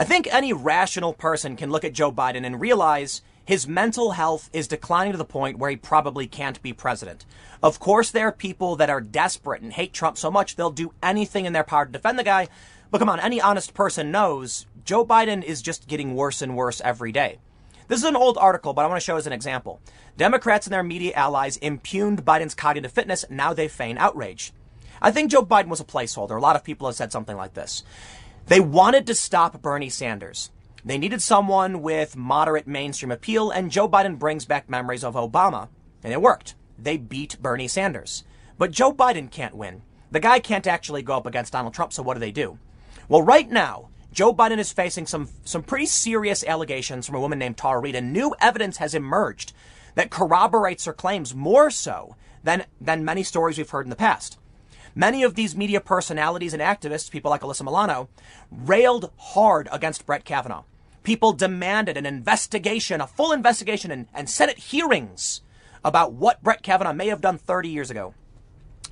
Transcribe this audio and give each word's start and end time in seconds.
I 0.00 0.04
think 0.04 0.28
any 0.30 0.52
rational 0.52 1.12
person 1.12 1.56
can 1.56 1.72
look 1.72 1.82
at 1.82 1.92
Joe 1.92 2.12
Biden 2.12 2.46
and 2.46 2.60
realize 2.60 3.20
his 3.44 3.66
mental 3.66 4.12
health 4.12 4.48
is 4.52 4.68
declining 4.68 5.10
to 5.10 5.18
the 5.18 5.24
point 5.24 5.58
where 5.58 5.70
he 5.70 5.76
probably 5.76 6.28
can't 6.28 6.62
be 6.62 6.72
president. 6.72 7.24
Of 7.64 7.80
course, 7.80 8.12
there 8.12 8.28
are 8.28 8.32
people 8.32 8.76
that 8.76 8.90
are 8.90 9.00
desperate 9.00 9.60
and 9.60 9.72
hate 9.72 9.92
Trump 9.92 10.16
so 10.16 10.30
much 10.30 10.54
they'll 10.54 10.70
do 10.70 10.92
anything 11.02 11.46
in 11.46 11.52
their 11.52 11.64
power 11.64 11.84
to 11.84 11.90
defend 11.90 12.16
the 12.16 12.22
guy. 12.22 12.46
But 12.92 12.98
come 12.98 13.08
on, 13.08 13.18
any 13.18 13.40
honest 13.40 13.74
person 13.74 14.12
knows 14.12 14.66
Joe 14.84 15.04
Biden 15.04 15.42
is 15.42 15.62
just 15.62 15.88
getting 15.88 16.14
worse 16.14 16.42
and 16.42 16.54
worse 16.54 16.80
every 16.82 17.10
day. 17.10 17.38
This 17.88 17.98
is 17.98 18.04
an 18.04 18.14
old 18.14 18.38
article, 18.38 18.74
but 18.74 18.84
I 18.84 18.86
want 18.86 19.00
to 19.00 19.04
show 19.04 19.16
as 19.16 19.26
an 19.26 19.32
example. 19.32 19.80
Democrats 20.16 20.68
and 20.68 20.74
their 20.74 20.84
media 20.84 21.12
allies 21.14 21.56
impugned 21.56 22.24
Biden's 22.24 22.54
cognitive 22.54 22.92
fitness. 22.92 23.24
Now 23.28 23.52
they 23.52 23.66
feign 23.66 23.98
outrage. 23.98 24.52
I 25.02 25.10
think 25.10 25.32
Joe 25.32 25.42
Biden 25.44 25.68
was 25.68 25.80
a 25.80 25.84
placeholder. 25.84 26.36
A 26.36 26.40
lot 26.40 26.54
of 26.54 26.62
people 26.62 26.86
have 26.86 26.96
said 26.96 27.10
something 27.10 27.36
like 27.36 27.54
this. 27.54 27.82
They 28.48 28.60
wanted 28.60 29.06
to 29.06 29.14
stop 29.14 29.60
Bernie 29.60 29.90
Sanders. 29.90 30.50
They 30.82 30.96
needed 30.96 31.20
someone 31.20 31.82
with 31.82 32.16
moderate 32.16 32.66
mainstream 32.66 33.10
appeal, 33.10 33.50
and 33.50 33.70
Joe 33.70 33.86
Biden 33.86 34.18
brings 34.18 34.46
back 34.46 34.70
memories 34.70 35.04
of 35.04 35.16
Obama. 35.16 35.68
And 36.02 36.14
it 36.14 36.22
worked. 36.22 36.54
They 36.78 36.96
beat 36.96 37.36
Bernie 37.42 37.68
Sanders. 37.68 38.24
But 38.56 38.70
Joe 38.70 38.90
Biden 38.90 39.30
can't 39.30 39.54
win. 39.54 39.82
The 40.10 40.20
guy 40.20 40.40
can't 40.40 40.66
actually 40.66 41.02
go 41.02 41.14
up 41.14 41.26
against 41.26 41.52
Donald 41.52 41.74
Trump, 41.74 41.92
so 41.92 42.02
what 42.02 42.14
do 42.14 42.20
they 42.20 42.32
do? 42.32 42.58
Well, 43.06 43.20
right 43.20 43.50
now, 43.50 43.90
Joe 44.12 44.32
Biden 44.32 44.56
is 44.56 44.72
facing 44.72 45.06
some, 45.06 45.28
some 45.44 45.62
pretty 45.62 45.84
serious 45.84 46.42
allegations 46.42 47.06
from 47.06 47.16
a 47.16 47.20
woman 47.20 47.38
named 47.38 47.58
Tara 47.58 47.80
Reade, 47.80 47.96
and 47.96 48.14
new 48.14 48.34
evidence 48.40 48.78
has 48.78 48.94
emerged 48.94 49.52
that 49.94 50.08
corroborates 50.08 50.86
her 50.86 50.94
claims 50.94 51.34
more 51.34 51.70
so 51.70 52.16
than, 52.42 52.64
than 52.80 53.04
many 53.04 53.24
stories 53.24 53.58
we've 53.58 53.68
heard 53.68 53.84
in 53.84 53.90
the 53.90 53.96
past. 53.96 54.38
Many 54.94 55.22
of 55.22 55.34
these 55.34 55.56
media 55.56 55.80
personalities 55.80 56.52
and 56.52 56.62
activists, 56.62 57.10
people 57.10 57.30
like 57.30 57.42
Alyssa 57.42 57.62
Milano, 57.62 58.08
railed 58.50 59.10
hard 59.16 59.68
against 59.70 60.06
Brett 60.06 60.24
Kavanaugh. 60.24 60.64
People 61.02 61.32
demanded 61.32 61.96
an 61.96 62.06
investigation, 62.06 63.00
a 63.00 63.06
full 63.06 63.32
investigation, 63.32 63.90
and, 63.90 64.06
and 64.12 64.28
Senate 64.28 64.58
hearings 64.58 65.42
about 65.84 66.12
what 66.12 66.42
Brett 66.42 66.62
Kavanaugh 66.62 66.92
may 66.92 67.08
have 67.08 67.20
done 67.20 67.38
30 67.38 67.68
years 67.68 67.90
ago. 67.90 68.14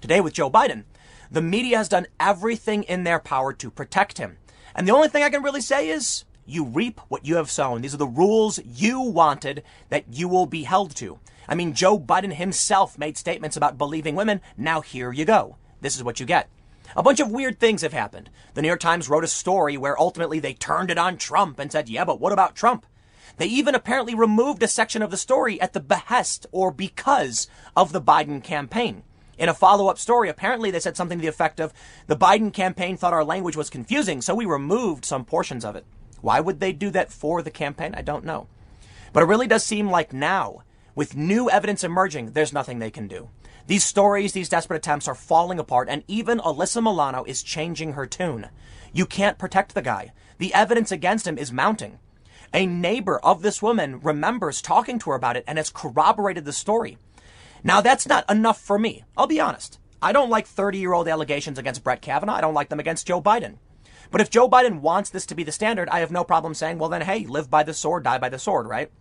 Today, 0.00 0.20
with 0.20 0.33
Joe 0.33 0.50
Biden, 0.50 0.84
the 1.30 1.42
media 1.42 1.78
has 1.78 1.89
done 1.89 2.06
everything 2.20 2.84
in 2.84 3.05
their 3.05 3.19
power 3.19 3.52
to 3.55 3.70
protect 3.70 4.19
him. 4.19 4.39
And 4.74 4.86
the 4.86 4.92
only 4.92 5.08
thing 5.08 5.22
I 5.22 5.30
can 5.30 5.42
really 5.42 5.61
say 5.61 5.89
is 5.89 6.24
you 6.44 6.64
reap 6.64 7.00
what 7.08 7.27
you 7.27 7.36
have 7.36 7.50
sown. 7.50 7.83
These 7.83 7.94
are 7.94 7.98
the 7.98 8.06
rules 8.06 8.61
you 8.64 9.00
wanted 9.00 9.64
that 9.89 10.05
you 10.12 10.28
will 10.28 10.47
be 10.47 10.62
held 10.62 10.94
to. 10.97 11.19
I 11.48 11.55
mean, 11.55 11.74
Joe 11.74 11.98
Biden 11.98 12.34
himself 12.34 12.98
made 12.98 13.17
statements 13.17 13.56
about 13.56 13.78
believing 13.78 14.14
women. 14.14 14.41
Now 14.56 14.80
here 14.80 15.12
you 15.12 15.24
go. 15.24 15.56
This 15.80 15.96
is 15.96 16.05
what 16.05 16.20
you 16.20 16.27
get. 16.27 16.48
A 16.96 17.02
bunch 17.02 17.20
of 17.20 17.30
weird 17.30 17.58
things 17.58 17.82
have 17.82 17.92
happened. 17.92 18.30
The 18.55 18.62
New 18.62 18.69
York 18.69 18.80
Times 18.80 19.08
wrote 19.08 19.24
a 19.24 19.28
story 19.28 19.77
where 19.77 19.98
ultimately 19.98 20.38
they 20.38 20.55
turned 20.55 20.91
it 20.91 20.98
on 20.98 21.16
Trump 21.16 21.58
and 21.58 21.70
said, 21.70 21.88
yeah, 21.88 22.05
but 22.05 22.20
what 22.20 22.33
about 22.33 22.55
Trump? 22.55 22.86
They 23.38 23.46
even 23.46 23.74
apparently 23.74 24.14
removed 24.14 24.62
a 24.62 24.68
section 24.68 25.02
of 25.02 25.10
the 25.10 25.16
story 25.16 25.60
at 25.60 25.72
the 25.72 25.80
behest 25.80 26.46
or 26.52 26.70
because 26.70 27.48
of 27.77 27.92
the 27.92 28.00
Biden 28.00 28.42
campaign. 28.42 29.02
In 29.36 29.50
a 29.50 29.55
follow 29.55 29.88
up 29.88 29.98
story, 29.98 30.30
apparently 30.30 30.70
they 30.70 30.80
said 30.80 30.96
something 30.96 31.18
to 31.18 31.22
the 31.22 31.28
effect 31.28 31.60
of 31.60 31.74
the 32.06 32.16
Biden 32.16 32.52
campaign 32.52 32.96
thought 32.96 33.12
our 33.12 33.24
language 33.24 33.56
was 33.56 33.68
confusing, 33.68 34.22
so 34.22 34.34
we 34.34 34.46
removed 34.46 35.05
some 35.05 35.24
portions 35.24 35.64
of 35.64 35.77
it. 35.77 35.84
Why 36.22 36.40
would 36.40 36.61
they 36.61 36.72
do 36.72 36.88
that 36.90 37.12
for 37.12 37.42
the 37.42 37.50
campaign? 37.50 37.94
I 37.94 38.00
don't 38.00 38.24
know. 38.24 38.46
But 39.12 39.22
it 39.22 39.27
really 39.27 39.46
does 39.46 39.64
seem 39.64 39.90
like 39.90 40.12
now, 40.14 40.62
with 40.94 41.16
new 41.16 41.50
evidence 41.50 41.84
emerging, 41.84 42.33
there's 42.33 42.55
nothing 42.55 42.78
they 42.78 42.90
can 42.90 43.06
do. 43.06 43.28
These 43.67 43.84
stories, 43.84 44.33
these 44.33 44.48
desperate 44.48 44.77
attempts 44.77 45.09
are 45.09 45.14
falling 45.14 45.59
apart, 45.59 45.89
and 45.89 46.05
even 46.06 46.39
Alyssa 46.39 46.83
Milano 46.83 47.25
is 47.25 47.42
changing 47.42 47.95
her 47.95 48.06
tune. 48.06 48.48
You 48.92 49.06
can't 49.06 49.39
protect 49.39 49.75
the 49.75 49.83
guy. 49.83 50.12
The 50.39 50.55
evidence 50.55 50.92
against 50.92 51.27
him 51.27 51.36
is 51.36 51.53
mounting. 51.53 51.98
A 52.55 52.64
neighbor 52.64 53.19
of 53.19 53.42
this 53.42 53.61
woman 53.61 53.98
remembers 54.00 54.62
talking 54.62 55.00
to 55.00 55.11
her 55.11 55.17
about 55.17 55.36
it 55.36 55.45
and 55.48 55.58
has 55.58 55.70
corroborated 55.70 56.45
the 56.45 56.53
story. 56.53 56.97
Now, 57.64 57.81
that's 57.81 58.06
not 58.06 58.31
enough 58.31 58.61
for 58.61 58.78
me. 58.78 59.05
I'll 59.17 59.27
be 59.27 59.40
honest. 59.40 59.80
I 60.01 60.13
don't 60.13 60.30
like 60.30 60.46
30 60.46 60.79
year 60.79 60.92
old 60.92 61.08
allegations 61.08 61.58
against 61.58 61.83
Brett 61.83 62.01
Kavanaugh. 62.01 62.35
I 62.35 62.40
don't 62.40 62.55
like 62.55 62.69
them 62.69 62.79
against 62.79 63.08
Joe 63.08 63.20
Biden. 63.20 63.57
But 64.13 64.20
if 64.20 64.30
Joe 64.30 64.48
Biden 64.48 64.80
wants 64.80 65.11
this 65.11 65.27
to 65.27 65.35
be 65.35 65.42
the 65.42 65.51
standard, 65.51 65.89
I 65.89 65.98
have 65.98 66.13
no 66.13 66.23
problem 66.23 66.55
saying, 66.55 66.79
well, 66.79 66.89
then, 66.89 67.02
hey, 67.02 67.27
live 67.27 67.51
by 67.51 67.64
the 67.64 67.74
sword, 67.74 68.05
die 68.05 68.19
by 68.19 68.29
the 68.29 68.39
sword, 68.39 68.69
right? 68.69 68.92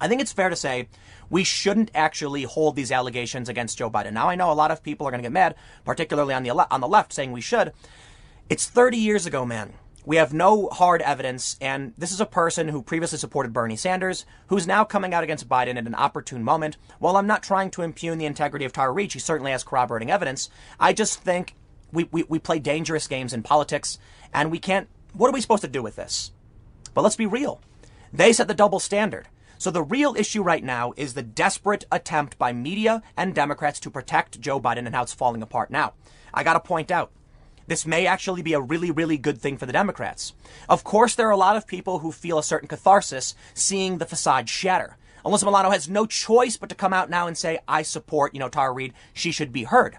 I 0.00 0.08
think 0.08 0.20
it's 0.20 0.32
fair 0.32 0.48
to 0.48 0.56
say 0.56 0.88
we 1.28 1.44
shouldn't 1.44 1.90
actually 1.94 2.44
hold 2.44 2.74
these 2.74 2.90
allegations 2.90 3.48
against 3.48 3.78
Joe 3.78 3.90
Biden. 3.90 4.12
Now, 4.12 4.28
I 4.28 4.34
know 4.34 4.50
a 4.50 4.54
lot 4.54 4.70
of 4.70 4.82
people 4.82 5.06
are 5.06 5.10
going 5.10 5.22
to 5.22 5.26
get 5.26 5.32
mad, 5.32 5.54
particularly 5.84 6.34
on 6.34 6.42
the, 6.42 6.50
on 6.50 6.80
the 6.80 6.88
left, 6.88 7.12
saying 7.12 7.32
we 7.32 7.40
should. 7.40 7.72
It's 8.48 8.66
30 8.66 8.96
years 8.96 9.26
ago, 9.26 9.44
man. 9.44 9.74
We 10.06 10.16
have 10.16 10.32
no 10.32 10.68
hard 10.70 11.02
evidence, 11.02 11.56
and 11.60 11.92
this 11.98 12.10
is 12.10 12.22
a 12.22 12.26
person 12.26 12.68
who 12.68 12.82
previously 12.82 13.18
supported 13.18 13.52
Bernie 13.52 13.76
Sanders, 13.76 14.24
who's 14.46 14.66
now 14.66 14.82
coming 14.82 15.12
out 15.12 15.22
against 15.22 15.48
Biden 15.48 15.76
at 15.76 15.86
an 15.86 15.94
opportune 15.94 16.42
moment. 16.42 16.78
While 16.98 17.16
I'm 17.16 17.26
not 17.26 17.42
trying 17.42 17.70
to 17.72 17.82
impugn 17.82 18.16
the 18.16 18.24
integrity 18.24 18.64
of 18.64 18.72
Tara 18.72 18.92
Reade, 18.92 19.12
she 19.12 19.18
certainly 19.18 19.52
has 19.52 19.62
corroborating 19.62 20.10
evidence. 20.10 20.48
I 20.80 20.94
just 20.94 21.20
think 21.20 21.54
we, 21.92 22.08
we, 22.10 22.22
we 22.24 22.38
play 22.38 22.58
dangerous 22.58 23.06
games 23.06 23.34
in 23.34 23.42
politics, 23.42 23.98
and 24.32 24.50
we 24.50 24.58
can't. 24.58 24.88
What 25.12 25.28
are 25.28 25.32
we 25.32 25.42
supposed 25.42 25.62
to 25.62 25.68
do 25.68 25.82
with 25.82 25.96
this? 25.96 26.32
But 26.94 27.02
let's 27.02 27.16
be 27.16 27.26
real. 27.26 27.60
They 28.12 28.32
set 28.32 28.48
the 28.48 28.54
double 28.54 28.80
standard. 28.80 29.28
So 29.60 29.70
the 29.70 29.82
real 29.82 30.16
issue 30.16 30.42
right 30.42 30.64
now 30.64 30.94
is 30.96 31.12
the 31.12 31.22
desperate 31.22 31.84
attempt 31.92 32.38
by 32.38 32.50
media 32.50 33.02
and 33.14 33.34
Democrats 33.34 33.78
to 33.80 33.90
protect 33.90 34.40
Joe 34.40 34.58
Biden 34.58 34.86
and 34.86 34.94
how 34.94 35.02
it's 35.02 35.12
falling 35.12 35.42
apart 35.42 35.70
now. 35.70 35.92
I 36.32 36.44
got 36.44 36.54
to 36.54 36.60
point 36.60 36.90
out, 36.90 37.12
this 37.66 37.84
may 37.84 38.06
actually 38.06 38.40
be 38.40 38.54
a 38.54 38.60
really, 38.60 38.90
really 38.90 39.18
good 39.18 39.36
thing 39.36 39.58
for 39.58 39.66
the 39.66 39.72
Democrats. 39.74 40.32
Of 40.66 40.82
course, 40.82 41.14
there 41.14 41.28
are 41.28 41.32
a 41.32 41.36
lot 41.36 41.56
of 41.56 41.66
people 41.66 41.98
who 41.98 42.10
feel 42.10 42.38
a 42.38 42.42
certain 42.42 42.68
catharsis 42.68 43.34
seeing 43.52 43.98
the 43.98 44.06
facade 44.06 44.48
shatter. 44.48 44.96
Alyssa 45.26 45.44
Milano 45.44 45.68
has 45.68 45.90
no 45.90 46.06
choice 46.06 46.56
but 46.56 46.70
to 46.70 46.74
come 46.74 46.94
out 46.94 47.10
now 47.10 47.26
and 47.26 47.36
say, 47.36 47.58
I 47.68 47.82
support, 47.82 48.32
you 48.32 48.40
know, 48.40 48.48
Tara 48.48 48.72
Reade. 48.72 48.94
She 49.12 49.30
should 49.30 49.52
be 49.52 49.64
heard. 49.64 49.98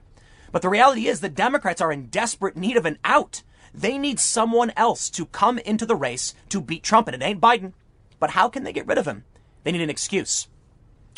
But 0.51 0.63
the 0.63 0.69
reality 0.69 1.05
is 1.05 1.19
the 1.19 1.29
Democrats 1.29 1.81
are 1.81 1.91
in 1.91 2.07
desperate 2.07 2.57
need 2.57 2.77
of 2.77 2.87
an 2.87 2.97
out. 3.05 3.43
They 3.75 3.99
need 3.99 4.19
someone 4.19 4.73
else 4.75 5.07
to 5.11 5.27
come 5.27 5.59
into 5.59 5.85
the 5.85 5.95
race 5.95 6.33
to 6.49 6.61
beat 6.61 6.81
Trump, 6.81 7.07
and 7.07 7.21
it 7.21 7.23
ain't 7.23 7.39
Biden. 7.39 7.73
But 8.19 8.31
how 8.31 8.49
can 8.49 8.63
they 8.63 8.73
get 8.73 8.87
rid 8.87 8.97
of 8.97 9.05
him? 9.05 9.23
They 9.63 9.71
need 9.71 9.81
an 9.81 9.89
excuse. 9.89 10.47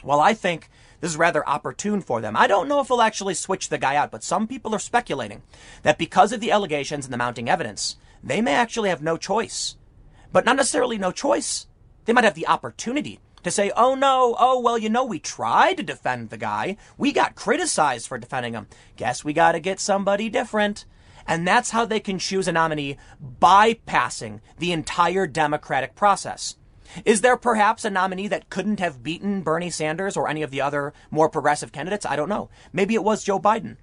Well, 0.04 0.20
I 0.20 0.34
think 0.34 0.70
this 1.00 1.12
is 1.12 1.18
rather 1.18 1.48
opportune 1.48 2.02
for 2.02 2.22
them. 2.22 2.36
I 2.36 2.48
don't 2.48 2.68
know 2.68 2.80
if 2.80 2.88
they'll 2.88 3.02
actually 3.02 3.34
switch 3.34 3.70
the 3.70 3.78
guy 3.78 3.96
out, 3.96 4.12
but 4.12 4.24
some 4.24 4.48
people 4.48 4.74
are 4.74 4.80
speculating 4.80 5.42
that 5.84 5.98
because 5.98 6.32
of 6.32 6.40
the 6.40 6.52
allegations 6.52 7.06
and 7.06 7.14
the 7.14 7.18
mounting 7.18 7.50
evidence, 7.50 7.98
they 8.24 8.42
may 8.42 8.54
actually 8.54 8.90
have 8.90 9.02
no 9.02 9.18
choice. 9.18 9.76
But 10.32 10.46
not 10.46 10.56
necessarily 10.56 10.98
no 10.98 11.12
choice. 11.12 11.68
They 12.06 12.14
might 12.14 12.24
have 12.24 12.36
the 12.36 12.48
opportunity 12.48 13.20
to 13.44 13.52
say, 13.52 13.72
oh 13.76 13.96
no, 13.96 14.36
oh 14.40 14.60
well, 14.60 14.78
you 14.78 14.90
know, 14.90 15.04
we 15.06 15.20
tried 15.20 15.78
to 15.78 15.84
defend 15.84 16.30
the 16.30 16.38
guy. 16.38 16.78
We 16.98 17.12
got 17.12 17.36
criticized 17.36 18.08
for 18.08 18.18
defending 18.18 18.54
him. 18.54 18.68
Guess 18.96 19.24
we 19.24 19.34
gotta 19.34 19.60
get 19.60 19.80
somebody 19.80 20.30
different. 20.30 20.86
And 21.28 21.48
that's 21.48 21.72
how 21.72 21.86
they 21.86 22.00
can 22.00 22.20
choose 22.20 22.48
a 22.48 22.52
nominee 22.52 22.98
bypassing 23.42 24.42
the 24.58 24.72
entire 24.72 25.28
democratic 25.28 25.96
process. 25.96 26.58
Is 27.06 27.22
there 27.22 27.38
perhaps 27.38 27.86
a 27.86 27.90
nominee 27.90 28.28
that 28.28 28.50
couldn't 28.50 28.80
have 28.80 29.04
beaten 29.04 29.42
Bernie 29.42 29.70
Sanders 29.70 30.16
or 30.16 30.28
any 30.28 30.42
of 30.44 30.52
the 30.52 30.62
other 30.62 30.94
more 31.12 31.30
progressive 31.30 31.72
candidates? 31.72 32.06
I 32.06 32.16
don't 32.16 32.30
know. 32.30 32.50
Maybe 32.72 32.94
it 32.96 33.04
was 33.04 33.24
Joe 33.24 33.40
Biden. 33.40 33.78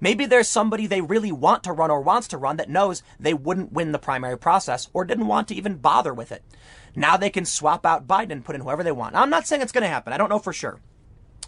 Maybe 0.00 0.26
there's 0.26 0.48
somebody 0.48 0.86
they 0.86 1.00
really 1.00 1.32
want 1.32 1.64
to 1.64 1.72
run 1.72 1.90
or 1.90 2.00
wants 2.00 2.28
to 2.28 2.38
run 2.38 2.58
that 2.58 2.68
knows 2.68 3.02
they 3.18 3.32
wouldn't 3.32 3.72
win 3.72 3.92
the 3.92 3.98
primary 3.98 4.36
process 4.36 4.88
or 4.92 5.04
didn't 5.04 5.26
want 5.26 5.48
to 5.48 5.54
even 5.54 5.76
bother 5.76 6.12
with 6.12 6.32
it. 6.32 6.42
Now 6.94 7.16
they 7.16 7.30
can 7.30 7.44
swap 7.44 7.86
out 7.86 8.06
Biden 8.06 8.32
and 8.32 8.44
put 8.44 8.54
in 8.54 8.60
whoever 8.60 8.82
they 8.82 8.92
want. 8.92 9.16
I'm 9.16 9.30
not 9.30 9.46
saying 9.46 9.62
it's 9.62 9.72
going 9.72 9.82
to 9.82 9.88
happen. 9.88 10.12
I 10.12 10.18
don't 10.18 10.28
know 10.28 10.38
for 10.38 10.52
sure. 10.52 10.80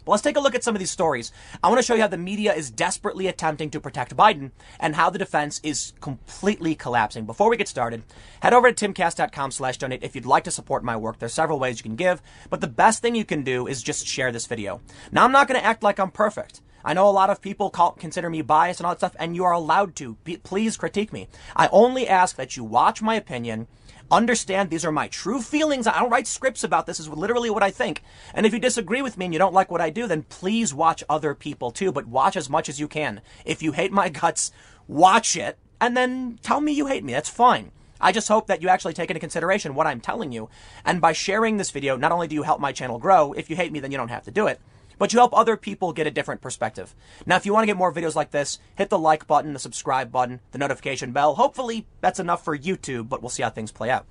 But 0.09 0.13
let's 0.13 0.23
take 0.23 0.39
a 0.39 0.41
look 0.41 0.55
at 0.55 0.65
some 0.65 0.75
of 0.75 0.79
these 0.79 0.91
stories. 0.91 1.33
I 1.63 1.69
want 1.69 1.81
to 1.81 1.83
show 1.87 1.95
you 1.95 2.01
how 2.01 2.09
the 2.09 2.17
media 2.17 2.55
is 2.55 2.71
desperately 2.71 3.27
attempting 3.27 3.69
to 3.73 3.79
protect 3.79 4.17
Biden 4.17 4.53
and 4.81 4.97
how 4.97 5.11
the 5.11 5.19
defense 5.19 5.61
is 5.63 5.93
completely 6.01 6.75
collapsing. 6.75 7.27
Before 7.27 7.51
we 7.51 7.59
get 7.59 7.69
started, 7.69 8.05
head 8.41 8.55
over 8.55 8.73
to 8.73 8.89
timcast.com 8.89 9.51
slash 9.51 9.77
donate 9.77 10.03
if 10.03 10.15
you'd 10.15 10.25
like 10.25 10.45
to 10.45 10.51
support 10.51 10.83
my 10.83 10.97
work. 10.97 11.19
There's 11.19 11.35
several 11.35 11.59
ways 11.59 11.79
you 11.79 11.83
can 11.83 11.95
give, 11.95 12.23
but 12.49 12.63
the 12.63 12.67
best 12.67 13.03
thing 13.03 13.15
you 13.15 13.27
can 13.27 13.43
do 13.43 13.67
is 13.67 13.83
just 13.83 14.07
share 14.07 14.33
this 14.33 14.47
video. 14.47 14.81
Now, 15.13 15.25
I'm 15.25 15.33
not 15.33 15.47
going 15.47 15.61
to 15.61 15.67
act 15.67 15.83
like 15.83 15.99
I'm 15.99 16.11
perfect. 16.11 16.63
I 16.83 16.95
know 16.95 17.07
a 17.07 17.11
lot 17.11 17.29
of 17.29 17.43
people 17.43 17.69
call, 17.69 17.93
consider 17.93 18.31
me 18.31 18.41
biased 18.41 18.81
and 18.81 18.87
all 18.87 18.95
that 18.95 19.01
stuff, 19.01 19.17
and 19.19 19.37
you 19.37 19.45
are 19.45 19.53
allowed 19.53 19.95
to. 19.97 20.15
Be, 20.25 20.39
please 20.39 20.79
critique 20.79 21.13
me. 21.13 21.29
I 21.55 21.69
only 21.71 22.09
ask 22.09 22.37
that 22.37 22.57
you 22.57 22.65
watch 22.65 23.03
my 23.03 23.15
opinion 23.15 23.67
Understand 24.11 24.71
these 24.71 24.85
are 24.85 24.93
my 24.93 25.09
true 25.09 25.43
feelings. 25.43 25.87
I 25.87 25.99
don't 25.99 26.11
write 26.11 26.27
scripts 26.27 26.65
about 26.65 26.87
this. 26.87 26.99
this 26.99 27.07
is 27.07 27.13
literally 27.13 27.51
what 27.51 27.63
I 27.63 27.71
think. 27.71 28.03
And 28.33 28.47
if 28.47 28.53
you 28.53 28.59
disagree 28.59 29.03
with 29.03 29.19
me 29.19 29.27
and 29.27 29.35
you 29.35 29.39
don't 29.39 29.55
like 29.55 29.71
what 29.71 29.83
I 29.83 29.91
do, 29.91 30.07
then 30.07 30.23
please 30.23 30.73
watch 30.73 31.05
other 31.11 31.35
people 31.35 31.71
too, 31.71 31.93
but 31.93 32.07
watch 32.07 32.37
as 32.37 32.49
much 32.49 32.69
as 32.69 32.81
you 32.81 32.89
can. 32.89 33.21
If 33.45 33.63
you 33.63 33.73
hate 33.73 33.93
my 33.93 34.09
guts, 34.21 34.51
watch 34.87 35.37
it 35.37 35.59
and 35.81 35.97
then 35.97 36.39
tell 36.43 36.61
me 36.61 36.73
you 36.73 36.87
hate 36.87 37.05
me. 37.05 37.13
That's 37.13 37.29
fine. 37.29 37.71
I 38.01 38.13
just 38.13 38.29
hope 38.29 38.47
that 38.47 38.63
you 38.63 38.69
actually 38.69 38.95
take 38.95 39.11
into 39.11 39.21
consideration 39.21 39.75
what 39.75 39.87
I'm 39.87 40.01
telling 40.01 40.33
you. 40.33 40.49
And 40.85 41.01
by 41.01 41.13
sharing 41.13 41.57
this 41.57 41.71
video, 41.71 41.97
not 41.97 42.13
only 42.13 42.29
do 42.29 42.35
you 42.35 42.45
help 42.45 42.61
my 42.61 42.73
channel 42.73 42.99
grow, 42.99 43.33
if 43.33 43.51
you 43.51 43.57
hate 43.57 43.73
me, 43.73 43.81
then 43.81 43.91
you 43.91 43.99
don't 43.99 44.09
have 44.09 44.25
to 44.25 44.31
do 44.31 44.47
it 44.47 44.61
but 44.99 45.13
you 45.13 45.19
help 45.19 45.37
other 45.37 45.57
people 45.57 45.93
get 45.93 46.07
a 46.07 46.11
different 46.11 46.41
perspective. 46.41 46.95
Now, 47.25 47.37
if 47.37 47.47
you 47.47 47.53
want 47.53 47.63
to 47.63 47.67
get 47.67 47.77
more 47.77 47.93
videos 47.93 48.15
like 48.15 48.31
this, 48.31 48.59
hit 48.77 48.91
the 48.91 48.99
like 48.99 49.27
button, 49.27 49.53
the 49.53 49.59
subscribe 49.59 50.13
button, 50.13 50.41
the 50.53 50.59
notification 50.59 51.13
bell. 51.13 51.37
Hopefully, 51.37 51.87
that's 52.01 52.21
enough 52.21 52.45
for 52.45 52.57
YouTube, 52.57 53.09
but 53.09 53.23
we'll 53.23 53.31
see 53.31 53.43
how 53.43 53.51
things 53.51 53.73
play 53.73 53.91
out. 53.91 54.07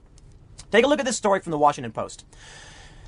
Take 0.72 0.86
a 0.86 0.88
look 0.88 1.00
at 1.00 1.06
this 1.06 1.18
story 1.18 1.40
from 1.40 1.52
the 1.52 1.58
Washington 1.58 1.92
Post. 1.92 2.26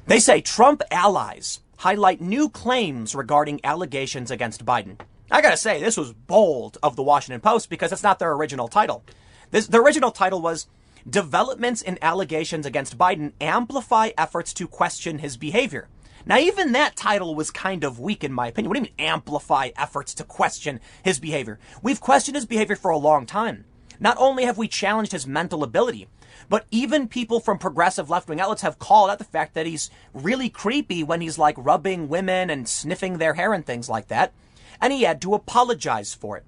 They 0.06 0.20
say 0.20 0.42
Trump 0.42 0.82
allies 0.92 1.62
highlight 1.78 2.22
new 2.22 2.50
claims 2.50 3.16
regarding 3.16 3.60
allegations 3.64 4.32
against 4.32 4.66
Biden. 4.66 5.00
I 5.32 5.42
gotta 5.42 5.58
say, 5.58 5.80
this 5.80 5.98
was 5.98 6.14
bold 6.14 6.78
of 6.82 6.96
the 6.96 7.04
Washington 7.04 7.42
Post 7.42 7.70
because 7.70 7.92
it's 7.92 8.04
not 8.04 8.20
their 8.20 8.32
original 8.34 8.68
title. 8.68 9.04
This, 9.52 9.68
the 9.68 9.80
original 9.80 10.12
title 10.12 10.42
was 10.42 10.68
Developments 11.10 11.82
in 11.82 11.98
Allegations 12.02 12.66
Against 12.66 12.98
Biden 12.98 13.34
Amplify 13.40 14.12
Efforts 14.18 14.54
to 14.56 14.68
Question 14.68 15.20
His 15.20 15.38
Behavior. 15.38 15.88
Now, 16.26 16.38
even 16.38 16.72
that 16.72 16.96
title 16.96 17.36
was 17.36 17.52
kind 17.52 17.84
of 17.84 18.00
weak 18.00 18.24
in 18.24 18.34
my 18.34 18.48
opinion. 18.48 18.70
What 18.70 18.76
do 18.76 18.80
you 18.80 18.86
mean 18.86 19.08
amplify 19.08 19.70
efforts 19.76 20.14
to 20.16 20.24
question 20.24 20.80
his 21.04 21.20
behavior? 21.20 21.60
We've 21.82 22.02
questioned 22.02 22.36
his 22.36 22.46
behavior 22.46 22.76
for 22.76 22.92
a 22.92 22.98
long 22.98 23.26
time. 23.26 23.66
Not 24.00 24.18
only 24.20 24.46
have 24.46 24.58
we 24.58 24.68
challenged 24.68 25.12
his 25.12 25.28
mental 25.28 25.64
ability, 25.64 26.08
but 26.48 26.66
even 26.72 27.08
people 27.08 27.40
from 27.40 27.58
progressive 27.58 28.10
left 28.10 28.30
wing 28.30 28.40
outlets 28.40 28.62
have 28.62 28.80
called 28.80 29.10
out 29.10 29.18
the 29.18 29.26
fact 29.26 29.54
that 29.54 29.66
he's 29.66 29.90
really 30.14 30.50
creepy 30.50 31.04
when 31.04 31.22
he's 31.22 31.38
like 31.38 31.56
rubbing 31.58 32.08
women 32.08 32.50
and 32.50 32.68
sniffing 32.68 33.18
their 33.18 33.34
hair 33.34 33.54
and 33.54 33.66
things 33.66 33.90
like 33.90 34.08
that. 34.08 34.34
And 34.82 34.94
he 34.94 35.04
had 35.04 35.22
to 35.22 35.34
apologize 35.34 36.14
for 36.14 36.38
it. 36.38 36.46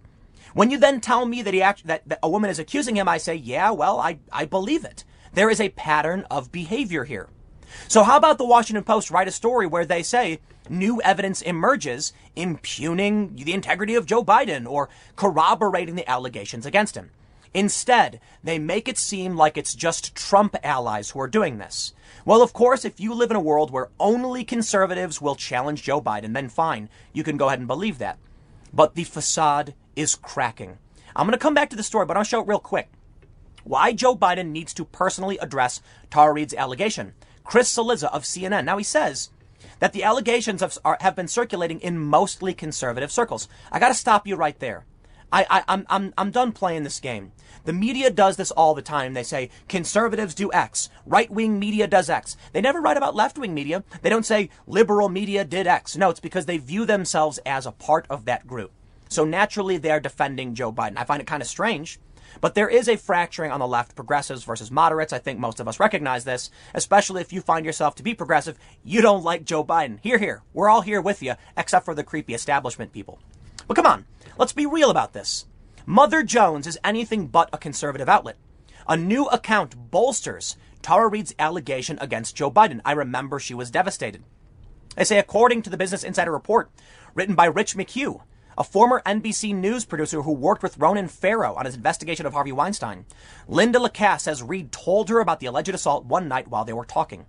When 0.53 0.71
you 0.71 0.77
then 0.77 1.01
tell 1.01 1.25
me 1.25 1.41
that 1.41 1.53
he 1.53 1.61
act, 1.61 1.87
that, 1.87 2.07
that 2.07 2.19
a 2.23 2.29
woman 2.29 2.49
is 2.49 2.59
accusing 2.59 2.95
him, 2.97 3.07
I 3.07 3.17
say, 3.17 3.35
yeah, 3.35 3.71
well, 3.71 3.99
I, 3.99 4.19
I 4.31 4.45
believe 4.45 4.85
it. 4.85 5.03
There 5.33 5.49
is 5.49 5.61
a 5.61 5.69
pattern 5.69 6.25
of 6.29 6.51
behavior 6.51 7.05
here. 7.05 7.29
So 7.87 8.03
how 8.03 8.17
about 8.17 8.37
the 8.37 8.45
Washington 8.45 8.83
Post 8.83 9.11
write 9.11 9.27
a 9.27 9.31
story 9.31 9.67
where 9.67 9.85
they 9.85 10.03
say 10.03 10.39
new 10.69 11.01
evidence 11.01 11.41
emerges 11.41 12.13
impugning 12.35 13.35
the 13.35 13.53
integrity 13.53 13.95
of 13.95 14.05
Joe 14.05 14.23
Biden 14.23 14.69
or 14.69 14.89
corroborating 15.15 15.95
the 15.95 16.09
allegations 16.09 16.65
against 16.65 16.95
him? 16.95 17.11
Instead, 17.53 18.21
they 18.43 18.57
make 18.57 18.87
it 18.87 18.97
seem 18.97 19.35
like 19.35 19.57
it's 19.57 19.75
just 19.75 20.15
Trump 20.15 20.55
allies 20.63 21.09
who 21.09 21.19
are 21.19 21.27
doing 21.27 21.57
this. 21.57 21.93
Well, 22.23 22.41
of 22.41 22.53
course, 22.53 22.85
if 22.85 22.99
you 22.99 23.13
live 23.13 23.29
in 23.29 23.35
a 23.35 23.41
world 23.41 23.71
where 23.71 23.89
only 23.99 24.45
conservatives 24.45 25.21
will 25.21 25.35
challenge 25.35 25.83
Joe 25.83 26.01
Biden, 26.01 26.33
then 26.33 26.47
fine, 26.47 26.87
you 27.11 27.23
can 27.23 27.35
go 27.35 27.47
ahead 27.47 27.59
and 27.59 27.67
believe 27.67 27.97
that. 27.97 28.17
But 28.73 28.95
the 28.95 29.03
facade 29.03 29.73
is 29.97 30.15
cracking. 30.15 30.77
I'm 31.13 31.27
going 31.27 31.37
to 31.37 31.37
come 31.37 31.53
back 31.53 31.69
to 31.71 31.75
the 31.75 31.83
story, 31.83 32.05
but 32.05 32.15
I'll 32.15 32.23
show 32.23 32.41
it 32.41 32.47
real 32.47 32.59
quick. 32.59 32.89
Why 33.65 33.91
Joe 33.91 34.15
Biden 34.15 34.51
needs 34.51 34.73
to 34.75 34.85
personally 34.85 35.37
address 35.39 35.81
Tara 36.09 36.31
Reade's 36.33 36.53
allegation. 36.53 37.13
Chris 37.43 37.73
Cillizza 37.73 38.11
of 38.13 38.23
CNN. 38.23 38.65
Now 38.65 38.77
he 38.77 38.83
says 38.83 39.29
that 39.79 39.93
the 39.93 40.03
allegations 40.03 40.61
have, 40.61 40.77
are, 40.85 40.97
have 41.01 41.15
been 41.15 41.27
circulating 41.27 41.79
in 41.79 41.97
mostly 41.97 42.53
conservative 42.53 43.11
circles. 43.11 43.47
I 43.71 43.79
got 43.79 43.89
to 43.89 43.93
stop 43.93 44.27
you 44.27 44.35
right 44.35 44.57
there. 44.59 44.85
I, 45.33 45.45
I, 45.49 45.63
I'm, 45.67 45.85
I'm, 45.89 46.13
I'm 46.17 46.31
done 46.31 46.51
playing 46.51 46.83
this 46.83 46.99
game. 46.99 47.31
The 47.63 47.73
media 47.73 48.09
does 48.09 48.37
this 48.37 48.51
all 48.51 48.73
the 48.73 48.81
time. 48.81 49.13
They 49.13 49.23
say 49.23 49.49
conservatives 49.67 50.33
do 50.33 50.51
X, 50.51 50.89
right 51.05 51.29
wing 51.29 51.59
media 51.59 51.87
does 51.87 52.09
X. 52.09 52.35
They 52.53 52.61
never 52.61 52.81
write 52.81 52.97
about 52.97 53.15
left 53.15 53.37
wing 53.37 53.53
media. 53.53 53.83
They 54.01 54.09
don't 54.09 54.25
say 54.25 54.49
liberal 54.67 55.09
media 55.09 55.45
did 55.45 55.67
X. 55.67 55.95
No, 55.95 56.09
it's 56.09 56.19
because 56.19 56.47
they 56.47 56.57
view 56.57 56.85
themselves 56.85 57.39
as 57.45 57.65
a 57.65 57.71
part 57.71 58.05
of 58.09 58.25
that 58.25 58.47
group. 58.47 58.71
So 59.09 59.25
naturally, 59.25 59.77
they're 59.77 59.99
defending 59.99 60.55
Joe 60.55 60.71
Biden. 60.71 60.97
I 60.97 61.03
find 61.03 61.21
it 61.21 61.27
kind 61.27 61.41
of 61.41 61.47
strange. 61.47 61.99
But 62.39 62.55
there 62.55 62.69
is 62.69 62.87
a 62.87 62.95
fracturing 62.95 63.51
on 63.51 63.59
the 63.59 63.67
left, 63.67 63.95
progressives 63.95 64.43
versus 64.43 64.71
moderates. 64.71 65.11
I 65.11 65.19
think 65.19 65.39
most 65.39 65.59
of 65.59 65.67
us 65.67 65.79
recognize 65.79 66.23
this, 66.23 66.49
especially 66.73 67.21
if 67.21 67.33
you 67.33 67.41
find 67.41 67.65
yourself 67.65 67.95
to 67.95 68.03
be 68.03 68.13
progressive. 68.13 68.57
You 68.83 69.01
don't 69.01 69.23
like 69.23 69.43
Joe 69.43 69.63
Biden. 69.63 69.99
Here, 70.01 70.17
here. 70.17 70.43
We're 70.53 70.69
all 70.69 70.81
here 70.81 71.01
with 71.01 71.21
you, 71.21 71.33
except 71.57 71.85
for 71.85 71.93
the 71.93 72.03
creepy 72.03 72.33
establishment 72.33 72.93
people. 72.93 73.19
But 73.67 73.75
come 73.75 73.85
on, 73.85 74.05
let's 74.37 74.53
be 74.53 74.65
real 74.65 74.89
about 74.89 75.13
this. 75.13 75.45
Mother 75.85 76.23
Jones 76.23 76.67
is 76.67 76.79
anything 76.83 77.27
but 77.27 77.49
a 77.51 77.57
conservative 77.57 78.07
outlet. 78.07 78.37
A 78.87 78.95
new 78.95 79.25
account 79.25 79.91
bolsters 79.91 80.55
Tara 80.81 81.07
Reade's 81.07 81.35
allegation 81.37 81.97
against 82.01 82.35
Joe 82.35 82.51
Biden. 82.51 82.81
I 82.83 82.93
remember 82.93 83.39
she 83.39 83.53
was 83.53 83.71
devastated. 83.71 84.23
They 84.95 85.03
say, 85.03 85.19
according 85.19 85.61
to 85.63 85.69
the 85.69 85.77
Business 85.77 86.03
Insider 86.03 86.31
report, 86.31 86.69
written 87.13 87.35
by 87.35 87.45
Rich 87.45 87.75
McHugh, 87.75 88.21
a 88.57 88.63
former 88.63 89.01
NBC 89.05 89.55
News 89.55 89.85
producer 89.85 90.21
who 90.21 90.31
worked 90.31 90.63
with 90.63 90.77
Ronan 90.77 91.07
Farrow 91.07 91.55
on 91.55 91.65
his 91.65 91.75
investigation 91.75 92.25
of 92.25 92.33
Harvey 92.33 92.51
Weinstein, 92.51 93.05
Lynda 93.49 93.75
LaCasse 93.75 94.21
says 94.21 94.43
Reade 94.43 94.71
told 94.71 95.09
her 95.09 95.19
about 95.19 95.39
the 95.39 95.45
alleged 95.45 95.73
assault 95.73 96.05
one 96.05 96.27
night 96.27 96.47
while 96.47 96.65
they 96.65 96.73
were 96.73 96.85
talking. 96.85 97.25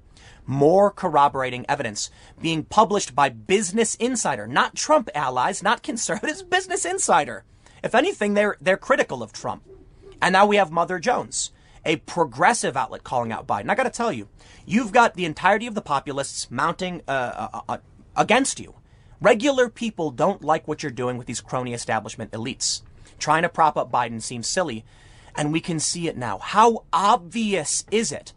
More 0.46 0.90
corroborating 0.90 1.64
evidence 1.68 2.10
being 2.40 2.64
published 2.64 3.14
by 3.14 3.28
Business 3.28 3.94
Insider, 3.96 4.46
not 4.46 4.74
Trump 4.74 5.08
allies, 5.14 5.62
not 5.62 5.82
conservatives, 5.82 6.42
Business 6.42 6.84
Insider. 6.84 7.44
If 7.82 7.94
anything, 7.94 8.34
they're, 8.34 8.56
they're 8.60 8.76
critical 8.76 9.22
of 9.22 9.32
Trump. 9.32 9.62
And 10.20 10.32
now 10.32 10.46
we 10.46 10.56
have 10.56 10.70
Mother 10.70 10.98
Jones, 10.98 11.50
a 11.84 11.96
progressive 11.96 12.76
outlet 12.76 13.04
calling 13.04 13.32
out 13.32 13.46
Biden. 13.46 13.70
I 13.70 13.74
got 13.74 13.84
to 13.84 13.90
tell 13.90 14.12
you, 14.12 14.28
you've 14.66 14.92
got 14.92 15.14
the 15.14 15.24
entirety 15.24 15.66
of 15.66 15.74
the 15.74 15.82
populists 15.82 16.50
mounting 16.50 17.02
uh, 17.08 17.48
uh, 17.52 17.60
uh, 17.68 17.78
against 18.16 18.60
you. 18.60 18.74
Regular 19.22 19.68
people 19.68 20.10
don't 20.10 20.42
like 20.42 20.66
what 20.66 20.82
you're 20.82 20.90
doing 20.90 21.16
with 21.16 21.28
these 21.28 21.40
crony 21.40 21.72
establishment 21.72 22.32
elites. 22.32 22.82
Trying 23.20 23.42
to 23.42 23.48
prop 23.48 23.76
up 23.76 23.88
Biden 23.88 24.20
seems 24.20 24.48
silly, 24.48 24.84
and 25.36 25.52
we 25.52 25.60
can 25.60 25.78
see 25.78 26.08
it 26.08 26.16
now. 26.16 26.38
How 26.38 26.82
obvious 26.92 27.84
is 27.92 28.10
it? 28.10 28.32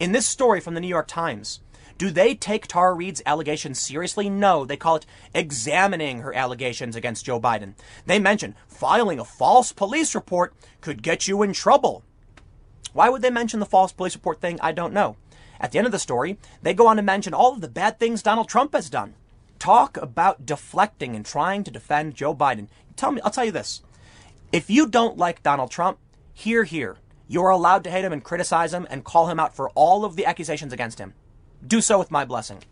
In 0.00 0.10
this 0.10 0.26
story 0.26 0.58
from 0.58 0.74
the 0.74 0.80
New 0.80 0.88
York 0.88 1.06
Times, 1.06 1.60
do 1.98 2.10
they 2.10 2.34
take 2.34 2.66
Tara 2.66 2.94
Reade's 2.94 3.22
allegations 3.24 3.78
seriously? 3.78 4.28
No. 4.28 4.64
They 4.64 4.76
call 4.76 4.96
it 4.96 5.06
examining 5.32 6.22
her 6.22 6.34
allegations 6.34 6.96
against 6.96 7.26
Joe 7.26 7.38
Biden. 7.38 7.74
They 8.04 8.18
mention 8.18 8.56
filing 8.66 9.20
a 9.20 9.24
false 9.24 9.70
police 9.70 10.16
report 10.16 10.52
could 10.80 11.04
get 11.04 11.28
you 11.28 11.44
in 11.44 11.52
trouble. 11.52 12.02
Why 12.92 13.08
would 13.08 13.22
they 13.22 13.30
mention 13.30 13.60
the 13.60 13.66
false 13.66 13.92
police 13.92 14.16
report 14.16 14.40
thing? 14.40 14.58
I 14.60 14.72
don't 14.72 14.92
know. 14.92 15.14
At 15.60 15.70
the 15.70 15.78
end 15.78 15.86
of 15.86 15.92
the 15.92 16.00
story, 16.00 16.38
they 16.60 16.74
go 16.74 16.88
on 16.88 16.96
to 16.96 17.02
mention 17.02 17.34
all 17.34 17.52
of 17.52 17.60
the 17.60 17.68
bad 17.68 18.00
things 18.00 18.20
Donald 18.20 18.48
Trump 18.48 18.72
has 18.74 18.90
done. 18.90 19.14
Talk 19.64 19.96
about 19.96 20.44
deflecting 20.44 21.16
and 21.16 21.24
trying 21.24 21.64
to 21.64 21.70
defend 21.70 22.14
Joe 22.14 22.34
Biden. 22.34 22.68
Tell 22.96 23.12
me, 23.12 23.22
I'll 23.22 23.30
tell 23.30 23.46
you 23.46 23.50
this. 23.50 23.82
If 24.52 24.68
you 24.68 24.86
don't 24.86 25.16
like 25.16 25.42
Donald 25.42 25.70
Trump, 25.70 25.98
hear, 26.34 26.64
hear. 26.64 26.98
You're 27.28 27.48
allowed 27.48 27.82
to 27.84 27.90
hate 27.90 28.04
him 28.04 28.12
and 28.12 28.22
criticize 28.22 28.74
him 28.74 28.86
and 28.90 29.04
call 29.04 29.28
him 29.28 29.40
out 29.40 29.56
for 29.56 29.70
all 29.70 30.04
of 30.04 30.16
the 30.16 30.26
accusations 30.26 30.74
against 30.74 30.98
him 30.98 31.14
do 31.66 31.80
so 31.80 31.98
with 31.98 32.10
my 32.10 32.24
blessing. 32.24 32.62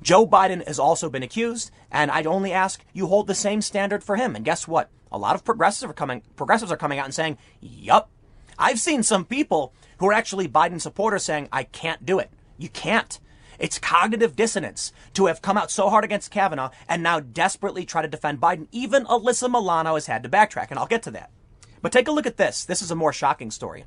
Joe 0.00 0.26
Biden 0.26 0.64
has 0.66 0.78
also 0.78 1.10
been 1.10 1.22
accused, 1.22 1.72
and 1.90 2.08
I'd 2.10 2.26
only 2.26 2.52
ask 2.52 2.84
you 2.92 3.08
hold 3.08 3.26
the 3.26 3.34
same 3.34 3.60
standard 3.60 4.04
for 4.04 4.16
him. 4.16 4.36
And 4.36 4.44
guess 4.44 4.68
what? 4.68 4.90
A 5.10 5.18
lot 5.18 5.34
of 5.34 5.44
progressives 5.44 5.90
are 5.90 5.94
coming 5.94 6.22
progressives 6.36 6.70
are 6.70 6.76
coming 6.76 6.98
out 6.98 7.06
and 7.06 7.14
saying, 7.14 7.38
"Yup." 7.60 8.10
I've 8.58 8.78
seen 8.78 9.02
some 9.02 9.24
people 9.24 9.72
who 9.98 10.08
are 10.08 10.12
actually 10.12 10.48
Biden 10.48 10.80
supporters 10.80 11.24
saying, 11.24 11.48
"I 11.52 11.64
can't 11.64 12.06
do 12.06 12.18
it." 12.18 12.30
You 12.58 12.68
can't. 12.68 13.18
It's 13.58 13.78
cognitive 13.78 14.36
dissonance 14.36 14.92
to 15.14 15.26
have 15.26 15.42
come 15.42 15.56
out 15.56 15.70
so 15.70 15.90
hard 15.90 16.04
against 16.04 16.30
Kavanaugh 16.30 16.70
and 16.88 17.02
now 17.02 17.20
desperately 17.20 17.84
try 17.84 18.02
to 18.02 18.08
defend 18.08 18.40
Biden. 18.40 18.68
Even 18.70 19.04
Alyssa 19.06 19.50
Milano 19.50 19.94
has 19.94 20.06
had 20.06 20.22
to 20.22 20.28
backtrack, 20.28 20.70
and 20.70 20.78
I'll 20.78 20.86
get 20.86 21.02
to 21.04 21.10
that. 21.12 21.30
But 21.82 21.92
take 21.92 22.08
a 22.08 22.12
look 22.12 22.26
at 22.26 22.36
this. 22.36 22.64
This 22.64 22.82
is 22.82 22.90
a 22.90 22.96
more 22.96 23.12
shocking 23.12 23.50
story. 23.50 23.84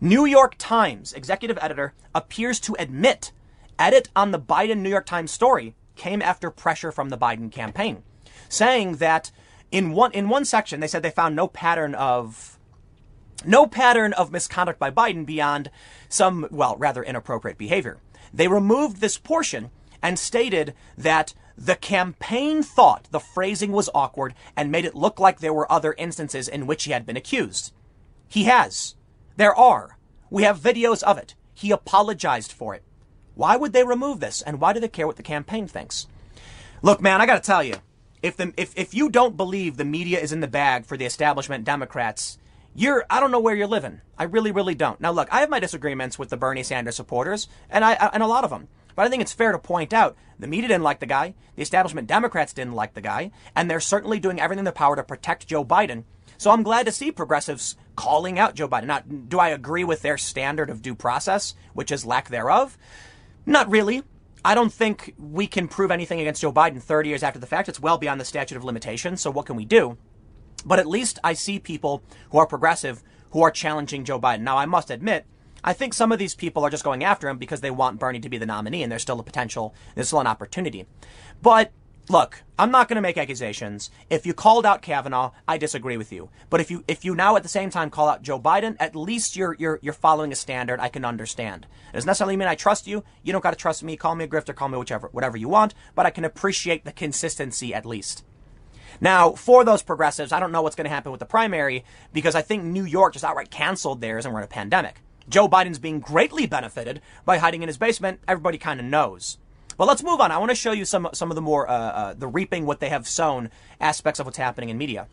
New 0.00 0.24
York 0.24 0.54
Times 0.58 1.12
executive 1.12 1.58
editor 1.60 1.92
appears 2.14 2.60
to 2.60 2.76
admit 2.78 3.32
edit 3.78 4.08
on 4.14 4.30
the 4.30 4.38
Biden 4.38 4.78
New 4.78 4.90
York 4.90 5.06
Times 5.06 5.30
story 5.30 5.74
came 5.96 6.22
after 6.22 6.50
pressure 6.50 6.92
from 6.92 7.08
the 7.08 7.18
Biden 7.18 7.50
campaign, 7.50 8.04
saying 8.48 8.96
that 8.96 9.32
in 9.70 9.92
one 9.92 10.12
in 10.12 10.28
one 10.28 10.44
section 10.44 10.78
they 10.80 10.86
said 10.86 11.02
they 11.02 11.10
found 11.10 11.34
no 11.34 11.48
pattern 11.48 11.94
of 11.94 12.58
no 13.44 13.66
pattern 13.66 14.12
of 14.12 14.32
misconduct 14.32 14.78
by 14.78 14.90
Biden 14.90 15.26
beyond 15.26 15.70
some 16.08 16.46
well 16.50 16.76
rather 16.76 17.02
inappropriate 17.02 17.58
behavior. 17.58 17.98
They 18.32 18.48
removed 18.48 19.00
this 19.00 19.18
portion 19.18 19.70
and 20.02 20.18
stated 20.18 20.74
that 20.96 21.34
the 21.56 21.76
campaign 21.76 22.62
thought 22.62 23.08
the 23.10 23.20
phrasing 23.20 23.72
was 23.72 23.90
awkward 23.94 24.34
and 24.56 24.70
made 24.70 24.84
it 24.84 24.94
look 24.94 25.18
like 25.18 25.40
there 25.40 25.52
were 25.52 25.70
other 25.70 25.94
instances 25.98 26.46
in 26.46 26.66
which 26.66 26.84
he 26.84 26.92
had 26.92 27.04
been 27.04 27.16
accused. 27.16 27.72
He 28.28 28.44
has. 28.44 28.94
There 29.36 29.54
are. 29.54 29.98
We 30.30 30.44
have 30.44 30.60
videos 30.60 31.02
of 31.02 31.18
it. 31.18 31.34
He 31.54 31.70
apologized 31.70 32.52
for 32.52 32.74
it. 32.74 32.84
Why 33.34 33.56
would 33.56 33.72
they 33.72 33.84
remove 33.84 34.20
this? 34.20 34.42
And 34.42 34.60
why 34.60 34.72
do 34.72 34.80
they 34.80 34.88
care 34.88 35.06
what 35.06 35.16
the 35.16 35.22
campaign 35.22 35.66
thinks? 35.66 36.06
Look, 36.82 37.00
man, 37.00 37.20
I 37.20 37.26
got 37.26 37.42
to 37.42 37.46
tell 37.46 37.62
you, 37.62 37.76
if 38.22 38.36
the 38.36 38.52
if 38.56 38.76
if 38.76 38.94
you 38.94 39.08
don't 39.08 39.36
believe 39.36 39.76
the 39.76 39.84
media 39.84 40.20
is 40.20 40.32
in 40.32 40.40
the 40.40 40.48
bag 40.48 40.86
for 40.86 40.96
the 40.96 41.04
establishment 41.04 41.64
Democrats, 41.64 42.38
you're 42.74 43.04
I 43.10 43.20
don't 43.20 43.30
know 43.30 43.40
where 43.40 43.54
you're 43.54 43.66
living. 43.66 44.00
I 44.16 44.24
really 44.24 44.52
really 44.52 44.74
don't. 44.74 45.00
Now 45.00 45.12
look, 45.12 45.28
I 45.32 45.40
have 45.40 45.50
my 45.50 45.60
disagreements 45.60 46.18
with 46.18 46.30
the 46.30 46.36
Bernie 46.36 46.62
Sanders 46.62 46.96
supporters, 46.96 47.48
and 47.70 47.84
I 47.84 47.94
and 48.12 48.22
a 48.22 48.26
lot 48.26 48.44
of 48.44 48.50
them. 48.50 48.68
But 48.94 49.06
I 49.06 49.10
think 49.10 49.22
it's 49.22 49.32
fair 49.32 49.52
to 49.52 49.58
point 49.58 49.92
out 49.92 50.16
the 50.38 50.48
media 50.48 50.68
didn't 50.68 50.82
like 50.82 50.98
the 50.98 51.06
guy, 51.06 51.34
the 51.54 51.62
establishment 51.62 52.08
Democrats 52.08 52.52
didn't 52.52 52.74
like 52.74 52.94
the 52.94 53.00
guy, 53.00 53.30
and 53.54 53.70
they're 53.70 53.78
certainly 53.78 54.18
doing 54.18 54.40
everything 54.40 54.60
in 54.60 54.64
their 54.64 54.72
power 54.72 54.96
to 54.96 55.04
protect 55.04 55.46
Joe 55.46 55.64
Biden. 55.64 56.04
So 56.36 56.50
I'm 56.50 56.62
glad 56.62 56.86
to 56.86 56.92
see 56.92 57.10
progressives 57.10 57.76
calling 57.96 58.38
out 58.38 58.54
Joe 58.54 58.68
Biden. 58.68 58.86
Now, 58.86 59.00
do 59.00 59.38
I 59.38 59.48
agree 59.48 59.84
with 59.84 60.02
their 60.02 60.18
standard 60.18 60.70
of 60.70 60.82
due 60.82 60.94
process, 60.94 61.54
which 61.74 61.90
is 61.90 62.06
lack 62.06 62.28
thereof? 62.28 62.78
Not 63.44 63.70
really. 63.70 64.04
I 64.44 64.54
don't 64.54 64.72
think 64.72 65.14
we 65.18 65.46
can 65.46 65.68
prove 65.68 65.90
anything 65.90 66.20
against 66.20 66.42
Joe 66.42 66.52
Biden 66.52 66.80
30 66.80 67.08
years 67.08 67.22
after 67.22 67.40
the 67.40 67.46
fact. 67.46 67.68
It's 67.68 67.80
well 67.80 67.98
beyond 67.98 68.20
the 68.20 68.24
statute 68.24 68.56
of 68.56 68.64
limitations. 68.64 69.20
So 69.20 69.30
what 69.30 69.46
can 69.46 69.56
we 69.56 69.64
do? 69.64 69.98
But 70.64 70.78
at 70.78 70.86
least 70.86 71.18
I 71.22 71.34
see 71.34 71.58
people 71.58 72.02
who 72.30 72.38
are 72.38 72.46
progressive 72.46 73.02
who 73.30 73.42
are 73.42 73.50
challenging 73.50 74.04
Joe 74.04 74.20
Biden. 74.20 74.40
Now, 74.40 74.56
I 74.56 74.66
must 74.66 74.90
admit, 74.90 75.26
I 75.62 75.72
think 75.72 75.92
some 75.92 76.12
of 76.12 76.18
these 76.18 76.34
people 76.34 76.64
are 76.64 76.70
just 76.70 76.84
going 76.84 77.04
after 77.04 77.28
him 77.28 77.38
because 77.38 77.60
they 77.60 77.70
want 77.70 77.98
Bernie 77.98 78.20
to 78.20 78.28
be 78.28 78.38
the 78.38 78.46
nominee 78.46 78.82
and 78.82 78.90
there's 78.90 79.02
still 79.02 79.20
a 79.20 79.24
potential, 79.24 79.74
there's 79.94 80.06
still 80.06 80.20
an 80.20 80.26
opportunity. 80.26 80.86
But 81.42 81.72
look, 82.08 82.42
I'm 82.58 82.70
not 82.70 82.88
going 82.88 82.96
to 82.96 83.02
make 83.02 83.18
accusations. 83.18 83.90
If 84.08 84.24
you 84.24 84.34
called 84.34 84.64
out 84.64 84.82
Kavanaugh, 84.82 85.32
I 85.46 85.58
disagree 85.58 85.96
with 85.96 86.12
you. 86.12 86.30
But 86.48 86.60
if 86.60 86.70
you 86.70 86.84
if 86.88 87.04
you 87.04 87.14
now 87.14 87.36
at 87.36 87.42
the 87.42 87.48
same 87.48 87.70
time 87.70 87.90
call 87.90 88.08
out 88.08 88.22
Joe 88.22 88.40
Biden, 88.40 88.76
at 88.78 88.96
least 88.96 89.36
you're 89.36 89.56
you're 89.58 89.78
you're 89.82 89.92
following 89.92 90.32
a 90.32 90.36
standard 90.36 90.80
I 90.80 90.88
can 90.88 91.04
understand. 91.04 91.66
It 91.90 91.94
doesn't 91.94 92.06
necessarily 92.06 92.36
mean 92.36 92.48
I 92.48 92.54
trust 92.54 92.86
you. 92.86 93.04
You 93.22 93.32
don't 93.32 93.42
got 93.42 93.50
to 93.50 93.56
trust 93.56 93.82
me. 93.82 93.96
Call 93.96 94.14
me 94.14 94.24
a 94.24 94.28
grifter, 94.28 94.54
call 94.54 94.68
me 94.68 94.78
whichever 94.78 95.08
whatever 95.08 95.36
you 95.36 95.48
want, 95.48 95.74
but 95.94 96.06
I 96.06 96.10
can 96.10 96.24
appreciate 96.24 96.84
the 96.84 96.92
consistency 96.92 97.74
at 97.74 97.84
least. 97.84 98.24
Now, 99.00 99.32
for 99.32 99.64
those 99.64 99.82
progressives, 99.82 100.32
I 100.32 100.40
don't 100.40 100.52
know 100.52 100.62
what's 100.62 100.76
going 100.76 100.86
to 100.86 100.90
happen 100.90 101.12
with 101.12 101.20
the 101.20 101.26
primary 101.26 101.84
because 102.12 102.34
I 102.34 102.42
think 102.42 102.64
New 102.64 102.84
York 102.84 103.12
just 103.12 103.24
outright 103.24 103.50
canceled 103.50 104.00
theirs 104.00 104.24
and 104.24 104.34
we're 104.34 104.40
in 104.40 104.44
a 104.44 104.48
pandemic. 104.48 105.00
Joe 105.28 105.48
Biden's 105.48 105.78
being 105.78 106.00
greatly 106.00 106.46
benefited 106.46 107.00
by 107.24 107.38
hiding 107.38 107.62
in 107.62 107.68
his 107.68 107.76
basement. 107.76 108.20
Everybody 108.26 108.58
kind 108.58 108.80
of 108.80 108.86
knows. 108.86 109.38
But 109.76 109.86
let's 109.86 110.02
move 110.02 110.20
on. 110.20 110.32
I 110.32 110.38
want 110.38 110.50
to 110.50 110.56
show 110.56 110.72
you 110.72 110.84
some 110.84 111.08
some 111.12 111.30
of 111.30 111.36
the 111.36 111.40
more 111.40 111.68
uh, 111.70 111.72
uh, 111.72 112.14
the 112.14 112.26
reaping 112.26 112.66
what 112.66 112.80
they 112.80 112.88
have 112.88 113.06
sown 113.06 113.50
aspects 113.80 114.18
of 114.18 114.26
what's 114.26 114.38
happening 114.38 114.70
in 114.70 114.78
media. 114.78 115.06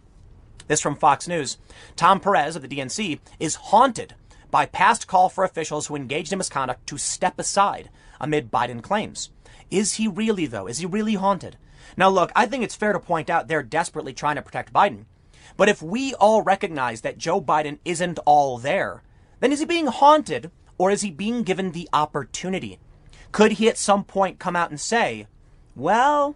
This 0.67 0.81
from 0.81 0.95
Fox 0.95 1.27
News. 1.27 1.59
Tom 1.95 2.19
Perez 2.19 2.55
of 2.55 2.63
the 2.63 2.67
DNC 2.67 3.19
is 3.39 3.55
haunted 3.55 4.15
by 4.49 4.65
past 4.65 5.07
call 5.07 5.29
for 5.29 5.43
officials 5.43 5.85
who 5.85 5.95
engaged 5.95 6.31
in 6.31 6.39
misconduct 6.39 6.87
to 6.87 6.97
step 6.97 7.37
aside 7.37 7.89
amid 8.19 8.49
Biden 8.49 8.81
claims. 8.81 9.29
Is 9.69 9.93
he 9.93 10.07
really 10.07 10.47
though? 10.47 10.65
Is 10.65 10.79
he 10.79 10.87
really 10.87 11.13
haunted? 11.13 11.57
Now 11.97 12.09
look, 12.09 12.31
I 12.35 12.45
think 12.45 12.63
it's 12.63 12.75
fair 12.75 12.93
to 12.93 12.99
point 12.99 13.29
out 13.29 13.47
they're 13.47 13.63
desperately 13.63 14.13
trying 14.13 14.35
to 14.35 14.41
protect 14.41 14.73
Biden. 14.73 15.05
But 15.57 15.69
if 15.69 15.81
we 15.81 16.13
all 16.15 16.41
recognize 16.41 17.01
that 17.01 17.17
Joe 17.17 17.41
Biden 17.41 17.79
isn't 17.85 18.19
all 18.25 18.57
there, 18.57 19.03
then 19.39 19.51
is 19.51 19.59
he 19.59 19.65
being 19.65 19.87
haunted 19.87 20.51
or 20.77 20.91
is 20.91 21.01
he 21.01 21.11
being 21.11 21.43
given 21.43 21.71
the 21.71 21.89
opportunity? 21.93 22.79
Could 23.31 23.53
he 23.53 23.69
at 23.69 23.77
some 23.77 24.03
point 24.03 24.39
come 24.39 24.55
out 24.55 24.69
and 24.69 24.79
say, 24.79 25.27
well, 25.75 26.35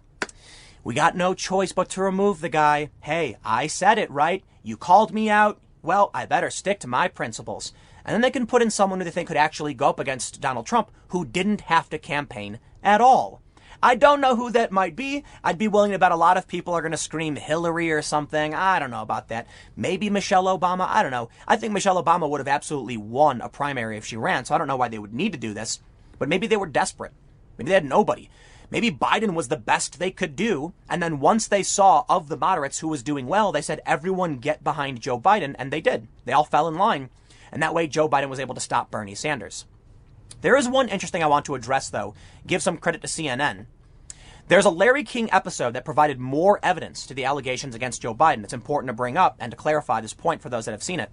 we 0.82 0.94
got 0.94 1.16
no 1.16 1.34
choice 1.34 1.72
but 1.72 1.88
to 1.90 2.02
remove 2.02 2.40
the 2.40 2.48
guy. 2.48 2.90
Hey, 3.00 3.36
I 3.44 3.66
said 3.66 3.98
it, 3.98 4.10
right? 4.10 4.44
You 4.62 4.76
called 4.76 5.12
me 5.12 5.28
out. 5.28 5.60
Well, 5.82 6.10
I 6.14 6.26
better 6.26 6.50
stick 6.50 6.80
to 6.80 6.86
my 6.86 7.08
principles. 7.08 7.72
And 8.04 8.14
then 8.14 8.22
they 8.22 8.30
can 8.30 8.46
put 8.46 8.62
in 8.62 8.70
someone 8.70 9.00
who 9.00 9.04
they 9.04 9.10
think 9.10 9.28
could 9.28 9.36
actually 9.36 9.74
go 9.74 9.88
up 9.90 10.00
against 10.00 10.40
Donald 10.40 10.66
Trump, 10.66 10.90
who 11.08 11.24
didn't 11.24 11.62
have 11.62 11.90
to 11.90 11.98
campaign 11.98 12.58
at 12.82 13.00
all. 13.00 13.42
I 13.82 13.94
don't 13.94 14.20
know 14.20 14.36
who 14.36 14.50
that 14.50 14.72
might 14.72 14.94
be. 14.94 15.24
I'd 15.42 15.56
be 15.56 15.68
willing 15.68 15.92
to 15.92 15.98
bet 15.98 16.12
a 16.12 16.16
lot 16.16 16.36
of 16.36 16.46
people 16.46 16.74
are 16.74 16.82
going 16.82 16.92
to 16.92 16.98
scream 16.98 17.36
Hillary 17.36 17.90
or 17.90 18.02
something. 18.02 18.54
I 18.54 18.78
don't 18.78 18.90
know 18.90 19.00
about 19.00 19.28
that. 19.28 19.46
Maybe 19.74 20.10
Michelle 20.10 20.44
Obama. 20.44 20.86
I 20.86 21.02
don't 21.02 21.10
know. 21.10 21.30
I 21.48 21.56
think 21.56 21.72
Michelle 21.72 22.02
Obama 22.02 22.28
would 22.28 22.40
have 22.40 22.48
absolutely 22.48 22.98
won 22.98 23.40
a 23.40 23.48
primary 23.48 23.96
if 23.96 24.04
she 24.04 24.16
ran, 24.16 24.44
so 24.44 24.54
I 24.54 24.58
don't 24.58 24.68
know 24.68 24.76
why 24.76 24.88
they 24.88 24.98
would 24.98 25.14
need 25.14 25.32
to 25.32 25.38
do 25.38 25.54
this. 25.54 25.80
But 26.18 26.28
maybe 26.28 26.46
they 26.46 26.58
were 26.58 26.66
desperate. 26.66 27.12
Maybe 27.56 27.68
they 27.68 27.74
had 27.74 27.86
nobody. 27.86 28.28
Maybe 28.70 28.90
Biden 28.90 29.34
was 29.34 29.48
the 29.48 29.56
best 29.56 29.98
they 29.98 30.10
could 30.10 30.36
do. 30.36 30.74
And 30.88 31.02
then 31.02 31.18
once 31.18 31.48
they 31.48 31.62
saw 31.62 32.04
of 32.08 32.28
the 32.28 32.36
moderates 32.36 32.80
who 32.80 32.88
was 32.88 33.02
doing 33.02 33.26
well, 33.26 33.50
they 33.50 33.62
said, 33.62 33.80
everyone 33.86 34.36
get 34.36 34.62
behind 34.62 35.00
Joe 35.00 35.18
Biden. 35.18 35.56
And 35.58 35.72
they 35.72 35.80
did. 35.80 36.06
They 36.26 36.32
all 36.32 36.44
fell 36.44 36.68
in 36.68 36.74
line. 36.74 37.08
And 37.50 37.62
that 37.62 37.74
way, 37.74 37.86
Joe 37.86 38.08
Biden 38.08 38.28
was 38.28 38.38
able 38.38 38.54
to 38.54 38.60
stop 38.60 38.90
Bernie 38.90 39.14
Sanders. 39.14 39.64
There 40.40 40.56
is 40.56 40.68
one 40.68 40.88
interesting 40.88 41.22
I 41.22 41.26
want 41.26 41.44
to 41.46 41.54
address, 41.54 41.90
though. 41.90 42.14
Give 42.46 42.62
some 42.62 42.78
credit 42.78 43.02
to 43.02 43.06
CNN. 43.06 43.66
There's 44.48 44.64
a 44.64 44.70
Larry 44.70 45.04
King 45.04 45.28
episode 45.32 45.74
that 45.74 45.84
provided 45.84 46.18
more 46.18 46.58
evidence 46.62 47.06
to 47.06 47.14
the 47.14 47.24
allegations 47.24 47.74
against 47.74 48.02
Joe 48.02 48.14
Biden. 48.14 48.42
It's 48.42 48.52
important 48.52 48.88
to 48.88 48.94
bring 48.94 49.16
up 49.16 49.36
and 49.38 49.50
to 49.50 49.56
clarify 49.56 50.00
this 50.00 50.14
point 50.14 50.42
for 50.42 50.48
those 50.48 50.64
that 50.64 50.72
have 50.72 50.82
seen 50.82 50.98
it. 50.98 51.10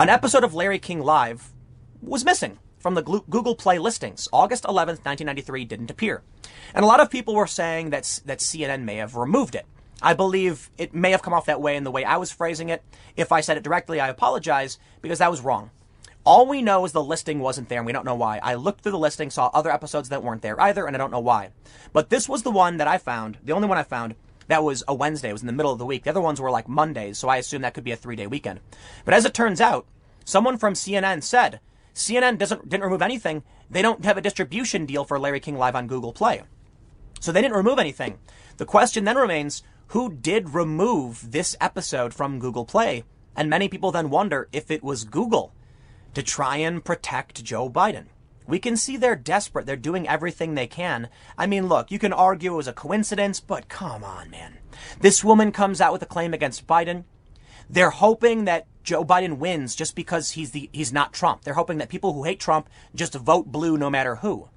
An 0.00 0.08
episode 0.08 0.44
of 0.44 0.54
Larry 0.54 0.78
King 0.78 1.00
Live 1.00 1.52
was 2.00 2.24
missing 2.24 2.58
from 2.78 2.94
the 2.94 3.02
Google 3.02 3.54
Play 3.54 3.78
listings. 3.78 4.28
August 4.32 4.64
11th, 4.64 5.04
1993 5.04 5.64
didn't 5.64 5.90
appear. 5.90 6.22
And 6.74 6.84
a 6.84 6.88
lot 6.88 7.00
of 7.00 7.10
people 7.10 7.34
were 7.34 7.46
saying 7.46 7.90
that, 7.90 8.20
that 8.24 8.38
CNN 8.38 8.84
may 8.84 8.96
have 8.96 9.16
removed 9.16 9.54
it. 9.54 9.66
I 10.00 10.14
believe 10.14 10.70
it 10.78 10.94
may 10.94 11.10
have 11.10 11.22
come 11.22 11.32
off 11.32 11.46
that 11.46 11.60
way 11.60 11.76
in 11.76 11.84
the 11.84 11.90
way 11.90 12.04
I 12.04 12.18
was 12.18 12.30
phrasing 12.30 12.68
it. 12.68 12.82
If 13.16 13.32
I 13.32 13.40
said 13.40 13.56
it 13.56 13.62
directly, 13.62 14.00
I 14.00 14.08
apologize 14.08 14.78
because 15.00 15.18
that 15.18 15.30
was 15.30 15.40
wrong. 15.40 15.70
All 16.26 16.46
we 16.46 16.62
know 16.62 16.86
is 16.86 16.92
the 16.92 17.04
listing 17.04 17.38
wasn't 17.38 17.68
there 17.68 17.80
and 17.80 17.86
we 17.86 17.92
don't 17.92 18.06
know 18.06 18.14
why. 18.14 18.40
I 18.42 18.54
looked 18.54 18.80
through 18.80 18.92
the 18.92 18.98
listing, 18.98 19.28
saw 19.28 19.50
other 19.52 19.70
episodes 19.70 20.08
that 20.08 20.22
weren't 20.22 20.40
there 20.40 20.58
either, 20.58 20.86
and 20.86 20.96
I 20.96 20.98
don't 20.98 21.10
know 21.10 21.20
why. 21.20 21.50
But 21.92 22.08
this 22.08 22.30
was 22.30 22.42
the 22.42 22.50
one 22.50 22.78
that 22.78 22.88
I 22.88 22.96
found, 22.96 23.36
the 23.44 23.52
only 23.52 23.68
one 23.68 23.76
I 23.76 23.82
found, 23.82 24.14
that 24.48 24.64
was 24.64 24.82
a 24.88 24.94
Wednesday. 24.94 25.28
It 25.28 25.32
was 25.32 25.42
in 25.42 25.46
the 25.46 25.52
middle 25.52 25.72
of 25.72 25.78
the 25.78 25.84
week. 25.84 26.04
The 26.04 26.10
other 26.10 26.22
ones 26.22 26.40
were 26.40 26.50
like 26.50 26.66
Mondays, 26.66 27.18
so 27.18 27.28
I 27.28 27.36
assume 27.36 27.60
that 27.60 27.74
could 27.74 27.84
be 27.84 27.92
a 27.92 27.96
three 27.96 28.16
day 28.16 28.26
weekend. 28.26 28.60
But 29.04 29.12
as 29.12 29.26
it 29.26 29.34
turns 29.34 29.60
out, 29.60 29.86
someone 30.24 30.56
from 30.56 30.72
CNN 30.72 31.22
said 31.22 31.60
CNN 31.94 32.38
doesn't 32.38 32.70
didn't 32.70 32.84
remove 32.84 33.02
anything. 33.02 33.42
They 33.70 33.82
don't 33.82 34.04
have 34.06 34.16
a 34.16 34.22
distribution 34.22 34.86
deal 34.86 35.04
for 35.04 35.18
Larry 35.18 35.40
King 35.40 35.58
Live 35.58 35.76
on 35.76 35.86
Google 35.86 36.14
Play. 36.14 36.42
So 37.20 37.32
they 37.32 37.42
didn't 37.42 37.56
remove 37.56 37.78
anything. 37.78 38.18
The 38.56 38.66
question 38.66 39.04
then 39.04 39.16
remains, 39.16 39.62
who 39.88 40.12
did 40.12 40.54
remove 40.54 41.32
this 41.32 41.54
episode 41.60 42.14
from 42.14 42.38
Google 42.38 42.64
Play? 42.64 43.04
And 43.36 43.50
many 43.50 43.68
people 43.68 43.92
then 43.92 44.10
wonder 44.10 44.48
if 44.52 44.70
it 44.70 44.82
was 44.82 45.04
Google 45.04 45.52
to 46.14 46.22
try 46.22 46.56
and 46.56 46.84
protect 46.84 47.44
Joe 47.44 47.68
Biden. 47.68 48.06
We 48.46 48.58
can 48.58 48.76
see 48.76 48.96
they're 48.96 49.16
desperate. 49.16 49.66
They're 49.66 49.76
doing 49.76 50.08
everything 50.08 50.54
they 50.54 50.66
can. 50.66 51.08
I 51.38 51.46
mean, 51.46 51.66
look, 51.66 51.90
you 51.90 51.98
can 51.98 52.12
argue 52.12 52.52
it 52.52 52.56
was 52.56 52.68
a 52.68 52.72
coincidence, 52.72 53.40
but 53.40 53.68
come 53.68 54.04
on, 54.04 54.30
man. 54.30 54.58
This 55.00 55.24
woman 55.24 55.50
comes 55.50 55.80
out 55.80 55.92
with 55.92 56.02
a 56.02 56.06
claim 56.06 56.34
against 56.34 56.66
Biden. 56.66 57.04
They're 57.70 57.90
hoping 57.90 58.44
that 58.44 58.66
Joe 58.82 59.02
Biden 59.02 59.38
wins 59.38 59.74
just 59.74 59.96
because 59.96 60.32
he's 60.32 60.50
the 60.50 60.68
he's 60.72 60.92
not 60.92 61.14
Trump. 61.14 61.42
They're 61.42 61.54
hoping 61.54 61.78
that 61.78 61.88
people 61.88 62.12
who 62.12 62.24
hate 62.24 62.38
Trump 62.38 62.68
just 62.94 63.14
vote 63.14 63.50
blue 63.50 63.78
no 63.78 63.88
matter 63.88 64.16
who. 64.16 64.50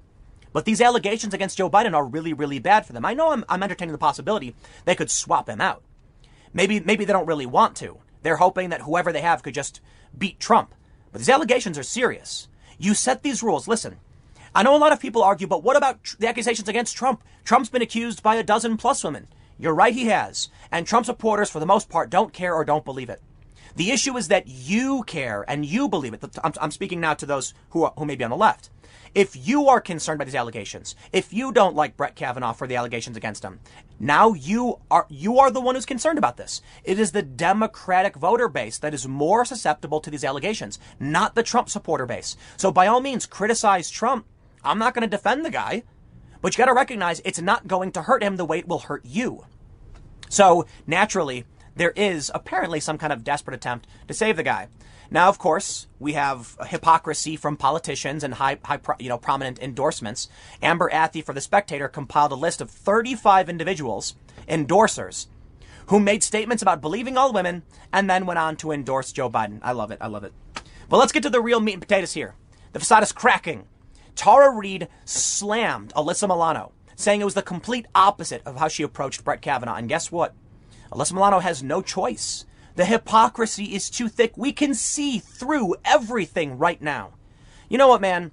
But 0.52 0.66
these 0.66 0.80
allegations 0.80 1.32
against 1.32 1.56
Joe 1.56 1.70
Biden 1.70 1.94
are 1.94 2.04
really, 2.04 2.32
really 2.32 2.58
bad 2.58 2.84
for 2.84 2.92
them. 2.92 3.04
I 3.04 3.14
know 3.14 3.32
I'm, 3.32 3.44
I'm 3.48 3.62
entertaining 3.62 3.92
the 3.92 3.98
possibility 3.98 4.54
they 4.84 4.94
could 4.94 5.10
swap 5.10 5.48
him 5.48 5.60
out. 5.60 5.82
Maybe 6.52 6.80
maybe 6.80 7.06
they 7.06 7.12
don't 7.12 7.26
really 7.26 7.46
want 7.46 7.76
to. 7.76 7.98
They're 8.22 8.36
hoping 8.36 8.68
that 8.70 8.82
whoever 8.82 9.12
they 9.12 9.20
have 9.22 9.42
could 9.42 9.54
just 9.54 9.80
beat 10.16 10.38
Trump. 10.38 10.74
But 11.12 11.20
these 11.20 11.28
allegations 11.28 11.78
are 11.78 11.82
serious. 11.82 12.48
You 12.78 12.94
set 12.94 13.22
these 13.22 13.42
rules. 13.42 13.68
Listen, 13.68 13.96
I 14.54 14.62
know 14.62 14.74
a 14.74 14.78
lot 14.78 14.92
of 14.92 15.00
people 15.00 15.22
argue, 15.22 15.46
but 15.46 15.62
what 15.62 15.76
about 15.76 16.14
the 16.18 16.28
accusations 16.28 16.68
against 16.68 16.96
Trump? 16.96 17.22
Trump's 17.44 17.68
been 17.68 17.82
accused 17.82 18.22
by 18.22 18.36
a 18.36 18.42
dozen 18.42 18.76
plus 18.76 19.04
women. 19.04 19.28
You're 19.58 19.74
right, 19.74 19.94
he 19.94 20.06
has. 20.06 20.48
And 20.70 20.86
Trump 20.86 21.06
supporters, 21.06 21.50
for 21.50 21.60
the 21.60 21.66
most 21.66 21.88
part, 21.88 22.10
don't 22.10 22.32
care 22.32 22.54
or 22.54 22.64
don't 22.64 22.84
believe 22.84 23.10
it. 23.10 23.20
The 23.78 23.92
issue 23.92 24.16
is 24.16 24.26
that 24.26 24.48
you 24.48 25.04
care 25.04 25.44
and 25.46 25.64
you 25.64 25.88
believe 25.88 26.12
it. 26.12 26.24
I'm, 26.42 26.52
I'm 26.60 26.72
speaking 26.72 27.00
now 27.00 27.14
to 27.14 27.24
those 27.24 27.54
who, 27.70 27.84
are, 27.84 27.92
who 27.96 28.06
may 28.06 28.16
be 28.16 28.24
on 28.24 28.30
the 28.30 28.36
left. 28.36 28.70
If 29.14 29.36
you 29.36 29.68
are 29.68 29.80
concerned 29.80 30.18
by 30.18 30.24
these 30.24 30.34
allegations, 30.34 30.96
if 31.12 31.32
you 31.32 31.52
don't 31.52 31.76
like 31.76 31.96
Brett 31.96 32.16
Kavanaugh 32.16 32.54
for 32.54 32.66
the 32.66 32.74
allegations 32.74 33.16
against 33.16 33.44
him, 33.44 33.60
now 34.00 34.32
you 34.32 34.80
are 34.90 35.06
you 35.08 35.38
are 35.38 35.52
the 35.52 35.60
one 35.60 35.76
who's 35.76 35.86
concerned 35.86 36.18
about 36.18 36.36
this. 36.36 36.60
It 36.82 36.98
is 36.98 37.12
the 37.12 37.22
Democratic 37.22 38.16
voter 38.16 38.48
base 38.48 38.78
that 38.78 38.94
is 38.94 39.06
more 39.06 39.44
susceptible 39.44 40.00
to 40.00 40.10
these 40.10 40.24
allegations, 40.24 40.80
not 40.98 41.36
the 41.36 41.44
Trump 41.44 41.70
supporter 41.70 42.04
base. 42.04 42.36
So 42.56 42.72
by 42.72 42.88
all 42.88 43.00
means, 43.00 43.26
criticize 43.26 43.90
Trump. 43.90 44.26
I'm 44.64 44.80
not 44.80 44.92
going 44.92 45.08
to 45.08 45.16
defend 45.16 45.44
the 45.44 45.50
guy, 45.50 45.84
but 46.42 46.52
you 46.52 46.58
got 46.58 46.66
to 46.66 46.74
recognize 46.74 47.22
it's 47.24 47.40
not 47.40 47.68
going 47.68 47.92
to 47.92 48.02
hurt 48.02 48.24
him 48.24 48.36
the 48.38 48.44
way 48.44 48.58
it 48.58 48.68
will 48.68 48.80
hurt 48.80 49.04
you. 49.04 49.46
So 50.28 50.66
naturally, 50.84 51.44
there 51.78 51.92
is 51.92 52.30
apparently 52.34 52.80
some 52.80 52.98
kind 52.98 53.12
of 53.12 53.24
desperate 53.24 53.54
attempt 53.54 53.86
to 54.08 54.14
save 54.14 54.36
the 54.36 54.42
guy. 54.42 54.68
Now, 55.10 55.28
of 55.28 55.38
course, 55.38 55.86
we 55.98 56.12
have 56.12 56.56
hypocrisy 56.66 57.36
from 57.36 57.56
politicians 57.56 58.22
and 58.22 58.34
high, 58.34 58.58
high, 58.62 58.80
you 58.98 59.08
know, 59.08 59.16
prominent 59.16 59.58
endorsements. 59.60 60.28
Amber 60.60 60.90
Athey 60.90 61.24
for 61.24 61.32
The 61.32 61.40
Spectator 61.40 61.88
compiled 61.88 62.32
a 62.32 62.34
list 62.34 62.60
of 62.60 62.70
35 62.70 63.48
individuals, 63.48 64.16
endorsers, 64.46 65.28
who 65.86 65.98
made 65.98 66.22
statements 66.22 66.62
about 66.62 66.82
believing 66.82 67.16
all 67.16 67.32
women 67.32 67.62
and 67.92 68.10
then 68.10 68.26
went 68.26 68.38
on 68.38 68.56
to 68.56 68.72
endorse 68.72 69.12
Joe 69.12 69.30
Biden. 69.30 69.60
I 69.62 69.72
love 69.72 69.90
it. 69.90 69.98
I 70.02 70.08
love 70.08 70.24
it. 70.24 70.34
But 70.90 70.98
let's 70.98 71.12
get 71.12 71.22
to 71.22 71.30
the 71.30 71.40
real 71.40 71.60
meat 71.60 71.74
and 71.74 71.82
potatoes 71.82 72.12
here. 72.12 72.34
The 72.72 72.80
facade 72.80 73.02
is 73.02 73.12
cracking. 73.12 73.66
Tara 74.14 74.50
Reade 74.50 74.88
slammed 75.06 75.94
Alyssa 75.94 76.28
Milano, 76.28 76.72
saying 76.96 77.20
it 77.20 77.24
was 77.24 77.34
the 77.34 77.42
complete 77.42 77.86
opposite 77.94 78.42
of 78.44 78.56
how 78.56 78.68
she 78.68 78.82
approached 78.82 79.24
Brett 79.24 79.40
Kavanaugh. 79.40 79.76
And 79.76 79.88
guess 79.88 80.12
what? 80.12 80.34
Alyssa 80.92 81.12
Milano 81.12 81.40
has 81.40 81.62
no 81.62 81.82
choice 81.82 82.44
the 82.78 82.84
hypocrisy 82.84 83.74
is 83.74 83.90
too 83.90 84.06
thick. 84.06 84.36
We 84.36 84.52
can 84.52 84.72
see 84.72 85.18
through 85.18 85.74
everything 85.84 86.58
right 86.58 86.80
now. 86.80 87.14
You 87.68 87.76
know 87.76 87.88
what, 87.88 88.00
man? 88.00 88.30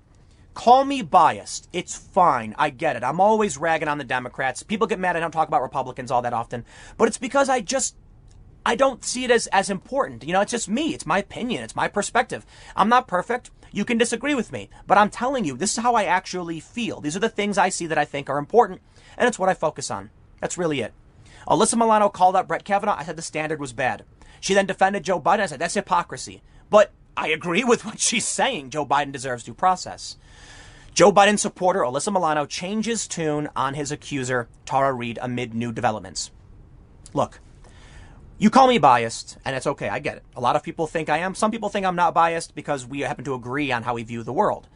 Call 0.53 0.85
me 0.85 1.01
biased. 1.01 1.67
It's 1.74 1.97
fine. 1.97 2.53
I 2.55 2.69
get 2.69 2.95
it. 2.95 3.03
I'm 3.03 3.19
always 3.19 3.57
ragging 3.57 3.88
on 3.88 3.97
the 3.97 4.03
Democrats. 4.03 4.62
People 4.62 4.85
get 4.85 5.00
mad 5.00 5.15
I 5.15 5.19
don't 5.19 5.31
talk 5.31 5.47
about 5.47 5.63
Republicans 5.63 6.12
all 6.12 6.21
that 6.21 6.31
often. 6.31 6.63
But 6.95 7.07
it's 7.07 7.17
because 7.17 7.50
I 7.50 7.62
just 7.62 7.95
I 8.63 8.75
don't 8.75 9.03
see 9.03 9.24
it 9.24 9.31
as, 9.31 9.47
as 9.47 9.71
important. 9.71 10.24
You 10.24 10.33
know, 10.33 10.41
it's 10.41 10.51
just 10.51 10.69
me. 10.69 10.93
It's 10.93 11.07
my 11.07 11.17
opinion. 11.17 11.63
It's 11.63 11.75
my 11.75 11.88
perspective. 11.88 12.45
I'm 12.75 12.88
not 12.88 13.07
perfect. 13.07 13.50
You 13.71 13.83
can 13.83 13.97
disagree 13.97 14.35
with 14.35 14.51
me, 14.51 14.69
but 14.85 15.00
I'm 15.00 15.09
telling 15.09 15.43
you, 15.43 15.57
this 15.57 15.75
is 15.75 15.83
how 15.83 15.95
I 15.95 16.03
actually 16.03 16.59
feel. 16.59 17.01
These 17.01 17.15
are 17.15 17.19
the 17.19 17.29
things 17.29 17.57
I 17.57 17.69
see 17.69 17.88
that 17.88 17.97
I 17.97 18.05
think 18.05 18.29
are 18.29 18.38
important, 18.38 18.81
and 19.17 19.27
it's 19.27 19.39
what 19.39 19.50
I 19.50 19.55
focus 19.55 19.89
on. 19.89 20.12
That's 20.39 20.57
really 20.57 20.81
it. 20.81 20.93
Alyssa 21.48 21.75
Milano 21.75 22.10
called 22.10 22.36
out 22.36 22.48
Brett 22.48 22.66
Kavanaugh. 22.66 22.98
I 22.98 23.04
said 23.04 23.16
the 23.16 23.22
standard 23.22 23.60
was 23.60 23.74
bad. 23.74 24.04
She 24.40 24.54
then 24.54 24.66
defended 24.66 25.04
Joe 25.04 25.20
Biden. 25.20 25.40
I 25.40 25.46
said, 25.46 25.60
that's 25.60 25.74
hypocrisy. 25.74 26.42
But 26.70 26.92
I 27.16 27.30
agree 27.30 27.64
with 27.64 27.86
what 27.86 28.00
she's 28.00 28.28
saying. 28.28 28.72
Joe 28.72 28.86
Biden 28.86 29.12
deserves 29.12 29.44
due 29.44 29.54
process. 29.54 30.18
Joe 30.94 31.12
Biden 31.12 31.38
supporter 31.38 31.82
Alyssa 31.82 32.12
Milano 32.12 32.46
changes 32.46 33.08
tune 33.08 33.50
on 33.56 33.74
his 33.74 33.92
accuser, 33.92 34.48
Tara 34.66 34.94
Reade, 34.94 35.20
amid 35.22 35.54
new 35.54 35.72
developments. 35.72 36.32
Look, 37.14 37.40
you 38.38 38.50
call 38.50 38.68
me 38.68 38.78
biased, 38.78 39.38
and 39.46 39.56
it's 39.56 39.68
okay. 39.68 39.90
I 39.90 40.00
get 40.00 40.18
it. 40.18 40.24
A 40.36 40.42
lot 40.42 40.56
of 40.56 40.64
people 40.64 40.88
think 40.88 41.10
I 41.10 41.20
am. 41.20 41.36
Some 41.36 41.52
people 41.52 41.70
think 41.70 41.86
I'm 41.86 41.96
not 41.96 42.14
biased 42.14 42.56
because 42.56 42.86
we 42.86 43.02
happen 43.02 43.25
to 43.25 43.34
agree 43.34 43.72
on 43.72 43.84
how 43.84 43.94
we 43.94 44.04
view 44.04 44.24
the 44.24 44.34
world. 44.34 44.68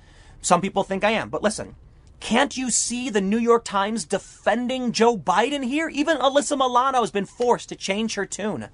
Some 0.42 0.62
people 0.62 0.84
think 0.84 1.04
I 1.04 1.12
am. 1.12 1.30
But 1.30 1.44
listen, 1.44 1.76
can't 2.20 2.58
you 2.58 2.70
see 2.70 3.10
the 3.10 3.22
New 3.22 3.38
York 3.38 3.64
Times 3.64 4.06
defending 4.06 4.92
Joe 4.92 5.18
Biden 5.18 5.66
here? 5.66 5.90
Even 5.90 6.18
Alyssa 6.18 6.58
Milano 6.58 7.02
has 7.02 7.12
been 7.12 7.26
forced 7.26 7.70
to 7.70 7.76
change 7.76 8.16
her 8.16 8.26
tune. 8.26 8.70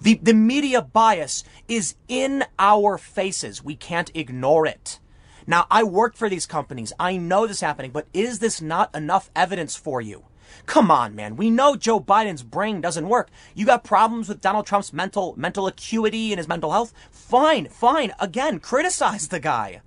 The, 0.00 0.14
the 0.22 0.34
media 0.34 0.82
bias 0.82 1.44
is 1.68 1.94
in 2.08 2.44
our 2.58 2.98
faces. 2.98 3.62
We 3.62 3.76
can't 3.76 4.10
ignore 4.14 4.66
it. 4.66 4.98
Now, 5.46 5.66
I 5.70 5.82
work 5.82 6.16
for 6.16 6.28
these 6.28 6.46
companies. 6.46 6.92
I 6.98 7.16
know 7.16 7.46
this 7.46 7.60
happening, 7.60 7.90
but 7.90 8.06
is 8.12 8.38
this 8.38 8.60
not 8.60 8.94
enough 8.94 9.30
evidence 9.34 9.76
for 9.76 10.00
you? 10.00 10.24
Come 10.66 10.90
on, 10.90 11.14
man. 11.14 11.36
We 11.36 11.50
know 11.50 11.76
Joe 11.76 12.00
Biden's 12.00 12.42
brain 12.42 12.80
doesn't 12.80 13.08
work. 13.08 13.30
You 13.54 13.66
got 13.66 13.84
problems 13.84 14.28
with 14.28 14.40
Donald 14.40 14.66
Trump's 14.66 14.92
mental 14.92 15.34
mental 15.36 15.66
acuity 15.66 16.32
and 16.32 16.38
his 16.38 16.48
mental 16.48 16.72
health? 16.72 16.92
Fine, 17.10 17.68
fine. 17.68 18.12
Again, 18.18 18.58
criticize 18.58 19.28
the 19.28 19.40
guy. 19.40 19.80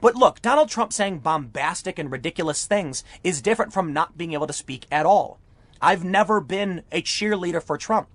But 0.00 0.14
look, 0.14 0.40
Donald 0.40 0.68
Trump 0.68 0.92
saying 0.92 1.20
bombastic 1.20 1.98
and 1.98 2.10
ridiculous 2.10 2.66
things 2.66 3.02
is 3.24 3.42
different 3.42 3.72
from 3.72 3.92
not 3.92 4.16
being 4.16 4.32
able 4.32 4.46
to 4.46 4.52
speak 4.52 4.86
at 4.92 5.06
all. 5.06 5.38
I've 5.80 6.04
never 6.04 6.40
been 6.40 6.82
a 6.92 7.02
cheerleader 7.02 7.62
for 7.62 7.76
Trump. 7.76 8.08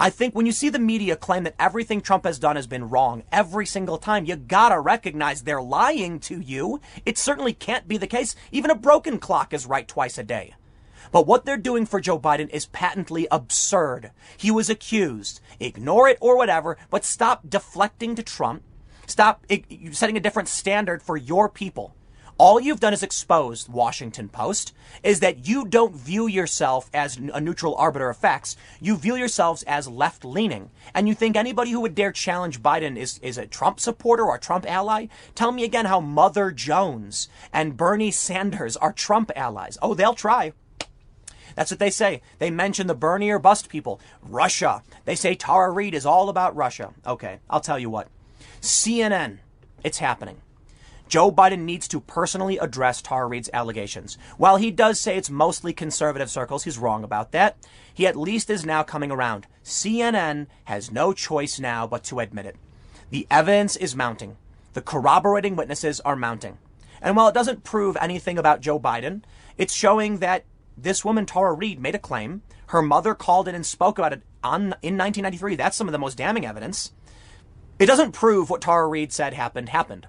I 0.00 0.10
think 0.10 0.34
when 0.34 0.46
you 0.46 0.52
see 0.52 0.68
the 0.68 0.78
media 0.78 1.16
claim 1.16 1.42
that 1.44 1.56
everything 1.58 2.00
Trump 2.00 2.24
has 2.24 2.38
done 2.38 2.56
has 2.56 2.68
been 2.68 2.88
wrong 2.88 3.24
every 3.32 3.66
single 3.66 3.98
time, 3.98 4.26
you 4.26 4.36
gotta 4.36 4.78
recognize 4.78 5.42
they're 5.42 5.62
lying 5.62 6.20
to 6.20 6.40
you. 6.40 6.80
It 7.04 7.18
certainly 7.18 7.52
can't 7.52 7.88
be 7.88 7.96
the 7.96 8.06
case. 8.06 8.36
Even 8.52 8.70
a 8.70 8.76
broken 8.76 9.18
clock 9.18 9.52
is 9.52 9.66
right 9.66 9.88
twice 9.88 10.16
a 10.16 10.22
day. 10.22 10.54
But 11.10 11.26
what 11.26 11.44
they're 11.44 11.56
doing 11.56 11.84
for 11.84 12.00
Joe 12.00 12.18
Biden 12.18 12.50
is 12.50 12.66
patently 12.66 13.26
absurd. 13.30 14.12
He 14.36 14.50
was 14.50 14.70
accused. 14.70 15.40
Ignore 15.58 16.08
it 16.10 16.18
or 16.20 16.36
whatever, 16.36 16.76
but 16.90 17.04
stop 17.04 17.48
deflecting 17.48 18.14
to 18.14 18.22
Trump. 18.22 18.62
Stop 19.08 19.44
setting 19.92 20.16
a 20.16 20.20
different 20.20 20.48
standard 20.48 21.02
for 21.02 21.16
your 21.16 21.48
people. 21.48 21.94
All 22.36 22.60
you've 22.60 22.78
done 22.78 22.92
is 22.92 23.02
exposed, 23.02 23.68
Washington 23.68 24.28
Post, 24.28 24.72
is 25.02 25.18
that 25.20 25.48
you 25.48 25.64
don't 25.64 25.96
view 25.96 26.28
yourself 26.28 26.88
as 26.94 27.16
a 27.16 27.40
neutral 27.40 27.74
arbiter 27.74 28.10
of 28.10 28.16
facts. 28.16 28.56
You 28.80 28.96
view 28.96 29.16
yourselves 29.16 29.64
as 29.64 29.88
left 29.88 30.24
leaning. 30.24 30.70
And 30.94 31.08
you 31.08 31.16
think 31.16 31.34
anybody 31.34 31.72
who 31.72 31.80
would 31.80 31.96
dare 31.96 32.12
challenge 32.12 32.62
Biden 32.62 32.96
is, 32.96 33.18
is 33.24 33.38
a 33.38 33.46
Trump 33.46 33.80
supporter 33.80 34.24
or 34.24 34.36
a 34.36 34.40
Trump 34.40 34.70
ally? 34.70 35.06
Tell 35.34 35.50
me 35.50 35.64
again 35.64 35.86
how 35.86 35.98
Mother 35.98 36.52
Jones 36.52 37.28
and 37.52 37.76
Bernie 37.76 38.12
Sanders 38.12 38.76
are 38.76 38.92
Trump 38.92 39.32
allies. 39.34 39.76
Oh, 39.82 39.94
they'll 39.94 40.14
try. 40.14 40.52
That's 41.56 41.72
what 41.72 41.80
they 41.80 41.90
say. 41.90 42.22
They 42.38 42.52
mention 42.52 42.86
the 42.86 42.94
Bernie 42.94 43.30
or 43.30 43.40
bust 43.40 43.68
people. 43.68 44.00
Russia. 44.22 44.84
They 45.06 45.16
say 45.16 45.34
Tara 45.34 45.72
Reade 45.72 45.94
is 45.94 46.06
all 46.06 46.28
about 46.28 46.54
Russia. 46.54 46.94
Okay, 47.04 47.40
I'll 47.50 47.60
tell 47.60 47.80
you 47.80 47.90
what. 47.90 48.06
CNN, 48.60 49.38
it's 49.82 49.98
happening. 49.98 50.40
Joe 51.08 51.32
Biden 51.32 51.60
needs 51.60 51.88
to 51.88 52.00
personally 52.00 52.58
address 52.58 53.00
Tara 53.00 53.26
Reade's 53.26 53.48
allegations. 53.54 54.18
While 54.36 54.58
he 54.58 54.70
does 54.70 55.00
say 55.00 55.16
it's 55.16 55.30
mostly 55.30 55.72
conservative 55.72 56.28
circles, 56.28 56.64
he's 56.64 56.76
wrong 56.76 57.02
about 57.02 57.32
that. 57.32 57.56
He 57.94 58.06
at 58.06 58.16
least 58.16 58.50
is 58.50 58.66
now 58.66 58.82
coming 58.82 59.10
around. 59.10 59.46
CNN 59.64 60.48
has 60.64 60.92
no 60.92 61.14
choice 61.14 61.58
now 61.58 61.86
but 61.86 62.04
to 62.04 62.20
admit 62.20 62.44
it. 62.44 62.56
The 63.08 63.26
evidence 63.30 63.74
is 63.76 63.96
mounting. 63.96 64.36
The 64.74 64.82
corroborating 64.82 65.56
witnesses 65.56 66.00
are 66.00 66.14
mounting. 66.14 66.58
And 67.00 67.16
while 67.16 67.28
it 67.28 67.34
doesn't 67.34 67.64
prove 67.64 67.96
anything 68.00 68.36
about 68.36 68.60
Joe 68.60 68.78
Biden, 68.78 69.22
it's 69.56 69.72
showing 69.72 70.18
that 70.18 70.44
this 70.76 71.04
woman, 71.04 71.24
Tara 71.24 71.54
Reade, 71.54 71.80
made 71.80 71.94
a 71.94 71.98
claim. 71.98 72.42
Her 72.66 72.82
mother 72.82 73.14
called 73.14 73.48
in 73.48 73.54
and 73.54 73.64
spoke 73.64 73.98
about 73.98 74.12
it 74.12 74.22
on, 74.44 74.60
in 74.82 74.98
1993. 74.98 75.56
That's 75.56 75.76
some 75.76 75.88
of 75.88 75.92
the 75.92 75.98
most 75.98 76.18
damning 76.18 76.44
evidence. 76.44 76.92
It 77.78 77.86
doesn't 77.86 78.12
prove 78.12 78.50
what 78.50 78.60
Tara 78.60 78.88
Reade 78.88 79.12
said 79.12 79.34
happened 79.34 79.68
happened 79.68 80.08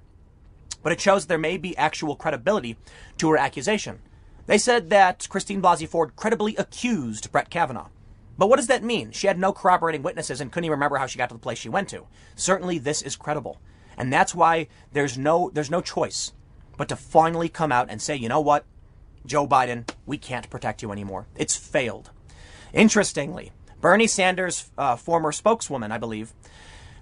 but 0.82 0.92
it 0.92 1.02
shows 1.02 1.26
there 1.26 1.38
may 1.38 1.58
be 1.58 1.78
actual 1.78 2.16
credibility 2.16 2.78
to 3.18 3.30
her 3.30 3.38
accusation. 3.38 4.00
They 4.46 4.58
said 4.58 4.90
that 4.90 5.28
Christine 5.30 5.62
Blasey 5.62 5.88
Ford 5.88 6.16
credibly 6.16 6.56
accused 6.56 7.32
Brett 7.32 7.50
Kavanaugh. 7.50 7.90
But 8.38 8.50
what 8.50 8.56
does 8.56 8.68
that 8.68 8.84
mean? 8.84 9.12
She 9.12 9.28
had 9.28 9.38
no 9.38 9.52
corroborating 9.52 10.02
witnesses 10.02 10.40
and 10.40 10.52
couldn't 10.52 10.66
even 10.66 10.78
remember 10.78 10.98
how 10.98 11.06
she 11.06 11.18
got 11.18 11.30
to 11.30 11.36
the 11.36 11.40
place 11.40 11.58
she 11.58 11.70
went 11.70 11.90
to. 11.90 12.08
Certainly 12.36 12.80
this 12.80 13.02
is 13.02 13.16
credible. 13.16 13.60
And 13.98 14.14
that's 14.14 14.34
why 14.34 14.68
there's 14.94 15.18
no 15.18 15.52
there's 15.54 15.70
no 15.70 15.82
choice 15.82 16.32
but 16.78 16.88
to 16.88 16.96
finally 16.96 17.50
come 17.50 17.74
out 17.74 17.90
and 17.90 18.02
say, 18.02 18.16
"You 18.16 18.30
know 18.30 18.40
what? 18.40 18.64
Joe 19.26 19.46
Biden, 19.46 19.90
we 20.06 20.18
can't 20.18 20.50
protect 20.50 20.82
you 20.82 20.94
anymore. 20.94 21.28
It's 21.36 21.58
failed." 21.58 22.12
Interestingly, 22.72 23.52
Bernie 23.82 24.08
Sanders' 24.08 24.72
uh, 24.78 24.96
former 24.96 25.34
spokeswoman, 25.34 25.92
I 25.92 25.98
believe, 25.98 26.34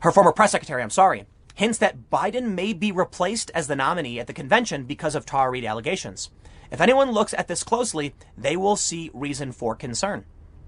her 0.01 0.11
former 0.11 0.31
press 0.31 0.51
secretary, 0.51 0.81
I'm 0.81 0.89
sorry, 0.89 1.25
hints 1.55 1.79
that 1.79 2.09
Biden 2.09 2.53
may 2.53 2.73
be 2.73 2.91
replaced 2.91 3.51
as 3.53 3.67
the 3.67 3.75
nominee 3.75 4.19
at 4.19 4.27
the 4.27 4.33
convention 4.33 4.85
because 4.85 5.15
of 5.15 5.25
Tara 5.25 5.49
Reade 5.49 5.65
allegations. 5.65 6.29
If 6.71 6.81
anyone 6.81 7.11
looks 7.11 7.33
at 7.33 7.47
this 7.47 7.63
closely, 7.63 8.13
they 8.37 8.55
will 8.57 8.75
see 8.75 9.09
reason 9.13 9.51
for 9.51 9.75
concern. 9.75 10.25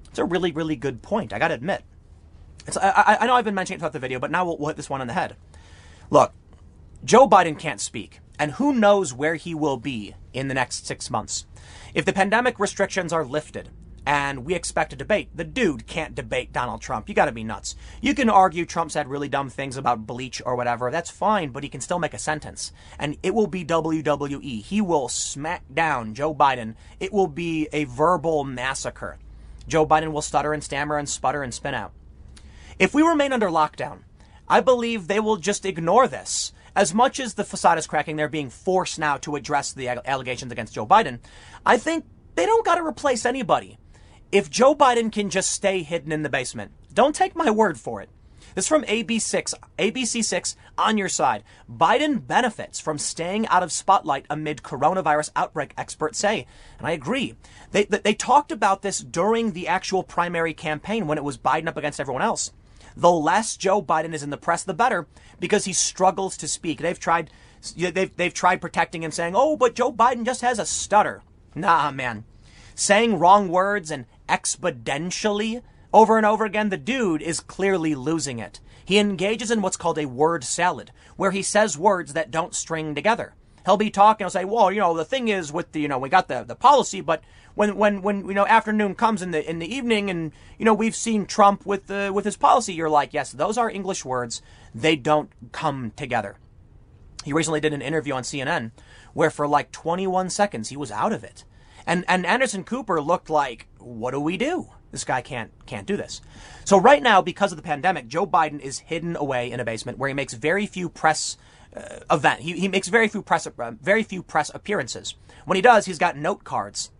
It's 0.10 0.20
a 0.20 0.26
really, 0.26 0.52
really 0.52 0.76
good 0.76 1.02
point. 1.02 1.34
I 1.34 1.40
got 1.40 1.50
to 1.50 1.54
admit. 1.54 1.84
I, 2.82 3.18
I, 3.22 3.28
know 3.28 3.36
I've 3.36 3.46
been 3.46 3.56
mentioning 3.56 3.78
it 3.78 3.80
throughout 3.80 3.94
the 3.94 4.00
video, 4.00 4.20
but 4.20 4.32
now 4.32 4.46
we'll, 4.46 4.58
we'll 4.58 4.68
hit 4.68 4.78
this 4.78 4.90
one 4.90 5.02
on 5.02 5.08
the 5.08 5.14
head. 5.14 5.36
Look, 6.10 6.34
Joe 7.04 7.28
Biden 7.28 7.58
can't 7.58 7.82
speak, 7.82 8.20
and 8.38 8.52
who 8.52 8.74
knows 8.74 9.14
where 9.14 9.36
he 9.36 9.56
will 9.56 9.78
be 9.78 10.16
in 10.34 10.48
the 10.48 10.54
next 10.54 10.86
six 10.86 11.10
months. 11.10 11.46
If 11.94 12.06
the 12.06 12.14
pandemic 12.14 12.60
restrictions 12.60 13.14
are 13.14 13.26
lifted, 13.26 13.70
and 14.10 14.44
we 14.44 14.56
expect 14.56 14.92
a 14.92 14.96
debate. 14.96 15.30
The 15.36 15.44
dude 15.44 15.86
can't 15.86 16.16
debate 16.16 16.52
Donald 16.52 16.82
Trump. 16.82 17.08
You 17.08 17.14
got 17.14 17.26
to 17.26 17.32
be 17.32 17.44
nuts. 17.44 17.76
You 18.02 18.16
can 18.16 18.28
argue 18.28 18.66
Trump 18.66 18.90
said 18.90 19.08
really 19.08 19.30
dumb 19.30 19.52
things 19.52 19.78
about 19.78 20.08
bleach 20.08 20.42
or 20.44 20.56
whatever. 20.56 20.90
That's 20.90 21.12
fine, 21.12 21.52
but 21.52 21.62
he 21.62 21.70
can 21.70 21.80
still 21.80 22.00
make 22.00 22.16
a 22.16 22.18
sentence. 22.18 22.74
And 22.98 23.18
it 23.22 23.36
will 23.36 23.46
be 23.46 23.64
WWE. 23.64 24.64
He 24.64 24.82
will 24.82 25.10
smack 25.10 25.64
down 25.72 26.16
Joe 26.16 26.34
Biden. 26.34 26.74
It 27.00 27.14
will 27.14 27.28
be 27.28 27.68
a 27.72 27.84
verbal 27.84 28.44
massacre. 28.44 29.20
Joe 29.68 29.86
Biden 29.86 30.12
will 30.12 30.24
stutter 30.24 30.54
and 30.54 30.64
stammer 30.64 30.98
and 30.98 31.08
sputter 31.08 31.44
and 31.44 31.54
spin 31.54 31.76
out. 31.76 31.92
If 32.80 32.96
we 32.96 33.04
remain 33.04 33.32
under 33.32 33.50
lockdown, 33.50 34.00
I 34.48 34.62
believe 34.62 35.06
they 35.06 35.20
will 35.20 35.38
just 35.38 35.68
ignore 35.68 36.08
this. 36.08 36.52
As 36.76 36.96
much 36.96 37.20
as 37.20 37.36
the 37.36 37.44
facade 37.44 37.78
is 37.78 37.86
cracking, 37.86 38.16
they're 38.16 38.28
being 38.28 38.50
forced 38.50 38.98
now 38.98 39.18
to 39.18 39.36
address 39.36 39.72
the 39.72 39.88
allegations 39.88 40.52
against 40.52 40.74
Joe 40.74 40.88
Biden. 40.88 41.20
I 41.64 41.78
think 41.78 42.06
they 42.34 42.48
don't 42.48 42.66
got 42.66 42.76
to 42.76 42.84
replace 42.84 43.24
anybody 43.24 43.78
if 44.32 44.50
Joe 44.50 44.76
Biden 44.76 45.12
can 45.12 45.30
just 45.30 45.52
stay 45.52 45.84
hidden 45.84 46.12
in 46.12 46.24
the 46.24 46.30
basement, 46.30 46.72
don't 46.94 47.16
take 47.16 47.36
my 47.36 47.50
word 47.50 47.80
for 47.80 48.02
it. 48.02 48.10
This 48.56 48.66
is 48.66 48.70
from 48.70 48.84
AB6, 48.84 49.54
ABC6 49.78 50.56
on 50.78 50.98
your 50.98 51.10
side. 51.10 51.44
Biden 51.72 52.26
benefits 52.26 52.80
from 52.80 52.98
staying 52.98 53.48
out 53.48 53.64
of 53.64 53.72
spotlight 53.72 54.26
amid 54.30 54.64
coronavirus 54.64 55.30
outbreak, 55.36 55.74
experts 55.78 56.18
say. 56.18 56.48
And 56.78 56.88
I 56.88 56.92
agree. 56.92 57.36
They, 57.72 57.84
they 57.84 58.14
talked 58.14 58.52
about 58.52 58.82
this 58.82 59.00
during 59.00 59.52
the 59.52 59.68
actual 59.68 60.04
primary 60.04 60.54
campaign 60.54 61.08
when 61.08 61.18
it 61.18 61.24
was 61.24 61.38
Biden 61.38 61.68
up 61.68 61.78
against 61.78 62.00
everyone 62.00 62.24
else. 62.24 62.52
The 62.98 63.12
less 63.12 63.56
Joe 63.56 63.82
Biden 63.82 64.14
is 64.14 64.24
in 64.24 64.30
the 64.30 64.38
press, 64.38 64.64
the 64.64 64.74
better 64.74 65.08
because 65.40 65.66
he 65.66 65.74
struggles 65.74 66.36
to 66.38 66.48
speak. 66.48 66.80
They've 66.80 67.00
tried, 67.00 67.30
they've, 67.78 68.16
they've 68.16 68.34
tried 68.34 68.62
protecting 68.62 69.04
him 69.04 69.12
saying, 69.12 69.34
oh, 69.36 69.58
but 69.58 69.76
Joe 69.76 69.94
Biden 69.94 70.26
just 70.26 70.42
has 70.42 70.60
a 70.60 70.66
stutter. 70.66 71.22
Nah, 71.56 71.92
man. 71.92 72.26
Saying 72.76 73.20
wrong 73.20 73.50
words 73.50 73.92
and 73.92 74.06
exponentially 74.30 75.62
over 75.94 76.18
and 76.18 76.26
over 76.26 76.46
again, 76.46 76.70
the 76.70 76.78
dude 76.78 77.22
is 77.22 77.40
clearly 77.40 77.96
losing 77.96 78.40
it. 78.40 78.60
He 78.86 79.00
engages 79.00 79.52
in 79.52 79.62
what's 79.62 79.78
called 79.78 79.98
a 79.98 80.06
word 80.06 80.44
salad, 80.44 80.92
where 81.16 81.32
he 81.32 81.42
says 81.42 81.78
words 81.78 82.14
that 82.14 82.32
don't 82.32 82.56
string 82.56 82.96
together. 82.96 83.34
He'll 83.66 83.78
be 83.78 83.90
talking, 83.90 84.26
he'll 84.26 84.32
say, 84.32 84.46
well, 84.46 84.72
you 84.72 84.80
know, 84.80 84.96
the 84.96 85.06
thing 85.06 85.28
is 85.28 85.52
with 85.52 85.72
the, 85.72 85.82
you 85.82 85.88
know, 85.88 86.00
we 86.00 86.10
got 86.10 86.28
the, 86.28 86.44
the 86.44 86.56
policy, 86.56 87.02
but 87.02 87.24
when, 87.56 87.76
when, 87.76 88.02
when, 88.02 88.26
you 88.26 88.34
know, 88.34 88.46
afternoon 88.46 88.96
comes 88.96 89.22
in 89.22 89.32
the, 89.32 89.48
in 89.48 89.60
the 89.60 89.74
evening 89.74 90.10
and, 90.10 90.32
you 90.58 90.66
know, 90.66 90.74
we've 90.74 90.96
seen 90.96 91.26
Trump 91.26 91.66
with 91.66 91.88
the, 91.88 92.12
with 92.14 92.26
his 92.26 92.38
policy, 92.38 92.74
you're 92.74 92.90
like, 92.90 93.14
yes, 93.14 93.32
those 93.32 93.58
are 93.58 93.70
English 93.70 94.06
words. 94.06 94.42
They 94.74 94.96
don't 94.96 95.30
come 95.52 95.92
together. 95.96 96.38
He 97.26 97.34
recently 97.34 97.60
did 97.60 97.74
an 97.74 97.82
interview 97.82 98.14
on 98.14 98.24
CNN 98.24 98.72
where 99.14 99.30
for 99.30 99.48
like 99.48 99.72
21 99.72 100.30
seconds 100.30 100.70
he 100.70 100.78
was 100.78 100.92
out 100.92 101.12
of 101.12 101.24
it. 101.24 101.44
And 101.86 102.06
and 102.08 102.26
Anderson 102.26 102.64
Cooper 102.64 103.02
looked 103.02 103.30
like, 103.30 103.68
what 103.78 104.12
do 104.12 104.20
we 104.20 104.38
do? 104.38 104.70
This 104.92 105.04
guy 105.04 105.22
can't 105.22 105.52
can't 105.66 105.88
do 105.88 105.98
this. 105.98 106.22
So 106.66 106.80
right 106.80 107.02
now, 107.02 107.22
because 107.22 107.52
of 107.52 107.58
the 107.58 107.64
pandemic, 107.64 108.08
Joe 108.08 108.26
Biden 108.26 108.60
is 108.60 108.80
hidden 108.80 109.16
away 109.16 109.52
in 109.52 109.60
a 109.60 109.66
basement 109.66 109.98
where 109.98 110.08
he 110.08 110.14
makes 110.14 110.34
very 110.34 110.66
few 110.66 110.90
press 110.90 111.38
uh, 111.76 112.00
event. 112.12 112.42
He, 112.42 112.54
he 112.54 112.68
makes 112.68 112.88
very 112.88 113.08
few 113.08 113.22
press 113.22 113.48
uh, 113.48 113.72
very 113.82 114.04
few 114.04 114.24
press 114.24 114.52
appearances. 114.54 115.16
When 115.46 115.56
he 115.56 115.62
does, 115.62 115.86
he's 115.86 116.00
got 116.00 116.18
note 116.18 116.44
cards. 116.44 116.92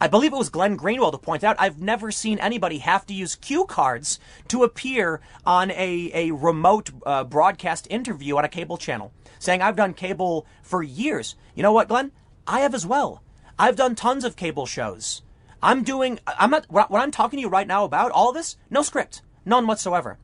I 0.00 0.08
believe 0.08 0.32
it 0.32 0.36
was 0.36 0.50
Glenn 0.50 0.76
Greenwald 0.76 1.12
to 1.12 1.18
point 1.18 1.44
out 1.44 1.54
I've 1.60 1.80
never 1.80 2.10
seen 2.10 2.40
anybody 2.40 2.78
have 2.78 3.06
to 3.06 3.14
use 3.14 3.36
cue 3.36 3.64
cards 3.64 4.18
to 4.48 4.64
appear 4.64 5.20
on 5.46 5.70
a, 5.70 6.10
a 6.12 6.32
remote 6.32 6.90
uh, 7.06 7.22
broadcast 7.22 7.86
interview 7.88 8.36
on 8.36 8.44
a 8.44 8.48
cable 8.48 8.76
channel, 8.76 9.12
saying 9.38 9.62
I've 9.62 9.76
done 9.76 9.94
cable 9.94 10.44
for 10.60 10.82
years. 10.82 11.36
You 11.54 11.62
know 11.62 11.72
what, 11.72 11.86
Glenn? 11.86 12.10
I 12.48 12.60
have 12.60 12.74
as 12.74 12.84
well. 12.84 13.22
I've 13.62 13.76
done 13.76 13.94
tons 13.94 14.24
of 14.24 14.34
cable 14.34 14.66
shows. 14.66 15.22
I'm 15.62 15.84
doing, 15.84 16.18
I'm 16.26 16.50
not, 16.50 16.66
what 16.68 17.00
I'm 17.00 17.12
talking 17.12 17.36
to 17.36 17.42
you 17.42 17.48
right 17.48 17.68
now 17.68 17.84
about, 17.84 18.10
all 18.10 18.32
this, 18.32 18.56
no 18.70 18.82
script, 18.82 19.22
none 19.44 19.68
whatsoever. 19.68 20.18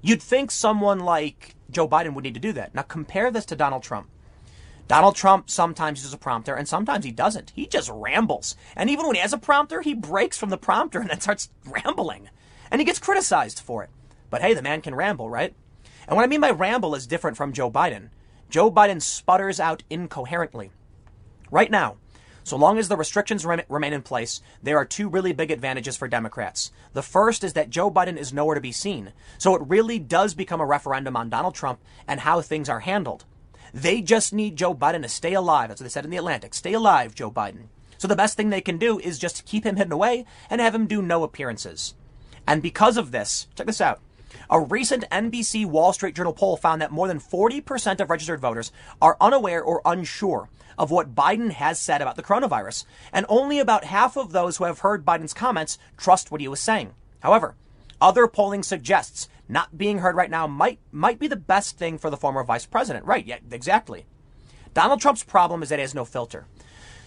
You'd 0.00 0.22
think 0.22 0.50
someone 0.50 1.00
like 1.00 1.56
Joe 1.70 1.86
Biden 1.86 2.14
would 2.14 2.24
need 2.24 2.32
to 2.32 2.40
do 2.40 2.54
that. 2.54 2.74
Now 2.74 2.80
compare 2.80 3.30
this 3.30 3.44
to 3.44 3.54
Donald 3.54 3.82
Trump. 3.82 4.08
Donald 4.88 5.14
Trump 5.14 5.50
sometimes 5.50 5.98
uses 5.98 6.14
a 6.14 6.16
prompter 6.16 6.54
and 6.54 6.66
sometimes 6.66 7.04
he 7.04 7.10
doesn't. 7.10 7.52
He 7.54 7.66
just 7.66 7.90
rambles. 7.92 8.56
And 8.74 8.88
even 8.88 9.04
when 9.04 9.14
he 9.14 9.20
has 9.20 9.34
a 9.34 9.38
prompter, 9.38 9.82
he 9.82 9.92
breaks 9.92 10.38
from 10.38 10.48
the 10.48 10.56
prompter 10.56 11.00
and 11.00 11.10
then 11.10 11.20
starts 11.20 11.50
rambling. 11.66 12.30
And 12.70 12.80
he 12.80 12.86
gets 12.86 12.98
criticized 12.98 13.60
for 13.60 13.84
it. 13.84 13.90
But 14.30 14.40
hey, 14.40 14.54
the 14.54 14.62
man 14.62 14.80
can 14.80 14.94
ramble, 14.94 15.28
right? 15.28 15.54
And 16.08 16.16
what 16.16 16.24
I 16.24 16.28
mean 16.28 16.40
by 16.40 16.50
ramble 16.50 16.94
is 16.94 17.06
different 17.06 17.36
from 17.36 17.52
Joe 17.52 17.70
Biden. 17.70 18.08
Joe 18.48 18.70
Biden 18.70 19.02
sputters 19.02 19.60
out 19.60 19.82
incoherently. 19.90 20.70
Right 21.50 21.70
now, 21.70 21.96
so 22.50 22.56
long 22.56 22.78
as 22.78 22.88
the 22.88 22.96
restrictions 22.96 23.46
remain 23.46 23.92
in 23.92 24.02
place, 24.02 24.42
there 24.60 24.76
are 24.76 24.84
two 24.84 25.08
really 25.08 25.32
big 25.32 25.52
advantages 25.52 25.96
for 25.96 26.08
Democrats. 26.08 26.72
The 26.94 27.00
first 27.00 27.44
is 27.44 27.52
that 27.52 27.70
Joe 27.70 27.92
Biden 27.92 28.16
is 28.16 28.32
nowhere 28.32 28.56
to 28.56 28.60
be 28.60 28.72
seen. 28.72 29.12
So 29.38 29.54
it 29.54 29.62
really 29.68 30.00
does 30.00 30.34
become 30.34 30.60
a 30.60 30.66
referendum 30.66 31.16
on 31.16 31.30
Donald 31.30 31.54
Trump 31.54 31.78
and 32.08 32.18
how 32.18 32.40
things 32.40 32.68
are 32.68 32.80
handled. 32.80 33.24
They 33.72 34.02
just 34.02 34.32
need 34.32 34.56
Joe 34.56 34.74
Biden 34.74 35.02
to 35.02 35.08
stay 35.08 35.32
alive. 35.32 35.68
That's 35.68 35.80
what 35.80 35.84
they 35.84 35.90
said 35.90 36.04
in 36.04 36.10
the 36.10 36.16
Atlantic. 36.16 36.52
Stay 36.54 36.72
alive, 36.72 37.14
Joe 37.14 37.30
Biden. 37.30 37.68
So 37.98 38.08
the 38.08 38.16
best 38.16 38.36
thing 38.36 38.50
they 38.50 38.60
can 38.60 38.78
do 38.78 38.98
is 38.98 39.20
just 39.20 39.46
keep 39.46 39.64
him 39.64 39.76
hidden 39.76 39.92
away 39.92 40.24
and 40.50 40.60
have 40.60 40.74
him 40.74 40.88
do 40.88 41.00
no 41.00 41.22
appearances. 41.22 41.94
And 42.48 42.60
because 42.60 42.96
of 42.96 43.12
this, 43.12 43.46
check 43.54 43.68
this 43.68 43.80
out. 43.80 44.00
A 44.48 44.58
recent 44.58 45.08
NBC 45.12 45.66
Wall 45.66 45.92
Street 45.92 46.16
Journal 46.16 46.32
poll 46.32 46.56
found 46.56 46.82
that 46.82 46.90
more 46.90 47.06
than 47.06 47.20
40% 47.20 48.00
of 48.00 48.10
registered 48.10 48.40
voters 48.40 48.72
are 49.00 49.16
unaware 49.20 49.62
or 49.62 49.82
unsure 49.84 50.48
of 50.80 50.90
what 50.90 51.14
Biden 51.14 51.50
has 51.50 51.78
said 51.78 52.00
about 52.00 52.16
the 52.16 52.22
coronavirus, 52.22 52.86
and 53.12 53.26
only 53.28 53.58
about 53.58 53.84
half 53.84 54.16
of 54.16 54.32
those 54.32 54.56
who 54.56 54.64
have 54.64 54.78
heard 54.78 55.04
Biden's 55.04 55.34
comments 55.34 55.78
trust 55.98 56.30
what 56.30 56.40
he 56.40 56.48
was 56.48 56.58
saying. 56.58 56.94
However, 57.20 57.54
other 58.00 58.26
polling 58.26 58.62
suggests 58.62 59.28
not 59.46 59.76
being 59.76 59.98
heard 59.98 60.16
right 60.16 60.30
now 60.30 60.46
might 60.46 60.78
might 60.90 61.18
be 61.18 61.28
the 61.28 61.36
best 61.36 61.76
thing 61.76 61.98
for 61.98 62.08
the 62.08 62.16
former 62.16 62.42
vice 62.42 62.64
president. 62.64 63.04
Right, 63.04 63.26
yeah, 63.26 63.40
exactly. 63.50 64.06
Donald 64.72 65.02
Trump's 65.02 65.22
problem 65.22 65.62
is 65.62 65.68
that 65.68 65.78
he 65.78 65.82
has 65.82 65.94
no 65.94 66.06
filter. 66.06 66.46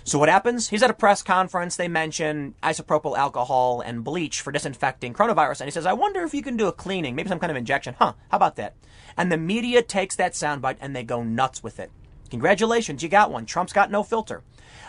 So 0.03 0.19
what 0.19 0.29
happens? 0.29 0.69
He's 0.69 0.83
at 0.83 0.91
a 0.91 0.93
press 0.93 1.23
conference. 1.23 1.75
They 1.75 1.88
mention 1.88 2.53
isopropyl 2.62 3.17
alcohol 3.17 3.81
and 3.81 4.03
bleach 4.03 4.41
for 4.41 4.51
disinfecting 4.51 5.15
coronavirus, 5.15 5.62
and 5.62 5.67
he 5.67 5.71
says, 5.71 5.88
"I 5.88 5.93
wonder 5.93 6.21
if 6.21 6.36
you 6.36 6.43
can 6.43 6.57
do 6.57 6.67
a 6.67 6.71
cleaning, 6.71 7.15
maybe 7.15 7.29
some 7.29 7.39
kind 7.39 7.49
of 7.49 7.57
injection." 7.57 7.95
Huh? 7.97 8.13
How 8.29 8.38
about 8.38 8.55
that? 8.57 8.75
And 9.17 9.31
the 9.31 9.38
media 9.38 9.81
takes 9.81 10.15
that 10.17 10.33
soundbite 10.33 10.77
and 10.79 10.95
they 10.95 11.03
go 11.03 11.23
nuts 11.23 11.63
with 11.63 11.79
it. 11.79 11.91
Congratulations, 12.33 13.03
you 13.03 13.09
got 13.09 13.29
one. 13.29 13.45
Trump's 13.45 13.73
got 13.73 13.91
no 13.91 14.01
filter. 14.01 14.41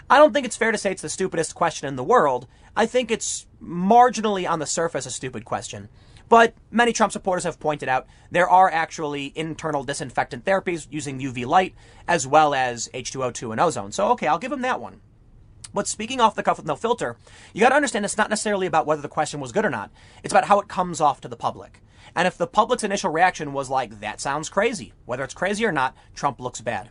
I 0.09 0.17
don't 0.17 0.33
think 0.33 0.47
it's 0.47 0.57
fair 0.57 0.73
to 0.73 0.79
say 0.79 0.93
it's 0.93 1.03
the 1.03 1.11
stupidest 1.11 1.55
question 1.55 1.87
in 1.87 1.95
the 1.95 2.03
world. 2.03 2.47
I 2.75 2.87
think 2.87 3.11
it's 3.11 3.47
marginally 3.63 4.49
on 4.49 4.61
the 4.61 4.67
surface 4.67 5.05
a 5.05 5.11
stupid 5.11 5.45
question. 5.45 5.91
But 6.31 6.55
many 6.71 6.95
Trump 6.95 7.13
supporters 7.13 7.45
have 7.45 7.61
pointed 7.61 7.87
out 7.87 8.07
there 8.31 8.49
are 8.49 8.71
actually 8.71 9.31
internal 9.35 9.85
disinfectant 9.85 10.47
therapies 10.47 10.87
using 10.91 11.21
UV 11.21 11.45
light 11.45 11.75
as 12.09 12.27
well 12.27 12.55
as 12.55 12.89
H2O2 12.95 13.53
and 13.53 13.61
ozone. 13.61 13.93
So, 13.93 14.09
okay, 14.13 14.27
I'll 14.27 14.39
give 14.39 14.51
him 14.51 14.63
that 14.63 14.81
one. 14.81 15.03
But 15.75 15.87
speaking 15.87 16.23
off 16.23 16.37
the 16.37 16.43
cuff 16.43 16.57
with 16.57 16.65
no 16.65 16.77
filter, 16.77 17.19
you 17.53 17.61
got 17.61 17.69
to 17.69 17.77
understand 17.77 18.07
it's 18.07 18.17
not 18.17 18.31
necessarily 18.31 18.67
about 18.67 18.87
whether 18.87 19.03
the 19.03 19.09
question 19.09 19.39
was 19.39 19.53
good 19.53 19.67
or 19.67 19.71
not. 19.71 19.91
It's 20.23 20.33
about 20.33 20.47
how 20.47 20.61
it 20.61 20.69
comes 20.69 20.99
off 20.99 21.21
to 21.21 21.29
the 21.29 21.37
public. 21.37 21.83
And 22.17 22.27
if 22.27 22.39
the 22.39 22.47
public's 22.47 22.85
initial 22.85 23.13
reaction 23.13 23.53
was 23.53 23.69
like, 23.69 24.01
that 24.01 24.23
sounds 24.23 24.49
crazy, 24.49 24.95
whether 25.05 25.25
it's 25.25 25.35
crazy 25.35 25.67
or 25.67 25.73
not, 25.73 25.95
Trump 26.15 26.41
looks 26.41 26.63
bad. 26.63 26.89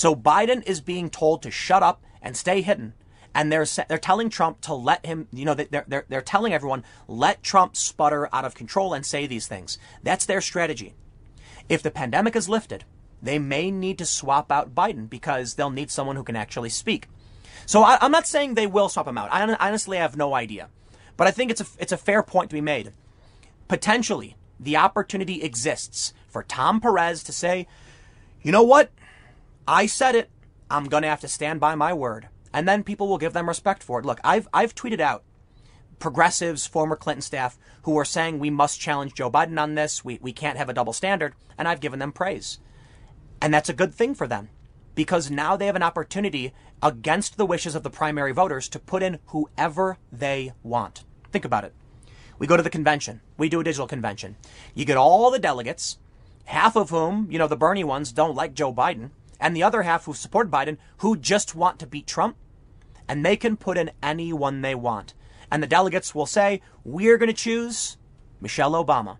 So 0.00 0.16
Biden 0.16 0.66
is 0.66 0.80
being 0.80 1.10
told 1.10 1.42
to 1.42 1.50
shut 1.50 1.82
up 1.82 2.02
and 2.22 2.34
stay 2.34 2.62
hidden 2.62 2.94
and 3.34 3.52
they're 3.52 3.66
they're 3.86 3.98
telling 3.98 4.30
Trump 4.30 4.62
to 4.62 4.72
let 4.72 5.04
him, 5.04 5.28
you 5.30 5.44
know, 5.44 5.52
they're 5.52 5.84
they're 5.86 6.06
they're 6.08 6.22
telling 6.22 6.54
everyone 6.54 6.84
let 7.06 7.42
Trump 7.42 7.76
sputter 7.76 8.26
out 8.34 8.46
of 8.46 8.54
control 8.54 8.94
and 8.94 9.04
say 9.04 9.26
these 9.26 9.46
things. 9.46 9.76
That's 10.02 10.24
their 10.24 10.40
strategy. 10.40 10.94
If 11.68 11.82
the 11.82 11.90
pandemic 11.90 12.34
is 12.34 12.48
lifted, 12.48 12.84
they 13.20 13.38
may 13.38 13.70
need 13.70 13.98
to 13.98 14.06
swap 14.06 14.50
out 14.50 14.74
Biden 14.74 15.10
because 15.10 15.56
they'll 15.56 15.68
need 15.68 15.90
someone 15.90 16.16
who 16.16 16.24
can 16.24 16.34
actually 16.34 16.70
speak. 16.70 17.06
So 17.66 17.82
I, 17.82 18.02
am 18.02 18.10
not 18.10 18.26
saying 18.26 18.54
they 18.54 18.66
will 18.66 18.88
swap 18.88 19.06
him 19.06 19.18
out. 19.18 19.28
I 19.30 19.42
honestly 19.42 19.98
have 19.98 20.16
no 20.16 20.32
idea, 20.32 20.70
but 21.18 21.26
I 21.26 21.30
think 21.30 21.50
it's 21.50 21.60
a 21.60 21.66
it's 21.78 21.92
a 21.92 21.98
fair 21.98 22.22
point 22.22 22.48
to 22.48 22.56
be 22.56 22.62
made. 22.62 22.94
Potentially, 23.68 24.34
the 24.58 24.78
opportunity 24.78 25.42
exists 25.42 26.14
for 26.26 26.42
Tom 26.42 26.80
Perez 26.80 27.22
to 27.24 27.32
say, 27.32 27.66
you 28.42 28.50
know 28.50 28.62
what, 28.62 28.90
I 29.70 29.86
said 29.86 30.16
it. 30.16 30.30
I'm 30.68 30.86
going 30.86 31.04
to 31.04 31.08
have 31.08 31.20
to 31.20 31.28
stand 31.28 31.60
by 31.60 31.76
my 31.76 31.92
word 31.92 32.28
and 32.52 32.68
then 32.68 32.82
people 32.82 33.08
will 33.08 33.18
give 33.18 33.32
them 33.32 33.48
respect 33.48 33.82
for 33.82 34.00
it. 34.00 34.04
Look, 34.04 34.20
I've 34.24 34.48
I've 34.52 34.74
tweeted 34.74 35.00
out 35.00 35.22
progressives, 35.98 36.66
former 36.66 36.96
Clinton 36.96 37.22
staff, 37.22 37.58
who 37.82 37.96
are 37.98 38.04
saying 38.04 38.38
we 38.38 38.50
must 38.50 38.80
challenge 38.80 39.14
Joe 39.14 39.30
Biden 39.30 39.60
on 39.60 39.74
this. 39.74 40.04
We 40.04 40.18
we 40.20 40.32
can't 40.32 40.58
have 40.58 40.68
a 40.68 40.74
double 40.74 40.92
standard, 40.92 41.34
and 41.56 41.68
I've 41.68 41.80
given 41.80 41.98
them 41.98 42.12
praise, 42.12 42.58
and 43.40 43.54
that's 43.54 43.68
a 43.68 43.74
good 43.74 43.94
thing 43.94 44.14
for 44.14 44.26
them 44.26 44.48
because 44.94 45.30
now 45.30 45.56
they 45.56 45.66
have 45.66 45.76
an 45.76 45.82
opportunity 45.82 46.52
against 46.82 47.36
the 47.36 47.46
wishes 47.46 47.74
of 47.74 47.84
the 47.84 47.90
primary 47.90 48.32
voters 48.32 48.68
to 48.70 48.78
put 48.78 49.02
in 49.02 49.18
whoever 49.26 49.98
they 50.10 50.52
want. 50.64 51.04
Think 51.30 51.44
about 51.44 51.64
it. 51.64 51.72
We 52.38 52.46
go 52.46 52.56
to 52.56 52.62
the 52.62 52.70
convention. 52.70 53.20
We 53.38 53.48
do 53.48 53.60
a 53.60 53.64
digital 53.64 53.86
convention. 53.86 54.36
You 54.74 54.84
get 54.84 54.96
all 54.96 55.30
the 55.30 55.38
delegates, 55.38 55.98
half 56.46 56.74
of 56.74 56.90
whom, 56.90 57.28
you 57.30 57.38
know, 57.38 57.46
the 57.46 57.56
Bernie 57.56 57.84
ones 57.84 58.12
don't 58.12 58.34
like 58.34 58.54
Joe 58.54 58.74
Biden 58.74 59.10
and 59.40 59.56
the 59.56 59.62
other 59.62 59.82
half 59.82 60.04
who 60.04 60.14
support 60.14 60.50
Biden 60.50 60.76
who 60.98 61.16
just 61.16 61.54
want 61.54 61.78
to 61.78 61.86
beat 61.86 62.06
Trump. 62.06 62.36
And 63.08 63.24
they 63.24 63.36
can 63.36 63.56
put 63.56 63.78
in 63.78 63.90
anyone 64.02 64.60
they 64.60 64.74
want. 64.74 65.14
And 65.50 65.62
the 65.62 65.66
delegates 65.66 66.14
will 66.14 66.26
say, 66.26 66.60
we're 66.84 67.18
going 67.18 67.28
to 67.28 67.34
choose 67.34 67.96
Michelle 68.40 68.72
Obama. 68.72 69.16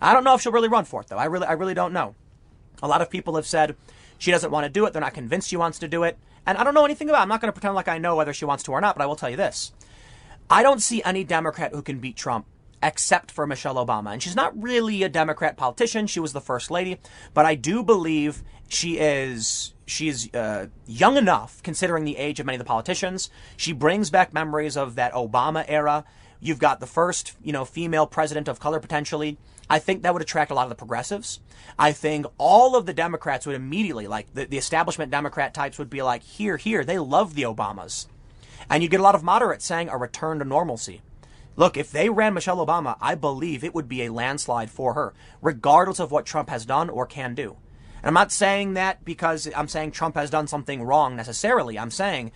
I 0.00 0.12
don't 0.12 0.22
know 0.22 0.34
if 0.34 0.42
she'll 0.42 0.52
really 0.52 0.68
run 0.68 0.84
for 0.84 1.00
it, 1.00 1.08
though. 1.08 1.16
I 1.16 1.24
really, 1.24 1.46
I 1.46 1.52
really 1.52 1.74
don't 1.74 1.92
know. 1.92 2.14
A 2.80 2.86
lot 2.86 3.02
of 3.02 3.10
people 3.10 3.34
have 3.34 3.46
said 3.46 3.74
she 4.18 4.30
doesn't 4.30 4.52
want 4.52 4.64
to 4.64 4.70
do 4.70 4.86
it. 4.86 4.92
They're 4.92 5.02
not 5.02 5.14
convinced 5.14 5.48
she 5.48 5.56
wants 5.56 5.80
to 5.80 5.88
do 5.88 6.04
it. 6.04 6.16
And 6.46 6.56
I 6.56 6.62
don't 6.62 6.74
know 6.74 6.84
anything 6.84 7.08
about 7.08 7.18
it. 7.18 7.22
I'm 7.22 7.28
not 7.28 7.40
going 7.40 7.48
to 7.48 7.52
pretend 7.52 7.74
like 7.74 7.88
I 7.88 7.98
know 7.98 8.14
whether 8.14 8.32
she 8.32 8.44
wants 8.44 8.62
to 8.64 8.72
or 8.72 8.80
not, 8.80 8.96
but 8.96 9.02
I 9.02 9.06
will 9.06 9.16
tell 9.16 9.30
you 9.30 9.36
this. 9.36 9.72
I 10.48 10.62
don't 10.62 10.80
see 10.80 11.02
any 11.02 11.24
Democrat 11.24 11.74
who 11.74 11.82
can 11.82 11.98
beat 11.98 12.16
Trump 12.16 12.46
except 12.82 13.30
for 13.30 13.46
Michelle 13.46 13.74
Obama. 13.74 14.12
And 14.12 14.22
she's 14.22 14.36
not 14.36 14.60
really 14.60 15.02
a 15.02 15.08
Democrat 15.08 15.56
politician. 15.56 16.06
She 16.06 16.20
was 16.20 16.32
the 16.32 16.40
first 16.40 16.70
lady, 16.70 16.98
but 17.34 17.46
I 17.46 17.54
do 17.54 17.82
believe 17.82 18.42
she 18.68 18.98
is 18.98 19.74
she 19.86 20.08
is 20.08 20.32
uh, 20.34 20.66
young 20.86 21.16
enough, 21.16 21.62
considering 21.62 22.04
the 22.04 22.18
age 22.18 22.38
of 22.40 22.46
many 22.46 22.56
of 22.56 22.60
the 22.60 22.64
politicians. 22.66 23.30
She 23.56 23.72
brings 23.72 24.10
back 24.10 24.34
memories 24.34 24.76
of 24.76 24.96
that 24.96 25.12
Obama 25.14 25.64
era. 25.66 26.04
You've 26.40 26.58
got 26.58 26.78
the 26.78 26.86
first, 26.86 27.34
you 27.42 27.52
know, 27.52 27.64
female 27.64 28.06
president 28.06 28.48
of 28.48 28.60
color 28.60 28.80
potentially. 28.80 29.38
I 29.70 29.78
think 29.78 30.02
that 30.02 30.12
would 30.12 30.22
attract 30.22 30.50
a 30.50 30.54
lot 30.54 30.64
of 30.64 30.68
the 30.68 30.74
progressives. 30.76 31.40
I 31.78 31.92
think 31.92 32.26
all 32.38 32.76
of 32.76 32.86
the 32.86 32.94
Democrats 32.94 33.46
would 33.46 33.56
immediately, 33.56 34.06
like 34.06 34.32
the, 34.34 34.44
the 34.44 34.58
establishment 34.58 35.10
Democrat 35.10 35.52
types, 35.52 35.78
would 35.78 35.90
be 35.90 36.02
like, 36.02 36.22
here, 36.22 36.56
here, 36.56 36.84
they 36.84 36.98
love 36.98 37.34
the 37.34 37.42
Obamas. 37.42 38.06
And 38.70 38.82
you 38.82 38.88
get 38.88 39.00
a 39.00 39.02
lot 39.02 39.14
of 39.14 39.22
moderates 39.22 39.64
saying 39.64 39.88
a 39.88 39.96
return 39.96 40.38
to 40.38 40.44
normalcy. 40.44 41.02
Look, 41.58 41.76
if 41.76 41.90
they 41.90 42.08
ran 42.08 42.34
Michelle 42.34 42.64
Obama, 42.64 42.96
I 43.00 43.16
believe 43.16 43.64
it 43.64 43.74
would 43.74 43.88
be 43.88 44.04
a 44.04 44.12
landslide 44.12 44.70
for 44.70 44.94
her, 44.94 45.12
regardless 45.42 45.98
of 45.98 46.12
what 46.12 46.24
Trump 46.24 46.50
has 46.50 46.64
done 46.64 46.88
or 46.88 47.04
can 47.04 47.34
do. 47.34 47.56
And 47.96 48.06
I'm 48.06 48.14
not 48.14 48.30
saying 48.30 48.74
that 48.74 49.04
because 49.04 49.50
I'm 49.56 49.66
saying 49.66 49.90
Trump 49.90 50.14
has 50.14 50.30
done 50.30 50.46
something 50.46 50.84
wrong 50.84 51.16
necessarily. 51.16 51.76
I'm 51.76 51.90
saying 51.90 52.30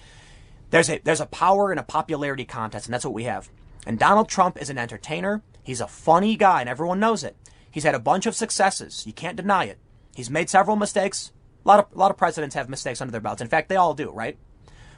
there's 0.70 0.90
a 0.90 0.98
there's 1.04 1.20
a 1.20 1.26
power 1.26 1.70
and 1.70 1.78
a 1.78 1.84
popularity 1.84 2.44
contest, 2.44 2.86
and 2.86 2.94
that's 2.94 3.04
what 3.04 3.14
we 3.14 3.22
have. 3.22 3.48
And 3.86 3.96
Donald 3.96 4.28
Trump 4.28 4.60
is 4.60 4.70
an 4.70 4.78
entertainer. 4.78 5.40
He's 5.62 5.80
a 5.80 5.86
funny 5.86 6.34
guy, 6.34 6.58
and 6.58 6.68
everyone 6.68 6.98
knows 6.98 7.22
it. 7.22 7.36
He's 7.70 7.84
had 7.84 7.94
a 7.94 8.00
bunch 8.00 8.26
of 8.26 8.34
successes. 8.34 9.06
You 9.06 9.12
can't 9.12 9.36
deny 9.36 9.66
it. 9.66 9.78
He's 10.16 10.30
made 10.30 10.50
several 10.50 10.74
mistakes. 10.74 11.30
A 11.64 11.68
lot 11.68 11.78
of 11.78 11.86
a 11.94 11.96
lot 11.96 12.10
of 12.10 12.16
presidents 12.16 12.56
have 12.56 12.68
mistakes 12.68 13.00
under 13.00 13.12
their 13.12 13.20
belts. 13.20 13.40
In 13.40 13.46
fact, 13.46 13.68
they 13.68 13.76
all 13.76 13.94
do, 13.94 14.10
right? 14.10 14.36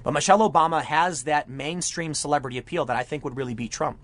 But 0.02 0.12
Michelle 0.12 0.50
Obama 0.50 0.82
has 0.82 1.24
that 1.24 1.50
mainstream 1.50 2.14
celebrity 2.14 2.56
appeal 2.56 2.86
that 2.86 2.96
I 2.96 3.02
think 3.02 3.22
would 3.22 3.36
really 3.36 3.52
beat 3.52 3.70
Trump. 3.70 3.98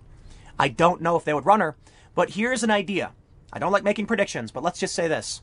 I 0.60 0.68
don't 0.68 1.00
know 1.00 1.16
if 1.16 1.24
they 1.24 1.32
would 1.32 1.46
run 1.46 1.60
her, 1.60 1.74
but 2.14 2.28
here's 2.28 2.62
an 2.62 2.70
idea. 2.70 3.12
I 3.50 3.58
don't 3.58 3.72
like 3.72 3.82
making 3.82 4.04
predictions, 4.04 4.52
but 4.52 4.62
let's 4.62 4.78
just 4.78 4.94
say 4.94 5.08
this. 5.08 5.40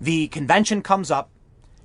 The 0.00 0.28
convention 0.28 0.80
comes 0.80 1.10
up. 1.10 1.28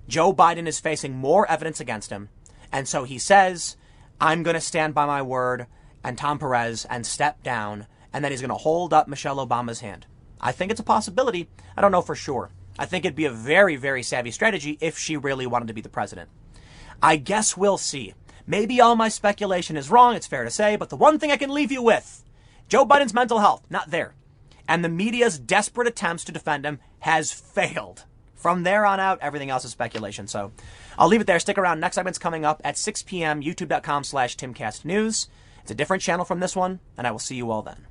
Joe 0.07 0.33
Biden 0.33 0.65
is 0.65 0.79
facing 0.79 1.17
more 1.17 1.45
evidence 1.51 1.81
against 1.81 2.09
him. 2.09 2.29
And 2.71 2.87
so 2.87 3.03
he 3.03 3.19
says, 3.19 3.75
I'm 4.21 4.43
going 4.43 4.53
to 4.53 4.61
stand 4.61 4.93
by 4.93 5.05
my 5.05 5.21
word 5.21 5.67
and 6.01 6.17
Tom 6.17 6.39
Perez 6.39 6.85
and 6.85 7.05
step 7.05 7.43
down. 7.43 7.85
And 8.13 8.23
then 8.23 8.31
he's 8.31 8.39
going 8.39 8.47
to 8.47 8.55
hold 8.55 8.93
up 8.93 9.09
Michelle 9.09 9.45
Obama's 9.45 9.81
hand. 9.81 10.07
I 10.39 10.53
think 10.53 10.71
it's 10.71 10.79
a 10.79 10.83
possibility. 10.83 11.49
I 11.75 11.81
don't 11.81 11.91
know 11.91 12.01
for 12.01 12.15
sure. 12.15 12.49
I 12.79 12.85
think 12.85 13.03
it'd 13.03 13.13
be 13.13 13.25
a 13.25 13.29
very, 13.29 13.75
very 13.75 14.03
savvy 14.03 14.31
strategy 14.31 14.77
if 14.79 14.97
she 14.97 15.17
really 15.17 15.45
wanted 15.45 15.67
to 15.67 15.73
be 15.73 15.81
the 15.81 15.89
president. 15.89 16.29
I 17.03 17.17
guess 17.17 17.57
we'll 17.57 17.77
see. 17.77 18.13
Maybe 18.49 18.81
all 18.81 18.95
my 18.95 19.09
speculation 19.09 19.77
is 19.77 19.91
wrong, 19.91 20.15
it's 20.15 20.25
fair 20.25 20.43
to 20.43 20.49
say, 20.49 20.75
but 20.75 20.89
the 20.89 20.95
one 20.95 21.19
thing 21.19 21.31
I 21.31 21.37
can 21.37 21.53
leave 21.53 21.71
you 21.71 21.83
with 21.83 22.23
Joe 22.67 22.83
Biden's 22.83 23.13
mental 23.13 23.37
health, 23.37 23.61
not 23.69 23.91
there. 23.91 24.15
And 24.67 24.83
the 24.83 24.89
media's 24.89 25.37
desperate 25.37 25.87
attempts 25.87 26.23
to 26.23 26.31
defend 26.31 26.65
him 26.65 26.79
has 27.01 27.31
failed. 27.31 28.05
From 28.33 28.63
there 28.63 28.87
on 28.87 28.99
out, 28.99 29.19
everything 29.21 29.51
else 29.51 29.65
is 29.65 29.71
speculation. 29.71 30.25
So 30.25 30.51
I'll 30.97 31.07
leave 31.07 31.21
it 31.21 31.27
there. 31.27 31.39
Stick 31.39 31.59
around. 31.59 31.79
Next 31.79 31.93
segment's 31.93 32.17
coming 32.17 32.43
up 32.43 32.59
at 32.63 32.75
6 32.75 33.03
p.m. 33.03 33.43
YouTube.com 33.43 34.03
slash 34.03 34.35
TimCastNews. 34.35 35.27
It's 35.61 35.71
a 35.71 35.75
different 35.75 36.01
channel 36.01 36.25
from 36.25 36.39
this 36.39 36.55
one, 36.55 36.79
and 36.97 37.05
I 37.05 37.11
will 37.11 37.19
see 37.19 37.35
you 37.35 37.51
all 37.51 37.61
then. 37.61 37.85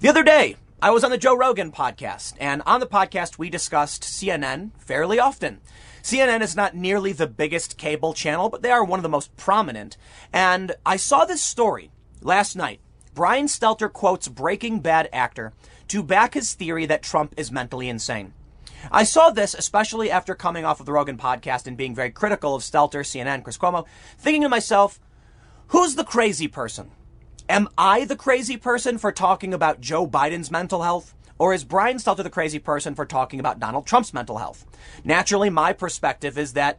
The 0.00 0.08
other 0.08 0.22
day, 0.22 0.56
I 0.80 0.90
was 0.90 1.04
on 1.04 1.10
the 1.10 1.18
Joe 1.18 1.36
Rogan 1.36 1.70
podcast, 1.70 2.32
and 2.40 2.62
on 2.64 2.80
the 2.80 2.86
podcast, 2.86 3.36
we 3.36 3.50
discussed 3.50 4.04
CNN 4.04 4.70
fairly 4.78 5.20
often. 5.20 5.60
CNN 6.02 6.40
is 6.40 6.56
not 6.56 6.74
nearly 6.74 7.12
the 7.12 7.26
biggest 7.26 7.78
cable 7.78 8.12
channel, 8.12 8.48
but 8.48 8.62
they 8.62 8.70
are 8.70 8.84
one 8.84 8.98
of 8.98 9.04
the 9.04 9.08
most 9.08 9.36
prominent. 9.36 9.96
And 10.32 10.72
I 10.84 10.96
saw 10.96 11.24
this 11.24 11.40
story 11.40 11.92
last 12.20 12.56
night. 12.56 12.80
Brian 13.14 13.46
Stelter 13.46 13.92
quotes 13.92 14.26
Breaking 14.26 14.80
Bad 14.80 15.08
actor 15.12 15.52
to 15.88 16.02
back 16.02 16.34
his 16.34 16.54
theory 16.54 16.86
that 16.86 17.02
Trump 17.02 17.34
is 17.36 17.52
mentally 17.52 17.88
insane. 17.88 18.32
I 18.90 19.04
saw 19.04 19.30
this 19.30 19.54
especially 19.54 20.10
after 20.10 20.34
coming 20.34 20.64
off 20.64 20.80
of 20.80 20.86
the 20.86 20.92
Rogan 20.92 21.18
podcast 21.18 21.66
and 21.66 21.76
being 21.76 21.94
very 21.94 22.10
critical 22.10 22.54
of 22.54 22.62
Stelter, 22.62 23.04
CNN, 23.04 23.44
Chris 23.44 23.58
Cuomo, 23.58 23.86
thinking 24.18 24.42
to 24.42 24.48
myself, 24.48 24.98
who's 25.68 25.94
the 25.94 26.04
crazy 26.04 26.48
person? 26.48 26.90
Am 27.48 27.68
I 27.78 28.04
the 28.04 28.16
crazy 28.16 28.56
person 28.56 28.98
for 28.98 29.12
talking 29.12 29.54
about 29.54 29.80
Joe 29.80 30.06
Biden's 30.06 30.50
mental 30.50 30.82
health? 30.82 31.14
Or 31.42 31.52
is 31.52 31.64
Brian 31.64 31.96
Stelter 31.96 32.22
the 32.22 32.30
crazy 32.30 32.60
person 32.60 32.94
for 32.94 33.04
talking 33.04 33.40
about 33.40 33.58
Donald 33.58 33.84
Trump's 33.84 34.14
mental 34.14 34.38
health? 34.38 34.64
Naturally, 35.02 35.50
my 35.50 35.72
perspective 35.72 36.38
is 36.38 36.52
that 36.52 36.78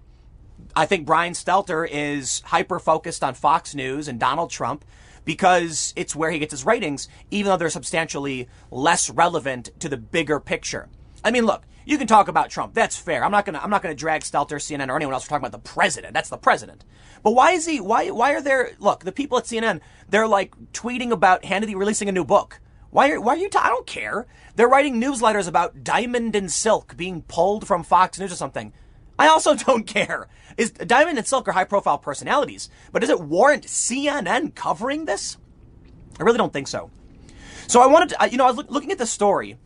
I 0.73 0.85
think 0.85 1.05
Brian 1.05 1.33
Stelter 1.33 1.85
is 1.85 2.39
hyper 2.45 2.79
focused 2.79 3.25
on 3.25 3.33
Fox 3.33 3.75
News 3.75 4.07
and 4.07 4.21
Donald 4.21 4.51
Trump 4.51 4.85
because 5.25 5.91
it's 5.97 6.15
where 6.15 6.31
he 6.31 6.39
gets 6.39 6.51
his 6.51 6.65
ratings, 6.65 7.09
even 7.29 7.49
though 7.49 7.57
they're 7.57 7.69
substantially 7.69 8.47
less 8.71 9.09
relevant 9.09 9.69
to 9.81 9.89
the 9.89 9.97
bigger 9.97 10.39
picture. 10.39 10.87
I 11.25 11.31
mean, 11.31 11.45
look, 11.45 11.63
you 11.83 11.97
can 11.97 12.07
talk 12.07 12.29
about 12.29 12.49
Trump. 12.49 12.73
That's 12.73 12.95
fair. 12.95 13.25
I'm 13.25 13.31
not 13.31 13.45
gonna 13.45 13.59
I'm 13.61 13.69
not 13.69 13.81
gonna 13.81 13.93
drag 13.93 14.21
Stelter, 14.21 14.61
CNN, 14.61 14.87
or 14.87 14.95
anyone 14.95 15.13
else 15.13 15.25
for 15.25 15.31
talking 15.31 15.45
about 15.45 15.61
the 15.61 15.69
president. 15.69 16.13
That's 16.13 16.29
the 16.29 16.37
president. 16.37 16.85
But 17.21 17.31
why 17.31 17.51
is 17.51 17.65
he? 17.65 17.81
Why 17.81 18.11
why 18.11 18.31
are 18.31 18.41
there? 18.41 18.71
Look, 18.79 19.03
the 19.03 19.11
people 19.11 19.37
at 19.37 19.43
CNN, 19.43 19.81
they're 20.07 20.25
like 20.25 20.55
tweeting 20.71 21.11
about 21.11 21.43
Hannity 21.43 21.75
releasing 21.75 22.07
a 22.07 22.13
new 22.13 22.23
book. 22.23 22.61
Why 22.93 23.09
are, 23.09 23.19
why 23.19 23.33
are 23.33 23.37
you? 23.37 23.49
I 23.57 23.69
don't 23.69 23.87
care. 23.87 24.27
They're 24.55 24.67
writing 24.67 25.01
newsletters 25.01 25.47
about 25.47 25.83
Diamond 25.83 26.35
and 26.35 26.51
Silk 26.51 26.95
being 26.95 27.23
pulled 27.23 27.65
from 27.65 27.83
Fox 27.83 28.19
News 28.19 28.31
or 28.31 28.35
something. 28.35 28.71
I 29.17 29.27
also 29.27 29.55
don't 29.55 29.87
care. 29.87 30.27
Is 30.57 30.69
Diamond 30.69 31.17
and 31.17 31.25
Silk 31.25 31.47
are 31.47 31.53
high 31.53 31.63
profile 31.63 31.97
personalities, 31.97 32.69
but 32.91 32.99
does 32.99 33.09
it 33.09 33.19
warrant 33.19 33.65
CNN 33.65 34.53
covering 34.53 35.05
this? 35.05 35.37
I 36.19 36.23
really 36.23 36.37
don't 36.37 36.53
think 36.53 36.67
so. 36.67 36.91
So 37.65 37.81
I 37.81 37.87
wanted 37.87 38.09
to, 38.09 38.29
you 38.29 38.37
know, 38.37 38.45
I 38.45 38.51
was 38.51 38.69
looking 38.69 38.91
at 38.91 38.99
the 38.99 39.07
story. 39.07 39.57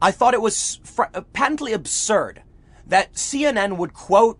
I 0.00 0.12
thought 0.12 0.34
it 0.34 0.40
was 0.40 0.78
fr- 0.84 1.04
uh, 1.12 1.22
patently 1.32 1.72
absurd 1.72 2.42
that 2.86 3.14
CNN 3.14 3.78
would 3.78 3.94
quote 3.94 4.38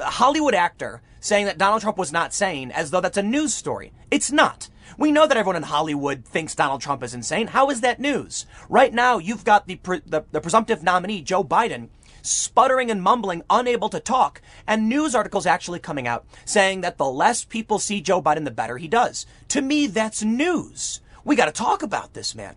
a 0.00 0.10
Hollywood 0.10 0.54
actor 0.54 1.00
saying 1.20 1.46
that 1.46 1.58
Donald 1.58 1.82
Trump 1.82 1.96
was 1.96 2.10
not 2.10 2.34
sane 2.34 2.72
as 2.72 2.90
though 2.90 3.00
that's 3.00 3.18
a 3.18 3.22
news 3.22 3.54
story. 3.54 3.92
It's 4.10 4.32
not. 4.32 4.68
We 4.98 5.12
know 5.12 5.26
that 5.26 5.36
everyone 5.36 5.56
in 5.56 5.64
Hollywood 5.64 6.24
thinks 6.24 6.54
Donald 6.54 6.80
Trump 6.80 7.02
is 7.02 7.14
insane. 7.14 7.48
How 7.48 7.70
is 7.70 7.80
that 7.80 8.00
news? 8.00 8.46
Right 8.68 8.92
now, 8.92 9.18
you've 9.18 9.44
got 9.44 9.66
the, 9.66 9.76
pre- 9.76 10.02
the, 10.06 10.22
the 10.30 10.40
presumptive 10.40 10.82
nominee, 10.82 11.22
Joe 11.22 11.42
Biden, 11.42 11.88
sputtering 12.22 12.90
and 12.90 13.02
mumbling, 13.02 13.42
unable 13.50 13.88
to 13.90 14.00
talk, 14.00 14.40
and 14.66 14.88
news 14.88 15.14
articles 15.14 15.46
actually 15.46 15.78
coming 15.78 16.06
out 16.06 16.24
saying 16.44 16.80
that 16.80 16.98
the 16.98 17.04
less 17.04 17.44
people 17.44 17.78
see 17.78 18.00
Joe 18.00 18.22
Biden, 18.22 18.44
the 18.44 18.50
better 18.50 18.78
he 18.78 18.88
does. 18.88 19.26
To 19.48 19.62
me, 19.62 19.86
that's 19.86 20.22
news. 20.22 21.00
We 21.24 21.36
got 21.36 21.46
to 21.46 21.52
talk 21.52 21.82
about 21.82 22.14
this, 22.14 22.34
man. 22.34 22.56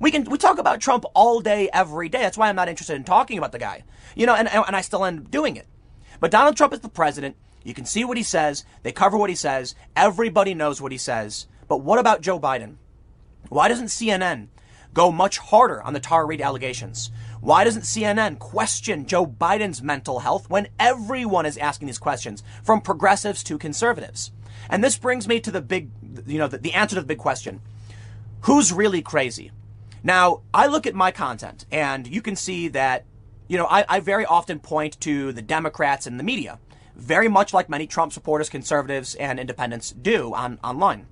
We 0.00 0.10
can 0.10 0.24
we 0.24 0.36
talk 0.36 0.58
about 0.58 0.80
Trump 0.80 1.04
all 1.14 1.40
day, 1.40 1.68
every 1.72 2.08
day. 2.08 2.20
That's 2.20 2.36
why 2.36 2.48
I'm 2.48 2.56
not 2.56 2.68
interested 2.68 2.96
in 2.96 3.04
talking 3.04 3.38
about 3.38 3.52
the 3.52 3.58
guy. 3.58 3.84
You 4.16 4.26
know, 4.26 4.34
and 4.34 4.48
and 4.48 4.74
I 4.74 4.80
still 4.80 5.04
end 5.04 5.20
up 5.20 5.30
doing 5.30 5.56
it. 5.56 5.66
But 6.18 6.32
Donald 6.32 6.56
Trump 6.56 6.72
is 6.72 6.80
the 6.80 6.88
president. 6.88 7.36
You 7.62 7.74
can 7.74 7.84
see 7.84 8.04
what 8.04 8.16
he 8.16 8.22
says. 8.22 8.64
They 8.82 8.90
cover 8.90 9.16
what 9.16 9.30
he 9.30 9.36
says. 9.36 9.74
Everybody 9.94 10.54
knows 10.54 10.82
what 10.82 10.92
he 10.92 10.98
says. 10.98 11.46
But 11.68 11.78
what 11.78 11.98
about 11.98 12.20
Joe 12.20 12.38
Biden? 12.38 12.76
Why 13.48 13.68
doesn't 13.68 13.86
CNN 13.86 14.48
go 14.94 15.10
much 15.10 15.38
harder 15.38 15.82
on 15.82 15.92
the 15.92 16.00
Tara 16.00 16.24
Reade 16.24 16.40
allegations? 16.40 17.10
Why 17.40 17.64
doesn't 17.64 17.82
CNN 17.82 18.38
question 18.38 19.06
Joe 19.06 19.26
Biden's 19.26 19.82
mental 19.82 20.20
health 20.20 20.48
when 20.48 20.68
everyone 20.78 21.46
is 21.46 21.58
asking 21.58 21.86
these 21.86 21.98
questions, 21.98 22.42
from 22.62 22.80
progressives 22.80 23.42
to 23.44 23.58
conservatives? 23.58 24.30
And 24.68 24.82
this 24.82 24.96
brings 24.96 25.26
me 25.26 25.40
to 25.40 25.50
the 25.50 25.60
big, 25.60 25.90
you 26.26 26.38
know, 26.38 26.48
the, 26.48 26.58
the 26.58 26.72
answer 26.74 26.94
to 26.96 27.00
the 27.00 27.06
big 27.06 27.18
question. 27.18 27.60
Who's 28.42 28.72
really 28.72 29.02
crazy? 29.02 29.50
Now, 30.04 30.42
I 30.52 30.66
look 30.66 30.86
at 30.86 30.94
my 30.94 31.10
content 31.10 31.64
and 31.70 32.06
you 32.06 32.22
can 32.22 32.36
see 32.36 32.68
that, 32.68 33.04
you 33.48 33.56
know, 33.56 33.66
I, 33.66 33.84
I 33.88 34.00
very 34.00 34.24
often 34.24 34.58
point 34.58 35.00
to 35.00 35.32
the 35.32 35.42
Democrats 35.42 36.06
and 36.06 36.18
the 36.18 36.24
media, 36.24 36.58
very 36.96 37.28
much 37.28 37.54
like 37.54 37.68
many 37.68 37.86
Trump 37.86 38.12
supporters, 38.12 38.48
conservatives, 38.48 39.14
and 39.14 39.38
independents 39.38 39.92
do 39.92 40.34
on 40.34 40.58
online. 40.62 41.06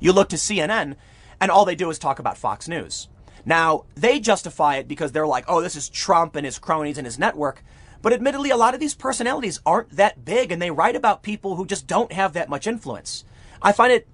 You 0.00 0.12
look 0.12 0.28
to 0.30 0.36
CNN 0.36 0.96
and 1.40 1.50
all 1.50 1.64
they 1.64 1.74
do 1.74 1.90
is 1.90 1.98
talk 1.98 2.18
about 2.18 2.38
Fox 2.38 2.68
News. 2.68 3.08
Now, 3.44 3.84
they 3.94 4.18
justify 4.18 4.76
it 4.76 4.88
because 4.88 5.12
they're 5.12 5.26
like, 5.26 5.44
oh, 5.46 5.60
this 5.60 5.76
is 5.76 5.88
Trump 5.88 6.34
and 6.34 6.44
his 6.44 6.58
cronies 6.58 6.98
and 6.98 7.06
his 7.06 7.18
network. 7.18 7.62
But 8.02 8.12
admittedly, 8.12 8.50
a 8.50 8.56
lot 8.56 8.74
of 8.74 8.80
these 8.80 8.94
personalities 8.94 9.60
aren't 9.64 9.90
that 9.90 10.24
big 10.24 10.50
and 10.52 10.60
they 10.60 10.70
write 10.70 10.96
about 10.96 11.22
people 11.22 11.56
who 11.56 11.66
just 11.66 11.86
don't 11.86 12.12
have 12.12 12.32
that 12.32 12.48
much 12.48 12.66
influence. 12.66 13.24
I 13.62 13.72
find 13.72 13.92
it, 13.92 14.08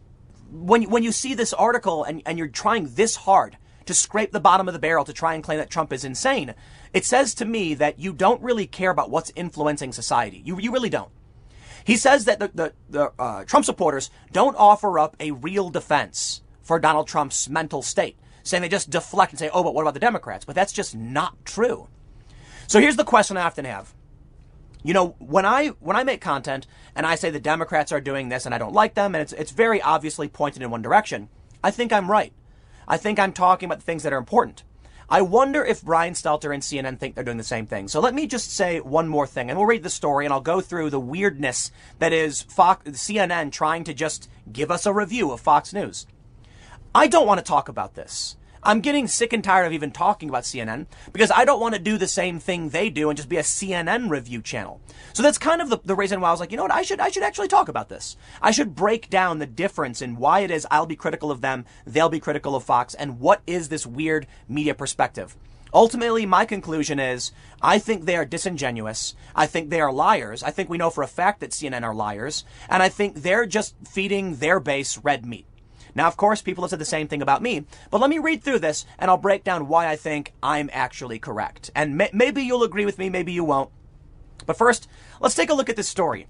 when, 0.51 0.91
when 0.91 1.03
you 1.03 1.13
see 1.13 1.35
this 1.35 1.53
article 1.55 2.05
and, 2.05 2.23
and 2.27 2.39
you're 2.39 2.49
trying 2.49 2.95
this 2.95 3.17
hard 3.17 3.57
to 3.87 3.95
scrape 3.95 4.33
the 4.33 4.41
bottom 4.41 4.69
of 4.69 4.75
the 4.75 4.81
barrel 4.81 5.05
to 5.05 5.13
try 5.13 5.35
and 5.35 5.43
claim 5.43 5.59
that 5.59 5.71
Trump 5.71 5.93
is 5.93 6.05
insane, 6.05 6.55
it 6.93 7.05
says 7.05 7.35
to 7.35 7.45
me 7.45 7.75
that 7.75 7.99
you 7.99 8.13
don't 8.13 8.43
really 8.43 8.67
care 8.67 8.91
about 8.91 9.11
what's 9.11 9.33
influencing 9.35 9.93
society. 9.93 10.43
You, 10.45 10.61
you 10.61 10.73
really 10.73 10.91
don't. 10.91 11.11
He 11.85 11.97
says 11.97 12.25
that 12.27 12.39
the, 12.39 12.51
the, 12.55 12.73
the 12.91 13.13
uh, 13.19 13.45
Trump 13.45 13.65
supporters 13.65 14.11
don't 14.33 14.57
offer 14.57 14.99
up 14.99 15.17
a 15.19 15.33
real 15.33 15.71
defense 15.71 16.43
for 16.63 16.79
Donald 16.79 17.09
Trump's 17.09 17.49
mental 17.49 17.83
state 17.83 18.17
saying 18.43 18.63
they 18.63 18.69
just 18.69 18.91
deflect 18.91 19.33
and 19.33 19.39
say, 19.39 19.51
oh, 19.53 19.63
but 19.63 19.75
what 19.75 19.83
about 19.83 19.95
the 19.95 20.01
Democrats? 20.01 20.45
But 20.45 20.55
that's 20.55 20.73
just 20.73 20.95
not 20.95 21.45
true. 21.45 21.89
So 22.67 22.81
here's 22.81 22.97
the 22.97 23.05
question 23.05 23.37
I 23.37 23.43
often 23.43 23.65
have. 23.65 23.95
You 24.83 24.95
know, 24.95 25.15
when 25.19 25.47
I 25.47 25.69
when 25.79 25.97
I 25.97 26.03
make 26.03 26.21
content 26.21 26.67
and 26.97 27.07
I 27.07 27.15
say 27.15 27.31
the 27.31 27.39
Democrats 27.39 27.93
are 27.93 28.01
doing 28.01 28.29
this 28.29 28.47
and 28.47 28.55
I 28.55 28.59
don't 28.59 28.73
like 28.73 28.95
them 28.95 29.15
and 29.15 29.23
it's 29.23 29.33
it's 29.33 29.53
very 29.53 29.81
obviously 29.81 30.27
pointed 30.29 30.63
in 30.63 30.71
one 30.71 30.83
direction, 30.83 31.29
I 31.63 31.71
think 31.71 31.93
I'm 31.93 32.11
right. 32.11 32.33
I 32.89 32.97
think 32.97 33.19
I'm 33.21 33.33
talking 33.33 33.69
about 33.69 33.79
the 33.79 33.85
things 33.85 34.03
that 34.03 34.13
are 34.13 34.19
important. 34.19 34.65
I 35.13 35.21
wonder 35.21 35.63
if 35.63 35.83
Brian 35.83 36.15
Stelter 36.15 36.55
and 36.55 36.63
CNN 36.63 36.99
think 36.99 37.15
they're 37.15 37.23
doing 37.23 37.37
the 37.37 37.45
same 37.45 37.67
thing. 37.67 37.87
So 37.87 38.01
let 38.01 38.15
me 38.15 38.27
just 38.27 38.51
say 38.51 38.81
one 38.81 39.09
more 39.09 39.27
thing, 39.27 39.51
and 39.51 39.59
we'll 39.59 39.67
read 39.67 39.83
the 39.83 39.91
story, 39.91 40.25
and 40.25 40.33
I'll 40.33 40.41
go 40.41 40.63
through 40.63 40.89
the 40.89 40.99
weirdness 40.99 41.71
that 41.99 42.15
is 42.15 42.41
Fox, 42.41 42.89
CNN 42.93 43.53
trying 43.53 43.85
to 43.85 43.93
just 43.93 44.31
give 44.51 44.71
us 44.71 44.87
a 44.87 44.93
review 44.95 45.31
of 45.31 45.39
Fox 45.39 45.75
News. 45.75 46.07
I 46.95 47.09
don't 47.09 47.27
want 47.27 47.37
to 47.37 47.45
talk 47.45 47.69
about 47.69 47.95
this. 47.95 48.39
I'm 48.65 48.81
getting 48.81 49.09
sick 49.09 49.33
and 49.33 49.43
tired 49.43 49.67
of 49.67 49.73
even 49.73 49.91
talking 49.91 50.29
about 50.29 50.45
CNN 50.45 50.87
because 51.13 51.33
I 51.35 51.45
don't 51.45 51.61
want 51.61 51.75
to 51.75 51.81
do 51.81 51.99
the 51.99 52.07
same 52.07 52.39
thing 52.39 52.69
they 52.69 52.91
do 52.91 53.11
and 53.11 53.17
just 53.17 53.29
be 53.29 53.37
a 53.37 53.43
CNN 53.43 54.09
review 54.09 54.41
channel. 54.41 54.81
So 55.13 55.23
that's 55.23 55.39
kind 55.39 55.61
of 55.61 55.69
the, 55.69 55.81
the 55.85 55.97
reason 55.97 56.21
why 56.21 56.29
I 56.29 56.31
was 56.31 56.39
like, 56.41 56.53
you 56.53 56.57
know 56.57 56.63
what, 56.63 56.73
I 56.73 56.83
should 56.83 57.01
I 57.01 57.09
should 57.09 57.25
actually 57.25 57.49
talk 57.49 57.69
about 57.69 57.89
this. 57.89 58.17
I 58.41 58.53
should 58.53 58.77
break 58.77 59.11
down 59.11 59.39
the 59.39 59.47
difference 59.47 60.01
in 60.01 60.17
why 60.17 60.41
it 60.41 60.51
is 60.51 60.67
I'll 60.71 60.87
be 60.87 60.95
critical 60.95 61.31
of 61.31 61.41
them, 61.41 61.65
they'll 61.87 62.09
be 62.09 62.21
critical 62.21 62.55
of 62.55 62.63
Fox, 62.63 62.95
and 62.95 63.19
what 63.19 63.43
is 63.47 63.69
this 63.69 63.87
weird 63.87 64.27
media 64.49 64.75
perspective. 64.75 65.37
Ultimately, 65.75 66.27
my 66.27 66.45
conclusion 66.45 67.01
is 67.01 67.33
I 67.63 67.79
think 67.79 68.05
they 68.05 68.17
are 68.17 68.25
disingenuous. 68.25 69.15
I 69.35 69.47
think 69.47 69.71
they 69.71 69.81
are 69.81 69.93
liars. 69.93 70.43
I 70.43 70.51
think 70.51 70.69
we 70.69 70.79
know 70.79 70.91
for 70.91 71.03
a 71.03 71.09
fact 71.09 71.41
that 71.41 71.51
CNN 71.51 71.83
are 71.83 71.95
liars. 71.95 72.45
And 72.69 72.83
I 72.83 72.91
think 72.91 73.17
they're 73.17 73.47
just 73.47 73.75
feeding 73.89 74.37
their 74.37 74.61
base 74.61 74.99
red 74.99 75.25
meat. 75.25 75.47
Now, 75.95 76.07
of 76.09 76.17
course, 76.17 76.43
people 76.43 76.63
have 76.65 76.71
said 76.71 76.79
the 76.79 76.85
same 76.85 77.09
thing 77.09 77.23
about 77.23 77.43
me, 77.43 77.65
but 77.91 78.01
let 78.01 78.11
me 78.11 78.19
read 78.19 78.43
through 78.43 78.61
this 78.61 78.87
and 78.99 79.11
I'll 79.11 79.17
break 79.17 79.45
down 79.45 79.69
why 79.69 79.89
I 79.89 79.97
think 79.97 80.33
I'm 80.43 80.71
actually 80.73 81.19
correct. 81.19 81.71
And 81.75 81.97
may- 81.97 82.11
maybe 82.13 82.43
you'll 82.43 82.63
agree 82.63 82.85
with 82.85 82.99
me, 82.99 83.11
maybe 83.11 83.33
you 83.33 83.45
won't. 83.45 83.71
But 84.47 84.57
first, 84.57 84.89
let's 85.21 85.35
take 85.35 85.51
a 85.51 85.55
look 85.55 85.69
at 85.69 85.77
this 85.77 85.89
story. 85.89 86.27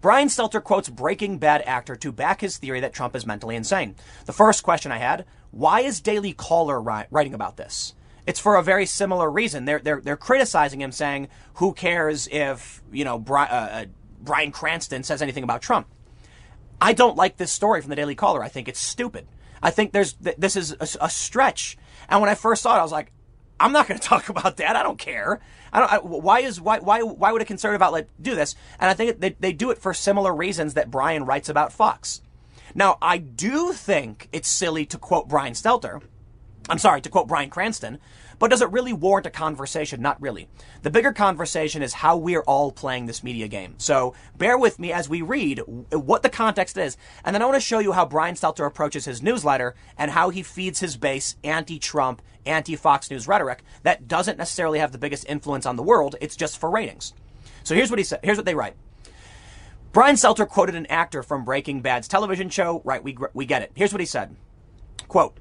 Brian 0.00 0.28
Stelter 0.28 0.62
quotes 0.62 0.88
Breaking 0.88 1.38
Bad 1.38 1.62
actor 1.66 1.94
to 1.96 2.12
back 2.12 2.40
his 2.40 2.56
theory 2.56 2.80
that 2.80 2.94
Trump 2.94 3.14
is 3.14 3.26
mentally 3.26 3.54
insane. 3.54 3.96
The 4.24 4.32
first 4.32 4.62
question 4.62 4.92
I 4.92 4.98
had, 4.98 5.26
why 5.50 5.80
is 5.80 6.00
Daily 6.00 6.32
Caller 6.32 6.80
writing 6.80 7.34
about 7.34 7.56
this? 7.56 7.94
It's 8.26 8.40
for 8.40 8.56
a 8.56 8.62
very 8.62 8.86
similar 8.86 9.30
reason. 9.30 9.64
They're, 9.64 9.80
they're, 9.80 10.00
they're 10.00 10.16
criticizing 10.16 10.80
him 10.80 10.92
saying, 10.92 11.28
who 11.54 11.72
cares 11.72 12.28
if, 12.30 12.82
you 12.92 13.04
know, 13.04 13.18
Bri- 13.18 13.40
uh, 13.40 13.44
uh, 13.44 13.84
Bryan 14.22 14.52
Cranston 14.52 15.02
says 15.02 15.20
anything 15.20 15.44
about 15.44 15.62
Trump? 15.62 15.86
I 16.80 16.92
don't 16.92 17.16
like 17.16 17.36
this 17.36 17.52
story 17.52 17.80
from 17.80 17.90
the 17.90 17.96
Daily 17.96 18.14
Caller. 18.14 18.42
I 18.42 18.48
think 18.48 18.68
it's 18.68 18.80
stupid. 18.80 19.26
I 19.62 19.70
think 19.70 19.92
there's 19.92 20.14
this 20.14 20.56
is 20.56 20.72
a, 20.72 21.04
a 21.04 21.10
stretch. 21.10 21.76
And 22.08 22.20
when 22.20 22.30
I 22.30 22.34
first 22.34 22.62
saw 22.62 22.76
it, 22.76 22.80
I 22.80 22.82
was 22.82 22.92
like, 22.92 23.12
I'm 23.58 23.72
not 23.72 23.86
going 23.86 24.00
to 24.00 24.06
talk 24.06 24.28
about 24.28 24.56
that. 24.56 24.76
I 24.76 24.82
don't 24.82 24.98
care. 24.98 25.40
I 25.72 25.80
don't. 25.80 25.92
I, 25.92 25.98
why 25.98 26.40
is 26.40 26.60
why 26.60 26.78
why 26.78 27.02
why 27.02 27.32
would 27.32 27.42
a 27.42 27.44
conservative 27.46 27.82
outlet 27.82 28.08
do 28.20 28.34
this? 28.34 28.54
And 28.78 28.90
I 28.90 28.94
think 28.94 29.20
they 29.20 29.36
they 29.38 29.52
do 29.52 29.70
it 29.70 29.78
for 29.78 29.94
similar 29.94 30.34
reasons 30.34 30.74
that 30.74 30.90
Brian 30.90 31.24
writes 31.24 31.48
about 31.48 31.72
Fox. 31.72 32.22
Now, 32.74 32.98
I 33.02 33.18
do 33.18 33.72
think 33.72 34.28
it's 34.32 34.48
silly 34.48 34.86
to 34.86 34.98
quote 34.98 35.28
Brian 35.28 35.54
Stelter. 35.54 36.02
I'm 36.68 36.78
sorry, 36.78 37.00
to 37.00 37.08
quote 37.08 37.26
Bryan 37.26 37.50
Cranston, 37.50 37.98
but 38.40 38.50
does 38.50 38.62
it 38.62 38.72
really 38.72 38.92
warrant 38.92 39.26
a 39.26 39.30
conversation? 39.30 40.02
Not 40.02 40.20
really. 40.20 40.48
The 40.82 40.90
bigger 40.90 41.12
conversation 41.12 41.82
is 41.82 41.92
how 41.92 42.16
we're 42.16 42.42
all 42.42 42.72
playing 42.72 43.06
this 43.06 43.22
media 43.22 43.46
game. 43.46 43.74
So 43.78 44.14
bear 44.36 44.58
with 44.58 44.80
me 44.80 44.92
as 44.92 45.08
we 45.08 45.22
read 45.22 45.60
what 45.92 46.24
the 46.24 46.28
context 46.28 46.76
is, 46.76 46.96
and 47.24 47.32
then 47.32 47.42
I 47.42 47.44
want 47.44 47.54
to 47.54 47.60
show 47.60 47.78
you 47.78 47.92
how 47.92 48.06
Brian 48.06 48.34
Stelter 48.34 48.66
approaches 48.66 49.04
his 49.04 49.22
newsletter 49.22 49.76
and 49.96 50.10
how 50.10 50.30
he 50.30 50.42
feeds 50.42 50.80
his 50.80 50.96
base 50.96 51.36
anti-Trump, 51.44 52.22
anti-Fox 52.46 53.10
News 53.10 53.28
rhetoric 53.28 53.62
that 53.84 54.08
doesn't 54.08 54.38
necessarily 54.38 54.80
have 54.80 54.90
the 54.90 54.98
biggest 54.98 55.28
influence 55.28 55.66
on 55.66 55.76
the 55.76 55.82
world. 55.82 56.16
It's 56.20 56.34
just 56.34 56.58
for 56.58 56.70
ratings. 56.70 57.14
So 57.62 57.74
here's 57.74 57.90
what 57.90 57.98
he 57.98 58.04
said. 58.04 58.20
Here's 58.24 58.38
what 58.38 58.46
they 58.46 58.54
write. 58.54 58.74
Brian 59.92 60.16
Stelter 60.16 60.48
quoted 60.48 60.76
an 60.76 60.86
actor 60.86 61.22
from 61.22 61.44
Breaking 61.44 61.82
Bad's 61.82 62.08
television 62.08 62.48
show. 62.48 62.80
Right, 62.84 63.04
we, 63.04 63.18
we 63.34 63.44
get 63.44 63.62
it. 63.62 63.72
Here's 63.74 63.92
what 63.92 64.00
he 64.00 64.06
said. 64.06 64.34
Quote, 65.08 65.36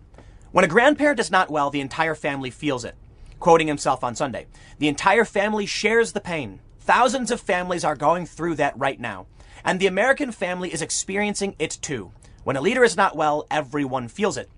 when 0.51 0.65
a 0.65 0.67
grandparent 0.67 1.19
is 1.19 1.31
not 1.31 1.51
well, 1.51 1.69
the 1.69 1.81
entire 1.81 2.15
family 2.15 2.49
feels 2.49 2.83
it. 2.83 2.95
Quoting 3.39 3.67
himself 3.67 4.03
on 4.03 4.15
Sunday, 4.15 4.47
the 4.79 4.87
entire 4.87 5.25
family 5.25 5.65
shares 5.65 6.11
the 6.11 6.19
pain. 6.19 6.59
Thousands 6.79 7.31
of 7.31 7.39
families 7.39 7.83
are 7.83 7.95
going 7.95 8.25
through 8.25 8.55
that 8.55 8.77
right 8.77 8.99
now. 8.99 9.27
And 9.63 9.79
the 9.79 9.87
American 9.87 10.31
family 10.31 10.73
is 10.73 10.81
experiencing 10.81 11.55
it 11.59 11.77
too. 11.81 12.11
When 12.43 12.55
a 12.55 12.61
leader 12.61 12.83
is 12.83 12.97
not 12.97 13.15
well, 13.15 13.45
everyone 13.51 14.07
feels 14.07 14.37
it. 14.37 14.49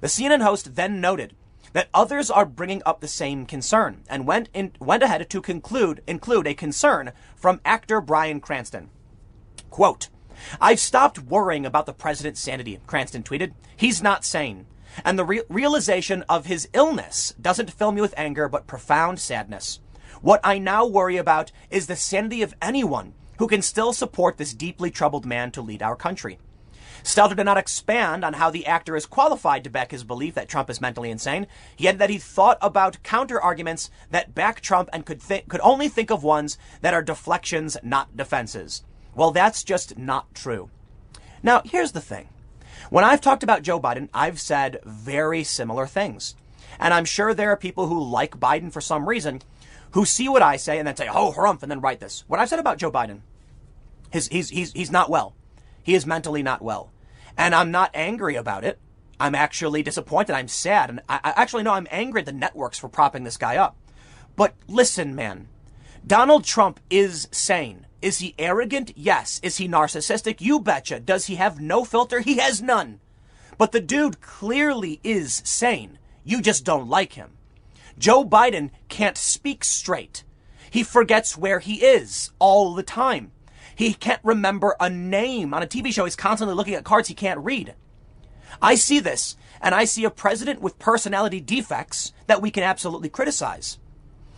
The 0.00 0.06
CNN 0.06 0.42
host 0.42 0.76
then 0.76 1.00
noted 1.00 1.34
that 1.74 1.88
others 1.92 2.30
are 2.30 2.46
bringing 2.46 2.82
up 2.86 3.00
the 3.00 3.08
same 3.08 3.44
concern 3.46 4.02
and 4.08 4.26
went, 4.26 4.48
in, 4.54 4.72
went 4.80 5.02
ahead 5.02 5.28
to 5.28 5.42
conclude, 5.42 6.00
include 6.06 6.46
a 6.46 6.54
concern 6.54 7.12
from 7.36 7.60
actor 7.64 8.00
Bryan 8.00 8.40
Cranston. 8.40 8.90
Quote, 9.70 10.08
I've 10.60 10.80
stopped 10.80 11.18
worrying 11.18 11.66
about 11.66 11.86
the 11.86 11.92
president's 11.92 12.40
sanity, 12.40 12.78
Cranston 12.86 13.22
tweeted. 13.22 13.52
He's 13.76 14.02
not 14.02 14.24
sane. 14.24 14.66
And 15.04 15.18
the 15.18 15.24
re- 15.24 15.42
realization 15.48 16.24
of 16.28 16.46
his 16.46 16.68
illness 16.72 17.34
doesn't 17.40 17.72
fill 17.72 17.92
me 17.92 18.00
with 18.00 18.14
anger, 18.16 18.48
but 18.48 18.66
profound 18.66 19.18
sadness. 19.18 19.80
What 20.20 20.40
I 20.44 20.58
now 20.58 20.86
worry 20.86 21.16
about 21.16 21.52
is 21.70 21.86
the 21.86 21.96
sanity 21.96 22.42
of 22.42 22.54
anyone 22.60 23.14
who 23.38 23.46
can 23.46 23.62
still 23.62 23.92
support 23.92 24.36
this 24.36 24.54
deeply 24.54 24.90
troubled 24.90 25.26
man 25.26 25.50
to 25.52 25.62
lead 25.62 25.82
our 25.82 25.96
country. 25.96 26.38
Stelter 27.02 27.36
did 27.36 27.44
not 27.44 27.58
expand 27.58 28.24
on 28.24 28.32
how 28.32 28.48
the 28.48 28.66
actor 28.66 28.96
is 28.96 29.04
qualified 29.04 29.62
to 29.64 29.70
back 29.70 29.90
his 29.90 30.04
belief 30.04 30.34
that 30.34 30.48
Trump 30.48 30.70
is 30.70 30.80
mentally 30.80 31.10
insane. 31.10 31.46
Added 31.78 31.98
that 31.98 32.08
he 32.08 32.16
thought 32.16 32.56
about 32.62 33.02
counter 33.02 33.38
arguments 33.38 33.90
that 34.10 34.34
back 34.34 34.62
Trump 34.62 34.88
and 34.90 35.04
could 35.04 35.20
th- 35.20 35.46
could 35.46 35.60
only 35.60 35.88
think 35.88 36.10
of 36.10 36.24
ones 36.24 36.56
that 36.80 36.94
are 36.94 37.02
deflections, 37.02 37.76
not 37.82 38.16
defenses. 38.16 38.84
Well, 39.14 39.32
that's 39.32 39.62
just 39.62 39.98
not 39.98 40.34
true. 40.34 40.70
Now, 41.42 41.60
here's 41.66 41.92
the 41.92 42.00
thing. 42.00 42.30
When 42.90 43.04
I've 43.04 43.20
talked 43.20 43.42
about 43.42 43.62
Joe 43.62 43.80
Biden, 43.80 44.08
I've 44.12 44.40
said 44.40 44.80
very 44.84 45.44
similar 45.44 45.86
things. 45.86 46.34
And 46.78 46.92
I'm 46.92 47.04
sure 47.04 47.34
there 47.34 47.50
are 47.50 47.56
people 47.56 47.86
who 47.86 48.02
like 48.02 48.38
Biden 48.38 48.72
for 48.72 48.80
some 48.80 49.08
reason 49.08 49.42
who 49.92 50.04
see 50.04 50.28
what 50.28 50.42
I 50.42 50.56
say 50.56 50.78
and 50.78 50.86
then 50.88 50.96
say, 50.96 51.08
oh, 51.08 51.32
harumph, 51.36 51.62
and 51.62 51.70
then 51.70 51.80
write 51.80 52.00
this. 52.00 52.24
What 52.26 52.40
I've 52.40 52.48
said 52.48 52.58
about 52.58 52.78
Joe 52.78 52.90
Biden, 52.90 53.20
his, 54.10 54.28
he's, 54.28 54.50
he's, 54.50 54.72
he's 54.72 54.90
not 54.90 55.08
well. 55.08 55.34
He 55.82 55.94
is 55.94 56.04
mentally 56.04 56.42
not 56.42 56.62
well. 56.62 56.90
And 57.36 57.54
I'm 57.54 57.70
not 57.70 57.90
angry 57.94 58.34
about 58.34 58.64
it. 58.64 58.78
I'm 59.20 59.34
actually 59.34 59.82
disappointed. 59.82 60.34
I'm 60.34 60.48
sad. 60.48 60.90
And 60.90 61.00
I, 61.08 61.20
I 61.22 61.32
actually 61.36 61.62
know 61.62 61.74
I'm 61.74 61.86
angry 61.90 62.20
at 62.20 62.26
the 62.26 62.32
networks 62.32 62.78
for 62.78 62.88
propping 62.88 63.22
this 63.22 63.36
guy 63.36 63.56
up. 63.56 63.76
But 64.34 64.54
listen, 64.66 65.14
man, 65.14 65.48
Donald 66.04 66.44
Trump 66.44 66.80
is 66.90 67.28
sane. 67.30 67.86
Is 68.04 68.18
he 68.18 68.34
arrogant? 68.38 68.92
Yes. 68.96 69.40
Is 69.42 69.56
he 69.56 69.66
narcissistic? 69.66 70.38
You 70.42 70.60
betcha. 70.60 71.00
Does 71.00 71.24
he 71.24 71.36
have 71.36 71.58
no 71.58 71.86
filter? 71.86 72.20
He 72.20 72.36
has 72.36 72.60
none. 72.60 73.00
But 73.56 73.72
the 73.72 73.80
dude 73.80 74.20
clearly 74.20 75.00
is 75.02 75.40
sane. 75.42 75.98
You 76.22 76.42
just 76.42 76.66
don't 76.66 76.90
like 76.90 77.14
him. 77.14 77.30
Joe 77.96 78.22
Biden 78.22 78.72
can't 78.90 79.16
speak 79.16 79.64
straight. 79.64 80.22
He 80.70 80.82
forgets 80.82 81.38
where 81.38 81.60
he 81.60 81.76
is 81.76 82.30
all 82.38 82.74
the 82.74 82.82
time. 82.82 83.32
He 83.74 83.94
can't 83.94 84.20
remember 84.22 84.76
a 84.78 84.90
name. 84.90 85.54
On 85.54 85.62
a 85.62 85.66
TV 85.66 85.90
show, 85.90 86.04
he's 86.04 86.14
constantly 86.14 86.54
looking 86.54 86.74
at 86.74 86.84
cards 86.84 87.08
he 87.08 87.14
can't 87.14 87.40
read. 87.40 87.72
I 88.60 88.74
see 88.74 89.00
this, 89.00 89.34
and 89.62 89.74
I 89.74 89.86
see 89.86 90.04
a 90.04 90.10
president 90.10 90.60
with 90.60 90.78
personality 90.78 91.40
defects 91.40 92.12
that 92.26 92.42
we 92.42 92.50
can 92.50 92.64
absolutely 92.64 93.08
criticize. 93.08 93.78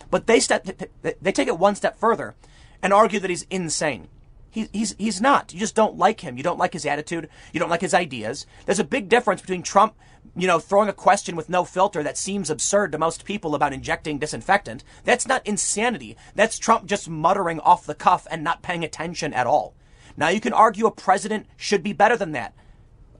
But 0.09 0.25
they 0.25 0.39
step, 0.39 0.65
they 1.01 1.31
take 1.33 1.49
it 1.49 1.59
one 1.59 1.75
step 1.75 1.99
further 1.99 2.33
and 2.81 2.93
argue 2.93 3.19
that 3.19 3.29
he's 3.29 3.45
insane. 3.49 4.07
He, 4.49 4.69
he's, 4.73 4.95
he's 4.97 5.21
not. 5.21 5.53
You 5.53 5.59
just 5.59 5.75
don't 5.75 5.97
like 5.97 6.21
him. 6.21 6.37
You 6.37 6.43
don't 6.43 6.57
like 6.57 6.73
his 6.73 6.85
attitude. 6.85 7.29
You 7.53 7.59
don't 7.59 7.69
like 7.69 7.81
his 7.81 7.93
ideas. 7.93 8.45
There's 8.65 8.79
a 8.79 8.83
big 8.83 9.09
difference 9.09 9.41
between 9.41 9.61
Trump, 9.61 9.93
you 10.35 10.47
know, 10.47 10.59
throwing 10.59 10.89
a 10.89 10.93
question 10.93 11.35
with 11.35 11.49
no 11.49 11.63
filter 11.63 12.01
that 12.01 12.17
seems 12.17 12.49
absurd 12.49 12.91
to 12.91 12.97
most 12.97 13.25
people 13.25 13.53
about 13.53 13.73
injecting 13.73 14.17
disinfectant. 14.17 14.83
That's 15.03 15.27
not 15.27 15.45
insanity. 15.45 16.17
That's 16.33 16.57
Trump 16.57 16.85
just 16.87 17.09
muttering 17.09 17.59
off 17.59 17.85
the 17.85 17.93
cuff 17.93 18.25
and 18.31 18.43
not 18.43 18.63
paying 18.63 18.83
attention 18.83 19.33
at 19.33 19.47
all. 19.47 19.75
Now 20.15 20.29
you 20.29 20.41
can 20.41 20.53
argue 20.53 20.87
a 20.87 20.91
president 20.91 21.45
should 21.55 21.83
be 21.83 21.93
better 21.93 22.17
than 22.17 22.31
that. 22.31 22.55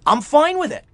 I'm 0.05 0.21
fine 0.21 0.57
with 0.57 0.71
it. 0.71 0.85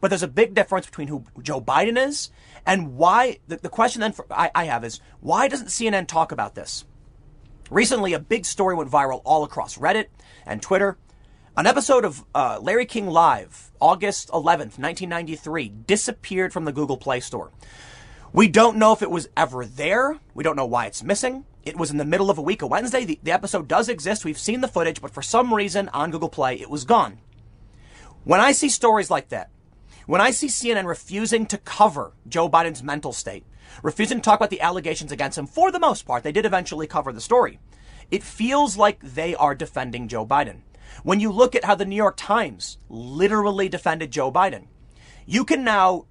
But 0.00 0.08
there's 0.08 0.24
a 0.24 0.28
big 0.28 0.52
difference 0.52 0.86
between 0.86 1.06
who 1.06 1.24
Joe 1.40 1.60
Biden 1.60 1.96
is 1.96 2.30
and 2.66 2.96
why. 2.96 3.38
The, 3.46 3.58
the 3.58 3.68
question 3.68 4.00
then 4.00 4.10
for, 4.10 4.26
I, 4.30 4.50
I 4.52 4.64
have 4.64 4.82
is 4.84 5.00
why 5.20 5.46
doesn't 5.46 5.68
CNN 5.68 6.08
talk 6.08 6.32
about 6.32 6.56
this? 6.56 6.84
Recently, 7.72 8.12
a 8.12 8.18
big 8.18 8.44
story 8.44 8.74
went 8.74 8.90
viral 8.90 9.22
all 9.24 9.44
across 9.44 9.78
Reddit 9.78 10.08
and 10.44 10.60
Twitter. 10.60 10.98
An 11.56 11.66
episode 11.66 12.04
of 12.04 12.22
uh, 12.34 12.58
Larry 12.60 12.84
King 12.84 13.06
Live, 13.06 13.70
August 13.80 14.28
11th, 14.28 14.76
1993, 14.76 15.70
disappeared 15.86 16.52
from 16.52 16.66
the 16.66 16.72
Google 16.72 16.98
Play 16.98 17.20
Store. 17.20 17.50
We 18.30 18.46
don't 18.46 18.76
know 18.76 18.92
if 18.92 19.00
it 19.00 19.10
was 19.10 19.30
ever 19.38 19.64
there. 19.64 20.20
We 20.34 20.44
don't 20.44 20.54
know 20.54 20.66
why 20.66 20.84
it's 20.84 21.02
missing. 21.02 21.46
It 21.64 21.78
was 21.78 21.90
in 21.90 21.96
the 21.96 22.04
middle 22.04 22.28
of 22.28 22.36
a 22.36 22.42
week, 22.42 22.60
a 22.60 22.66
Wednesday. 22.66 23.06
The, 23.06 23.18
the 23.22 23.32
episode 23.32 23.68
does 23.68 23.88
exist. 23.88 24.26
We've 24.26 24.36
seen 24.36 24.60
the 24.60 24.68
footage, 24.68 25.00
but 25.00 25.10
for 25.10 25.22
some 25.22 25.54
reason 25.54 25.88
on 25.94 26.10
Google 26.10 26.28
Play, 26.28 26.60
it 26.60 26.68
was 26.68 26.84
gone. 26.84 27.20
When 28.24 28.42
I 28.42 28.52
see 28.52 28.68
stories 28.68 29.08
like 29.10 29.30
that, 29.30 29.48
when 30.04 30.20
I 30.20 30.30
see 30.30 30.48
CNN 30.48 30.84
refusing 30.84 31.46
to 31.46 31.56
cover 31.56 32.12
Joe 32.28 32.50
Biden's 32.50 32.82
mental 32.82 33.14
state, 33.14 33.46
refusing 33.82 34.18
to 34.18 34.22
talk 34.22 34.38
about 34.38 34.50
the 34.50 34.60
allegations 34.60 35.12
against 35.12 35.38
him. 35.38 35.46
For 35.46 35.70
the 35.70 35.80
most 35.80 36.06
part, 36.06 36.22
they 36.22 36.32
did 36.32 36.46
eventually 36.46 36.86
cover 36.86 37.12
the 37.12 37.20
story. 37.20 37.58
It 38.10 38.22
feels 38.22 38.76
like 38.76 39.00
they 39.00 39.34
are 39.34 39.54
defending 39.54 40.08
Joe 40.08 40.26
Biden. 40.26 40.62
When 41.02 41.20
you 41.20 41.32
look 41.32 41.54
at 41.54 41.64
how 41.64 41.74
the 41.74 41.84
New 41.84 41.96
York 41.96 42.16
Times 42.16 42.78
literally 42.88 43.68
defended 43.68 44.10
Joe 44.10 44.30
Biden, 44.30 44.66
you 45.24 45.44
can 45.44 45.64
now 45.64 46.06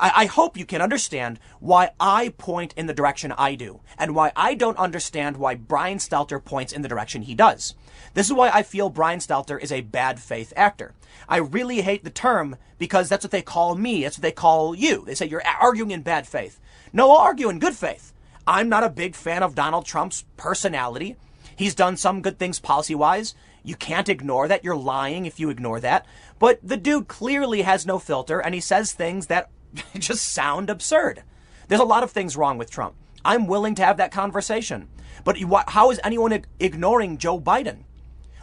I, 0.00 0.26
hope 0.26 0.56
you 0.56 0.66
can 0.66 0.82
understand 0.82 1.38
why 1.60 1.90
I 1.98 2.30
point 2.30 2.74
in 2.76 2.86
the 2.86 2.94
direction 2.94 3.32
I 3.32 3.54
do, 3.54 3.80
and 3.98 4.14
why 4.14 4.32
I 4.36 4.54
don't 4.54 4.78
understand 4.78 5.36
why 5.36 5.54
Brian 5.54 5.98
Stelter 5.98 6.44
points 6.44 6.72
in 6.72 6.82
the 6.82 6.88
direction 6.88 7.22
he 7.22 7.34
does. 7.34 7.74
This 8.14 8.26
is 8.26 8.32
why 8.32 8.50
I 8.50 8.62
feel 8.62 8.90
Brian 8.90 9.20
Stelter 9.20 9.60
is 9.60 9.72
a 9.72 9.80
bad 9.80 10.20
faith 10.20 10.52
actor. 10.56 10.94
I 11.28 11.38
really 11.38 11.80
hate 11.80 12.04
the 12.04 12.10
term 12.10 12.56
because 12.78 13.08
that's 13.08 13.24
what 13.24 13.30
they 13.30 13.42
call 13.42 13.74
me. 13.74 14.02
That's 14.02 14.18
what 14.18 14.22
they 14.22 14.32
call 14.32 14.74
you. 14.74 15.04
They 15.04 15.14
say 15.14 15.26
you're 15.26 15.42
arguing 15.60 15.90
in 15.90 16.02
bad 16.02 16.26
faith. 16.26 16.60
No, 16.92 17.10
I'll 17.10 17.18
argue 17.18 17.48
in 17.48 17.58
good 17.58 17.74
faith. 17.74 18.12
I'm 18.46 18.68
not 18.68 18.84
a 18.84 18.90
big 18.90 19.14
fan 19.14 19.42
of 19.42 19.54
Donald 19.54 19.86
Trump's 19.86 20.24
personality. 20.36 21.16
He's 21.56 21.74
done 21.74 21.96
some 21.96 22.22
good 22.22 22.38
things 22.38 22.60
policy 22.60 22.94
wise. 22.94 23.34
You 23.64 23.74
can't 23.74 24.08
ignore 24.08 24.46
that. 24.46 24.62
You're 24.62 24.76
lying 24.76 25.26
if 25.26 25.40
you 25.40 25.50
ignore 25.50 25.80
that. 25.80 26.06
But 26.38 26.60
the 26.62 26.76
dude 26.76 27.08
clearly 27.08 27.62
has 27.62 27.86
no 27.86 27.98
filter 27.98 28.38
and 28.38 28.54
he 28.54 28.60
says 28.60 28.92
things 28.92 29.26
that 29.26 29.50
just 29.98 30.32
sound 30.32 30.70
absurd. 30.70 31.22
There's 31.68 31.80
a 31.80 31.84
lot 31.84 32.04
of 32.04 32.12
things 32.12 32.36
wrong 32.36 32.58
with 32.58 32.70
Trump. 32.70 32.94
I'm 33.24 33.48
willing 33.48 33.74
to 33.74 33.84
have 33.84 33.96
that 33.96 34.12
conversation. 34.12 34.88
But 35.24 35.38
how 35.68 35.90
is 35.90 36.00
anyone 36.04 36.44
ignoring 36.60 37.18
Joe 37.18 37.40
Biden? 37.40 37.78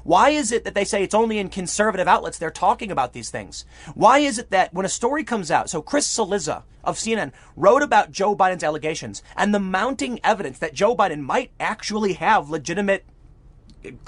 Why 0.03 0.29
is 0.29 0.51
it 0.51 0.65
that 0.65 0.75
they 0.75 0.83
say 0.83 1.03
it's 1.03 1.15
only 1.15 1.39
in 1.39 1.49
conservative 1.49 2.07
outlets 2.07 2.37
they're 2.37 2.51
talking 2.51 2.91
about 2.91 3.13
these 3.13 3.29
things? 3.29 3.65
Why 3.95 4.19
is 4.19 4.37
it 4.37 4.49
that 4.51 4.73
when 4.73 4.85
a 4.85 4.89
story 4.89 5.23
comes 5.23 5.49
out, 5.49 5.69
so 5.69 5.81
Chris 5.81 6.07
Cillizza 6.07 6.63
of 6.83 6.97
CNN 6.97 7.31
wrote 7.55 7.81
about 7.81 8.11
Joe 8.11 8.35
Biden's 8.35 8.63
allegations 8.63 9.23
and 9.37 9.53
the 9.53 9.59
mounting 9.59 10.19
evidence 10.23 10.59
that 10.59 10.73
Joe 10.73 10.95
Biden 10.95 11.21
might 11.21 11.51
actually 11.59 12.13
have 12.13 12.49
legitimate 12.49 13.05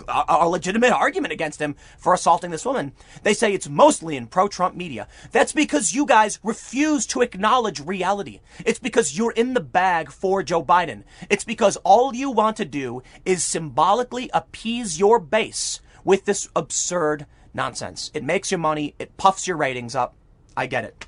a, 0.08 0.48
legitimate 0.48 0.92
argument 0.92 1.34
against 1.34 1.60
him 1.60 1.76
for 1.98 2.14
assaulting 2.14 2.52
this 2.52 2.66
woman. 2.66 2.94
They 3.24 3.34
say 3.34 3.54
it's 3.54 3.68
mostly 3.68 4.16
in 4.16 4.28
pro-Trump 4.28 4.76
media. 4.76 5.08
That's 5.32 5.52
because 5.52 5.94
you 5.94 6.06
guys 6.06 6.40
refuse 6.44 7.06
to 7.08 7.22
acknowledge 7.22 7.82
reality. 7.82 8.40
It's 8.66 8.80
because 8.80 9.18
you're 9.18 9.32
in 9.32 9.54
the 9.54 9.60
bag 9.60 10.12
for 10.12 10.44
Joe 10.44 10.64
Biden. 10.64 11.04
It's 11.30 11.44
because 11.44 11.78
all 11.84 12.16
you 12.16 12.32
want 12.32 12.58
to 12.58 12.66
do 12.66 13.04
is 13.26 13.44
symbolically 13.44 14.30
appease 14.34 15.00
your 15.00 15.20
base 15.20 15.82
with 16.06 16.24
this 16.24 16.48
absurd 16.56 17.26
nonsense. 17.54 18.12
It 18.14 18.24
makes 18.24 18.52
your 18.52 18.60
money, 18.60 18.96
it 18.98 19.18
puffs 19.18 19.48
your 19.48 19.58
ratings 19.58 19.96
up. 19.96 20.16
I 20.56 20.68
get 20.68 20.86
it. 20.86 21.06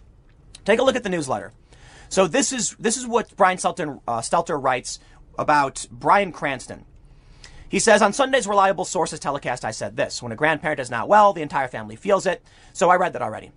Take 0.66 0.80
a 0.80 0.84
look 0.84 0.98
at 0.98 1.04
the 1.04 1.10
newsletter. 1.10 1.54
So 2.10 2.28
this 2.28 2.52
is 2.52 2.76
this 2.80 2.98
is 2.98 3.08
what 3.08 3.34
Brian 3.38 3.58
Stelter, 3.58 4.02
uh, 4.06 4.20
Stelter 4.20 4.62
writes 4.62 5.00
about 5.38 5.88
Bryan 5.89 6.34
Cranston. 6.34 6.84
He 7.70 7.80
says, 7.80 8.02
on 8.02 8.14
Sunday's 8.14 8.48
reliable 8.48 8.86
sources 8.86 9.20
telecast, 9.20 9.66
I 9.66 9.72
said 9.72 9.98
this. 9.98 10.24
When 10.24 10.32
a 10.32 10.38
grandparent 10.38 10.80
is 10.80 10.89
not 10.89 11.10
well, 11.10 11.34
the 11.34 11.41
entire 11.41 11.68
family 11.68 11.98
feels 11.98 12.26
it. 12.26 12.41
So 12.72 12.89
I 12.89 12.95
read 12.95 13.12
that 13.14 13.22
already. 13.22 13.52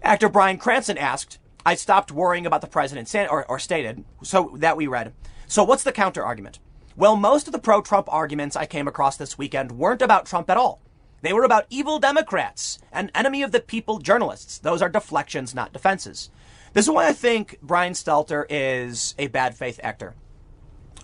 Actor 0.00 0.28
Bryan 0.28 0.58
Cranston 0.58 0.96
asked, 0.96 1.38
I 1.66 1.74
stopped 1.74 2.12
worrying 2.12 2.46
about 2.46 2.60
the 2.60 2.68
president, 2.68 3.12
or, 3.30 3.44
or 3.46 3.58
stated, 3.58 4.04
so 4.22 4.54
that 4.58 4.76
we 4.76 4.86
read. 4.86 5.12
So 5.48 5.64
what's 5.64 5.82
the 5.82 5.92
counter 5.92 6.24
argument? 6.24 6.60
Well, 6.94 7.16
most 7.16 7.46
of 7.46 7.52
the 7.52 7.58
pro 7.58 7.80
Trump 7.80 8.06
arguments 8.12 8.54
I 8.54 8.66
came 8.66 8.86
across 8.86 9.16
this 9.16 9.38
weekend 9.38 9.72
weren't 9.72 10.02
about 10.02 10.26
Trump 10.26 10.50
at 10.50 10.58
all. 10.58 10.82
They 11.22 11.32
were 11.32 11.44
about 11.44 11.66
evil 11.70 11.98
Democrats 11.98 12.78
and 12.92 13.10
enemy 13.14 13.42
of 13.42 13.50
the 13.50 13.60
people 13.60 13.98
journalists. 13.98 14.58
Those 14.58 14.82
are 14.82 14.90
deflections, 14.90 15.54
not 15.54 15.72
defenses. 15.72 16.28
This 16.74 16.86
is 16.86 16.90
why 16.90 17.08
I 17.08 17.12
think 17.12 17.58
Brian 17.62 17.94
Stelter 17.94 18.44
is 18.50 19.14
a 19.18 19.28
bad 19.28 19.54
faith 19.54 19.80
actor. 19.82 20.14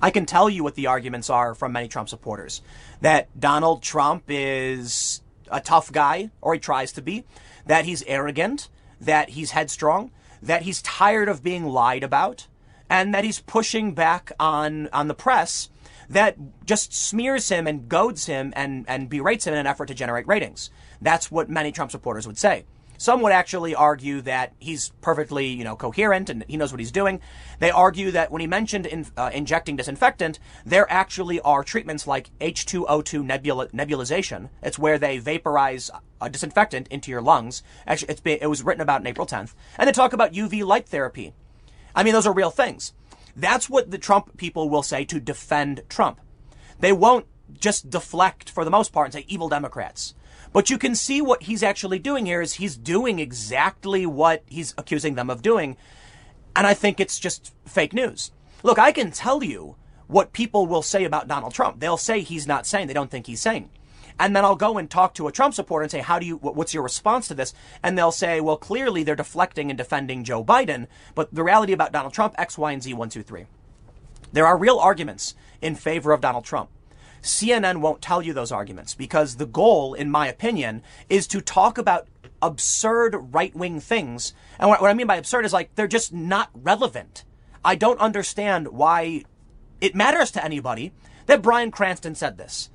I 0.02 0.10
can 0.10 0.26
tell 0.26 0.50
you 0.50 0.62
what 0.62 0.74
the 0.74 0.88
arguments 0.88 1.30
are 1.30 1.54
from 1.54 1.72
many 1.72 1.88
Trump 1.88 2.10
supporters 2.10 2.60
that 3.00 3.28
Donald 3.38 3.82
Trump 3.82 4.24
is 4.28 5.22
a 5.50 5.60
tough 5.60 5.90
guy, 5.90 6.30
or 6.42 6.52
he 6.52 6.60
tries 6.60 6.92
to 6.92 7.02
be, 7.02 7.24
that 7.64 7.86
he's 7.86 8.02
arrogant, 8.02 8.68
that 9.00 9.30
he's 9.30 9.52
headstrong, 9.52 10.10
that 10.42 10.62
he's 10.62 10.82
tired 10.82 11.28
of 11.28 11.42
being 11.42 11.64
lied 11.64 12.02
about, 12.02 12.46
and 12.90 13.14
that 13.14 13.24
he's 13.24 13.40
pushing 13.40 13.92
back 13.92 14.32
on, 14.38 14.88
on 14.88 15.08
the 15.08 15.14
press 15.14 15.70
that 16.10 16.36
just 16.64 16.92
smears 16.92 17.48
him 17.48 17.66
and 17.66 17.88
goads 17.88 18.26
him 18.26 18.52
and, 18.56 18.84
and 18.88 19.08
berates 19.08 19.46
him 19.46 19.54
in 19.54 19.60
an 19.60 19.66
effort 19.66 19.86
to 19.86 19.94
generate 19.94 20.26
ratings. 20.26 20.70
That's 21.00 21.30
what 21.30 21.48
many 21.48 21.72
Trump 21.72 21.90
supporters 21.90 22.26
would 22.26 22.38
say. 22.38 22.64
Some 23.00 23.22
would 23.22 23.32
actually 23.32 23.76
argue 23.76 24.20
that 24.22 24.54
he's 24.58 24.90
perfectly, 25.00 25.46
you 25.46 25.62
know, 25.62 25.76
coherent 25.76 26.28
and 26.28 26.44
he 26.48 26.56
knows 26.56 26.72
what 26.72 26.80
he's 26.80 26.90
doing. 26.90 27.20
They 27.60 27.70
argue 27.70 28.10
that 28.10 28.32
when 28.32 28.40
he 28.40 28.48
mentioned 28.48 28.86
in, 28.86 29.06
uh, 29.16 29.30
injecting 29.32 29.76
disinfectant, 29.76 30.40
there 30.66 30.90
actually 30.90 31.40
are 31.42 31.62
treatments 31.62 32.08
like 32.08 32.36
H2O2 32.40 33.24
nebula- 33.24 33.68
nebulization. 33.68 34.48
It's 34.64 34.80
where 34.80 34.98
they 34.98 35.18
vaporize 35.18 35.92
a 36.20 36.28
disinfectant 36.28 36.88
into 36.88 37.12
your 37.12 37.22
lungs. 37.22 37.62
Actually, 37.86 38.16
been, 38.24 38.38
it 38.42 38.48
was 38.48 38.64
written 38.64 38.80
about 38.80 39.00
in 39.00 39.06
April 39.06 39.28
10th. 39.28 39.54
And 39.78 39.86
they 39.86 39.92
talk 39.92 40.12
about 40.12 40.32
UV 40.32 40.64
light 40.64 40.88
therapy. 40.88 41.34
I 41.94 42.02
mean, 42.02 42.14
those 42.14 42.26
are 42.26 42.32
real 42.32 42.50
things. 42.50 42.94
That's 43.38 43.70
what 43.70 43.92
the 43.92 43.98
Trump 43.98 44.36
people 44.36 44.68
will 44.68 44.82
say 44.82 45.04
to 45.04 45.20
defend 45.20 45.82
Trump. 45.88 46.20
They 46.80 46.92
won't 46.92 47.26
just 47.58 47.88
deflect 47.88 48.50
for 48.50 48.64
the 48.64 48.70
most 48.70 48.92
part 48.92 49.06
and 49.06 49.14
say 49.14 49.24
evil 49.28 49.48
Democrats. 49.48 50.14
But 50.52 50.70
you 50.70 50.76
can 50.76 50.96
see 50.96 51.22
what 51.22 51.44
he's 51.44 51.62
actually 51.62 52.00
doing 52.00 52.26
here 52.26 52.40
is 52.40 52.54
he's 52.54 52.76
doing 52.76 53.20
exactly 53.20 54.06
what 54.06 54.42
he's 54.46 54.74
accusing 54.76 55.14
them 55.14 55.30
of 55.30 55.40
doing. 55.40 55.76
And 56.56 56.66
I 56.66 56.74
think 56.74 56.98
it's 56.98 57.20
just 57.20 57.54
fake 57.64 57.92
news. 57.92 58.32
Look, 58.64 58.78
I 58.78 58.90
can 58.90 59.12
tell 59.12 59.44
you 59.44 59.76
what 60.08 60.32
people 60.32 60.66
will 60.66 60.82
say 60.82 61.04
about 61.04 61.28
Donald 61.28 61.54
Trump. 61.54 61.78
They'll 61.78 61.96
say 61.96 62.20
he's 62.20 62.46
not 62.46 62.66
sane. 62.66 62.88
They 62.88 62.94
don't 62.94 63.10
think 63.10 63.26
he's 63.26 63.40
sane. 63.40 63.70
And 64.18 64.34
then 64.34 64.44
I'll 64.44 64.56
go 64.56 64.78
and 64.78 64.90
talk 64.90 65.14
to 65.14 65.28
a 65.28 65.32
Trump 65.32 65.54
supporter 65.54 65.84
and 65.84 65.90
say, 65.90 66.00
how 66.00 66.18
do 66.18 66.26
you, 66.26 66.36
what's 66.36 66.74
your 66.74 66.82
response 66.82 67.28
to 67.28 67.34
this? 67.34 67.54
And 67.82 67.96
they'll 67.96 68.12
say, 68.12 68.40
well, 68.40 68.56
clearly 68.56 69.02
they're 69.02 69.14
deflecting 69.14 69.70
and 69.70 69.78
defending 69.78 70.24
Joe 70.24 70.42
Biden. 70.44 70.86
But 71.14 71.32
the 71.32 71.44
reality 71.44 71.72
about 71.72 71.92
Donald 71.92 72.14
Trump, 72.14 72.34
X, 72.36 72.58
Y, 72.58 72.72
and 72.72 72.82
Z, 72.82 72.94
one, 72.94 73.10
two, 73.10 73.22
three. 73.22 73.46
There 74.32 74.46
are 74.46 74.58
real 74.58 74.78
arguments 74.78 75.34
in 75.62 75.74
favor 75.74 76.12
of 76.12 76.20
Donald 76.20 76.44
Trump. 76.44 76.70
CNN 77.22 77.78
won't 77.78 78.02
tell 78.02 78.22
you 78.22 78.32
those 78.32 78.52
arguments 78.52 78.94
because 78.94 79.36
the 79.36 79.46
goal, 79.46 79.94
in 79.94 80.10
my 80.10 80.26
opinion, 80.26 80.82
is 81.08 81.26
to 81.28 81.40
talk 81.40 81.78
about 81.78 82.06
absurd 82.40 83.16
right 83.32 83.54
wing 83.54 83.80
things. 83.80 84.32
And 84.58 84.68
what, 84.68 84.82
I 84.82 84.94
mean 84.94 85.06
by 85.06 85.16
absurd 85.16 85.44
is 85.44 85.52
like 85.52 85.74
they're 85.74 85.86
just 85.88 86.12
not 86.12 86.50
relevant. 86.54 87.24
I 87.64 87.74
don't 87.74 87.98
understand 88.00 88.68
why 88.68 89.24
it 89.80 89.94
matters 89.94 90.30
to 90.32 90.44
anybody 90.44 90.92
that 91.26 91.42
Bryan 91.42 91.70
Cranston 91.70 92.14
said 92.14 92.38
this. 92.38 92.70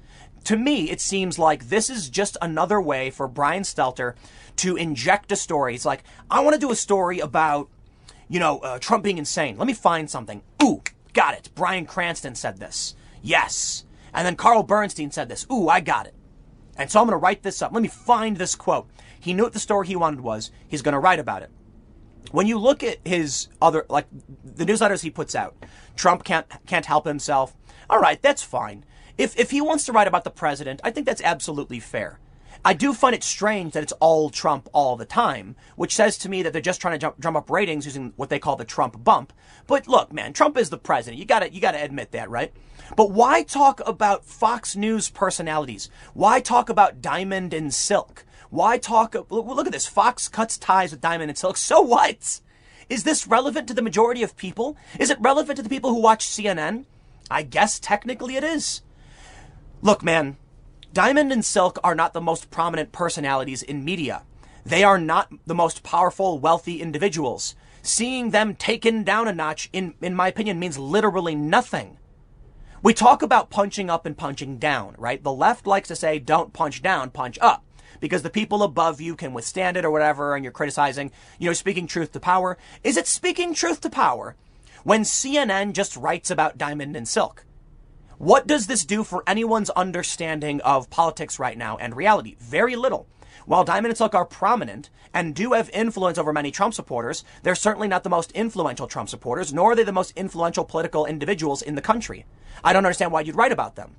To 0.46 0.58
me, 0.58 0.89
it 0.89 1.00
seems 1.00 1.39
like 1.39 1.70
this 1.70 1.89
is 1.89 2.10
just 2.10 2.38
another 2.41 2.82
way 2.82 3.10
for 3.10 3.28
Brian 3.28 3.64
Stelter 3.64 4.16
to 4.58 4.76
inject 4.76 5.32
a 5.32 5.36
story. 5.36 5.76
It's 5.76 5.86
like, 5.86 6.04
I 6.30 6.41
want 6.41 6.54
to 6.54 6.60
do 6.60 6.72
a 6.72 6.76
story 6.76 7.20
about, 7.20 7.70
you 8.28 8.39
know, 8.39 8.60
uh, 8.60 8.80
Trump 8.80 9.04
being 9.04 9.18
insane. 9.18 9.58
Let 9.58 9.68
me 9.68 9.74
find 9.74 10.10
something. 10.10 10.44
Ooh, 10.62 10.82
got 11.14 11.34
it. 11.34 11.50
Bryan 11.56 11.86
Cranston 11.86 12.36
said 12.36 12.60
this. 12.60 12.96
Yes. 13.22 13.86
And 14.14 14.26
then 14.26 14.36
Carl 14.36 14.64
Bernstein 14.64 15.12
said 15.12 15.30
this. 15.30 15.48
Ooh, 15.52 15.70
I 15.70 15.80
got 15.80 16.08
it. 16.08 16.14
And 16.76 16.91
so 16.91 17.00
I'm 17.00 17.08
going 17.08 17.18
to 17.18 17.24
write 17.24 17.44
this 17.44 17.62
up. 17.62 17.72
Let 17.72 17.82
me 17.82 17.89
find 17.89 18.38
this 18.38 18.56
quote. 18.56 18.89
He 19.20 19.34
knew 19.34 19.44
what 19.44 19.54
the 19.54 19.60
story 19.60 19.88
he 19.88 19.96
wanted 19.96 20.22
was. 20.22 20.52
He's 20.68 20.82
going 20.82 20.94
to 20.94 21.00
write 21.00 21.20
about 21.20 21.44
it. 21.44 21.52
When 22.32 22.48
you 22.48 22.58
look 22.58 22.84
at 22.84 22.98
his 23.06 23.48
other, 23.62 23.86
like 23.89 24.08
the 24.44 24.66
newsletters 24.66 25.04
he 25.04 25.10
puts 25.10 25.36
out, 25.36 25.56
Trump 25.96 26.24
can't 26.24 26.48
can't 26.66 26.86
help 26.86 27.06
himself. 27.06 27.56
All 27.89 28.00
right, 28.00 28.20
that's 28.22 28.41
fine. 28.41 28.86
If 29.18 29.38
if 29.39 29.51
he 29.51 29.61
wants 29.61 29.86
to 29.86 29.91
write 29.91 30.07
about 30.07 30.24
the 30.24 30.32
president, 30.32 30.82
I 30.84 30.91
think 30.91 31.05
that's 31.05 31.22
absolutely 31.22 31.80
fair. 31.80 32.20
I 32.66 32.74
do 32.74 32.93
find 32.93 33.14
it 33.14 33.24
strange 33.24 33.74
that 33.74 33.84
it's 33.84 33.93
all 33.93 34.30
Trump 34.30 34.70
all 34.72 34.95
the 34.95 35.05
time, 35.05 35.57
which 35.76 35.95
says 35.95 36.18
to 36.20 36.30
me 36.30 36.43
that 36.43 36.53
they're 36.53 36.61
just 36.61 36.80
trying 36.80 36.93
to 36.93 36.97
jump, 36.97 37.20
drum 37.20 37.36
up 37.36 37.49
ratings 37.49 37.86
using 37.86 38.14
what 38.16 38.30
they 38.30 38.39
call 38.39 38.55
the 38.55 38.64
Trump 38.64 39.03
bump. 39.03 39.34
But 39.68 39.88
look, 39.88 40.14
man, 40.14 40.32
Trump 40.32 40.57
is 40.57 40.70
the 40.70 40.78
president. 40.78 41.20
You 41.20 41.26
gotta, 41.26 41.53
you 41.53 41.59
gotta 41.59 41.84
admit 41.84 42.11
that, 42.11 42.30
right? 42.30 42.53
But 42.95 43.11
why 43.11 43.43
talk 43.43 43.82
about 43.86 44.26
Fox 44.26 44.78
News 44.78 45.09
personalities? 45.09 45.89
Why 46.14 46.39
talk 46.39 46.70
about 46.70 47.01
Diamond 47.01 47.53
and 47.53 47.74
Silk? 47.74 48.26
Why 48.49 48.78
talk, 48.78 49.16
look 49.30 49.66
at 49.66 49.74
this. 49.74 49.88
Fox 49.88 50.30
cuts 50.30 50.57
ties 50.57 50.91
with 50.91 51.01
Diamond 51.01 51.32
and 51.32 51.38
Silk. 51.38 51.57
So 51.57 51.82
what? 51.82 52.39
Is 52.88 53.03
this 53.03 53.28
relevant 53.28 53.68
to 53.68 53.74
the 53.74 53.82
majority 53.82 54.24
of 54.24 54.38
people? 54.38 54.78
Is 54.99 55.09
it 55.09 55.20
relevant 55.20 55.57
to 55.57 55.64
the 55.64 55.70
people 55.70 55.89
who 55.89 56.01
watch 56.01 56.28
CNN? 56.28 56.86
I 57.30 57.43
guess 57.43 57.80
technically 57.80 58.36
it 58.36 58.43
is. 58.43 58.82
Look, 59.84 60.02
man, 60.02 60.38
Diamond 60.94 61.34
and 61.34 61.44
Silk 61.44 61.78
are 61.84 61.94
not 61.94 62.14
the 62.14 62.22
most 62.22 62.50
prominent 62.50 62.94
personalities 62.94 63.62
in 63.62 63.84
media. 63.84 64.24
They 64.66 64.82
are 64.82 64.98
not 64.98 65.30
the 65.46 65.54
most 65.54 65.84
powerful, 65.84 66.40
wealthy 66.40 66.82
individuals. 66.82 67.54
Seeing 67.82 68.30
them 68.30 68.56
taken 68.56 69.04
down 69.04 69.28
a 69.28 69.34
notch, 69.34 69.70
in, 69.74 69.96
in 70.02 70.16
my 70.16 70.30
opinion, 70.30 70.58
means 70.58 70.80
literally 70.80 71.36
nothing. 71.36 71.98
We 72.82 72.94
talk 72.94 73.22
about 73.22 73.50
punching 73.50 73.90
up 73.90 74.06
and 74.06 74.18
punching 74.18 74.58
down, 74.58 74.96
right? 74.98 75.22
The 75.22 75.34
left 75.34 75.68
likes 75.68 75.90
to 75.90 75.98
say, 75.98 76.18
don't 76.18 76.54
punch 76.54 76.82
down, 76.82 77.10
punch 77.10 77.38
up. 77.42 77.66
Because 78.00 78.22
the 78.22 78.30
people 78.30 78.64
above 78.64 79.02
you 79.02 79.18
can 79.18 79.34
withstand 79.34 79.76
it 79.76 79.84
or 79.84 79.92
whatever, 79.92 80.34
and 80.34 80.46
you're 80.46 80.54
criticizing, 80.54 81.12
you 81.40 81.50
know, 81.50 81.54
speaking 81.54 81.88
truth 81.88 82.14
to 82.14 82.22
power. 82.22 82.58
Is 82.86 82.96
it 82.96 83.06
speaking 83.06 83.54
truth 83.54 83.82
to 83.82 83.90
power 83.90 84.38
when 84.86 85.02
CNN 85.02 85.74
just 85.74 85.98
writes 85.98 86.32
about 86.32 86.58
Diamond 86.58 86.96
and 86.96 87.06
Silk? 87.06 87.44
What 88.24 88.48
does 88.48 88.68
this 88.68 88.86
do 88.86 89.04
for 89.04 89.22
anyone's 89.28 89.70
understanding 89.72 90.62
of 90.62 90.90
politics 90.90 91.40
right 91.40 91.58
now 91.58 91.76
and 91.76 91.94
reality? 91.94 92.38
Very 92.40 92.78
little. 92.78 93.06
While 93.46 93.66
Diamond 93.66 93.88
and 93.88 93.98
Silk 93.98 94.16
are 94.16 94.24
prominent 94.24 94.90
and 95.14 95.36
do 95.36 95.52
have 95.52 95.70
influence 95.72 96.18
over 96.18 96.32
many 96.32 96.50
Trump 96.50 96.74
supporters, 96.74 97.26
they're 97.42 97.54
certainly 97.54 97.90
not 97.90 98.06
the 98.06 98.10
most 98.10 98.32
influential 98.32 98.88
Trump 98.88 99.10
supporters, 99.10 99.54
nor 99.54 99.74
are 99.74 99.76
they 99.76 99.84
the 99.84 99.92
most 99.92 100.14
influential 100.16 100.64
political 100.64 101.06
individuals 101.06 101.62
in 101.62 101.76
the 101.76 101.82
country. 101.82 102.24
I 102.64 102.72
don't 102.72 102.86
understand 102.86 103.12
why 103.12 103.20
you'd 103.20 103.36
write 103.36 103.52
about 103.52 103.76
them. 103.76 103.98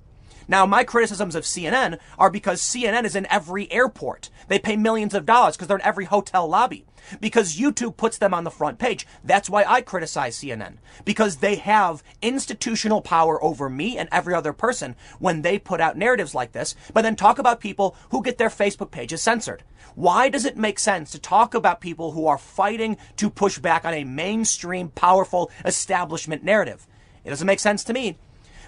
Now, 0.48 0.64
my 0.64 0.84
criticisms 0.84 1.34
of 1.34 1.44
CNN 1.44 1.98
are 2.18 2.30
because 2.30 2.62
CNN 2.62 3.04
is 3.04 3.16
in 3.16 3.26
every 3.30 3.70
airport. 3.70 4.30
They 4.48 4.58
pay 4.58 4.76
millions 4.76 5.12
of 5.12 5.26
dollars 5.26 5.54
because 5.54 5.68
they're 5.68 5.76
in 5.76 5.84
every 5.84 6.06
hotel 6.06 6.48
lobby. 6.48 6.86
Because 7.20 7.56
YouTube 7.56 7.96
puts 7.96 8.18
them 8.18 8.34
on 8.34 8.44
the 8.44 8.50
front 8.50 8.78
page. 8.78 9.06
That's 9.22 9.50
why 9.50 9.64
I 9.64 9.80
criticize 9.80 10.36
CNN. 10.36 10.78
Because 11.04 11.36
they 11.36 11.56
have 11.56 12.02
institutional 12.22 13.02
power 13.02 13.42
over 13.42 13.68
me 13.68 13.98
and 13.98 14.08
every 14.12 14.34
other 14.34 14.52
person 14.52 14.96
when 15.18 15.42
they 15.42 15.58
put 15.58 15.80
out 15.80 15.96
narratives 15.96 16.34
like 16.34 16.52
this, 16.52 16.74
but 16.92 17.02
then 17.02 17.16
talk 17.16 17.38
about 17.38 17.60
people 17.60 17.96
who 18.10 18.22
get 18.22 18.38
their 18.38 18.48
Facebook 18.48 18.90
pages 18.90 19.22
censored. 19.22 19.62
Why 19.94 20.28
does 20.28 20.44
it 20.44 20.56
make 20.56 20.78
sense 20.78 21.10
to 21.12 21.18
talk 21.20 21.54
about 21.54 21.80
people 21.80 22.12
who 22.12 22.26
are 22.26 22.38
fighting 22.38 22.96
to 23.16 23.30
push 23.30 23.58
back 23.58 23.84
on 23.84 23.94
a 23.94 24.04
mainstream, 24.04 24.88
powerful 24.88 25.50
establishment 25.64 26.42
narrative? 26.42 26.86
It 27.24 27.30
doesn't 27.30 27.46
make 27.46 27.60
sense 27.60 27.84
to 27.84 27.92
me. 27.92 28.18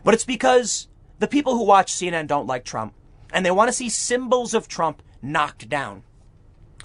But 0.05 0.15
it's 0.15 0.25
because 0.25 0.89
the 1.19 1.27
people 1.27 1.57
who 1.57 1.65
watch 1.65 1.93
CNN 1.93 2.27
don't 2.27 2.47
like 2.47 2.65
Trump, 2.65 2.95
and 3.33 3.45
they 3.45 3.51
want 3.51 3.69
to 3.69 3.73
see 3.73 3.89
symbols 3.89 4.55
of 4.55 4.69
Trump 4.69 5.03
knocked 5.21 5.69
down. 5.69 6.05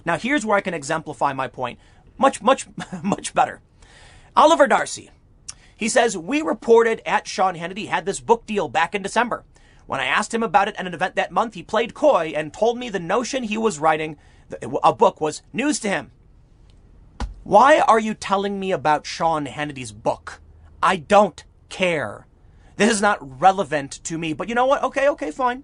Now, 0.06 0.18
here's 0.18 0.46
where 0.46 0.58
I 0.58 0.62
can 0.62 0.74
exemplify 0.74 1.34
my 1.34 1.48
point 1.48 1.80
much, 2.18 2.42
much, 2.42 2.68
much 3.04 3.34
better. 3.34 3.62
Oliver 4.36 4.68
Darcy. 4.68 5.10
He 5.76 5.90
says, 5.90 6.18
We 6.18 6.42
reported 6.42 7.02
at 7.06 7.28
Sean 7.28 7.56
Hannity 7.56 7.88
had 7.88 8.06
this 8.06 8.20
book 8.20 8.46
deal 8.46 8.70
back 8.70 8.94
in 8.94 9.02
December. 9.02 9.44
When 9.88 10.00
I 10.00 10.06
asked 10.06 10.34
him 10.34 10.44
about 10.44 10.68
it 10.68 10.76
at 10.78 10.86
an 10.86 10.94
event 10.94 11.16
that 11.16 11.32
month, 11.32 11.56
he 11.56 11.64
played 11.64 11.94
coy 11.94 12.34
and 12.36 12.54
told 12.54 12.78
me 12.78 12.90
the 12.90 13.00
notion 13.00 13.44
he 13.44 13.58
was 13.58 13.80
writing 13.80 14.18
a 14.84 14.94
book 14.94 15.20
was 15.20 15.42
news 15.52 15.80
to 15.80 15.90
him. 15.90 16.12
Why 17.44 17.80
are 17.80 18.00
you 18.00 18.14
telling 18.14 18.60
me 18.60 18.72
about 18.72 19.08
Sean 19.08 19.48
Hannity's 19.48 19.92
book? 19.92 20.42
I 20.84 20.98
don't 20.98 21.44
care. 21.70 22.28
This 22.78 22.92
is 22.92 23.02
not 23.02 23.42
relevant 23.42 24.04
to 24.04 24.18
me. 24.18 24.34
But 24.34 24.48
you 24.48 24.56
know 24.56 24.66
what? 24.66 24.84
Okay, 24.84 25.10
okay, 25.10 25.32
fine. 25.32 25.64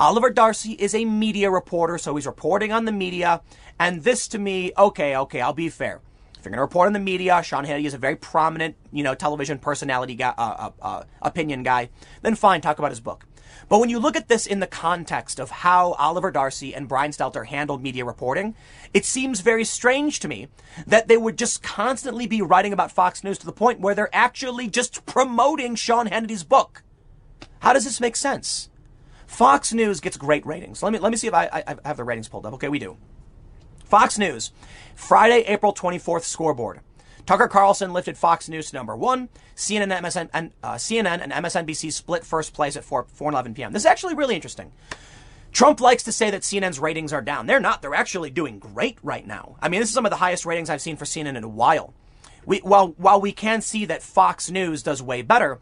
Oliver 0.00 0.30
Darcy 0.30 0.72
is 0.72 0.94
a 0.94 1.04
media 1.04 1.50
reporter, 1.50 1.98
so 1.98 2.16
he's 2.16 2.24
reporting 2.24 2.72
on 2.72 2.86
the 2.86 2.92
media. 2.92 3.42
And 3.78 4.02
this 4.02 4.28
to 4.28 4.38
me, 4.38 4.72
okay, 4.78 5.14
okay, 5.14 5.42
I'll 5.42 5.52
be 5.52 5.68
fair. 5.68 6.00
If 6.38 6.46
you're 6.46 6.52
going 6.52 6.56
to 6.56 6.62
report 6.62 6.86
on 6.86 6.94
the 6.94 6.98
media, 6.98 7.42
Sean 7.42 7.66
Hannity 7.66 7.84
is 7.84 7.92
a 7.92 7.98
very 7.98 8.16
prominent, 8.16 8.76
you 8.90 9.04
know, 9.04 9.14
television 9.14 9.58
personality 9.58 10.14
guy, 10.14 10.32
uh, 10.38 10.70
uh, 10.70 10.70
uh, 10.80 11.04
opinion 11.20 11.62
guy. 11.62 11.90
Then 12.22 12.34
fine, 12.34 12.62
talk 12.62 12.78
about 12.78 12.92
his 12.92 13.00
book. 13.00 13.26
But 13.68 13.78
when 13.78 13.90
you 13.90 13.98
look 13.98 14.16
at 14.16 14.28
this 14.28 14.46
in 14.46 14.60
the 14.60 14.66
context 14.66 15.38
of 15.38 15.50
how 15.50 15.92
Oliver 15.92 16.30
Darcy 16.30 16.74
and 16.74 16.88
Brian 16.88 17.10
Stelter 17.10 17.44
handled 17.44 17.82
media 17.82 18.06
reporting, 18.06 18.54
it 18.94 19.04
seems 19.04 19.42
very 19.42 19.66
strange 19.66 20.18
to 20.20 20.28
me 20.28 20.48
that 20.86 21.08
they 21.08 21.18
would 21.18 21.36
just 21.36 21.62
constantly 21.62 22.26
be 22.26 22.40
writing 22.40 22.72
about 22.72 22.90
Fox 22.90 23.22
News 23.22 23.36
to 23.36 23.44
the 23.44 23.52
point 23.52 23.80
where 23.80 23.94
they're 23.94 24.08
actually 24.14 24.66
just 24.66 25.04
promoting 25.04 25.74
Sean 25.74 26.06
Hannity's 26.06 26.42
book. 26.42 26.84
How 27.58 27.74
does 27.74 27.84
this 27.84 28.00
make 28.00 28.16
sense? 28.16 28.69
Fox 29.30 29.72
News 29.72 30.00
gets 30.00 30.16
great 30.16 30.44
ratings. 30.44 30.82
Let 30.82 30.92
me 30.92 30.98
let 30.98 31.12
me 31.12 31.16
see 31.16 31.28
if 31.28 31.32
I, 31.32 31.46
I, 31.46 31.64
I 31.84 31.88
have 31.88 31.96
the 31.96 32.04
ratings 32.04 32.28
pulled 32.28 32.44
up. 32.44 32.54
Okay, 32.54 32.68
we 32.68 32.80
do. 32.80 32.96
Fox 33.84 34.18
News, 34.18 34.50
Friday, 34.96 35.44
April 35.46 35.72
24th 35.72 36.24
scoreboard. 36.24 36.80
Tucker 37.26 37.46
Carlson 37.46 37.92
lifted 37.92 38.18
Fox 38.18 38.48
News 38.48 38.70
to 38.70 38.76
number 38.76 38.96
one. 38.96 39.28
CNN, 39.54 39.96
MSN, 40.00 40.30
and, 40.34 40.50
uh, 40.64 40.74
CNN 40.74 41.22
and 41.22 41.32
MSNBC 41.32 41.92
split 41.92 42.24
first 42.24 42.52
place 42.52 42.76
at 42.76 42.82
4, 42.82 43.06
4 43.08 43.30
11 43.30 43.54
p.m. 43.54 43.72
This 43.72 43.82
is 43.82 43.86
actually 43.86 44.14
really 44.14 44.34
interesting. 44.34 44.72
Trump 45.52 45.80
likes 45.80 46.02
to 46.02 46.12
say 46.12 46.30
that 46.30 46.42
CNN's 46.42 46.80
ratings 46.80 47.12
are 47.12 47.22
down. 47.22 47.46
They're 47.46 47.60
not. 47.60 47.82
They're 47.82 47.94
actually 47.94 48.30
doing 48.30 48.58
great 48.58 48.98
right 49.00 49.26
now. 49.26 49.56
I 49.62 49.68
mean, 49.68 49.78
this 49.78 49.90
is 49.90 49.94
some 49.94 50.04
of 50.06 50.10
the 50.10 50.16
highest 50.16 50.44
ratings 50.44 50.68
I've 50.68 50.82
seen 50.82 50.96
for 50.96 51.04
CNN 51.04 51.36
in 51.36 51.44
a 51.44 51.48
while. 51.48 51.94
We, 52.44 52.58
while, 52.58 52.88
while 52.98 53.20
we 53.20 53.30
can 53.30 53.60
see 53.62 53.84
that 53.86 54.02
Fox 54.02 54.50
News 54.50 54.82
does 54.82 55.00
way 55.00 55.22
better, 55.22 55.60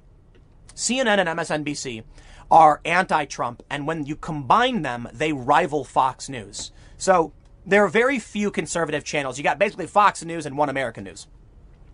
CNN 0.75 1.19
and 1.19 1.29
MSNBC 1.29 2.03
are 2.51 2.81
anti-Trump, 2.85 3.63
and 3.69 3.87
when 3.87 4.07
you 4.07 4.17
combine 4.17 4.83
them, 4.83 5.09
they 5.13 5.33
rival 5.33 5.85
Fox 5.85 6.29
News. 6.29 6.73
So 6.97 7.33
there 7.67 7.85
are 7.85 7.89
very 7.89 8.19
few 8.19 8.51
conservative 8.51 9.05
channels. 9.05 9.39
You 9.39 9.45
got 9.45 9.59
basically 9.59 9.87
Fox 9.87 10.25
News 10.25 10.47
and 10.47 10.57
One 10.57 10.69
American 10.69 11.05
News. 11.05 11.27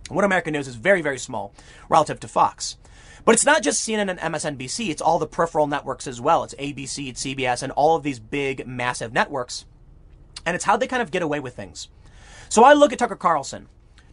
One 0.09 0.24
American 0.24 0.52
News 0.52 0.68
is 0.68 0.76
very, 0.76 1.02
very 1.02 1.18
small 1.18 1.52
relative 1.88 2.20
to 2.20 2.28
Fox. 2.28 2.76
But 3.24 3.34
it's 3.34 3.46
not 3.46 3.62
just 3.62 3.86
CNN 3.86 4.11
and 4.11 4.34
MSNBC, 4.34 4.90
it's 4.90 5.00
all 5.00 5.18
the 5.18 5.26
peripheral 5.26 5.66
networks 5.66 6.07
as 6.07 6.20
well. 6.20 6.44
It's 6.44 6.55
ABC, 6.55 7.09
it's 7.09 7.24
CBS, 7.24 7.62
and 7.62 7.72
all 7.72 7.96
of 7.96 8.02
these 8.02 8.18
big, 8.18 8.66
massive 8.66 9.12
networks. 9.12 9.64
And 10.44 10.55
it's 10.55 10.66
how 10.66 10.76
they 10.76 10.86
kind 10.86 11.00
of 11.00 11.11
get 11.11 11.22
away 11.22 11.40
with 11.40 11.57
things. 11.57 11.88
So 12.50 12.64
I 12.64 12.74
look 12.74 12.92
at 12.92 12.98
Tucker 12.98 13.16
Carlson. 13.16 13.68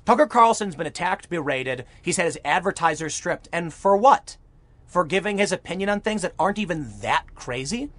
Tucker 0.05 0.27
Carlson's 0.27 0.75
been 0.75 0.87
attacked, 0.87 1.29
berated. 1.29 1.85
He's 2.01 2.17
had 2.17 2.25
his 2.25 2.39
advertisers 2.45 3.13
stripped. 3.13 3.49
And 3.51 3.73
for 3.73 3.97
what? 3.97 4.37
For 4.91 5.05
giving 5.05 5.37
his 5.37 5.53
opinion 5.53 5.87
on 5.87 6.01
things 6.01 6.21
that 6.21 6.33
aren't 6.37 6.59
even 6.59 6.99
that 6.99 7.23
crazy? 7.33 7.91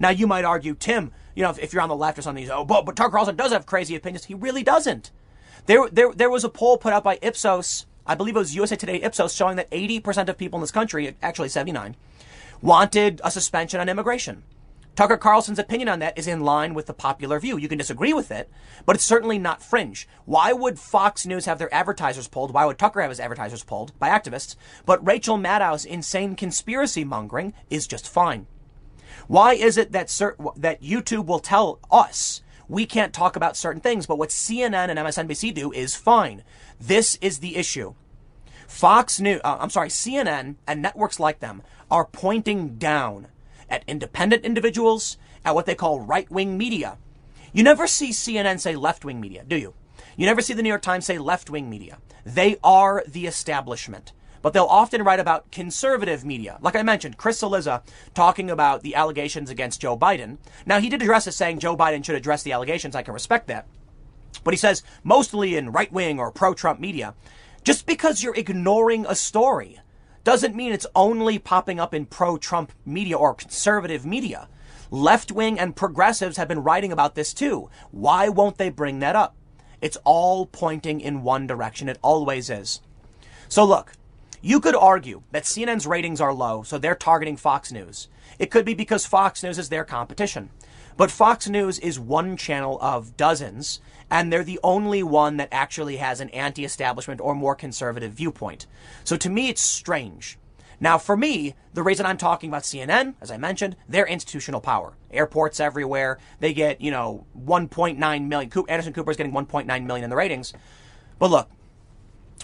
Now, 0.00 0.08
you 0.08 0.26
might 0.26 0.46
argue, 0.46 0.74
Tim, 0.74 1.12
you 1.34 1.42
know, 1.42 1.50
if, 1.50 1.58
if 1.58 1.74
you're 1.74 1.82
on 1.82 1.90
the 1.90 1.94
left 1.94 2.18
or 2.18 2.22
something, 2.22 2.48
oh, 2.50 2.64
but, 2.64 2.86
but 2.86 2.96
Tucker 2.96 3.10
Carlson 3.10 3.36
does 3.36 3.52
have 3.52 3.66
crazy 3.66 3.94
opinions. 3.94 4.24
He 4.24 4.32
really 4.32 4.62
doesn't. 4.62 5.10
There, 5.66 5.90
there, 5.90 6.10
there 6.14 6.30
was 6.30 6.44
a 6.44 6.48
poll 6.48 6.78
put 6.78 6.94
out 6.94 7.04
by 7.04 7.18
Ipsos, 7.20 7.84
I 8.06 8.14
believe 8.14 8.34
it 8.34 8.38
was 8.38 8.54
USA 8.54 8.76
Today 8.76 9.02
Ipsos, 9.02 9.34
showing 9.34 9.56
that 9.56 9.70
80% 9.70 10.30
of 10.30 10.38
people 10.38 10.56
in 10.56 10.62
this 10.62 10.70
country, 10.70 11.14
actually 11.20 11.50
79, 11.50 11.94
wanted 12.62 13.20
a 13.22 13.30
suspension 13.30 13.78
on 13.78 13.90
immigration. 13.90 14.42
Tucker 14.98 15.16
Carlson's 15.16 15.60
opinion 15.60 15.88
on 15.88 16.00
that 16.00 16.18
is 16.18 16.26
in 16.26 16.40
line 16.40 16.74
with 16.74 16.86
the 16.86 16.92
popular 16.92 17.38
view. 17.38 17.56
You 17.56 17.68
can 17.68 17.78
disagree 17.78 18.12
with 18.12 18.32
it, 18.32 18.50
but 18.84 18.96
it's 18.96 19.04
certainly 19.04 19.38
not 19.38 19.62
fringe. 19.62 20.08
Why 20.24 20.52
would 20.52 20.76
Fox 20.76 21.24
News 21.24 21.44
have 21.44 21.60
their 21.60 21.72
advertisers 21.72 22.26
pulled? 22.26 22.52
Why 22.52 22.64
would 22.64 22.80
Tucker 22.80 23.00
have 23.00 23.10
his 23.10 23.20
advertisers 23.20 23.62
pulled 23.62 23.96
by 24.00 24.08
activists? 24.08 24.56
But 24.84 25.06
Rachel 25.06 25.36
Maddow's 25.36 25.84
insane 25.84 26.34
conspiracy 26.34 27.04
mongering 27.04 27.54
is 27.70 27.86
just 27.86 28.08
fine. 28.08 28.48
Why 29.28 29.54
is 29.54 29.76
it 29.76 29.92
that 29.92 30.08
cert- 30.08 30.56
that 30.56 30.82
YouTube 30.82 31.26
will 31.26 31.38
tell 31.38 31.78
us 31.92 32.42
we 32.66 32.84
can't 32.84 33.14
talk 33.14 33.36
about 33.36 33.56
certain 33.56 33.80
things, 33.80 34.04
but 34.04 34.18
what 34.18 34.30
CNN 34.30 34.88
and 34.90 34.98
MSNBC 34.98 35.54
do 35.54 35.70
is 35.70 35.94
fine. 35.94 36.42
This 36.80 37.16
is 37.20 37.38
the 37.38 37.54
issue. 37.54 37.94
Fox 38.66 39.20
News, 39.20 39.42
uh, 39.44 39.58
I'm 39.60 39.70
sorry, 39.70 39.90
CNN 39.90 40.56
and 40.66 40.82
networks 40.82 41.20
like 41.20 41.38
them 41.38 41.62
are 41.88 42.04
pointing 42.04 42.78
down 42.78 43.28
at 43.70 43.84
independent 43.86 44.44
individuals, 44.44 45.16
at 45.44 45.54
what 45.54 45.66
they 45.66 45.74
call 45.74 46.00
right 46.00 46.30
wing 46.30 46.58
media. 46.58 46.98
You 47.52 47.62
never 47.62 47.86
see 47.86 48.10
CNN 48.10 48.60
say 48.60 48.76
left 48.76 49.04
wing 49.04 49.20
media, 49.20 49.44
do 49.46 49.56
you? 49.56 49.74
You 50.16 50.26
never 50.26 50.42
see 50.42 50.54
the 50.54 50.62
New 50.62 50.68
York 50.68 50.82
Times 50.82 51.06
say 51.06 51.18
left 51.18 51.50
wing 51.50 51.70
media. 51.70 51.98
They 52.24 52.56
are 52.62 53.02
the 53.06 53.26
establishment 53.26 54.12
but 54.42 54.52
they'll 54.52 54.64
often 54.64 55.02
write 55.02 55.20
about 55.20 55.50
conservative 55.50 56.24
media. 56.24 56.58
Like 56.60 56.76
I 56.76 56.82
mentioned, 56.82 57.16
Chris 57.16 57.40
Cillizza 57.40 57.82
talking 58.14 58.50
about 58.50 58.82
the 58.82 58.94
allegations 58.94 59.50
against 59.50 59.80
Joe 59.80 59.96
Biden. 59.96 60.38
Now, 60.66 60.80
he 60.80 60.88
did 60.88 61.02
address 61.02 61.26
it 61.26 61.32
saying 61.32 61.58
Joe 61.58 61.76
Biden 61.76 62.04
should 62.04 62.14
address 62.14 62.42
the 62.42 62.52
allegations. 62.52 62.94
I 62.94 63.02
can 63.02 63.14
respect 63.14 63.48
that. 63.48 63.66
But 64.44 64.54
he 64.54 64.58
says 64.58 64.82
mostly 65.02 65.56
in 65.56 65.72
right 65.72 65.92
wing 65.92 66.18
or 66.18 66.30
pro 66.30 66.54
Trump 66.54 66.80
media, 66.80 67.14
just 67.64 67.86
because 67.86 68.22
you're 68.22 68.34
ignoring 68.34 69.06
a 69.06 69.14
story 69.14 69.80
doesn't 70.28 70.54
mean 70.54 70.74
it's 70.74 70.86
only 70.94 71.38
popping 71.38 71.80
up 71.80 71.94
in 71.94 72.04
pro 72.04 72.36
Trump 72.36 72.70
media 72.84 73.16
or 73.16 73.32
conservative 73.32 74.04
media. 74.04 74.46
Left 74.90 75.32
wing 75.32 75.58
and 75.58 75.74
progressives 75.74 76.36
have 76.36 76.48
been 76.48 76.62
writing 76.62 76.92
about 76.92 77.14
this 77.14 77.32
too. 77.32 77.70
Why 77.92 78.28
won't 78.28 78.58
they 78.58 78.68
bring 78.68 78.98
that 78.98 79.16
up? 79.16 79.34
It's 79.80 79.96
all 80.04 80.44
pointing 80.44 81.00
in 81.00 81.22
one 81.22 81.46
direction. 81.46 81.88
It 81.88 81.96
always 82.02 82.50
is. 82.50 82.82
So 83.48 83.64
look, 83.64 83.94
you 84.42 84.60
could 84.60 84.76
argue 84.76 85.22
that 85.30 85.44
CNN's 85.44 85.86
ratings 85.86 86.20
are 86.20 86.34
low, 86.34 86.62
so 86.62 86.76
they're 86.76 86.94
targeting 86.94 87.38
Fox 87.38 87.72
News. 87.72 88.08
It 88.38 88.50
could 88.50 88.66
be 88.66 88.74
because 88.74 89.06
Fox 89.06 89.42
News 89.42 89.58
is 89.58 89.70
their 89.70 89.86
competition. 89.86 90.50
But 90.98 91.12
Fox 91.12 91.48
News 91.48 91.78
is 91.78 91.98
one 92.00 92.36
channel 92.36 92.76
of 92.82 93.16
dozens, 93.16 93.80
and 94.10 94.32
they're 94.32 94.42
the 94.42 94.58
only 94.64 95.04
one 95.04 95.36
that 95.36 95.48
actually 95.52 95.98
has 95.98 96.20
an 96.20 96.28
anti 96.30 96.64
establishment 96.64 97.20
or 97.20 97.36
more 97.36 97.54
conservative 97.54 98.12
viewpoint. 98.12 98.66
So 99.04 99.16
to 99.16 99.30
me, 99.30 99.48
it's 99.48 99.62
strange. 99.62 100.38
Now, 100.80 100.98
for 100.98 101.16
me, 101.16 101.54
the 101.72 101.84
reason 101.84 102.04
I'm 102.04 102.18
talking 102.18 102.50
about 102.50 102.64
CNN, 102.64 103.14
as 103.20 103.30
I 103.30 103.36
mentioned, 103.36 103.76
their 103.88 104.06
institutional 104.06 104.60
power. 104.60 104.94
Airports 105.12 105.60
everywhere. 105.60 106.18
They 106.40 106.52
get, 106.52 106.80
you 106.80 106.90
know, 106.90 107.26
1.9 107.40 107.96
million. 108.26 108.52
Anderson 108.68 108.92
Cooper 108.92 109.12
is 109.12 109.16
getting 109.16 109.32
1.9 109.32 109.66
million 109.86 110.04
in 110.04 110.10
the 110.10 110.16
ratings. 110.16 110.52
But 111.20 111.30
look, 111.30 111.48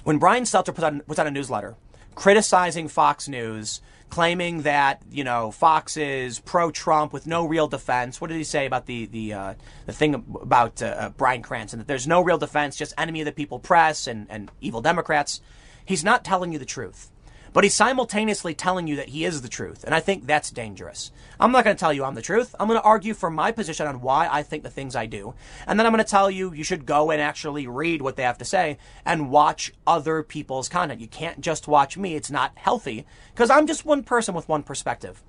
when 0.05 0.19
Brian 0.19 0.45
Stelter 0.45 0.67
puts 0.67 0.85
out, 0.85 1.07
puts 1.09 1.19
out 1.19 1.27
a 1.27 1.31
newsletter 1.33 1.75
criticizing 2.15 2.89
Fox 2.89 3.29
News, 3.29 3.81
claiming 4.15 4.63
that 4.63 5.03
you 5.11 5.25
know 5.25 5.51
Fox 5.51 5.97
is 5.97 6.39
pro-Trump 6.39 7.13
with 7.13 7.27
no 7.27 7.45
real 7.45 7.67
defense. 7.67 8.21
What 8.21 8.29
did 8.29 8.37
he 8.37 8.45
say 8.45 8.65
about 8.65 8.87
the 8.87 9.07
the 9.07 9.33
uh, 9.33 9.55
the 9.87 9.93
thing 9.93 10.15
about 10.41 10.81
uh, 10.81 10.87
uh, 10.87 11.09
Bryan 11.09 11.43
Cranston 11.43 11.81
that 11.81 11.89
there's 11.89 12.07
no 12.07 12.21
real 12.21 12.39
defense, 12.39 12.77
just 12.77 12.95
enemy 12.97 13.23
of 13.23 13.25
the 13.25 13.33
people 13.33 13.59
press 13.59 14.07
and 14.07 14.29
and 14.31 14.53
evil 14.61 14.81
Democrats? 14.81 15.41
He's 15.85 16.05
not 16.05 16.25
telling 16.25 16.53
you 16.53 16.61
the 16.61 16.65
truth 16.65 17.11
but 17.55 17.63
he's 17.63 17.73
simultaneously 17.73 18.53
telling 18.53 18.89
you 18.89 18.97
that 18.97 19.11
he 19.11 19.25
is 19.25 19.41
the 19.41 19.49
truth. 19.49 19.85
And 19.85 19.95
I 19.95 20.01
think 20.01 20.27
that's 20.27 20.51
dangerous. 20.51 21.13
I'm 21.39 21.53
not 21.53 21.65
going 21.65 21.77
to 21.77 21.81
tell 21.81 21.93
you 21.93 22.05
I'm 22.05 22.17
the 22.17 22.21
truth. 22.21 22.53
I'm 22.59 22.67
going 22.67 22.81
to 22.81 22.85
argue 22.85 23.15
for 23.15 23.31
my 23.31 23.53
position 23.53 23.87
on 23.87 24.01
why 24.01 24.29
I 24.31 24.43
think 24.43 24.65
the 24.65 24.71
things 24.71 24.97
I 24.97 25.07
do. 25.07 25.35
And 25.65 25.79
then 25.79 25.87
I'm 25.87 25.93
going 25.93 26.05
to 26.05 26.11
tell 26.11 26.29
you 26.29 26.53
you 26.53 26.65
should 26.65 26.85
go 26.85 27.13
and 27.13 27.23
actually 27.23 27.69
read 27.69 28.03
what 28.03 28.17
they 28.17 28.25
have 28.25 28.39
to 28.39 28.45
say 28.45 28.77
and 29.05 29.31
watch 29.31 29.73
other 29.87 30.25
people's 30.25 30.69
content. 30.69 31.01
You 31.01 31.07
can't 31.07 31.41
just 31.41 31.69
watch 31.69 31.97
me. 31.97 32.17
It's 32.17 32.31
not 32.31 32.59
healthy 32.59 33.07
because 33.33 33.51
I'm 33.51 33.69
just 33.69 33.87
one 33.87 34.03
person 34.03 34.35
with 34.35 34.49
one 34.49 34.65
perspective. 34.65 35.23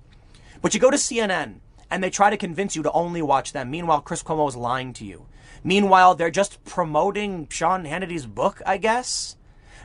But 0.64 0.74
you 0.74 0.80
go 0.80 0.90
to 0.90 0.98
CNN 0.98 1.60
and 1.92 2.04
they 2.04 2.10
try 2.10 2.32
to 2.32 2.38
convince 2.38 2.76
you 2.76 2.82
to 2.82 2.92
only 2.92 3.22
watch 3.22 3.54
them. 3.54 3.70
Meanwhile, 3.70 4.02
Chris 4.02 4.24
Cuomo 4.24 4.50
is 4.50 4.56
lying 4.56 4.94
to 4.94 5.06
you. 5.06 5.28
Meanwhile, 5.64 6.16
they're 6.16 6.32
just 6.32 6.64
promoting 6.66 7.48
Sean 7.52 7.86
Hannity's 7.86 8.26
book, 8.26 8.64
I 8.66 8.78
guess. 8.78 9.36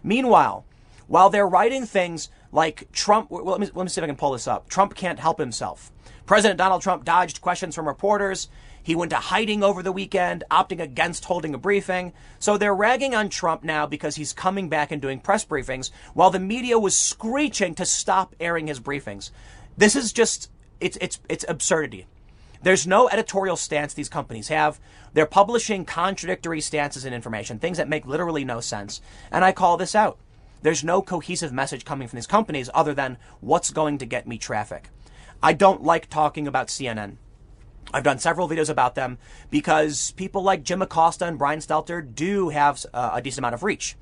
Meanwhile, 0.02 0.64
while 1.10 1.28
they're 1.28 1.48
writing 1.48 1.86
things 1.86 2.28
like 2.52 2.86
Trump, 2.92 3.32
well, 3.32 3.44
let 3.44 3.58
me, 3.58 3.68
let 3.74 3.82
me 3.82 3.88
see 3.88 4.00
if 4.00 4.04
I 4.04 4.06
can 4.06 4.14
pull 4.14 4.30
this 4.30 4.46
up. 4.46 4.68
Trump 4.68 4.94
can't 4.94 5.18
help 5.18 5.40
himself. 5.40 5.90
President 6.24 6.56
Donald 6.56 6.82
Trump 6.82 7.04
dodged 7.04 7.40
questions 7.40 7.74
from 7.74 7.88
reporters. 7.88 8.48
He 8.80 8.94
went 8.94 9.10
to 9.10 9.16
hiding 9.16 9.64
over 9.64 9.82
the 9.82 9.90
weekend, 9.90 10.44
opting 10.52 10.78
against 10.78 11.24
holding 11.24 11.52
a 11.52 11.58
briefing. 11.58 12.12
So 12.38 12.56
they're 12.56 12.72
ragging 12.72 13.16
on 13.16 13.28
Trump 13.28 13.64
now 13.64 13.86
because 13.86 14.14
he's 14.14 14.32
coming 14.32 14.68
back 14.68 14.92
and 14.92 15.02
doing 15.02 15.18
press 15.18 15.44
briefings 15.44 15.90
while 16.14 16.30
the 16.30 16.38
media 16.38 16.78
was 16.78 16.96
screeching 16.96 17.74
to 17.74 17.84
stop 17.84 18.36
airing 18.38 18.68
his 18.68 18.78
briefings. 18.78 19.32
This 19.76 19.96
is 19.96 20.12
just, 20.12 20.48
it's, 20.78 20.96
it's, 21.00 21.18
it's 21.28 21.44
absurdity. 21.48 22.06
There's 22.62 22.86
no 22.86 23.08
editorial 23.08 23.56
stance 23.56 23.94
these 23.94 24.08
companies 24.08 24.46
have. 24.46 24.78
They're 25.12 25.26
publishing 25.26 25.84
contradictory 25.84 26.60
stances 26.60 27.04
and 27.04 27.12
information, 27.12 27.58
things 27.58 27.78
that 27.78 27.88
make 27.88 28.06
literally 28.06 28.44
no 28.44 28.60
sense. 28.60 29.00
And 29.32 29.44
I 29.44 29.50
call 29.50 29.76
this 29.76 29.96
out. 29.96 30.16
There's 30.62 30.84
no 30.84 31.02
cohesive 31.02 31.52
message 31.52 31.84
coming 31.84 32.08
from 32.08 32.16
these 32.18 32.26
companies 32.26 32.70
other 32.74 32.94
than 32.94 33.18
what's 33.40 33.70
going 33.70 33.98
to 33.98 34.06
get 34.06 34.28
me 34.28 34.38
traffic. 34.38 34.90
I 35.42 35.52
don't 35.54 35.82
like 35.82 36.10
talking 36.10 36.46
about 36.46 36.68
CNN. 36.68 37.16
I've 37.92 38.04
done 38.04 38.18
several 38.18 38.48
videos 38.48 38.68
about 38.68 38.94
them 38.94 39.18
because 39.50 40.12
people 40.12 40.42
like 40.42 40.62
Jim 40.62 40.82
Acosta 40.82 41.26
and 41.26 41.38
Brian 41.38 41.60
Stelter 41.60 42.02
do 42.14 42.50
have 42.50 42.84
uh, 42.92 43.10
a 43.14 43.22
decent 43.22 43.40
amount 43.40 43.54
of 43.54 43.62
reach. 43.62 43.96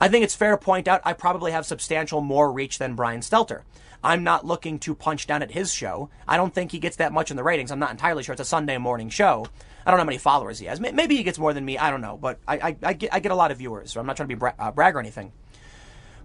I 0.00 0.08
think 0.08 0.24
it's 0.24 0.34
fair 0.34 0.50
to 0.50 0.58
point 0.58 0.88
out 0.88 1.00
I 1.04 1.14
probably 1.14 1.52
have 1.52 1.66
substantial 1.66 2.20
more 2.20 2.52
reach 2.52 2.78
than 2.78 2.94
Brian 2.94 3.20
Stelter. 3.20 3.62
I'm 4.02 4.22
not 4.22 4.44
looking 4.44 4.78
to 4.80 4.94
punch 4.94 5.26
down 5.26 5.42
at 5.42 5.52
his 5.52 5.72
show. 5.72 6.10
I 6.28 6.36
don't 6.36 6.52
think 6.52 6.72
he 6.72 6.78
gets 6.78 6.96
that 6.96 7.12
much 7.12 7.30
in 7.30 7.38
the 7.38 7.42
ratings. 7.42 7.72
I'm 7.72 7.78
not 7.78 7.90
entirely 7.90 8.22
sure. 8.22 8.34
It's 8.34 8.42
a 8.42 8.44
Sunday 8.44 8.76
morning 8.76 9.08
show. 9.08 9.46
I 9.86 9.90
don't 9.90 9.98
know 9.98 10.02
how 10.02 10.06
many 10.06 10.18
followers 10.18 10.58
he 10.58 10.66
has. 10.66 10.78
Maybe 10.78 11.16
he 11.16 11.22
gets 11.22 11.38
more 11.38 11.54
than 11.54 11.64
me. 11.64 11.78
I 11.78 11.90
don't 11.90 12.02
know. 12.02 12.18
But 12.20 12.38
I, 12.46 12.56
I, 12.58 12.76
I, 12.82 12.92
get, 12.92 13.14
I 13.14 13.20
get 13.20 13.32
a 13.32 13.34
lot 13.34 13.50
of 13.50 13.58
viewers. 13.58 13.92
So 13.92 14.00
I'm 14.00 14.06
not 14.06 14.16
trying 14.16 14.28
to 14.28 14.34
be 14.34 14.38
bra- 14.38 14.52
uh, 14.58 14.72
brag 14.72 14.94
or 14.94 15.00
anything. 15.00 15.32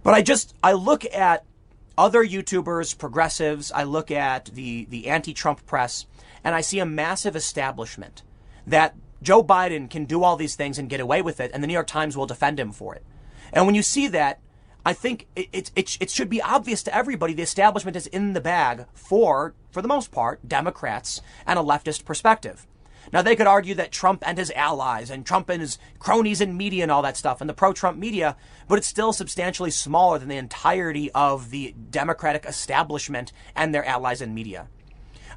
But 0.02 0.14
I 0.14 0.22
just, 0.22 0.54
I 0.62 0.72
look 0.72 1.04
at 1.12 1.44
other 1.98 2.24
YouTubers, 2.24 2.96
progressives. 2.96 3.70
I 3.72 3.82
look 3.82 4.10
at 4.10 4.46
the, 4.46 4.86
the 4.86 5.08
anti-Trump 5.08 5.66
press 5.66 6.06
and 6.42 6.54
I 6.54 6.62
see 6.62 6.78
a 6.78 6.86
massive 6.86 7.36
establishment 7.36 8.22
that 8.66 8.94
Joe 9.22 9.44
Biden 9.44 9.90
can 9.90 10.06
do 10.06 10.24
all 10.24 10.36
these 10.36 10.56
things 10.56 10.78
and 10.78 10.88
get 10.88 11.00
away 11.00 11.20
with 11.20 11.40
it, 11.40 11.50
and 11.52 11.62
the 11.62 11.66
New 11.66 11.74
York 11.74 11.86
Times 11.86 12.16
will 12.16 12.26
defend 12.26 12.58
him 12.58 12.72
for 12.72 12.94
it. 12.94 13.04
And 13.52 13.66
when 13.66 13.74
you 13.74 13.82
see 13.82 14.08
that, 14.08 14.40
I 14.84 14.94
think 14.94 15.26
it, 15.36 15.48
it, 15.52 15.70
it, 15.76 15.98
it, 16.00 16.10
should 16.10 16.30
be 16.30 16.40
obvious 16.40 16.82
to 16.84 16.94
everybody 16.94 17.34
the 17.34 17.42
establishment 17.42 17.96
is 17.96 18.06
in 18.06 18.32
the 18.32 18.40
bag 18.40 18.86
for, 18.94 19.54
for 19.70 19.82
the 19.82 19.88
most 19.88 20.10
part, 20.10 20.48
Democrats 20.48 21.20
and 21.46 21.58
a 21.58 21.62
leftist 21.62 22.06
perspective. 22.06 22.66
Now, 23.12 23.22
they 23.22 23.36
could 23.36 23.46
argue 23.46 23.74
that 23.74 23.90
Trump 23.90 24.22
and 24.26 24.38
his 24.38 24.52
allies 24.52 25.10
and 25.10 25.26
Trump 25.26 25.48
and 25.48 25.60
his 25.60 25.78
cronies 25.98 26.40
in 26.40 26.56
media 26.56 26.84
and 26.84 26.92
all 26.92 27.02
that 27.02 27.16
stuff 27.16 27.40
and 27.40 27.50
the 27.50 27.54
pro 27.54 27.72
Trump 27.72 27.98
media, 27.98 28.36
but 28.68 28.78
it's 28.78 28.86
still 28.86 29.12
substantially 29.12 29.70
smaller 29.70 30.18
than 30.18 30.28
the 30.28 30.36
entirety 30.36 31.10
of 31.12 31.50
the 31.50 31.74
Democratic 31.90 32.44
establishment 32.44 33.32
and 33.56 33.74
their 33.74 33.84
allies 33.84 34.22
in 34.22 34.34
media. 34.34 34.68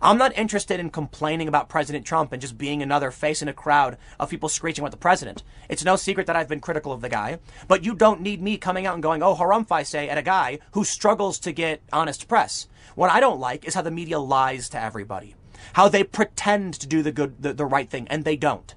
I'm 0.03 0.17
not 0.17 0.38
interested 0.38 0.82
in 0.82 0.89
complaining 0.89 1.47
about 1.47 1.69
President 1.69 2.05
Trump 2.05 2.34
and 2.34 2.41
just 2.41 2.57
being 2.57 2.82
another 2.82 3.09
face 3.09 3.41
in 3.41 3.47
a 3.47 3.53
crowd 3.53 3.97
of 4.19 4.30
people 4.30 4.49
screeching 4.49 4.84
at 4.84 4.91
the 4.91 4.97
president. 4.97 5.43
It's 5.69 5.86
no 5.86 5.95
secret 5.95 6.28
that 6.28 6.36
I've 6.36 6.49
been 6.49 6.59
critical 6.59 6.91
of 6.91 6.99
the 6.99 7.07
guy, 7.07 7.39
but 7.69 7.86
you 7.86 7.95
don't 7.95 8.19
need 8.19 8.41
me 8.41 8.57
coming 8.57 8.86
out 8.86 8.95
and 8.95 9.01
going, 9.01 9.24
oh, 9.24 9.34
harumph, 9.34 9.86
say, 9.86 10.09
at 10.09 10.17
a 10.17 10.21
guy 10.21 10.59
who 10.71 10.84
struggles 10.84 11.39
to 11.39 11.53
get 11.53 11.82
honest 11.93 12.28
press. 12.28 12.67
What 12.95 13.11
I 13.11 13.21
don't 13.21 13.39
like 13.39 13.63
is 13.65 13.76
how 13.76 13.82
the 13.82 13.91
media 13.91 14.19
lies 14.19 14.67
to 14.69 14.82
everybody, 14.82 15.36
how 15.74 15.88
they 15.88 16.03
pretend 16.03 16.74
to 16.76 16.88
do 16.88 17.01
the 17.01 17.11
good, 17.11 17.41
the, 17.41 17.53
the 17.53 17.66
right 17.66 17.89
thing, 17.89 18.07
and 18.09 18.26
they 18.26 18.36
don't. 18.36 18.76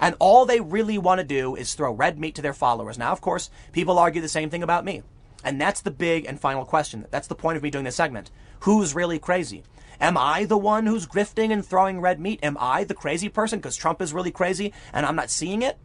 And 0.00 0.16
all 0.18 0.44
they 0.44 0.60
really 0.60 0.98
want 0.98 1.20
to 1.20 1.24
do 1.24 1.54
is 1.54 1.74
throw 1.74 1.92
red 1.92 2.18
meat 2.18 2.34
to 2.34 2.42
their 2.42 2.52
followers. 2.52 2.98
Now, 2.98 3.12
of 3.12 3.20
course, 3.20 3.50
people 3.72 3.98
argue 3.98 4.20
the 4.20 4.28
same 4.28 4.50
thing 4.50 4.62
about 4.62 4.84
me. 4.84 5.02
And 5.44 5.60
that's 5.60 5.82
the 5.82 5.90
big 5.90 6.24
and 6.24 6.40
final 6.40 6.64
question. 6.64 7.06
That's 7.10 7.28
the 7.28 7.34
point 7.34 7.56
of 7.56 7.62
me 7.62 7.70
doing 7.70 7.84
this 7.84 7.96
segment. 7.96 8.30
Who's 8.60 8.94
really 8.94 9.18
crazy? 9.18 9.62
Am 10.00 10.16
I 10.16 10.44
the 10.44 10.56
one 10.56 10.86
who's 10.86 11.06
grifting 11.06 11.52
and 11.52 11.64
throwing 11.64 12.00
red 12.00 12.18
meat? 12.18 12.40
Am 12.42 12.56
I 12.58 12.84
the 12.84 12.94
crazy 12.94 13.28
person 13.28 13.58
because 13.58 13.76
Trump 13.76 14.02
is 14.02 14.12
really 14.12 14.32
crazy 14.32 14.72
and 14.92 15.06
I'm 15.06 15.16
not 15.16 15.30
seeing 15.30 15.62
it? 15.62 15.78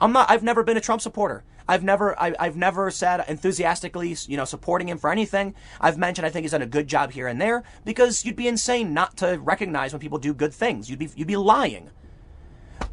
I'm 0.00 0.12
not. 0.12 0.30
I've 0.30 0.42
never 0.42 0.62
been 0.62 0.76
a 0.76 0.80
Trump 0.80 1.00
supporter. 1.00 1.44
I've 1.68 1.82
never. 1.82 2.20
I, 2.20 2.34
have 2.38 2.56
never 2.56 2.90
said 2.90 3.24
enthusiastically, 3.28 4.16
you 4.28 4.36
know, 4.36 4.44
supporting 4.44 4.88
him 4.88 4.98
for 4.98 5.10
anything. 5.10 5.54
I've 5.80 5.98
mentioned 5.98 6.26
I 6.26 6.30
think 6.30 6.44
he's 6.44 6.52
done 6.52 6.62
a 6.62 6.66
good 6.66 6.86
job 6.86 7.12
here 7.12 7.26
and 7.26 7.40
there 7.40 7.64
because 7.84 8.24
you'd 8.24 8.36
be 8.36 8.48
insane 8.48 8.94
not 8.94 9.16
to 9.18 9.38
recognize 9.38 9.92
when 9.92 10.00
people 10.00 10.18
do 10.18 10.34
good 10.34 10.54
things. 10.54 10.90
You'd 10.90 10.98
be 10.98 11.08
you'd 11.16 11.28
be 11.28 11.36
lying. 11.36 11.90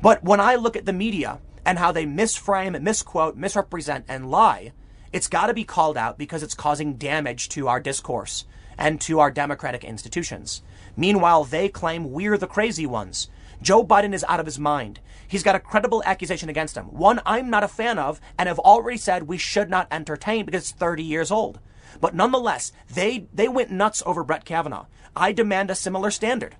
But 0.01 0.23
when 0.23 0.39
I 0.39 0.55
look 0.55 0.75
at 0.75 0.85
the 0.85 0.93
media 0.93 1.39
and 1.65 1.77
how 1.77 1.91
they 1.91 2.05
misframe, 2.05 2.79
misquote, 2.81 3.35
misrepresent, 3.35 4.05
and 4.07 4.29
lie, 4.29 4.73
it's 5.11 5.27
got 5.27 5.47
to 5.47 5.53
be 5.53 5.63
called 5.63 5.97
out 5.97 6.17
because 6.17 6.43
it's 6.43 6.55
causing 6.55 6.95
damage 6.95 7.49
to 7.49 7.67
our 7.67 7.79
discourse 7.79 8.45
and 8.77 8.99
to 9.01 9.19
our 9.19 9.31
democratic 9.31 9.83
institutions. 9.83 10.61
Meanwhile, 10.95 11.45
they 11.45 11.69
claim 11.69 12.11
we're 12.11 12.37
the 12.37 12.47
crazy 12.47 12.85
ones. 12.85 13.29
Joe 13.61 13.85
Biden 13.85 14.13
is 14.13 14.25
out 14.27 14.39
of 14.39 14.45
his 14.45 14.59
mind. 14.59 14.99
He's 15.27 15.43
got 15.43 15.55
a 15.55 15.59
credible 15.59 16.03
accusation 16.05 16.49
against 16.49 16.75
him. 16.75 16.85
One 16.85 17.21
I'm 17.25 17.49
not 17.49 17.63
a 17.63 17.67
fan 17.67 17.97
of 17.97 18.19
and 18.37 18.47
have 18.47 18.59
already 18.59 18.97
said 18.97 19.23
we 19.23 19.37
should 19.37 19.69
not 19.69 19.87
entertain 19.91 20.45
because 20.45 20.61
it's 20.63 20.71
30 20.71 21.03
years 21.03 21.31
old. 21.31 21.59
But 22.01 22.15
nonetheless, 22.15 22.71
they, 22.93 23.27
they 23.33 23.47
went 23.47 23.71
nuts 23.71 24.03
over 24.05 24.23
Brett 24.23 24.45
Kavanaugh. 24.45 24.85
I 25.15 25.31
demand 25.31 25.69
a 25.69 25.75
similar 25.75 26.11
standard. 26.11 26.55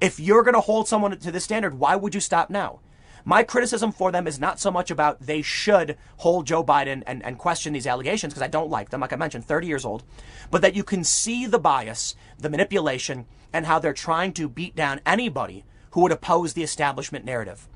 If 0.00 0.20
you're 0.20 0.42
going 0.42 0.54
to 0.54 0.60
hold 0.60 0.86
someone 0.86 1.16
to 1.18 1.32
this 1.32 1.44
standard, 1.44 1.78
why 1.78 1.96
would 1.96 2.14
you 2.14 2.20
stop 2.20 2.50
now? 2.50 2.80
My 3.24 3.42
criticism 3.42 3.92
for 3.92 4.12
them 4.12 4.26
is 4.26 4.38
not 4.38 4.60
so 4.60 4.70
much 4.70 4.90
about 4.90 5.20
they 5.20 5.42
should 5.42 5.98
hold 6.18 6.46
Joe 6.46 6.64
Biden 6.64 7.02
and, 7.06 7.22
and 7.24 7.36
question 7.36 7.72
these 7.72 7.86
allegations 7.86 8.32
because 8.32 8.42
I 8.42 8.48
don't 8.48 8.70
like 8.70 8.90
them, 8.90 9.00
like 9.00 9.12
I 9.12 9.16
mentioned, 9.16 9.44
30 9.44 9.66
years 9.66 9.84
old, 9.84 10.04
but 10.50 10.62
that 10.62 10.74
you 10.74 10.84
can 10.84 11.04
see 11.04 11.46
the 11.46 11.58
bias, 11.58 12.14
the 12.38 12.48
manipulation, 12.48 13.26
and 13.52 13.66
how 13.66 13.78
they're 13.78 13.92
trying 13.92 14.32
to 14.34 14.48
beat 14.48 14.76
down 14.76 15.00
anybody 15.04 15.64
who 15.98 16.02
would 16.02 16.12
oppose 16.12 16.52
the 16.52 16.62
establishment 16.62 17.24
narrative. 17.24 17.66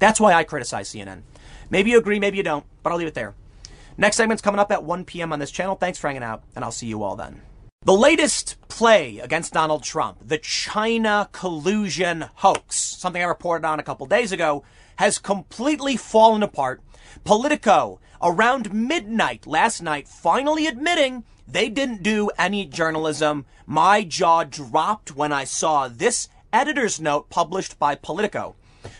That's 0.00 0.20
why 0.20 0.34
I 0.34 0.44
criticize 0.44 0.90
CNN. 0.90 1.22
Maybe 1.70 1.90
you 1.90 1.96
agree, 1.96 2.20
maybe 2.20 2.36
you 2.36 2.42
don't, 2.42 2.66
but 2.82 2.92
I'll 2.92 2.98
leave 2.98 3.08
it 3.08 3.14
there. 3.14 3.34
Next 3.96 4.16
segment's 4.16 4.42
coming 4.42 4.58
up 4.58 4.70
at 4.70 4.84
1 4.84 5.06
p.m. 5.06 5.32
on 5.32 5.38
this 5.38 5.50
channel. 5.50 5.74
Thanks 5.74 5.96
for 5.96 6.08
hanging 6.08 6.22
out, 6.22 6.42
and 6.54 6.62
I'll 6.62 6.70
see 6.70 6.88
you 6.88 7.02
all 7.02 7.16
then. 7.16 7.40
The 7.86 7.94
latest 7.94 8.56
play 8.68 9.18
against 9.18 9.54
Donald 9.54 9.82
Trump, 9.82 10.18
the 10.20 10.36
China 10.36 11.30
collusion 11.32 12.26
hoax, 12.34 12.76
something 12.76 13.22
I 13.22 13.24
reported 13.24 13.66
on 13.66 13.80
a 13.80 13.82
couple 13.82 14.04
days 14.04 14.30
ago, 14.30 14.62
has 14.96 15.18
completely 15.18 15.96
fallen 15.96 16.42
apart. 16.42 16.82
Politico, 17.24 17.98
around 18.20 18.74
midnight 18.74 19.46
last 19.46 19.80
night, 19.80 20.06
finally 20.06 20.66
admitting 20.66 21.24
they 21.46 21.70
didn't 21.70 22.02
do 22.02 22.28
any 22.36 22.66
journalism. 22.66 23.46
My 23.64 24.04
jaw 24.04 24.44
dropped 24.44 25.16
when 25.16 25.32
I 25.32 25.44
saw 25.44 25.88
this 25.88 26.28
editor's 26.52 27.00
note 27.00 27.30
published 27.30 27.78
by 27.78 27.94
Politico. 27.94 28.56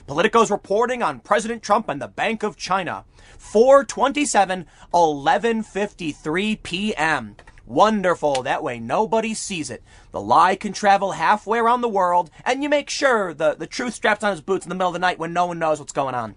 Politico's 0.06 0.50
reporting 0.50 1.02
on 1.02 1.20
President 1.20 1.62
Trump 1.62 1.88
and 1.88 2.00
the 2.00 2.08
Bank 2.08 2.42
of 2.42 2.56
China. 2.56 3.04
427, 3.38 4.66
1153 4.90 6.56
p.m. 6.56 7.36
Wonderful. 7.66 8.42
That 8.42 8.62
way 8.62 8.80
nobody 8.80 9.34
sees 9.34 9.70
it. 9.70 9.82
The 10.10 10.20
lie 10.20 10.56
can 10.56 10.72
travel 10.72 11.12
halfway 11.12 11.58
around 11.58 11.82
the 11.82 11.88
world, 11.88 12.30
and 12.44 12.62
you 12.62 12.68
make 12.68 12.88
sure 12.88 13.34
the, 13.34 13.54
the 13.54 13.66
truth 13.66 13.94
straps 13.94 14.24
on 14.24 14.30
his 14.30 14.40
boots 14.40 14.64
in 14.64 14.70
the 14.70 14.74
middle 14.74 14.88
of 14.88 14.94
the 14.94 14.98
night 14.98 15.18
when 15.18 15.32
no 15.32 15.46
one 15.46 15.58
knows 15.58 15.78
what's 15.78 15.92
going 15.92 16.14
on. 16.14 16.34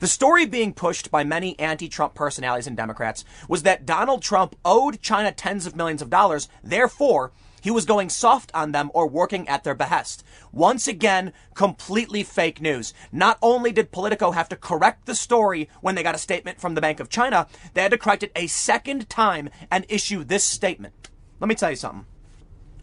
The 0.00 0.06
story 0.06 0.44
being 0.44 0.72
pushed 0.72 1.10
by 1.10 1.22
many 1.22 1.58
anti 1.58 1.88
Trump 1.88 2.14
personalities 2.14 2.66
and 2.66 2.76
Democrats 2.76 3.24
was 3.48 3.62
that 3.62 3.86
Donald 3.86 4.22
Trump 4.22 4.56
owed 4.64 5.00
China 5.00 5.32
tens 5.32 5.66
of 5.66 5.76
millions 5.76 6.02
of 6.02 6.10
dollars. 6.10 6.48
Therefore, 6.62 7.32
he 7.64 7.70
was 7.70 7.86
going 7.86 8.10
soft 8.10 8.50
on 8.52 8.72
them 8.72 8.90
or 8.92 9.08
working 9.08 9.48
at 9.48 9.64
their 9.64 9.74
behest. 9.74 10.22
Once 10.52 10.86
again, 10.86 11.32
completely 11.54 12.22
fake 12.22 12.60
news. 12.60 12.92
Not 13.10 13.38
only 13.40 13.72
did 13.72 13.90
Politico 13.90 14.32
have 14.32 14.50
to 14.50 14.56
correct 14.56 15.06
the 15.06 15.14
story 15.14 15.70
when 15.80 15.94
they 15.94 16.02
got 16.02 16.14
a 16.14 16.18
statement 16.18 16.60
from 16.60 16.74
the 16.74 16.82
Bank 16.82 17.00
of 17.00 17.08
China, 17.08 17.46
they 17.72 17.80
had 17.80 17.92
to 17.92 17.96
correct 17.96 18.22
it 18.22 18.32
a 18.36 18.48
second 18.48 19.08
time 19.08 19.48
and 19.70 19.86
issue 19.88 20.24
this 20.24 20.44
statement. 20.44 21.08
Let 21.40 21.48
me 21.48 21.54
tell 21.54 21.70
you 21.70 21.76
something. 21.76 22.04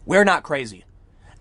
We're 0.04 0.24
not 0.24 0.42
crazy. 0.42 0.84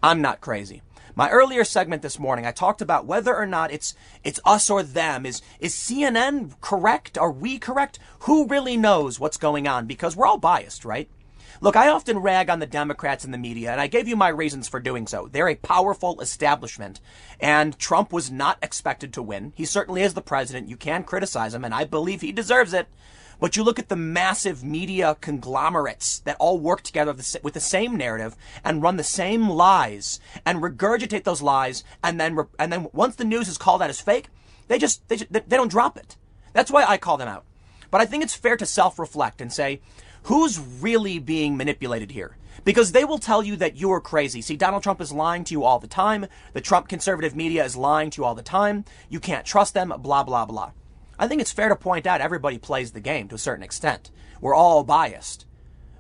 I'm 0.04 0.22
not 0.22 0.40
crazy. 0.40 0.84
My 1.16 1.32
earlier 1.32 1.64
segment 1.64 2.04
this 2.04 2.20
morning, 2.20 2.46
I 2.46 2.52
talked 2.52 2.80
about 2.80 3.08
whether 3.08 3.36
or 3.36 3.48
not 3.48 3.72
it's 3.72 3.96
it's 4.24 4.40
us 4.46 4.70
or 4.70 4.84
them. 4.84 5.26
Is 5.26 5.42
is 5.60 5.74
CNN 5.74 6.62
correct? 6.62 7.18
Are 7.18 7.32
we 7.32 7.58
correct? 7.58 7.98
Who 8.20 8.46
really 8.46 8.78
knows 8.78 9.20
what's 9.20 9.38
going 9.38 9.68
on? 9.68 9.88
Because 9.88 10.16
we're 10.16 10.28
all 10.28 10.38
biased, 10.38 10.86
right? 10.86 11.10
Look, 11.60 11.76
I 11.76 11.90
often 11.90 12.20
rag 12.20 12.50
on 12.50 12.60
the 12.60 12.66
Democrats 12.66 13.26
and 13.26 13.34
the 13.34 13.38
media, 13.38 13.72
and 13.72 13.82
I 13.82 13.88
gave 13.88 14.08
you 14.08 14.16
my 14.16 14.30
reasons 14.30 14.68
for 14.68 14.80
doing 14.80 15.08
so. 15.08 15.28
They're 15.32 15.50
a 15.50 15.56
powerful 15.56 16.22
establishment, 16.22 17.02
and 17.40 17.78
Trump 17.78 18.14
was 18.14 18.32
not 18.32 18.58
expected 18.62 19.14
to 19.14 19.22
win. 19.22 19.54
He 19.56 19.66
certainly 19.66 20.02
is 20.02 20.14
the 20.14 20.22
president. 20.22 20.70
You 20.70 20.78
can 20.78 21.04
criticize 21.04 21.54
him, 21.54 21.66
and 21.66 21.74
I 21.74 21.84
believe 21.84 22.22
he 22.22 22.32
deserves 22.32 22.74
it. 22.74 22.88
But 23.40 23.56
you 23.56 23.64
look 23.64 23.80
at 23.80 23.90
the 23.90 23.96
massive 23.96 24.64
media 24.64 25.18
conglomerates 25.20 26.20
that 26.20 26.38
all 26.40 26.60
work 26.60 26.84
together 26.84 27.12
with 27.42 27.54
the 27.54 27.60
same 27.60 27.96
narrative 27.96 28.36
and 28.64 28.84
run 28.84 28.98
the 28.98 29.04
same 29.04 29.50
lies 29.50 30.20
and 30.46 30.62
regurgitate 30.62 31.24
those 31.24 31.42
lies, 31.42 31.84
and 32.04 32.20
then 32.20 32.38
and 32.60 32.72
then 32.72 32.88
once 32.94 33.16
the 33.16 33.26
news 33.26 33.48
is 33.48 33.58
called 33.58 33.82
out 33.82 33.90
as 33.90 34.00
fake, 34.00 34.30
they 34.68 34.78
just 34.78 35.08
they, 35.08 35.16
they 35.16 35.58
don't 35.58 35.72
drop 35.72 35.98
it. 35.98 36.18
That's 36.54 36.70
why 36.70 36.86
I 36.86 36.98
call 36.98 37.18
them 37.18 37.28
out. 37.28 37.46
But 37.90 38.00
I 38.00 38.06
think 38.06 38.24
it's 38.24 38.36
fair 38.36 38.56
to 38.58 38.66
self-reflect 38.66 39.42
and 39.42 39.52
say, 39.52 39.82
who's 40.24 40.60
really 40.60 41.20
being 41.20 41.58
manipulated 41.58 42.12
here? 42.12 42.38
Because 42.64 42.92
they 42.92 43.06
will 43.06 43.18
tell 43.18 43.42
you 43.42 43.56
that 43.58 43.78
you're 43.78 44.02
crazy. 44.02 44.42
See, 44.42 44.56
Donald 44.56 44.84
Trump 44.84 45.02
is 45.02 45.12
lying 45.12 45.44
to 45.46 45.54
you 45.54 45.64
all 45.64 45.80
the 45.80 45.88
time. 45.88 46.28
The 46.54 46.62
Trump 46.62 46.88
conservative 46.88 47.36
media 47.36 47.66
is 47.66 47.76
lying 47.76 48.10
to 48.12 48.22
you 48.22 48.26
all 48.26 48.36
the 48.36 48.44
time. 48.44 48.86
You 49.10 49.20
can't 49.20 49.46
trust 49.46 49.74
them, 49.74 49.94
blah, 50.00 50.24
blah, 50.24 50.46
blah. 50.46 50.72
I 51.18 51.28
think 51.28 51.42
it's 51.42 51.52
fair 51.52 51.70
to 51.70 51.76
point 51.76 52.06
out 52.06 52.22
everybody 52.22 52.58
plays 52.58 52.92
the 52.92 53.00
game 53.00 53.28
to 53.30 53.36
a 53.36 53.40
certain 53.40 53.64
extent. 53.64 54.12
We're 54.42 54.56
all 54.56 54.84
biased. 54.84 55.46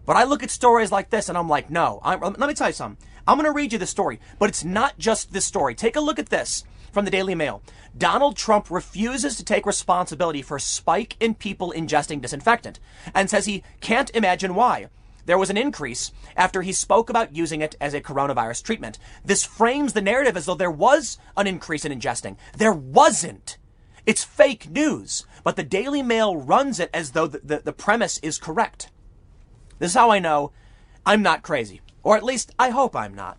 But 0.06 0.18
I 0.18 0.24
look 0.24 0.44
at 0.44 0.52
stories 0.52 0.92
like 0.92 1.10
this 1.10 1.30
and 1.30 1.38
I'm 1.38 1.50
like, 1.50 1.70
no. 1.70 2.00
I'm, 2.04 2.24
um, 2.24 2.36
let 2.38 2.48
me 2.48 2.54
tell 2.54 2.68
you 2.68 2.74
something. 2.74 3.08
I'm 3.28 3.38
going 3.38 3.46
to 3.46 3.52
read 3.52 3.72
you 3.72 3.80
the 3.80 3.86
story, 3.86 4.20
but 4.40 4.50
it's 4.50 4.64
not 4.64 4.98
just 4.98 5.32
this 5.32 5.46
story. 5.46 5.76
Take 5.76 5.96
a 5.96 6.02
look 6.02 6.20
at 6.20 6.30
this 6.30 6.64
from 6.92 7.06
the 7.06 7.12
Daily 7.12 7.36
Mail. 7.36 7.62
Donald 7.98 8.38
Trump 8.38 8.70
refuses 8.70 9.36
to 9.36 9.46
take 9.46 9.66
responsibility 9.66 10.42
for 10.42 10.60
spike 10.60 11.16
in 11.20 11.36
people 11.36 11.74
ingesting 11.76 12.22
disinfectant 12.22 12.80
and 13.14 13.30
says 13.30 13.46
he 13.46 13.64
can't 13.80 14.16
imagine 14.16 14.56
why. 14.56 14.88
There 15.26 15.38
was 15.38 15.50
an 15.50 15.58
increase 15.58 16.12
after 16.36 16.62
he 16.62 16.74
spoke 16.74 17.10
about 17.10 17.36
using 17.36 17.62
it 17.62 17.76
as 17.80 17.94
a 17.94 18.02
coronavirus 18.02 18.64
treatment. 18.64 18.98
This 19.24 19.44
frames 19.44 19.94
the 19.94 20.02
narrative 20.02 20.36
as 20.36 20.46
though 20.46 20.56
there 20.56 20.72
was 20.72 21.18
an 21.38 21.48
increase 21.48 21.86
in 21.86 21.98
ingesting. 21.98 22.38
There 22.58 22.74
wasn't. 22.74 23.58
It's 24.06 24.24
fake 24.24 24.70
news. 24.70 25.26
but 25.44 25.56
the 25.56 25.64
Daily 25.64 26.02
Mail 26.02 26.36
runs 26.36 26.80
it 26.80 26.90
as 26.94 27.12
though 27.12 27.28
the, 27.28 27.40
the, 27.44 27.60
the 27.60 27.74
premise 27.74 28.20
is 28.20 28.38
correct. 28.38 28.90
This 29.80 29.92
is 29.92 29.96
how 29.96 30.12
I 30.12 30.20
know 30.20 30.52
I'm 31.06 31.22
not 31.22 31.42
crazy. 31.42 31.82
Or 32.04 32.16
at 32.16 32.24
least 32.24 32.52
I 32.58 32.70
hope 32.70 32.96
I'm 32.96 33.14
not. 33.14 33.38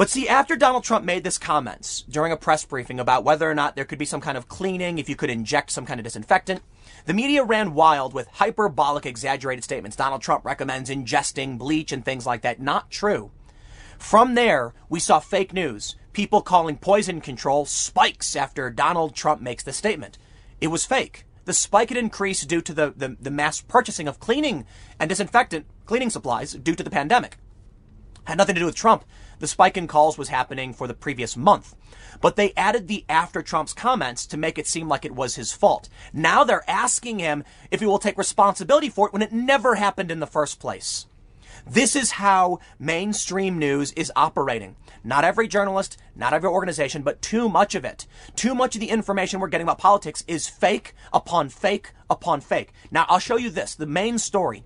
But 0.00 0.08
see, 0.08 0.26
after 0.30 0.56
Donald 0.56 0.82
Trump 0.82 1.04
made 1.04 1.24
this 1.24 1.36
comments 1.36 2.00
during 2.08 2.32
a 2.32 2.36
press 2.38 2.64
briefing 2.64 2.98
about 2.98 3.22
whether 3.22 3.50
or 3.50 3.54
not 3.54 3.76
there 3.76 3.84
could 3.84 3.98
be 3.98 4.06
some 4.06 4.22
kind 4.22 4.38
of 4.38 4.48
cleaning, 4.48 4.98
if 4.98 5.10
you 5.10 5.14
could 5.14 5.28
inject 5.28 5.70
some 5.70 5.84
kind 5.84 6.00
of 6.00 6.04
disinfectant, 6.04 6.62
the 7.04 7.12
media 7.12 7.44
ran 7.44 7.74
wild 7.74 8.14
with 8.14 8.26
hyperbolic, 8.28 9.04
exaggerated 9.04 9.62
statements. 9.62 9.98
Donald 9.98 10.22
Trump 10.22 10.42
recommends 10.42 10.88
ingesting 10.88 11.58
bleach 11.58 11.92
and 11.92 12.02
things 12.02 12.24
like 12.24 12.40
that. 12.40 12.58
Not 12.58 12.90
true. 12.90 13.30
From 13.98 14.36
there, 14.36 14.72
we 14.88 15.00
saw 15.00 15.18
fake 15.18 15.52
news. 15.52 15.96
People 16.14 16.40
calling 16.40 16.78
poison 16.78 17.20
control 17.20 17.66
spikes 17.66 18.34
after 18.34 18.70
Donald 18.70 19.14
Trump 19.14 19.42
makes 19.42 19.64
the 19.64 19.72
statement. 19.74 20.16
It 20.62 20.68
was 20.68 20.86
fake. 20.86 21.26
The 21.44 21.52
spike 21.52 21.90
had 21.90 21.98
increased 21.98 22.48
due 22.48 22.62
to 22.62 22.72
the, 22.72 22.94
the, 22.96 23.18
the 23.20 23.30
mass 23.30 23.60
purchasing 23.60 24.08
of 24.08 24.18
cleaning 24.18 24.64
and 24.98 25.10
disinfectant 25.10 25.66
cleaning 25.84 26.08
supplies 26.08 26.54
due 26.54 26.74
to 26.74 26.82
the 26.82 26.88
pandemic. 26.88 27.36
Had 28.24 28.38
nothing 28.38 28.54
to 28.54 28.60
do 28.60 28.66
with 28.66 28.74
Trump. 28.74 29.04
The 29.40 29.46
spike 29.46 29.76
in 29.76 29.86
calls 29.86 30.16
was 30.16 30.28
happening 30.28 30.72
for 30.72 30.86
the 30.86 30.94
previous 30.94 31.36
month. 31.36 31.74
But 32.20 32.36
they 32.36 32.52
added 32.56 32.86
the 32.86 33.04
after 33.08 33.42
Trump's 33.42 33.72
comments 33.72 34.26
to 34.26 34.36
make 34.36 34.58
it 34.58 34.66
seem 34.66 34.86
like 34.86 35.04
it 35.04 35.14
was 35.14 35.34
his 35.34 35.52
fault. 35.52 35.88
Now 36.12 36.44
they're 36.44 36.68
asking 36.68 37.18
him 37.18 37.44
if 37.70 37.80
he 37.80 37.86
will 37.86 37.98
take 37.98 38.18
responsibility 38.18 38.90
for 38.90 39.06
it 39.08 39.12
when 39.12 39.22
it 39.22 39.32
never 39.32 39.74
happened 39.74 40.10
in 40.10 40.20
the 40.20 40.26
first 40.26 40.60
place. 40.60 41.06
This 41.66 41.96
is 41.96 42.12
how 42.12 42.58
mainstream 42.78 43.58
news 43.58 43.92
is 43.92 44.12
operating. 44.14 44.76
Not 45.02 45.24
every 45.24 45.48
journalist, 45.48 45.96
not 46.14 46.32
every 46.32 46.48
organization, 46.48 47.02
but 47.02 47.22
too 47.22 47.48
much 47.48 47.74
of 47.74 47.84
it. 47.84 48.06
Too 48.36 48.54
much 48.54 48.76
of 48.76 48.80
the 48.80 48.90
information 48.90 49.40
we're 49.40 49.48
getting 49.48 49.66
about 49.66 49.78
politics 49.78 50.24
is 50.26 50.48
fake 50.48 50.94
upon 51.12 51.48
fake 51.48 51.92
upon 52.08 52.40
fake. 52.40 52.72
Now, 52.90 53.06
I'll 53.08 53.18
show 53.18 53.36
you 53.36 53.50
this 53.50 53.74
the 53.74 53.86
main 53.86 54.18
story 54.18 54.64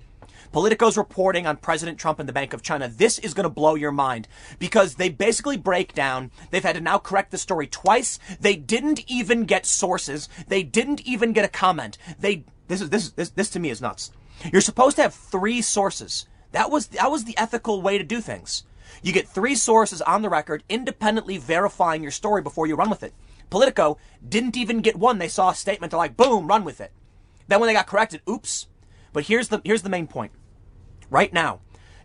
Politico's 0.54 0.96
reporting 0.96 1.48
on 1.48 1.56
President 1.56 1.98
Trump 1.98 2.20
and 2.20 2.28
the 2.28 2.32
Bank 2.32 2.52
of 2.52 2.62
China. 2.62 2.86
This 2.86 3.18
is 3.18 3.34
going 3.34 3.42
to 3.42 3.50
blow 3.50 3.74
your 3.74 3.90
mind 3.90 4.28
because 4.60 4.94
they 4.94 5.08
basically 5.08 5.56
break 5.56 5.94
down. 5.94 6.30
They've 6.52 6.62
had 6.62 6.76
to 6.76 6.80
now 6.80 6.98
correct 6.98 7.32
the 7.32 7.38
story 7.38 7.66
twice. 7.66 8.20
They 8.38 8.54
didn't 8.54 9.02
even 9.10 9.46
get 9.46 9.66
sources. 9.66 10.28
They 10.46 10.62
didn't 10.62 11.00
even 11.00 11.32
get 11.32 11.44
a 11.44 11.48
comment. 11.48 11.98
They 12.20 12.44
this 12.68 12.80
is 12.80 12.90
this 12.90 13.10
this 13.10 13.30
this 13.30 13.50
to 13.50 13.58
me 13.58 13.70
is 13.70 13.82
nuts. 13.82 14.12
You're 14.52 14.60
supposed 14.60 14.94
to 14.94 15.02
have 15.02 15.12
three 15.12 15.60
sources. 15.60 16.26
That 16.52 16.70
was 16.70 16.86
that 16.86 17.10
was 17.10 17.24
the 17.24 17.36
ethical 17.36 17.82
way 17.82 17.98
to 17.98 18.04
do 18.04 18.20
things. 18.20 18.62
You 19.02 19.12
get 19.12 19.26
three 19.26 19.56
sources 19.56 20.02
on 20.02 20.22
the 20.22 20.30
record 20.30 20.62
independently 20.68 21.36
verifying 21.36 22.00
your 22.00 22.12
story 22.12 22.42
before 22.42 22.68
you 22.68 22.76
run 22.76 22.90
with 22.90 23.02
it. 23.02 23.12
Politico 23.50 23.98
didn't 24.26 24.56
even 24.56 24.82
get 24.82 24.94
one. 24.94 25.18
They 25.18 25.26
saw 25.26 25.50
a 25.50 25.54
statement, 25.56 25.90
they're 25.90 25.98
like, 25.98 26.16
boom, 26.16 26.46
run 26.46 26.62
with 26.62 26.80
it. 26.80 26.92
Then 27.48 27.58
when 27.58 27.66
they 27.66 27.74
got 27.74 27.88
corrected, 27.88 28.22
oops. 28.30 28.68
But 29.12 29.24
here's 29.24 29.48
the 29.48 29.60
here's 29.64 29.82
the 29.82 29.88
main 29.88 30.06
point. 30.06 30.30
Right 31.10 31.32
now, 31.32 31.60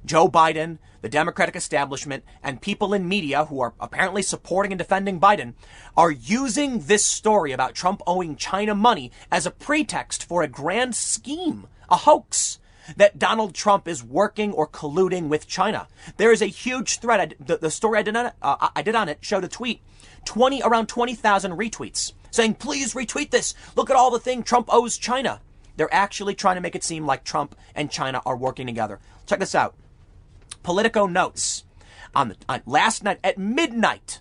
Joe 0.06 0.30
Biden, 0.30 0.78
the 1.02 1.10
Democratic 1.10 1.56
establishment, 1.56 2.24
and 2.44 2.62
people 2.62 2.94
in 2.94 3.08
media 3.08 3.46
who 3.46 3.60
are 3.60 3.74
apparently 3.80 4.22
supporting 4.22 4.72
and 4.72 4.80
defending 4.80 5.20
Biden 5.20 5.54
are 5.96 6.12
using 6.12 6.80
this 6.82 7.06
story 7.06 7.52
about 7.52 7.76
Trump 7.76 8.02
owing 8.08 8.36
China 8.36 8.76
money 8.76 9.12
as 9.32 9.46
a 9.46 9.52
pretext 9.52 10.24
for 10.24 10.42
a 10.42 10.48
grand 10.48 10.96
scheme, 10.96 11.68
a 11.90 11.98
hoax 11.98 12.60
that 12.98 13.20
Donald 13.20 13.54
Trump 13.54 13.88
is 13.88 14.04
working 14.04 14.52
or 14.52 14.68
colluding 14.68 15.28
with 15.28 15.48
China. 15.48 15.88
There 16.18 16.32
is 16.32 16.42
a 16.42 16.48
huge 16.48 17.00
thread. 17.00 17.36
The, 17.40 17.58
the 17.58 17.72
story 17.72 18.00
I 18.00 18.04
did 18.04 18.16
on 18.16 18.28
it, 18.28 18.34
uh, 18.42 18.70
I 18.76 18.82
did 18.82 18.96
on 18.96 19.10
it 19.10 19.20
showed 19.22 19.44
a 19.44 19.48
tweet, 19.48 19.82
20 20.26 20.62
around 20.64 20.88
20,000 20.88 21.52
retweets 21.52 22.14
saying, 22.32 22.56
"Please 22.56 22.94
retweet 22.94 23.32
this. 23.32 23.54
Look 23.76 23.90
at 23.90 23.96
all 23.96 24.12
the 24.12 24.20
thing 24.20 24.44
Trump 24.44 24.68
owes 24.72 24.98
China." 24.98 25.42
They're 25.80 25.94
actually 25.94 26.36
trying 26.36 26.56
to 26.56 26.62
make 26.62 26.76
it 26.76 26.84
seem 26.84 27.06
like 27.06 27.24
Trump 27.24 27.56
and 27.74 27.90
China 27.90 28.22
are 28.26 28.36
working 28.36 28.68
together. 28.68 29.00
Check 29.26 29.40
this 29.40 29.56
out. 29.56 29.76
Politico 30.62 31.08
notes 31.08 31.64
on 32.14 32.28
the 32.28 32.36
on 32.50 32.62
last 32.66 33.02
night 33.02 33.18
at 33.24 33.38
midnight. 33.38 34.20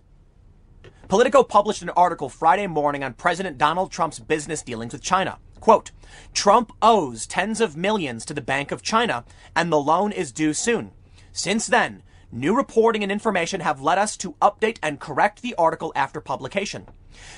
Politico 1.09 1.42
published 1.42 1.82
an 1.82 1.90
article 1.90 2.28
Friday 2.28 2.68
morning 2.68 3.02
on 3.02 3.12
President 3.12 3.59
Donald 3.59 3.90
Trump's 3.90 4.20
business 4.20 4.62
dealings 4.62 4.92
with 4.92 5.02
China. 5.02 5.38
Quote, 5.59 5.90
Trump 6.32 6.70
owes 6.80 7.26
tens 7.26 7.61
of 7.61 7.76
millions 7.76 8.24
to 8.26 8.34
the 8.34 8.40
Bank 8.40 8.70
of 8.70 8.80
China 8.80 9.24
and 9.56 9.72
the 9.72 9.80
loan 9.80 10.12
is 10.12 10.30
due 10.30 10.54
soon. 10.54 10.92
Since 11.32 11.66
then, 11.66 12.04
new 12.30 12.56
reporting 12.56 13.02
and 13.02 13.11
information 13.11 13.62
have 13.62 13.80
led 13.80 13.98
us 13.98 14.16
to 14.18 14.34
update 14.34 14.78
and 14.80 15.00
correct 15.00 15.42
the 15.42 15.56
article 15.56 15.92
after 15.96 16.20
publication. 16.20 16.86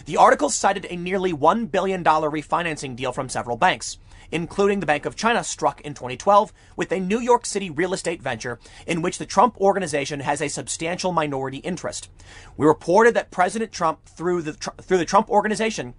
The 0.05 0.19
article 0.19 0.51
cited 0.51 0.87
a 0.91 0.97
nearly 0.97 1.33
$1 1.33 1.71
billion 1.71 2.05
refinancing 2.05 2.97
deal 2.97 3.13
from 3.13 3.31
several 3.31 3.57
banks 3.57 3.97
including 4.33 4.81
the 4.81 4.87
Bank 4.87 5.07
of 5.07 5.17
China, 5.17 5.43
struck 5.45 5.81
in 5.81 5.95
2012 5.95 6.53
with 6.77 6.93
a 6.93 7.01
New 7.01 7.21
York 7.21 7.47
City 7.47 7.71
real 7.71 7.93
estate 7.93 8.23
venture 8.23 8.59
in 8.87 9.03
which 9.03 9.19
the 9.19 9.27
Trump 9.27 9.61
organization 9.61 10.21
has 10.21 10.41
a 10.41 10.49
substantial 10.49 11.13
minority 11.13 11.59
interest. 11.59 12.11
We 12.57 12.67
reported 12.67 13.15
that 13.15 13.31
President 13.31 13.73
Trump, 13.73 14.05
through 14.07 14.43
the, 14.43 14.53
through 14.53 14.99
the 14.99 15.05
Trump 15.05 15.31
organization, 15.31 15.95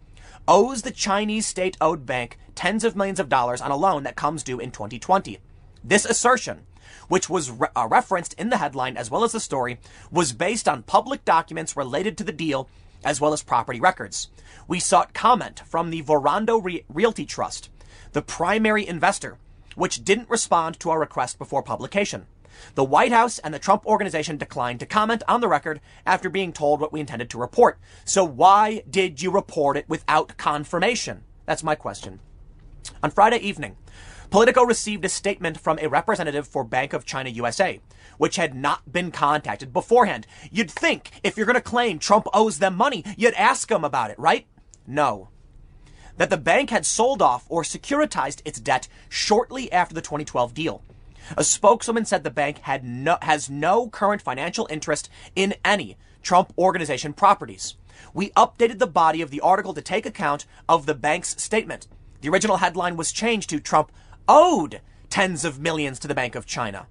owes 0.48 0.82
the 0.82 0.92
Chinese 0.92 1.46
state 1.46 1.78
owned 1.82 2.06
bank 2.06 2.38
tens 2.56 2.84
of 2.84 2.96
millions 2.96 3.20
of 3.20 3.30
dollars 3.30 3.62
on 3.62 3.72
a 3.72 3.78
loan 3.78 4.04
that 4.04 4.16
comes 4.16 4.44
due 4.44 4.60
in 4.60 4.72
2020. 4.72 5.40
This 5.84 6.06
assertion, 6.06 6.62
which 7.08 7.30
was 7.30 7.52
re- 7.52 7.70
uh, 7.76 7.88
referenced 7.90 8.34
in 8.34 8.50
the 8.50 8.58
headline 8.58 8.98
as 8.98 9.10
well 9.10 9.24
as 9.24 9.32
the 9.32 9.40
story, 9.40 9.80
was 10.12 10.34
based 10.34 10.68
on 10.68 10.84
public 10.84 11.26
documents 11.26 11.78
related 11.78 12.18
to 12.18 12.24
the 12.24 12.32
deal 12.32 12.70
as 13.04 13.20
well 13.20 13.34
as 13.34 13.42
property 13.42 13.80
records. 13.80 14.30
We 14.68 14.80
sought 14.80 15.14
comment 15.14 15.62
from 15.66 15.90
the 15.90 16.04
Vornado 16.04 16.64
Re- 16.64 16.86
Realty 16.88 17.26
Trust, 17.26 17.70
the 18.14 18.22
primary 18.22 18.88
investor, 18.88 19.38
which 19.76 20.04
didn't 20.04 20.30
respond 20.30 20.80
to 20.80 20.89
our 20.89 21.00
request 21.00 21.38
before 21.38 21.64
publication. 21.64 22.26
The 22.76 22.84
White 22.84 23.12
House 23.12 23.39
and 23.39 23.54
the 23.54 23.60
Trump 23.60 23.86
organization 23.86 24.38
declined 24.38 24.80
to 24.82 24.86
comment 24.86 25.24
on 25.28 25.42
the 25.42 25.48
record 25.48 25.82
after 26.06 26.30
being 26.30 26.54
told 26.54 26.80
what 26.80 26.92
we 26.92 27.00
intended 27.00 27.30
to 27.32 27.38
report. 27.38 27.80
So 28.06 28.24
why 28.24 28.84
did 28.89 29.22
you 29.22 29.32
report 29.32 29.78
it 29.78 29.88
without 29.88 30.38
confirmation? 30.38 31.24
That's 31.46 31.64
my 31.64 31.76
question. 31.76 32.20
On 33.04 33.12
Friday 33.12 33.38
evening, 33.38 33.78
Politico 34.30 34.64
received 34.64 35.04
a 35.04 35.10
statement 35.10 35.60
from 35.60 35.78
a 35.80 35.89
representative 35.89 36.48
for 36.48 36.64
Bank 36.64 36.94
of 36.94 37.06
China 37.06 37.30
USA, 37.30 37.82
which 38.18 38.38
had 38.38 38.56
not 38.56 38.92
been 38.92 39.12
contacted 39.12 39.74
beforehand. 39.74 40.26
You'd 40.52 40.72
think 40.72 41.12
if 41.24 41.36
you're 41.36 41.46
going 41.46 41.56
to 41.56 41.62
claim 41.62 42.00
Trump 42.00 42.28
owes 42.34 42.60
them 42.60 42.76
money, 42.76 43.04
you'd 43.18 43.34
ask 43.34 43.68
them 43.68 43.84
about 43.84 44.12
it, 44.12 44.20
right? 44.20 44.48
No 44.88 45.30
that 46.22 46.30
the 46.30 46.38
bank 46.38 46.69
had 46.69 46.86
sold 46.86 47.19
off 47.19 47.47
or 47.49 47.63
securitized 47.63 48.43
its 48.45 48.59
debt 48.59 48.88
shortly 49.09 49.72
after 49.72 49.95
the 49.95 50.01
2012 50.01 50.53
deal. 50.53 50.84
A 51.36 51.43
spokeswoman 51.43 52.05
said 52.05 52.24
the 52.24 52.30
bank 52.30 52.59
had 52.59 52.84
no, 52.84 53.17
has 53.24 53.49
no 53.49 53.88
current 53.88 54.22
financial 54.22 54.67
interest 54.69 55.09
in 55.36 55.55
any 55.65 55.97
Trump 56.22 56.53
organization 56.59 57.13
properties. 57.13 57.74
We 58.13 58.30
updated 58.38 58.78
the 58.78 58.86
body 58.86 59.24
of 59.24 59.32
the 59.32 59.41
article 59.41 59.74
to 59.74 59.82
take 59.82 60.05
account 60.05 60.45
of 60.69 60.86
the 60.86 60.93
bank's 60.93 61.41
statement. 61.41 61.88
The 62.22 62.30
original 62.30 62.57
headline 62.57 62.97
was 62.97 63.11
changed 63.11 63.49
to 63.49 63.59
Trump 63.59 63.91
owed 64.28 64.82
tens 65.09 65.43
of 65.43 65.59
millions 65.59 65.97
to 65.97 66.07
the 66.07 66.13
Bank 66.13 66.36
of 66.36 66.45
China. 66.45 66.86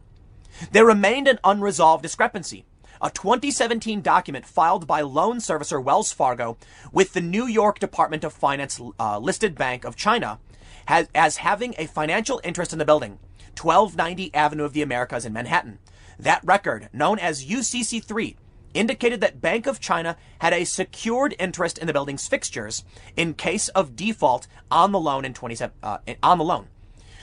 There 0.73 0.85
remained 0.85 1.29
an 1.29 1.39
unresolved 1.45 2.03
discrepancy 2.03 2.65
a 3.03 3.11
2017 3.11 4.03
document 4.03 4.45
filed 4.45 4.87
by 4.87 5.01
loan 5.01 5.39
servicer 5.39 5.83
Wells 5.83 6.13
Fargo 6.13 6.59
with 6.93 7.15
the 7.15 7.21
New 7.21 7.47
York 7.47 7.79
Department 7.79 8.25
of 8.25 8.33
Finance 8.33 8.81
uh, 8.99 9.19
listed 9.19 9.55
Bank 9.55 9.85
of 9.85 9.97
China 9.97 10.39
has, 10.87 11.09
as 11.15 11.39
having 11.39 11.75
a 11.79 11.87
financial 11.87 12.41
interest 12.45 12.73
in 12.73 12.79
the 12.79 12.85
building, 12.85 13.19
1290 13.59 14.35
Avenue 14.35 14.65
of 14.65 14.75
the 14.75 14.83
Americas 14.83 15.25
in 15.25 15.33
Manhattan. 15.33 15.79
That 16.19 16.45
record, 16.45 16.91
known 16.93 17.19
as 17.19 17.47
UCC3, 17.47 18.37
indicated 18.75 19.21
that 19.23 19.41
Bank 19.41 19.67
of 19.67 19.81
China 19.81 20.17
had 20.41 20.53
a 20.53 20.65
secured 20.65 21.35
interest 21.39 21.79
in 21.79 21.87
the 21.87 21.93
building's 21.93 22.29
fixtures 22.29 22.85
in 23.17 23.35
case 23.35 23.69
of 23.71 23.97
default 23.97 24.47
on 24.71 24.93
the 24.93 25.01
loan 25.01 25.25
in 25.25 25.33
27 25.33 25.75
uh, 25.83 25.99
on 26.23 26.39
the 26.39 26.45
loan. 26.45 26.69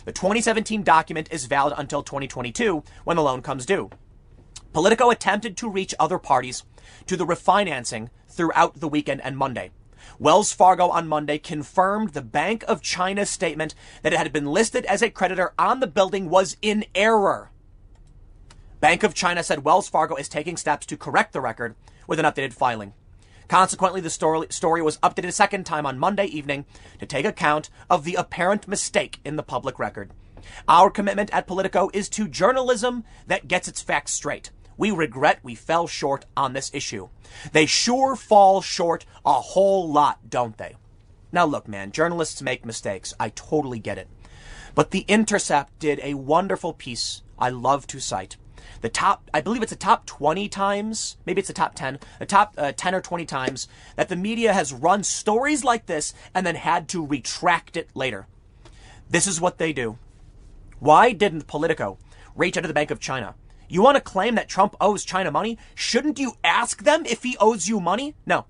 The 0.05 0.11
2017 0.11 0.84
document 0.84 1.28
is 1.32 1.45
valid 1.45 1.73
until 1.78 2.01
2022 2.01 2.84
when 3.03 3.17
the 3.17 3.23
loan 3.23 3.41
comes 3.41 3.65
due. 3.65 3.89
Politico 4.78 5.09
attempted 5.09 5.57
to 5.57 5.67
reach 5.67 5.95
other 5.99 6.19
parties 6.19 6.63
to 7.07 7.17
the 7.17 7.25
refinancing 7.25 8.09
throughout 8.28 8.80
the 8.80 8.88
weekend 8.88 9.21
and 9.21 9.36
Monday. 9.36 9.71
Wells 10.19 10.53
Fargo 10.53 10.89
on 10.89 11.07
Monday 11.07 11.39
confirmed 11.39 12.09
the 12.09 12.21
Bank 12.21 12.63
of 12.67 12.84
China's 12.84 13.32
statement 13.32 13.73
that 14.03 14.13
it 14.13 14.19
had 14.19 14.32
been 14.32 14.45
listed 14.45 14.86
as 14.86 15.01
a 15.01 15.09
creditor 15.09 15.51
on 15.57 15.80
the 15.80 15.88
building 15.88 16.30
was 16.30 16.57
in 16.61 16.86
error. 16.93 17.49
Bank 18.80 19.01
of 19.01 19.15
China 19.15 19.41
said 19.41 19.63
Wells 19.63 19.89
Fargo 19.89 20.15
is 20.15 20.30
taking 20.30 20.57
steps 20.57 20.86
to 20.86 20.95
correct 20.95 21.34
the 21.34 21.41
record 21.41 21.73
with 22.05 22.19
an 22.19 22.25
updated 22.25 22.53
filing. 22.53 22.93
Consequently, 23.47 23.99
the 23.99 24.11
story, 24.11 24.82
was 24.84 24.99
updated 24.99 25.30
a 25.30 25.32
second 25.32 25.65
time 25.65 25.88
on 25.88 25.97
Monday 25.97 26.25
evening 26.25 26.65
to 26.99 27.07
take 27.07 27.25
account 27.25 27.71
of 27.89 28.03
the 28.03 28.13
apparent 28.13 28.67
mistake 28.67 29.21
in 29.25 29.38
the 29.38 29.41
public 29.41 29.80
record. 29.80 30.11
Our 30.67 30.91
commitment 30.91 31.34
at 31.34 31.47
Politico 31.47 31.89
is 31.95 32.09
to 32.09 32.28
journalism 32.28 33.05
that 33.25 33.47
gets 33.47 33.67
its 33.67 33.82
facts 33.82 34.13
straight. 34.13 34.51
We 34.78 34.91
regret 34.91 35.39
we 35.43 35.55
fell 35.55 35.88
short 35.88 36.25
on 36.36 36.53
this 36.53 36.71
issue. 36.73 37.09
They 37.51 37.65
sure 37.65 38.15
fall 38.15 38.61
short 38.61 39.05
a 39.25 39.34
whole 39.34 39.91
lot, 39.91 40.30
don't 40.30 40.57
they? 40.57 40.75
Now, 41.32 41.45
look, 41.45 41.67
man, 41.67 41.91
journalists 41.91 42.41
make 42.41 42.65
mistakes. 42.65 43.13
I 43.19 43.30
totally 43.30 43.80
get 43.80 43.97
it. 43.97 44.07
But 44.75 44.91
The 44.91 45.05
Intercept 45.07 45.78
did 45.80 45.99
a 46.03 46.13
wonderful 46.13 46.73
piece 46.73 47.23
I 47.39 47.49
love 47.49 47.88
to 47.88 47.99
cite. 47.99 48.38
The 48.82 48.89
top, 48.89 49.30
I 49.34 49.41
believe 49.41 49.63
it's 49.63 49.71
the 49.71 49.75
top 49.75 50.05
20 50.05 50.47
times, 50.49 51.17
maybe 51.25 51.39
it's 51.39 51.47
the 51.47 51.53
top 51.53 51.73
10, 51.73 51.99
the 52.19 52.25
top 52.25 52.53
uh, 52.57 52.73
10 52.75 52.93
or 52.93 53.01
20 53.01 53.25
times 53.25 53.67
that 53.95 54.09
the 54.09 54.15
media 54.15 54.53
has 54.53 54.73
run 54.73 55.03
stories 55.03 55.63
like 55.63 55.88
this 55.88 56.13
and 56.34 56.45
then 56.45 56.55
had 56.55 56.88
to 56.89 57.05
retract 57.05 57.75
it 57.75 57.89
later. 57.95 58.28
This 59.09 59.25
is 59.25 59.41
what 59.41 59.57
they 59.57 59.73
do. 59.73 59.97
Why 60.80 61.11
didn't 61.11 61.47
Politico 61.47 61.97
reach 62.36 62.57
out 62.57 62.61
to 62.61 62.67
the 62.67 62.73
Bank 62.73 62.91
of 62.91 62.99
China? 62.99 63.36
You 63.68 63.82
want 63.82 63.95
to 63.95 64.01
claim 64.01 64.36
that 64.36 64.47
Trump 64.47 64.76
owes 64.80 65.03
China 65.03 65.32
money? 65.32 65.57
Shouldn't 65.76 66.20
you 66.20 66.34
ask 66.43 66.84
them 66.84 67.05
if 67.05 67.24
he 67.24 67.38
owes 67.39 67.68
you 67.68 67.80
money? 67.80 68.15
No. 68.26 68.45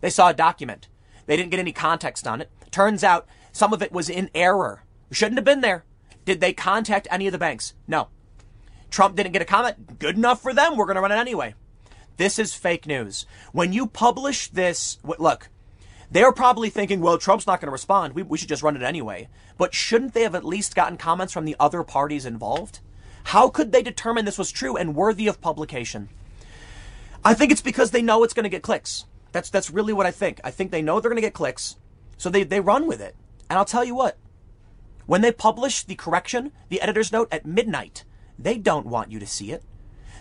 They 0.00 0.10
saw 0.10 0.28
a 0.28 0.34
document. 0.34 0.88
They 1.26 1.36
didn't 1.36 1.50
get 1.50 1.60
any 1.60 1.72
context 1.72 2.26
on 2.26 2.40
it. 2.40 2.50
Turns 2.70 3.02
out 3.02 3.26
some 3.52 3.72
of 3.72 3.82
it 3.82 3.92
was 3.92 4.08
in 4.08 4.30
error. 4.34 4.84
Shouldn't 5.10 5.38
have 5.38 5.44
been 5.44 5.60
there. 5.60 5.84
Did 6.24 6.40
they 6.40 6.52
contact 6.52 7.08
any 7.10 7.26
of 7.26 7.32
the 7.32 7.38
banks? 7.38 7.74
No. 7.86 8.08
Trump 8.90 9.16
didn't 9.16 9.32
get 9.32 9.42
a 9.42 9.46
comment. 9.46 9.98
Good 9.98 10.16
enough 10.16 10.40
for 10.40 10.54
them. 10.54 10.76
We're 10.76 10.86
going 10.86 10.96
to 10.96 11.00
run 11.00 11.12
it 11.12 11.16
anyway. 11.16 11.54
This 12.16 12.38
is 12.38 12.54
fake 12.54 12.86
news. 12.86 13.26
When 13.52 13.72
you 13.72 13.86
publish 13.86 14.48
this, 14.48 14.98
look, 15.02 15.48
they're 16.10 16.32
probably 16.32 16.70
thinking, 16.70 17.00
well, 17.00 17.18
Trump's 17.18 17.46
not 17.46 17.60
going 17.60 17.68
to 17.68 17.72
respond. 17.72 18.14
We, 18.14 18.22
we 18.22 18.38
should 18.38 18.48
just 18.48 18.62
run 18.62 18.76
it 18.76 18.82
anyway. 18.82 19.28
But 19.58 19.74
shouldn't 19.74 20.14
they 20.14 20.22
have 20.22 20.36
at 20.36 20.44
least 20.44 20.76
gotten 20.76 20.96
comments 20.96 21.32
from 21.32 21.44
the 21.44 21.56
other 21.58 21.82
parties 21.82 22.24
involved? 22.24 22.80
How 23.24 23.48
could 23.48 23.72
they 23.72 23.82
determine 23.82 24.24
this 24.24 24.38
was 24.38 24.52
true 24.52 24.76
and 24.76 24.94
worthy 24.94 25.26
of 25.26 25.40
publication? 25.40 26.08
I 27.24 27.34
think 27.34 27.50
it's 27.50 27.62
because 27.62 27.90
they 27.90 28.02
know 28.02 28.22
it's 28.22 28.34
going 28.34 28.44
to 28.44 28.50
get 28.50 28.62
clicks. 28.62 29.06
That's 29.32 29.50
that's 29.50 29.70
really 29.70 29.92
what 29.92 30.06
I 30.06 30.10
think. 30.10 30.40
I 30.44 30.50
think 30.50 30.70
they 30.70 30.82
know 30.82 31.00
they're 31.00 31.10
going 31.10 31.16
to 31.16 31.26
get 31.26 31.34
clicks, 31.34 31.76
so 32.16 32.30
they 32.30 32.44
they 32.44 32.60
run 32.60 32.86
with 32.86 33.00
it. 33.00 33.16
And 33.50 33.58
I'll 33.58 33.64
tell 33.64 33.84
you 33.84 33.94
what, 33.94 34.16
when 35.06 35.22
they 35.22 35.32
publish 35.32 35.82
the 35.84 35.94
correction, 35.94 36.52
the 36.68 36.80
editor's 36.80 37.12
note 37.12 37.28
at 37.32 37.44
midnight, 37.44 38.04
they 38.38 38.58
don't 38.58 38.86
want 38.86 39.10
you 39.10 39.18
to 39.18 39.26
see 39.26 39.52
it. 39.52 39.62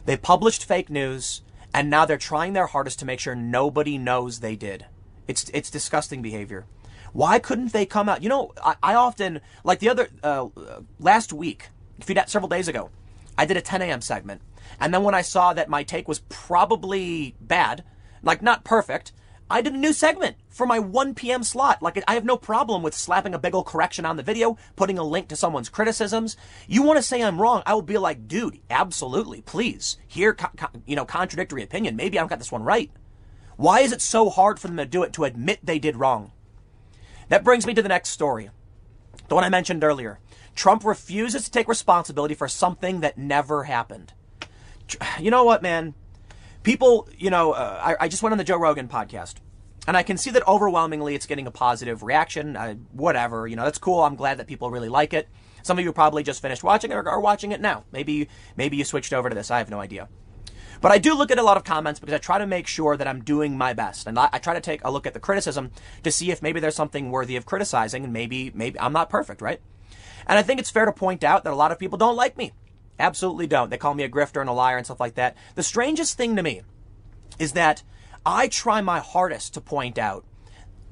They 0.06 0.18
published 0.18 0.66
fake 0.66 0.90
news, 0.90 1.42
and 1.74 1.90
now 1.90 2.06
they're 2.06 2.18
trying 2.18 2.54
their 2.54 2.68
hardest 2.68 3.00
to 3.00 3.06
make 3.06 3.20
sure 3.20 3.36
nobody 3.36 3.98
knows 3.98 4.40
they 4.40 4.56
did. 4.56 4.86
It's 5.28 5.50
it's 5.54 5.70
disgusting 5.70 6.22
behavior. 6.22 6.66
Why 7.12 7.38
couldn't 7.38 7.74
they 7.74 7.86
come 7.86 8.10
out? 8.10 8.24
You 8.24 8.30
know, 8.30 8.54
I, 8.64 8.76
I 8.82 8.96
often 8.96 9.42
like 9.64 9.80
the 9.80 9.90
other 9.90 10.10
uh, 10.24 10.48
last 11.00 11.32
week, 11.32 11.70
several 12.02 12.48
days 12.48 12.68
ago, 12.68 12.90
I 13.38 13.46
did 13.46 13.58
a 13.58 13.62
10 13.62 13.82
a.m. 13.82 14.02
segment, 14.02 14.42
and 14.80 14.94
then 14.94 15.04
when 15.04 15.16
I 15.16 15.22
saw 15.22 15.54
that 15.54 15.70
my 15.70 15.84
take 15.84 16.08
was 16.08 16.20
probably 16.30 17.36
bad, 17.40 17.84
like 18.22 18.42
not 18.42 18.64
perfect, 18.64 19.12
I 19.50 19.62
did 19.62 19.74
a 19.74 19.78
new 19.78 19.94
segment 19.94 20.38
for 20.50 20.66
my 20.66 20.80
1 20.80 21.14
p.m. 21.16 21.44
slot. 21.44 21.82
Like, 21.82 22.02
I 22.08 22.14
have 22.14 22.26
no 22.26 22.38
problem 22.38 22.82
with 22.82 22.96
slapping 22.96 23.34
a 23.34 23.40
big 23.40 23.54
old 23.54 23.68
correction 23.68 24.06
on 24.06 24.18
the 24.18 24.24
video, 24.24 24.58
putting 24.76 24.98
a 24.98 25.04
link 25.04 25.28
to 25.28 25.36
someone's 25.36 25.70
criticisms. 25.70 26.38
You 26.68 26.82
want 26.82 26.98
to 26.98 27.04
say 27.04 27.22
I'm 27.22 27.42
wrong? 27.42 27.62
I 27.66 27.74
will 27.74 27.82
be 27.82 27.98
like, 27.98 28.28
dude, 28.28 28.60
absolutely, 28.70 29.42
please. 29.42 29.98
Here, 30.08 30.34
co- 30.34 30.50
co- 30.58 30.82
you 30.86 30.96
know, 30.96 31.06
contradictory 31.06 31.62
opinion. 31.62 31.96
Maybe 31.96 32.18
I 32.18 32.22
don't 32.22 32.30
got 32.30 32.40
this 32.40 32.52
one 32.52 32.64
right. 32.64 32.90
Why 33.56 33.82
is 33.82 33.92
it 33.92 34.02
so 34.02 34.30
hard 34.30 34.60
for 34.60 34.68
them 34.68 34.78
to 34.78 34.86
do 34.86 35.04
it, 35.04 35.14
to 35.14 35.26
admit 35.26 35.60
they 35.62 35.78
did 35.78 35.98
wrong? 35.98 36.32
That 37.30 37.44
brings 37.44 37.68
me 37.68 37.74
to 37.76 37.82
the 37.82 37.90
next 37.90 38.10
story. 38.10 38.50
The 39.28 39.36
one 39.36 39.44
I 39.44 39.50
mentioned 39.50 39.84
earlier. 39.84 40.20
Trump 40.56 40.84
refuses 40.86 41.44
to 41.46 41.52
take 41.52 41.68
responsibility 41.68 42.36
for 42.36 42.48
something 42.48 43.02
that 43.02 43.18
never 43.18 43.64
happened. 43.64 44.14
You 45.20 45.32
know 45.32 45.44
what, 45.44 45.64
man? 45.64 45.96
people, 46.64 47.08
you 47.18 47.30
know, 47.30 47.52
uh, 47.52 47.80
I, 48.00 48.06
I, 48.06 48.08
just 48.08 48.24
went 48.24 48.32
on 48.32 48.38
the 48.38 48.44
Joe 48.44 48.58
Rogan 48.58 48.88
podcast. 48.88 49.36
And 49.86 49.98
I 49.98 50.04
can 50.04 50.18
see 50.18 50.32
that 50.32 50.48
overwhelmingly 50.48 51.14
it's 51.14 51.26
getting 51.26 51.46
a 51.46 51.52
positive 51.52 52.04
reaction. 52.04 52.56
Whatever, 52.94 53.48
you 53.48 53.58
know, 53.58 53.66
that's 53.66 53.78
cool. 53.78 54.02
I'm 54.02 54.16
glad 54.16 54.40
that 54.40 54.48
people 54.48 54.72
really 54.72 54.88
like 54.88 55.14
it. 55.14 55.28
Some 55.62 55.78
of 55.78 55.84
you 55.84 55.92
probably 55.92 56.24
just 56.24 56.42
finished 56.42 56.64
watching 56.64 56.92
it 56.92 56.96
or 56.96 57.08
are 57.08 57.20
watching 57.20 57.52
it 57.52 57.60
now. 57.60 57.84
Maybe, 57.92 58.30
maybe 58.56 58.78
you 58.78 58.86
switched 58.86 59.12
over 59.12 59.28
to 59.28 59.36
this. 59.36 59.52
I 59.52 59.58
have 59.58 59.70
no 59.70 59.82
idea. 59.82 60.08
But 60.80 60.94
I 60.94 61.00
do 61.00 61.14
look 61.14 61.32
at 61.32 61.38
a 61.38 61.44
lot 61.44 61.58
of 61.58 61.66
comments 61.66 62.00
because 62.00 62.14
I 62.14 62.18
try 62.18 62.38
to 62.38 62.48
make 62.48 62.68
sure 62.68 62.96
that 62.96 63.08
I'm 63.08 63.24
doing 63.24 63.58
my 63.58 63.74
best. 63.74 64.08
And 64.08 64.18
I, 64.18 64.30
I 64.32 64.40
try 64.40 64.54
to 64.54 64.62
take 64.62 64.84
a 64.86 64.92
look 64.92 65.06
at 65.06 65.14
the 65.14 65.20
criticism 65.20 65.72
to 66.04 66.12
see 66.12 66.32
if 66.32 66.42
maybe 66.42 66.62
there's 66.62 66.76
something 66.76 67.12
worthy 67.12 67.36
of 67.36 67.46
criticizing 67.46 68.06
and 68.06 68.14
maybe, 68.14 68.52
maybe 68.54 68.80
I'm 68.80 68.94
not 68.94 69.10
perfect, 69.10 69.42
right? 69.42 69.60
And 70.28 70.38
I 70.38 70.42
think 70.42 70.60
it's 70.60 70.70
fair 70.70 70.86
to 70.86 70.92
point 70.92 71.24
out 71.24 71.44
that 71.44 71.54
a 71.54 71.56
lot 71.56 71.72
of 71.72 71.80
people 71.80 71.98
don't 71.98 72.16
like 72.16 72.38
me. 72.38 72.54
Absolutely 73.00 73.48
don't. 73.48 73.70
They 73.70 73.78
call 73.78 73.94
me 73.94 74.04
a 74.04 74.10
grifter 74.10 74.42
and 74.42 74.50
a 74.50 74.54
liar 74.54 74.78
and 74.78 74.86
stuff 74.86 75.00
like 75.00 75.16
that. 75.16 75.36
The 75.56 75.64
strangest 75.64 76.18
thing 76.18 76.36
to 76.36 76.44
me 76.44 76.62
is 77.40 77.54
that 77.54 77.84
I 78.26 78.48
try 78.48 78.82
my 78.82 79.00
hardest 79.00 79.54
to 79.56 79.62
point 79.62 79.98
out 79.98 80.26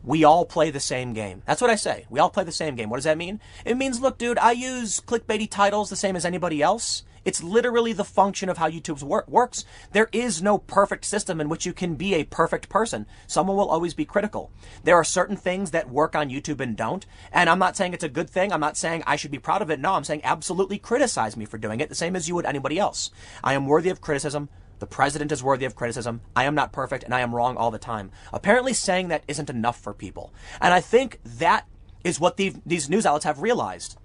we 0.04 0.24
all 0.24 0.46
play 0.46 0.72
the 0.72 0.80
same 0.80 1.14
game. 1.14 1.44
That's 1.46 1.62
what 1.62 1.70
I 1.70 1.76
say. 1.76 2.06
We 2.10 2.20
all 2.20 2.30
play 2.30 2.44
the 2.44 2.52
same 2.52 2.76
game. 2.76 2.90
What 2.90 2.98
does 2.98 3.04
that 3.06 3.18
mean? 3.18 3.40
It 3.66 3.78
means, 3.78 4.02
look, 4.02 4.18
dude, 4.18 4.40
I 4.40 4.52
use 4.52 5.00
clickbaity 5.00 5.50
titles 5.50 5.90
the 5.90 5.96
same 5.96 6.16
as 6.16 6.26
anybody 6.26 6.62
else. 6.62 7.04
It's 7.24 7.44
literally 7.44 7.94
the 7.94 8.04
function 8.04 8.50
of 8.50 8.58
how 8.58 8.70
YouTube 8.70 9.02
wor- 9.04 9.26
works. 9.28 9.66
There 9.92 10.10
is 10.12 10.42
no 10.42 10.58
perfect 10.58 11.06
system 11.06 11.40
in 11.40 11.50
which 11.50 11.66
you 11.66 11.74
can 11.74 11.96
be 11.96 12.16
a 12.16 12.24
perfect 12.24 12.70
person. 12.70 13.06
Someone 13.28 13.58
will 13.58 13.70
always 13.70 13.94
be 13.94 14.06
critical. 14.06 14.52
There 14.84 14.96
are 14.96 15.04
certain 15.04 15.38
things 15.38 15.72
that 15.72 15.90
work 15.90 16.16
on 16.16 16.30
YouTube 16.30 16.60
and 16.60 16.76
don't. 16.76 17.06
And 17.32 17.50
I'm 17.50 17.60
not 17.60 17.78
saying 17.78 17.94
it's 17.94 18.04
a 18.04 18.10
good 18.10 18.30
thing. 18.30 18.52
I'm 18.52 18.60
not 18.60 18.78
saying 18.78 19.04
I 19.06 19.16
should 19.16 19.32
be 19.32 19.40
proud 19.40 19.62
of 19.62 19.70
it. 19.70 19.80
No, 19.80 19.94
I'm 19.94 20.04
saying 20.04 20.22
absolutely 20.24 20.80
criticize 20.80 21.38
me 21.38 21.46
for 21.46 21.58
doing 21.58 21.80
it 21.80 21.90
the 21.90 21.96
same 21.96 22.16
as 22.16 22.28
you 22.28 22.36
would 22.36 22.46
anybody 22.46 22.80
else. 22.80 23.12
I 23.44 23.54
am 23.54 23.68
worthy 23.68 23.90
of 23.90 24.02
criticism. 24.02 24.50
The 24.80 24.88
president 24.88 25.32
is 25.32 25.44
worthy 25.44 25.66
of 25.66 25.76
criticism. 25.76 26.22
I 26.36 26.46
am 26.46 26.56
not 26.56 26.74
perfect 26.74 27.04
and 27.04 27.14
I 27.14 27.20
am 27.20 27.36
wrong 27.36 27.56
all 27.56 27.70
the 27.70 27.78
time. 27.78 28.10
Apparently 28.34 28.74
saying 28.74 29.10
that 29.10 29.24
isn't 29.28 29.50
enough 29.50 29.80
for 29.80 29.94
people. 29.94 30.34
And 30.60 30.74
I 30.74 30.82
think 30.82 31.20
that 31.38 31.68
is 32.04 32.20
what 32.20 32.38
the, 32.38 32.56
these 32.66 32.90
news 32.90 33.06
outlets 33.06 33.26
have 33.26 33.44
realized. 33.44 33.98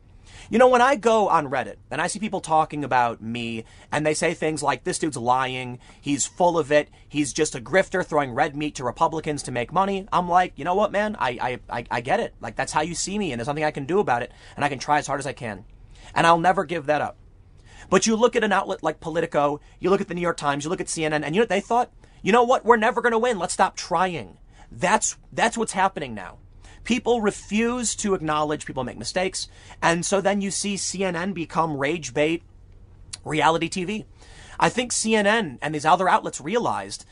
You 0.49 0.59
know, 0.61 0.69
when 0.69 0.81
I 0.81 0.95
go 0.95 1.29
on 1.29 1.51
Reddit 1.51 1.77
and 1.91 2.01
I 2.01 2.07
see 2.07 2.21
people 2.21 2.41
talking 2.41 2.85
about 2.85 3.21
me 3.21 3.65
and 3.91 4.07
they 4.07 4.15
say 4.15 4.33
things 4.33 4.63
like, 4.63 4.85
this 4.85 4.99
dude's 4.99 5.17
lying, 5.17 5.81
he's 6.01 6.25
full 6.25 6.57
of 6.57 6.71
it, 6.71 6.89
he's 7.09 7.33
just 7.33 7.57
a 7.57 7.61
grifter 7.61 8.05
throwing 8.07 8.33
red 8.33 8.55
meat 8.55 8.77
to 8.77 8.85
Republicans 8.85 9.43
to 9.45 9.51
make 9.51 9.73
money, 9.73 10.07
I'm 10.13 10.29
like, 10.29 10.53
you 10.57 10.65
know 10.65 10.77
what, 10.77 10.93
man? 10.93 11.17
I, 11.19 11.31
I, 11.71 11.79
I, 11.79 11.85
I 11.91 12.01
get 12.01 12.21
it. 12.21 12.35
Like, 12.41 12.55
that's 12.55 12.73
how 12.73 12.83
you 12.83 12.95
see 12.95 13.19
me 13.19 13.33
and 13.33 13.41
there's 13.41 13.49
nothing 13.49 13.65
I 13.65 13.73
can 13.73 13.87
do 13.87 13.99
about 13.99 14.23
it 14.23 14.31
and 14.55 14.65
I 14.65 14.69
can 14.69 14.79
try 14.79 14.99
as 14.99 15.07
hard 15.09 15.19
as 15.19 15.27
I 15.27 15.33
can. 15.33 15.65
And 16.15 16.27
I'll 16.27 16.39
never 16.39 16.65
give 16.65 16.87
that 16.87 17.01
up. 17.01 17.17
But 17.91 18.07
you 18.07 18.15
look 18.15 18.37
at 18.37 18.45
an 18.45 18.53
outlet 18.53 18.85
like 18.85 19.01
Politico, 19.01 19.61
you 19.81 19.91
look 19.91 20.01
at 20.01 20.09
the 20.09 20.15
New 20.15 20.21
York 20.21 20.37
Times, 20.37 20.63
you 20.63 20.71
look 20.71 20.81
at 20.81 20.87
CNN, 20.87 21.25
and 21.25 21.35
you 21.35 21.43
know 21.43 21.47
they 21.47 21.61
thought? 21.61 21.91
You 22.23 22.33
know 22.33 22.45
what? 22.45 22.65
We're 22.65 22.77
never 22.77 23.01
going 23.01 23.13
to 23.13 23.19
win. 23.19 23.39
Let's 23.39 23.55
stop 23.55 23.77
trying. 23.77 24.39
That's, 24.71 25.17
that's 25.33 25.57
what's 25.57 25.73
happening 25.73 26.15
now. 26.15 26.39
People 26.87 27.21
refuse 27.21 27.97
to 27.97 28.15
acknowledge 28.15 28.65
people 28.65 28.85
make 28.85 28.97
mistakes. 28.97 29.49
And 29.83 30.07
so 30.07 30.21
then 30.21 30.41
you 30.41 30.53
see 30.53 30.77
CNN 30.77 31.35
become 31.35 31.77
rage 31.77 32.15
bait 32.15 32.45
reality 33.25 33.69
TV. 33.69 34.05
I 34.61 34.69
think 34.69 34.93
CNN 34.93 35.59
and 35.61 35.75
these 35.75 35.85
other 35.85 36.09
outlets 36.09 36.41
realized 36.41 37.05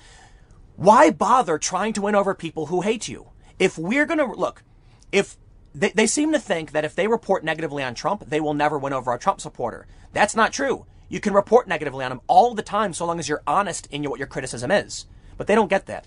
why 0.76 1.10
bother 1.10 1.58
trying 1.58 1.92
to 1.94 2.02
win 2.02 2.14
over 2.14 2.34
people 2.34 2.66
who 2.66 2.82
hate 2.82 3.08
you? 3.08 3.30
If 3.58 3.76
we're 3.76 4.06
going 4.06 4.18
to 4.18 4.26
look, 4.26 4.62
if 5.10 5.36
they, 5.74 5.90
they 5.90 6.06
seem 6.06 6.30
to 6.32 6.38
think 6.38 6.70
that 6.70 6.84
if 6.84 6.94
they 6.94 7.08
report 7.08 7.42
negatively 7.42 7.82
on 7.82 7.96
Trump, 7.96 8.26
they 8.28 8.40
will 8.40 8.54
never 8.54 8.78
win 8.78 8.92
over 8.92 9.12
a 9.12 9.18
Trump 9.18 9.40
supporter. 9.40 9.88
That's 10.12 10.36
not 10.36 10.52
true. 10.52 10.86
You 11.08 11.18
can 11.18 11.34
report 11.34 11.66
negatively 11.66 12.04
on 12.04 12.12
him 12.12 12.20
all 12.28 12.54
the 12.54 12.62
time 12.62 12.92
so 12.92 13.06
long 13.06 13.18
as 13.18 13.28
you're 13.28 13.42
honest 13.44 13.88
in 13.90 14.08
what 14.08 14.20
your 14.20 14.28
criticism 14.28 14.70
is. 14.70 15.06
But 15.36 15.48
they 15.48 15.56
don't 15.56 15.68
get 15.68 15.86
that. 15.86 16.06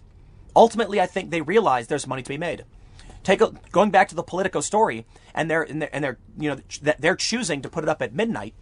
Ultimately, 0.55 1.01
I 1.01 1.05
think 1.05 1.31
they 1.31 1.41
realize 1.41 1.87
there's 1.87 2.07
money 2.07 2.23
to 2.23 2.29
be 2.29 2.37
made. 2.37 2.63
Take 3.27 3.41
a, 3.41 3.51
going 3.73 3.91
back 3.91 4.07
to 4.07 4.15
the 4.15 4.23
Politico 4.23 4.61
story, 4.61 5.05
and 5.33 5.51
they're, 5.51 5.63
and 5.63 5.81
they're, 5.81 5.93
and 5.93 6.01
they're 6.01 6.17
you 6.39 6.49
know 6.49 6.61
they're 6.97 7.17
choosing 7.17 7.61
to 7.61 7.67
put 7.67 7.83
it 7.83 7.89
up 7.89 8.01
at 8.01 8.15
midnight. 8.15 8.53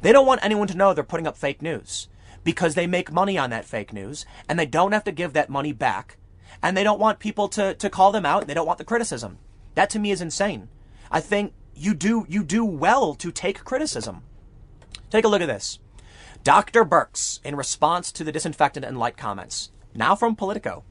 They 0.00 0.12
don't 0.12 0.28
want 0.28 0.44
anyone 0.44 0.68
to 0.68 0.76
know 0.76 0.94
they're 0.94 1.02
putting 1.02 1.26
up 1.26 1.36
fake 1.36 1.60
news 1.60 2.06
because 2.44 2.76
they 2.76 2.86
make 2.86 3.10
money 3.10 3.36
on 3.36 3.50
that 3.50 3.64
fake 3.64 3.92
news, 3.92 4.24
and 4.48 4.60
they 4.60 4.64
don't 4.64 4.92
have 4.92 5.02
to 5.02 5.10
give 5.10 5.32
that 5.32 5.50
money 5.50 5.72
back, 5.72 6.18
and 6.62 6.76
they 6.76 6.84
don't 6.84 7.00
want 7.00 7.18
people 7.18 7.48
to 7.48 7.74
to 7.74 7.90
call 7.90 8.12
them 8.12 8.24
out. 8.24 8.42
And 8.42 8.48
they 8.48 8.54
don't 8.54 8.68
want 8.68 8.78
the 8.78 8.84
criticism. 8.84 9.38
That 9.74 9.90
to 9.90 9.98
me 9.98 10.12
is 10.12 10.20
insane. 10.20 10.68
I 11.10 11.18
think 11.18 11.52
you 11.74 11.92
do 11.92 12.26
you 12.28 12.44
do 12.44 12.64
well 12.64 13.12
to 13.16 13.32
take 13.32 13.64
criticism. 13.64 14.22
Take 15.10 15.24
a 15.24 15.28
look 15.28 15.42
at 15.42 15.48
this. 15.48 15.80
Dr. 16.44 16.84
Birx, 16.84 17.40
in 17.42 17.56
response 17.56 18.12
to 18.12 18.22
the 18.22 18.30
disinfectant 18.30 18.86
and 18.86 19.00
light 19.00 19.16
comments, 19.16 19.72
now 19.96 20.14
from 20.14 20.36
Politico, 20.36 20.84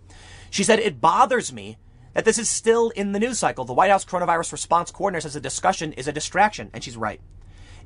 she 0.50 0.66
said, 0.66 0.80
It 0.80 1.00
bothers 1.00 1.54
me 1.54 1.78
that 2.16 2.26
this 2.26 2.40
is 2.40 2.50
still 2.50 2.90
in 2.92 3.12
the 3.12 3.20
news 3.20 3.38
cycle. 3.38 3.66
The 3.66 3.74
White 3.74 3.92
House 3.92 4.06
coronavirus 4.06 4.54
response 4.54 4.90
coordinator 4.90 5.22
says 5.22 5.34
the 5.34 5.42
discussion 5.42 5.94
is 5.94 6.08
a 6.08 6.14
distraction, 6.14 6.72
and 6.74 6.84
she's 6.84 6.98
right. 6.98 7.22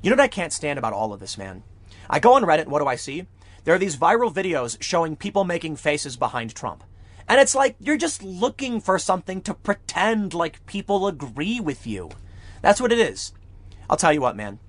You 0.00 0.08
know 0.08 0.16
what 0.16 0.22
I 0.22 0.28
can't 0.28 0.52
stand 0.52 0.78
about 0.78 0.92
all 0.92 1.12
of 1.12 1.20
this, 1.20 1.36
man? 1.36 1.64
I 2.08 2.20
go 2.20 2.34
on 2.34 2.44
Reddit, 2.44 2.62
and 2.62 2.70
what 2.70 2.78
do 2.78 2.86
I 2.86 2.94
see? 2.94 3.26
There 3.64 3.74
are 3.74 3.78
these 3.78 3.96
viral 3.96 4.32
videos 4.32 4.80
showing 4.80 5.16
people 5.16 5.44
making 5.44 5.76
faces 5.76 6.16
behind 6.16 6.54
Trump. 6.54 6.84
And 7.28 7.40
it's 7.40 7.56
like 7.56 7.76
you're 7.80 7.96
just 7.96 8.22
looking 8.22 8.80
for 8.80 8.98
something 8.98 9.42
to 9.42 9.52
pretend 9.52 10.32
like 10.32 10.64
people 10.64 11.06
agree 11.06 11.60
with 11.60 11.86
you. 11.86 12.10
That's 12.62 12.80
what 12.80 12.92
it 12.92 12.98
is. 12.98 13.32
I'll 13.90 13.96
tell 13.96 14.12
you 14.12 14.20
what, 14.20 14.36
man. 14.36 14.60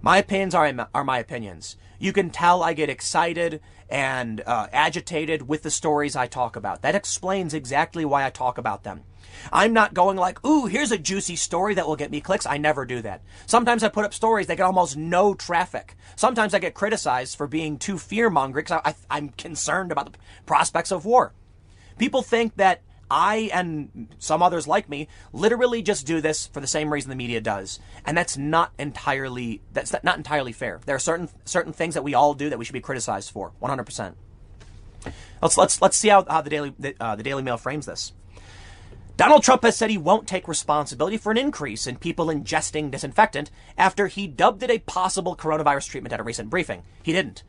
My 0.00 0.18
opinions 0.18 0.54
are, 0.54 0.88
are 0.94 1.04
my 1.04 1.18
opinions. 1.18 1.76
You 1.98 2.12
can 2.12 2.30
tell 2.30 2.62
I 2.62 2.72
get 2.72 2.88
excited 2.88 3.60
and 3.92 4.40
uh, 4.46 4.68
agitated 4.72 5.46
with 5.46 5.62
the 5.62 5.70
stories 5.70 6.16
I 6.16 6.26
talk 6.26 6.56
about. 6.56 6.80
That 6.80 6.94
explains 6.94 7.52
exactly 7.52 8.06
why 8.06 8.24
I 8.24 8.30
talk 8.30 8.56
about 8.56 8.84
them. 8.84 9.02
I'm 9.52 9.74
not 9.74 9.92
going 9.92 10.16
like, 10.16 10.42
ooh, 10.46 10.64
here's 10.64 10.92
a 10.92 10.98
juicy 10.98 11.36
story 11.36 11.74
that 11.74 11.86
will 11.86 11.96
get 11.96 12.10
me 12.10 12.22
clicks. 12.22 12.46
I 12.46 12.56
never 12.56 12.86
do 12.86 13.02
that. 13.02 13.20
Sometimes 13.44 13.82
I 13.82 13.90
put 13.90 14.06
up 14.06 14.14
stories 14.14 14.46
that 14.46 14.56
get 14.56 14.64
almost 14.64 14.96
no 14.96 15.34
traffic. 15.34 15.94
Sometimes 16.16 16.54
I 16.54 16.58
get 16.58 16.72
criticized 16.72 17.36
for 17.36 17.46
being 17.46 17.78
too 17.78 17.98
fear 17.98 18.30
mongering 18.30 18.64
because 18.64 18.80
I, 18.82 18.90
I, 18.90 19.18
I'm 19.18 19.28
concerned 19.28 19.92
about 19.92 20.10
the 20.10 20.18
prospects 20.46 20.90
of 20.90 21.04
war. 21.04 21.34
People 21.98 22.22
think 22.22 22.56
that 22.56 22.80
I 23.12 23.50
and 23.52 24.08
some 24.18 24.42
others 24.42 24.66
like 24.66 24.88
me 24.88 25.06
literally 25.34 25.82
just 25.82 26.06
do 26.06 26.22
this 26.22 26.46
for 26.46 26.60
the 26.60 26.66
same 26.66 26.90
reason 26.90 27.10
the 27.10 27.16
media 27.16 27.42
does, 27.42 27.78
and 28.06 28.16
that's 28.16 28.38
not 28.38 28.72
entirely 28.78 29.60
that's 29.74 29.94
not 30.02 30.16
entirely 30.16 30.52
fair. 30.52 30.80
There 30.86 30.96
are 30.96 30.98
certain 30.98 31.28
certain 31.44 31.74
things 31.74 31.92
that 31.92 32.02
we 32.02 32.14
all 32.14 32.32
do 32.32 32.48
that 32.48 32.58
we 32.58 32.64
should 32.64 32.72
be 32.72 32.80
criticized 32.80 33.30
for, 33.30 33.52
100. 33.58 33.84
percent 33.84 34.16
Let's 35.42 35.58
let's 35.58 35.82
let's 35.82 35.96
see 35.96 36.08
how, 36.08 36.24
how 36.24 36.40
the 36.40 36.48
daily 36.48 36.74
the, 36.78 36.94
uh, 36.98 37.14
the 37.14 37.22
Daily 37.22 37.42
Mail 37.42 37.58
frames 37.58 37.84
this. 37.84 38.14
Donald 39.18 39.42
Trump 39.42 39.62
has 39.62 39.76
said 39.76 39.90
he 39.90 39.98
won't 39.98 40.26
take 40.26 40.48
responsibility 40.48 41.18
for 41.18 41.30
an 41.30 41.36
increase 41.36 41.86
in 41.86 41.96
people 41.96 42.26
ingesting 42.26 42.90
disinfectant 42.90 43.50
after 43.76 44.06
he 44.06 44.26
dubbed 44.26 44.62
it 44.62 44.70
a 44.70 44.78
possible 44.78 45.36
coronavirus 45.36 45.90
treatment 45.90 46.14
at 46.14 46.20
a 46.20 46.22
recent 46.22 46.48
briefing. 46.48 46.82
He 47.02 47.12
didn't. 47.12 47.42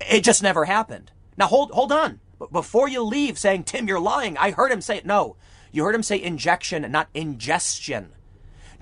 It 0.00 0.20
just 0.20 0.42
never 0.42 0.66
happened. 0.66 1.10
Now 1.36 1.48
hold 1.48 1.72
hold 1.72 1.90
on. 1.90 2.20
But 2.38 2.52
before 2.52 2.88
you 2.88 3.02
leave 3.02 3.38
saying, 3.38 3.64
Tim, 3.64 3.88
you're 3.88 4.00
lying, 4.00 4.36
I 4.36 4.50
heard 4.50 4.72
him 4.72 4.80
say 4.80 4.98
it. 4.98 5.06
No, 5.06 5.36
you 5.72 5.84
heard 5.84 5.94
him 5.94 6.02
say 6.02 6.20
injection, 6.20 6.90
not 6.90 7.08
ingestion. 7.14 8.12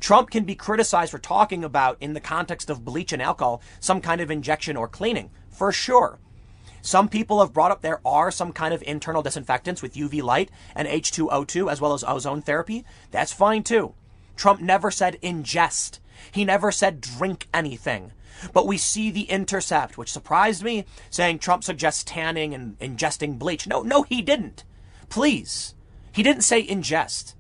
Trump 0.01 0.31
can 0.31 0.45
be 0.45 0.55
criticized 0.55 1.13
for 1.13 1.19
talking 1.19 1.63
about, 1.63 1.97
in 2.01 2.13
the 2.13 2.21
context 2.21 2.69
of 2.69 2.85
bleach 2.85 3.13
and 3.13 3.23
alcohol, 3.23 3.63
some 3.79 4.01
kind 4.01 4.21
of 4.21 4.31
injection 4.31 4.77
or 4.77 4.89
cleaning, 4.89 5.31
for 5.49 5.71
sure. 5.71 6.19
Some 6.81 7.09
people 7.09 7.39
have 7.39 7.53
brought 7.53 7.71
up 7.71 7.81
there 7.81 8.01
are 8.05 8.33
some 8.33 8.53
kind 8.53 8.75
of 8.75 8.83
internal 8.83 9.23
disinfectants 9.23 9.81
with 9.81 9.95
UV 9.95 10.21
light 10.21 10.51
and 10.75 10.89
H2O2 10.89 11.71
as 11.71 11.81
well 11.81 11.95
as 11.95 12.03
ozone 12.03 12.43
therapy. 12.43 12.85
That's 13.13 13.33
fine 13.33 13.63
too. 13.63 13.95
Trump 14.35 14.61
never 14.61 14.91
said 14.91 15.21
ingest. 15.23 16.01
He 16.33 16.45
never 16.45 16.73
said 16.73 17.01
drink 17.01 17.47
anything. 17.55 18.11
But 18.53 18.67
we 18.67 18.79
see 18.79 19.11
the 19.11 19.23
intercept, 19.23 19.99
which 19.99 20.13
surprised 20.13 20.63
me, 20.63 20.85
saying 21.11 21.39
Trump 21.39 21.65
suggests 21.65 22.05
tanning 22.05 22.55
and 22.55 22.79
ingesting 22.79 23.39
bleach. 23.39 23.67
No, 23.67 23.83
no, 23.83 24.03
he 24.03 24.23
didn't. 24.23 24.65
Please. 25.09 25.75
He 26.13 26.23
didn't 26.23 26.43
say 26.43 26.67
ingest. 26.67 27.35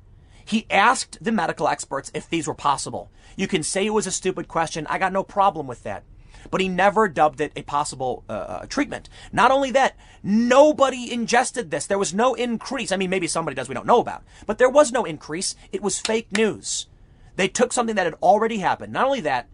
He 0.45 0.67
asked 0.71 1.19
the 1.21 1.33
medical 1.33 1.69
experts 1.69 2.11
if 2.15 2.29
these 2.29 2.47
were 2.47 2.55
possible. 2.55 3.11
You 3.37 3.49
can 3.49 3.63
say 3.63 3.87
it 3.87 3.91
was 3.91 4.07
a 4.07 4.11
stupid 4.11 4.49
question. 4.49 4.87
I 4.89 4.99
got 4.99 5.13
no 5.13 5.23
problem 5.23 5.67
with 5.67 5.83
that. 5.85 6.05
But 6.51 6.61
he 6.61 6.69
never 6.69 7.09
dubbed 7.09 7.41
it 7.41 7.53
a 7.55 7.63
possible 7.63 8.25
uh, 8.29 8.33
uh 8.33 8.67
treatment. 8.67 9.09
Not 9.33 9.53
only 9.53 9.71
that, 9.71 9.97
nobody 10.23 11.13
ingested 11.13 11.71
this. 11.71 11.87
There 11.87 11.99
was 11.99 12.13
no 12.13 12.35
increase. 12.35 12.91
I 12.91 12.97
mean, 12.97 13.11
maybe 13.11 13.29
somebody 13.29 13.55
does 13.55 13.69
we 13.69 13.75
don't 13.75 13.87
know 13.87 14.01
about. 14.01 14.25
But 14.45 14.59
there 14.59 14.69
was 14.69 14.91
no 14.91 15.05
increase. 15.05 15.55
It 15.71 15.83
was 15.83 16.01
fake 16.01 16.37
news. 16.37 16.89
They 17.37 17.49
took 17.49 17.73
something 17.73 17.95
that 17.97 18.07
had 18.07 18.15
already 18.23 18.59
happened. 18.59 18.93
Not 18.93 19.07
only 19.07 19.21
that, 19.21 19.49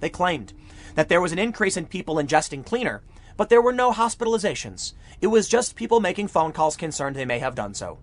they 0.00 0.10
claimed 0.10 0.52
that 1.00 1.08
there 1.08 1.22
was 1.22 1.32
an 1.32 1.38
increase 1.38 1.78
in 1.78 1.86
people 1.86 2.16
ingesting 2.16 2.62
cleaner, 2.62 3.02
but 3.38 3.48
there 3.48 3.62
were 3.62 3.72
no 3.72 3.90
hospitalizations. 3.90 4.92
It 5.22 5.28
was 5.28 5.48
just 5.48 5.74
people 5.74 5.98
making 5.98 6.28
phone 6.28 6.52
calls 6.52 6.76
concerned 6.76 7.16
they 7.16 7.24
may 7.24 7.38
have 7.38 7.54
done 7.54 7.72
so. 7.72 8.00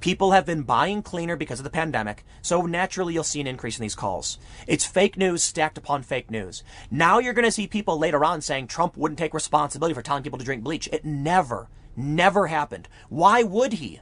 People 0.00 0.32
have 0.32 0.46
been 0.46 0.64
buying 0.64 1.00
cleaner 1.00 1.36
because 1.36 1.60
of 1.60 1.64
the 1.64 1.70
pandemic, 1.70 2.24
so 2.42 2.62
naturally 2.62 3.14
you'll 3.14 3.22
see 3.22 3.40
an 3.40 3.46
increase 3.46 3.78
in 3.78 3.82
these 3.82 3.94
calls. 3.94 4.36
It's 4.66 4.84
fake 4.84 5.16
news 5.16 5.44
stacked 5.44 5.78
upon 5.78 6.02
fake 6.02 6.28
news. 6.28 6.64
Now 6.90 7.20
you're 7.20 7.34
going 7.34 7.44
to 7.44 7.52
see 7.52 7.68
people 7.68 8.00
later 8.00 8.24
on 8.24 8.40
saying 8.40 8.66
Trump 8.66 8.96
wouldn't 8.96 9.20
take 9.20 9.32
responsibility 9.32 9.94
for 9.94 10.02
telling 10.02 10.24
people 10.24 10.40
to 10.40 10.44
drink 10.44 10.64
bleach. 10.64 10.88
It 10.92 11.04
never, 11.04 11.68
never 11.94 12.48
happened. 12.48 12.88
Why 13.08 13.44
would 13.44 13.74
he? 13.74 14.00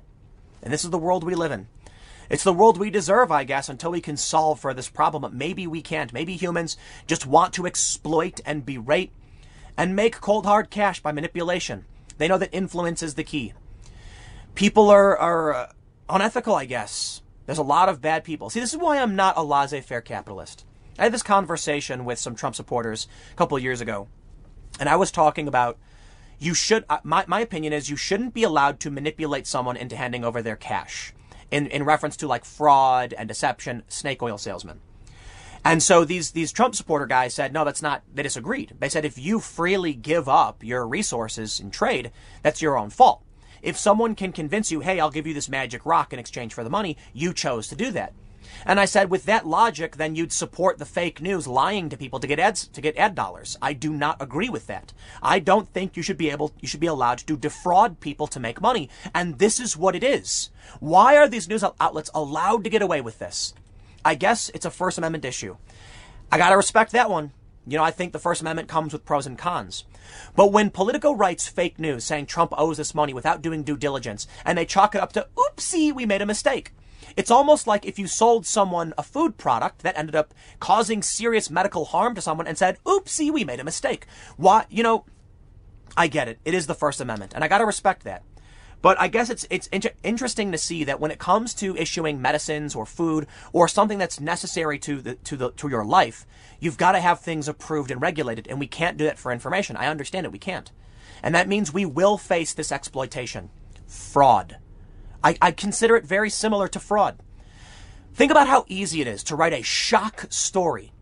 And 0.62 0.72
this 0.72 0.84
is 0.84 0.90
the 0.90 0.96
world 0.96 1.22
we 1.22 1.34
live 1.34 1.52
in. 1.52 1.68
It's 2.30 2.44
the 2.44 2.52
world 2.52 2.76
we 2.76 2.90
deserve, 2.90 3.32
I 3.32 3.44
guess, 3.44 3.68
until 3.68 3.90
we 3.90 4.02
can 4.02 4.16
solve 4.16 4.60
for 4.60 4.74
this 4.74 4.90
problem. 4.90 5.36
Maybe 5.36 5.66
we 5.66 5.80
can't. 5.80 6.12
Maybe 6.12 6.36
humans 6.36 6.76
just 7.06 7.26
want 7.26 7.54
to 7.54 7.66
exploit 7.66 8.40
and 8.44 8.66
berate 8.66 9.12
and 9.78 9.96
make 9.96 10.20
cold 10.20 10.44
hard 10.44 10.68
cash 10.68 11.00
by 11.00 11.12
manipulation. 11.12 11.86
They 12.18 12.28
know 12.28 12.38
that 12.38 12.52
influence 12.52 13.02
is 13.02 13.14
the 13.14 13.24
key. 13.24 13.54
People 14.54 14.90
are, 14.90 15.16
are 15.16 15.54
uh, 15.54 15.72
unethical, 16.10 16.54
I 16.54 16.66
guess. 16.66 17.22
There's 17.46 17.58
a 17.58 17.62
lot 17.62 17.88
of 17.88 18.02
bad 18.02 18.24
people. 18.24 18.50
See, 18.50 18.60
this 18.60 18.74
is 18.74 18.78
why 18.78 18.98
I'm 18.98 19.16
not 19.16 19.38
a 19.38 19.42
laissez 19.42 19.80
faire 19.80 20.02
capitalist. 20.02 20.66
I 20.98 21.04
had 21.04 21.14
this 21.14 21.22
conversation 21.22 22.04
with 22.04 22.18
some 22.18 22.34
Trump 22.34 22.56
supporters 22.56 23.06
a 23.32 23.36
couple 23.36 23.56
of 23.56 23.62
years 23.62 23.80
ago, 23.80 24.08
and 24.80 24.88
I 24.88 24.96
was 24.96 25.12
talking 25.12 25.48
about 25.48 25.78
you 26.40 26.54
should, 26.54 26.84
uh, 26.90 26.98
my, 27.04 27.24
my 27.26 27.40
opinion 27.40 27.72
is 27.72 27.88
you 27.88 27.96
shouldn't 27.96 28.34
be 28.34 28.42
allowed 28.42 28.80
to 28.80 28.90
manipulate 28.90 29.46
someone 29.46 29.76
into 29.76 29.96
handing 29.96 30.24
over 30.24 30.42
their 30.42 30.56
cash 30.56 31.14
in, 31.50 31.66
in 31.66 31.82
reference 31.84 32.16
to 32.18 32.26
like 32.26 32.44
fraud 32.44 33.14
and 33.16 33.28
deception, 33.28 33.82
snake 33.88 34.22
oil 34.22 34.38
salesmen. 34.38 34.80
And 35.64 35.82
so 35.82 36.04
these 36.04 36.30
these 36.30 36.52
Trump 36.52 36.74
supporter 36.74 37.06
guys 37.06 37.34
said, 37.34 37.52
no, 37.52 37.64
that's 37.64 37.82
not. 37.82 38.02
They 38.14 38.22
disagreed. 38.22 38.74
They 38.78 38.88
said 38.88 39.04
if 39.04 39.18
you 39.18 39.40
freely 39.40 39.92
give 39.92 40.28
up 40.28 40.62
your 40.62 40.86
resources 40.86 41.60
in 41.60 41.70
trade, 41.70 42.12
that's 42.42 42.62
your 42.62 42.78
own 42.78 42.90
fault. 42.90 43.22
If 43.60 43.76
someone 43.76 44.14
can 44.14 44.32
convince 44.32 44.70
you, 44.70 44.80
hey, 44.80 45.00
I'll 45.00 45.10
give 45.10 45.26
you 45.26 45.34
this 45.34 45.48
magic 45.48 45.84
rock 45.84 46.12
in 46.12 46.18
exchange 46.18 46.54
for 46.54 46.62
the 46.62 46.70
money, 46.70 46.96
you 47.12 47.34
chose 47.34 47.66
to 47.68 47.76
do 47.76 47.90
that. 47.90 48.12
And 48.64 48.78
I 48.80 48.84
said, 48.84 49.10
with 49.10 49.24
that 49.24 49.46
logic, 49.46 49.96
then 49.96 50.14
you'd 50.14 50.32
support 50.32 50.78
the 50.78 50.84
fake 50.84 51.20
news 51.20 51.46
lying 51.46 51.88
to 51.88 51.96
people 51.96 52.20
to 52.20 52.26
get 52.26 52.38
ads, 52.38 52.66
to 52.68 52.80
get 52.80 52.96
ad 52.96 53.14
dollars. 53.14 53.56
I 53.60 53.72
do 53.72 53.92
not 53.92 54.20
agree 54.20 54.48
with 54.48 54.66
that. 54.66 54.92
I 55.22 55.38
don't 55.38 55.68
think 55.68 55.96
you 55.96 56.02
should 56.02 56.18
be 56.18 56.30
able, 56.30 56.52
you 56.60 56.68
should 56.68 56.80
be 56.80 56.86
allowed 56.86 57.18
to 57.18 57.36
defraud 57.36 58.00
people 58.00 58.26
to 58.28 58.40
make 58.40 58.60
money. 58.60 58.88
And 59.14 59.38
this 59.38 59.60
is 59.60 59.76
what 59.76 59.94
it 59.94 60.04
is. 60.04 60.50
Why 60.80 61.16
are 61.16 61.28
these 61.28 61.48
news 61.48 61.64
outlets 61.80 62.10
allowed 62.14 62.64
to 62.64 62.70
get 62.70 62.82
away 62.82 63.00
with 63.00 63.18
this? 63.18 63.54
I 64.04 64.14
guess 64.14 64.50
it's 64.54 64.66
a 64.66 64.70
First 64.70 64.98
Amendment 64.98 65.24
issue. 65.24 65.56
I 66.30 66.38
gotta 66.38 66.56
respect 66.56 66.92
that 66.92 67.10
one. 67.10 67.32
You 67.66 67.76
know, 67.76 67.84
I 67.84 67.90
think 67.90 68.12
the 68.12 68.18
First 68.18 68.40
Amendment 68.40 68.68
comes 68.68 68.94
with 68.94 69.04
pros 69.04 69.26
and 69.26 69.36
cons. 69.36 69.84
But 70.34 70.52
when 70.52 70.70
Politico 70.70 71.12
writes 71.12 71.48
fake 71.48 71.78
news 71.78 72.04
saying 72.04 72.26
Trump 72.26 72.54
owes 72.56 72.78
this 72.78 72.94
money 72.94 73.12
without 73.12 73.42
doing 73.42 73.62
due 73.62 73.76
diligence, 73.76 74.26
and 74.44 74.56
they 74.56 74.64
chalk 74.64 74.94
it 74.94 75.02
up 75.02 75.12
to, 75.12 75.28
oopsie, 75.36 75.92
we 75.92 76.06
made 76.06 76.22
a 76.22 76.26
mistake. 76.26 76.72
It's 77.18 77.32
almost 77.32 77.66
like 77.66 77.84
if 77.84 77.98
you 77.98 78.06
sold 78.06 78.46
someone 78.46 78.94
a 78.96 79.02
food 79.02 79.38
product 79.38 79.82
that 79.82 79.98
ended 79.98 80.14
up 80.14 80.32
causing 80.60 81.02
serious 81.02 81.50
medical 81.50 81.86
harm 81.86 82.14
to 82.14 82.20
someone 82.20 82.46
and 82.46 82.56
said, 82.56 82.78
oopsie, 82.84 83.32
we 83.32 83.42
made 83.42 83.58
a 83.58 83.64
mistake. 83.64 84.06
Why, 84.36 84.66
you 84.70 84.84
know, 84.84 85.04
I 85.96 86.06
get 86.06 86.28
it. 86.28 86.38
It 86.44 86.54
is 86.54 86.68
the 86.68 86.76
First 86.76 87.00
Amendment, 87.00 87.32
and 87.34 87.42
I 87.42 87.48
gotta 87.48 87.66
respect 87.66 88.04
that. 88.04 88.22
But 88.82 89.00
I 89.00 89.08
guess 89.08 89.30
it's 89.30 89.44
it's 89.50 89.66
inter- 89.66 89.94
interesting 90.04 90.52
to 90.52 90.58
see 90.58 90.84
that 90.84 91.00
when 91.00 91.10
it 91.10 91.18
comes 91.18 91.54
to 91.54 91.76
issuing 91.76 92.22
medicines 92.22 92.76
or 92.76 92.86
food 92.86 93.26
or 93.52 93.66
something 93.66 93.98
that's 93.98 94.20
necessary 94.20 94.78
to 94.78 95.00
the 95.02 95.14
to 95.16 95.36
the 95.36 95.50
to 95.50 95.68
your 95.68 95.84
life, 95.84 96.24
you've 96.60 96.78
got 96.78 96.92
to 96.92 97.00
have 97.00 97.18
things 97.18 97.48
approved 97.48 97.90
and 97.90 98.00
regulated, 98.00 98.46
and 98.46 98.60
we 98.60 98.68
can't 98.68 98.96
do 98.96 99.02
that 99.06 99.18
for 99.18 99.32
information. 99.32 99.76
I 99.76 99.88
understand 99.88 100.24
it, 100.24 100.30
we 100.30 100.38
can't, 100.38 100.70
and 101.20 101.34
that 101.34 101.48
means 101.48 101.72
we 101.72 101.84
will 101.84 102.16
face 102.16 102.54
this 102.54 102.70
exploitation, 102.70 103.50
fraud. 103.88 104.58
I, 105.22 105.36
I 105.40 105.50
consider 105.50 105.96
it 105.96 106.04
very 106.04 106.30
similar 106.30 106.68
to 106.68 106.80
fraud. 106.80 107.18
Think 108.14 108.30
about 108.30 108.48
how 108.48 108.64
easy 108.68 109.00
it 109.00 109.06
is 109.06 109.22
to 109.24 109.36
write 109.36 109.52
a 109.52 109.62
shock 109.62 110.26
story. 110.30 110.92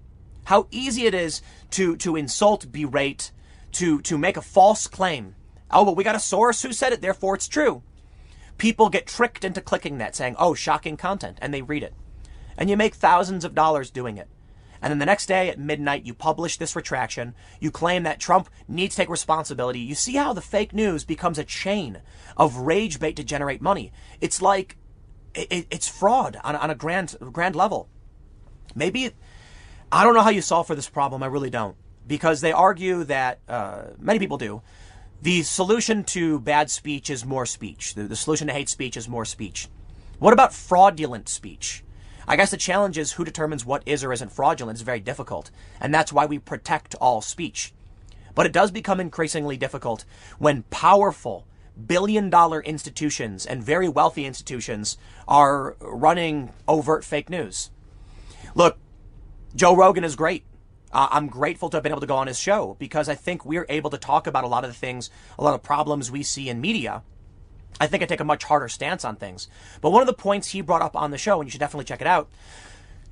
How 0.45 0.69
easy 0.71 1.07
it 1.07 1.15
is 1.15 1.43
to 1.71 1.97
to 1.97 2.17
insult, 2.17 2.71
berate, 2.71 3.31
to 3.73 4.01
to 4.03 4.19
make 4.19 4.37
a 4.37 4.43
false 4.43 4.87
claim 4.87 5.35
Oh, 5.71 5.85
but 5.85 5.97
we 5.97 6.05
got 6.05 6.15
a 6.15 6.21
source 6.21 6.63
who 6.63 6.73
said 6.73 6.93
it, 6.93 7.01
therefore 7.01 7.35
it's 7.35 7.49
true. 7.49 7.83
People 8.59 8.89
get 8.89 9.07
tricked 9.07 9.45
into 9.45 9.61
clicking 9.61 9.99
that, 9.99 10.15
saying, 10.15 10.37
oh, 10.39 10.55
shocking 10.55 10.97
content, 10.97 11.39
and 11.43 11.53
they 11.53 11.63
read 11.63 11.83
it. 11.83 11.95
And 12.57 12.71
you 12.71 12.77
make 12.77 12.95
thousands 12.95 13.45
of 13.45 13.55
dollars 13.55 13.91
doing 13.91 14.17
it. 14.17 14.29
And 14.83 14.91
then 14.91 14.99
the 14.99 15.07
next 15.07 15.27
day 15.27 15.49
at 15.49 15.59
midnight, 15.59 16.05
you 16.05 16.15
publish 16.15 16.57
this 16.57 16.77
retraction. 16.77 17.35
You 17.61 17.71
claim 17.71 18.03
that 18.03 18.21
Trump 18.21 18.49
needs 18.69 18.95
to 18.95 19.03
take 19.03 19.09
responsibility. 19.09 19.81
You 19.81 19.95
see 19.95 20.15
how 20.15 20.33
the 20.33 20.41
fake 20.41 20.73
news 20.73 21.05
becomes 21.05 21.39
a 21.39 21.45
chain 21.45 22.03
of 22.37 22.57
rage 22.57 23.01
bait 23.01 23.17
to 23.17 23.25
generate 23.25 23.63
money. 23.63 23.93
It's 24.21 24.43
like, 24.43 24.77
it, 25.35 25.67
it's 25.71 25.89
fraud 25.89 26.39
on, 26.45 26.57
on 26.57 26.71
a 26.71 26.75
grand, 26.75 27.17
grand 27.33 27.57
level. 27.57 27.89
Maybe, 28.75 29.11
I 29.91 30.05
don't 30.05 30.15
know 30.15 30.23
how 30.23 30.31
you 30.31 30.43
solve 30.43 30.67
for 30.67 30.75
this 30.75 30.89
problem. 30.89 31.23
I 31.23 31.27
really 31.27 31.51
don't. 31.51 31.77
Because 32.07 32.41
they 32.41 32.53
argue 32.53 33.05
that, 33.05 33.41
uh, 33.49 33.87
many 33.99 34.19
people 34.19 34.39
do, 34.39 34.63
the 35.23 35.43
solution 35.43 36.05
to 36.05 36.39
bad 36.41 36.71
speech 36.71 37.11
is 37.11 37.25
more 37.25 37.47
speech. 37.47 37.95
The, 37.95 38.05
the 38.05 38.17
solution 38.17 38.47
to 38.49 38.53
hate 38.53 38.69
speech 38.69 38.97
is 38.97 39.09
more 39.09 39.25
speech. 39.25 39.69
What 40.19 40.33
about 40.33 40.53
fraudulent 40.53 41.29
speech? 41.29 41.83
I 42.29 42.37
guess 42.37 42.51
the 42.51 42.57
challenge 42.57 42.99
is 42.99 43.13
who 43.13 43.25
determines 43.25 43.65
what 43.65 43.83
is 43.87 44.03
or 44.03 44.13
isn't 44.13 44.33
fraudulent 44.33 44.77
is 44.77 44.83
very 44.83 45.01
difficult, 45.01 45.51
and 45.81 45.95
that's 45.95 46.13
why 46.13 46.27
we 46.27 46.39
protect 46.39 46.95
all 46.97 47.21
speech. 47.21 47.73
But 48.35 48.47
it 48.47 48.53
does 48.53 48.71
become 48.71 49.01
increasingly 49.01 49.57
difficult 49.57 50.05
when 50.39 50.65
powerful 50.65 51.47
billion 51.87 52.31
dollar 52.31 52.63
institutions 52.63 53.47
and 53.47 53.63
very 53.63 53.89
wealthy 53.89 54.25
institutions 54.25 54.97
are 55.29 55.77
running 55.81 56.53
overt 56.67 57.05
fake 57.05 57.31
news. 57.31 57.71
Look, 58.55 58.79
Joe 59.55 59.77
Rogan 59.77 60.05
is 60.05 60.17
great. 60.17 60.45
I'm 60.93 61.29
grateful 61.29 61.69
to 61.71 61.77
have 61.77 61.83
been 61.83 61.93
able 61.93 62.01
to 62.01 62.07
go 62.07 62.17
on 62.17 62.27
his 62.27 62.39
show 62.39 62.77
because 62.79 63.09
I 63.09 63.15
think 63.15 63.45
we're 63.45 63.67
able 63.69 63.91
to 63.91 63.99
talk 63.99 64.27
about 64.27 64.45
a 64.45 64.49
lot 64.49 64.65
of 64.65 64.71
the 64.71 64.77
things, 64.77 65.11
a 65.39 65.45
lot 65.45 65.55
of 65.55 65.63
problems 65.63 66.11
we 66.11 66.23
see 66.23 66.49
in 66.49 66.61
media. 66.61 67.03
I 67.81 67.87
think 67.87 68.03
I 68.03 68.07
take 68.07 68.21
a 68.21 68.25
much 68.25 68.45
harder 68.45 68.69
stance 68.69 69.05
on 69.05 69.17
things. 69.17 69.49
But 69.81 69.91
one 69.91 70.03
of 70.03 70.07
the 70.07 70.13
points 70.13 70.49
he 70.49 70.61
brought 70.61 70.83
up 70.83 70.97
on 70.97 71.11
the 71.11 71.19
show, 71.19 71.41
and 71.41 71.47
you 71.47 71.51
should 71.51 71.61
definitely 71.61 71.85
check 71.85 72.01
it 72.01 72.07
out, 72.07 72.29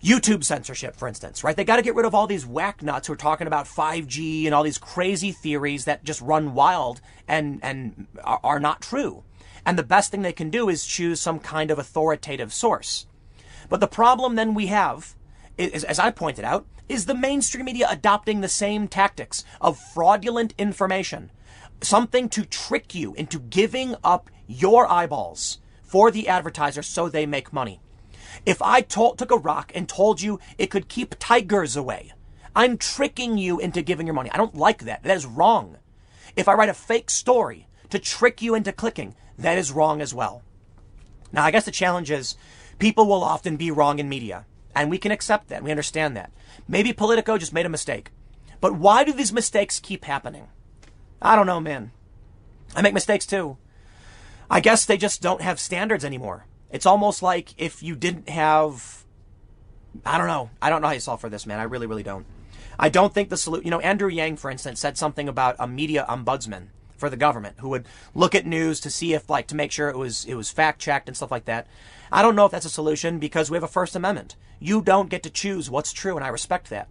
YouTube 0.02 0.44
censorship, 0.44 0.96
for 0.96 1.08
instance, 1.08 1.42
right? 1.42 1.56
They 1.56 1.64
got 1.64 1.76
to 1.76 1.82
get 1.82 1.94
rid 1.94 2.04
of 2.04 2.14
all 2.14 2.26
these 2.26 2.44
whack 2.44 2.82
nuts 2.82 3.06
who 3.06 3.14
are 3.14 3.16
talking 3.16 3.46
about 3.46 3.66
5G 3.66 4.44
and 4.44 4.54
all 4.54 4.62
these 4.62 4.76
crazy 4.76 5.32
theories 5.32 5.86
that 5.86 6.04
just 6.04 6.20
run 6.20 6.52
wild 6.52 7.00
and, 7.26 7.58
and 7.62 8.06
are 8.22 8.60
not 8.60 8.82
true. 8.82 9.24
And 9.64 9.78
the 9.78 9.82
best 9.82 10.10
thing 10.10 10.20
they 10.20 10.32
can 10.32 10.50
do 10.50 10.68
is 10.68 10.84
choose 10.84 11.20
some 11.20 11.38
kind 11.38 11.70
of 11.70 11.78
authoritative 11.78 12.52
source. 12.52 13.06
But 13.70 13.80
the 13.80 13.86
problem 13.86 14.34
then 14.34 14.52
we 14.52 14.66
have, 14.66 15.14
is, 15.56 15.84
as 15.84 15.98
I 15.98 16.10
pointed 16.10 16.44
out, 16.44 16.66
is 16.86 17.06
the 17.06 17.14
mainstream 17.14 17.64
media 17.64 17.86
adopting 17.90 18.40
the 18.42 18.48
same 18.48 18.88
tactics 18.88 19.42
of 19.60 19.78
fraudulent 19.78 20.52
information, 20.58 21.30
something 21.80 22.28
to 22.28 22.44
trick 22.44 22.94
you 22.94 23.14
into 23.14 23.38
giving 23.38 23.94
up 24.04 24.28
your 24.46 24.90
eyeballs 24.90 25.58
for 25.82 26.10
the 26.10 26.28
advertiser 26.28 26.82
so 26.82 27.08
they 27.08 27.26
make 27.26 27.52
money. 27.52 27.80
If 28.44 28.60
I 28.60 28.80
told, 28.80 29.18
took 29.18 29.30
a 29.30 29.36
rock 29.36 29.72
and 29.74 29.88
told 29.88 30.20
you 30.20 30.40
it 30.58 30.70
could 30.70 30.88
keep 30.88 31.14
tigers 31.18 31.76
away, 31.76 32.12
I'm 32.56 32.78
tricking 32.78 33.38
you 33.38 33.58
into 33.58 33.82
giving 33.82 34.06
your 34.06 34.14
money. 34.14 34.30
I 34.30 34.36
don't 34.36 34.54
like 34.54 34.84
that. 34.84 35.02
That 35.02 35.16
is 35.16 35.26
wrong. 35.26 35.78
If 36.36 36.48
I 36.48 36.54
write 36.54 36.68
a 36.68 36.74
fake 36.74 37.10
story 37.10 37.68
to 37.90 37.98
trick 37.98 38.42
you 38.42 38.54
into 38.54 38.72
clicking, 38.72 39.14
that 39.38 39.58
is 39.58 39.72
wrong 39.72 40.00
as 40.00 40.14
well. 40.14 40.42
Now, 41.32 41.44
I 41.44 41.50
guess 41.50 41.64
the 41.64 41.70
challenge 41.70 42.10
is 42.10 42.36
people 42.78 43.06
will 43.06 43.24
often 43.24 43.56
be 43.56 43.70
wrong 43.70 43.98
in 43.98 44.08
media, 44.08 44.46
and 44.74 44.90
we 44.90 44.98
can 44.98 45.12
accept 45.12 45.48
that. 45.48 45.62
We 45.62 45.70
understand 45.70 46.16
that. 46.16 46.32
Maybe 46.68 46.92
Politico 46.92 47.38
just 47.38 47.52
made 47.52 47.66
a 47.66 47.70
mistake. 47.70 48.10
But 48.60 48.76
why 48.76 49.04
do 49.04 49.12
these 49.12 49.32
mistakes 49.32 49.80
keep 49.80 50.04
happening? 50.04 50.48
I 51.20 51.36
don't 51.36 51.46
know, 51.46 51.60
man. 51.60 51.90
I 52.76 52.82
make 52.82 52.94
mistakes 52.94 53.26
too. 53.26 53.56
I 54.50 54.60
guess 54.60 54.84
they 54.84 54.96
just 54.96 55.22
don't 55.22 55.40
have 55.40 55.58
standards 55.58 56.04
anymore. 56.04 56.46
It's 56.70 56.86
almost 56.86 57.22
like 57.22 57.54
if 57.56 57.82
you 57.82 57.94
didn't 57.96 58.28
have, 58.28 59.04
I 60.04 60.18
don't 60.18 60.26
know. 60.26 60.50
I 60.60 60.70
don't 60.70 60.82
know 60.82 60.88
how 60.88 60.94
you 60.94 61.00
solve 61.00 61.20
for 61.20 61.28
this, 61.28 61.46
man. 61.46 61.60
I 61.60 61.64
really, 61.64 61.86
really 61.86 62.02
don't. 62.02 62.26
I 62.78 62.88
don't 62.88 63.14
think 63.14 63.28
the 63.28 63.36
solution, 63.36 63.64
you 63.64 63.70
know, 63.70 63.80
Andrew 63.80 64.08
Yang, 64.08 64.36
for 64.38 64.50
instance, 64.50 64.80
said 64.80 64.98
something 64.98 65.28
about 65.28 65.56
a 65.58 65.66
media 65.66 66.04
ombudsman 66.08 66.68
for 66.96 67.08
the 67.08 67.16
government 67.16 67.56
who 67.58 67.68
would 67.68 67.86
look 68.14 68.34
at 68.34 68.46
news 68.46 68.80
to 68.80 68.90
see 68.90 69.14
if, 69.14 69.30
like, 69.30 69.46
to 69.48 69.56
make 69.56 69.70
sure 69.70 69.88
it 69.88 69.96
was, 69.96 70.24
it 70.24 70.34
was 70.34 70.50
fact 70.50 70.80
checked 70.80 71.08
and 71.08 71.16
stuff 71.16 71.30
like 71.30 71.44
that. 71.44 71.66
I 72.10 72.22
don't 72.22 72.36
know 72.36 72.46
if 72.46 72.52
that's 72.52 72.66
a 72.66 72.70
solution 72.70 73.18
because 73.18 73.50
we 73.50 73.56
have 73.56 73.64
a 73.64 73.68
First 73.68 73.94
Amendment. 73.94 74.36
You 74.58 74.82
don't 74.82 75.10
get 75.10 75.22
to 75.24 75.30
choose 75.30 75.70
what's 75.70 75.92
true, 75.92 76.16
and 76.16 76.24
I 76.24 76.28
respect 76.28 76.70
that. 76.70 76.88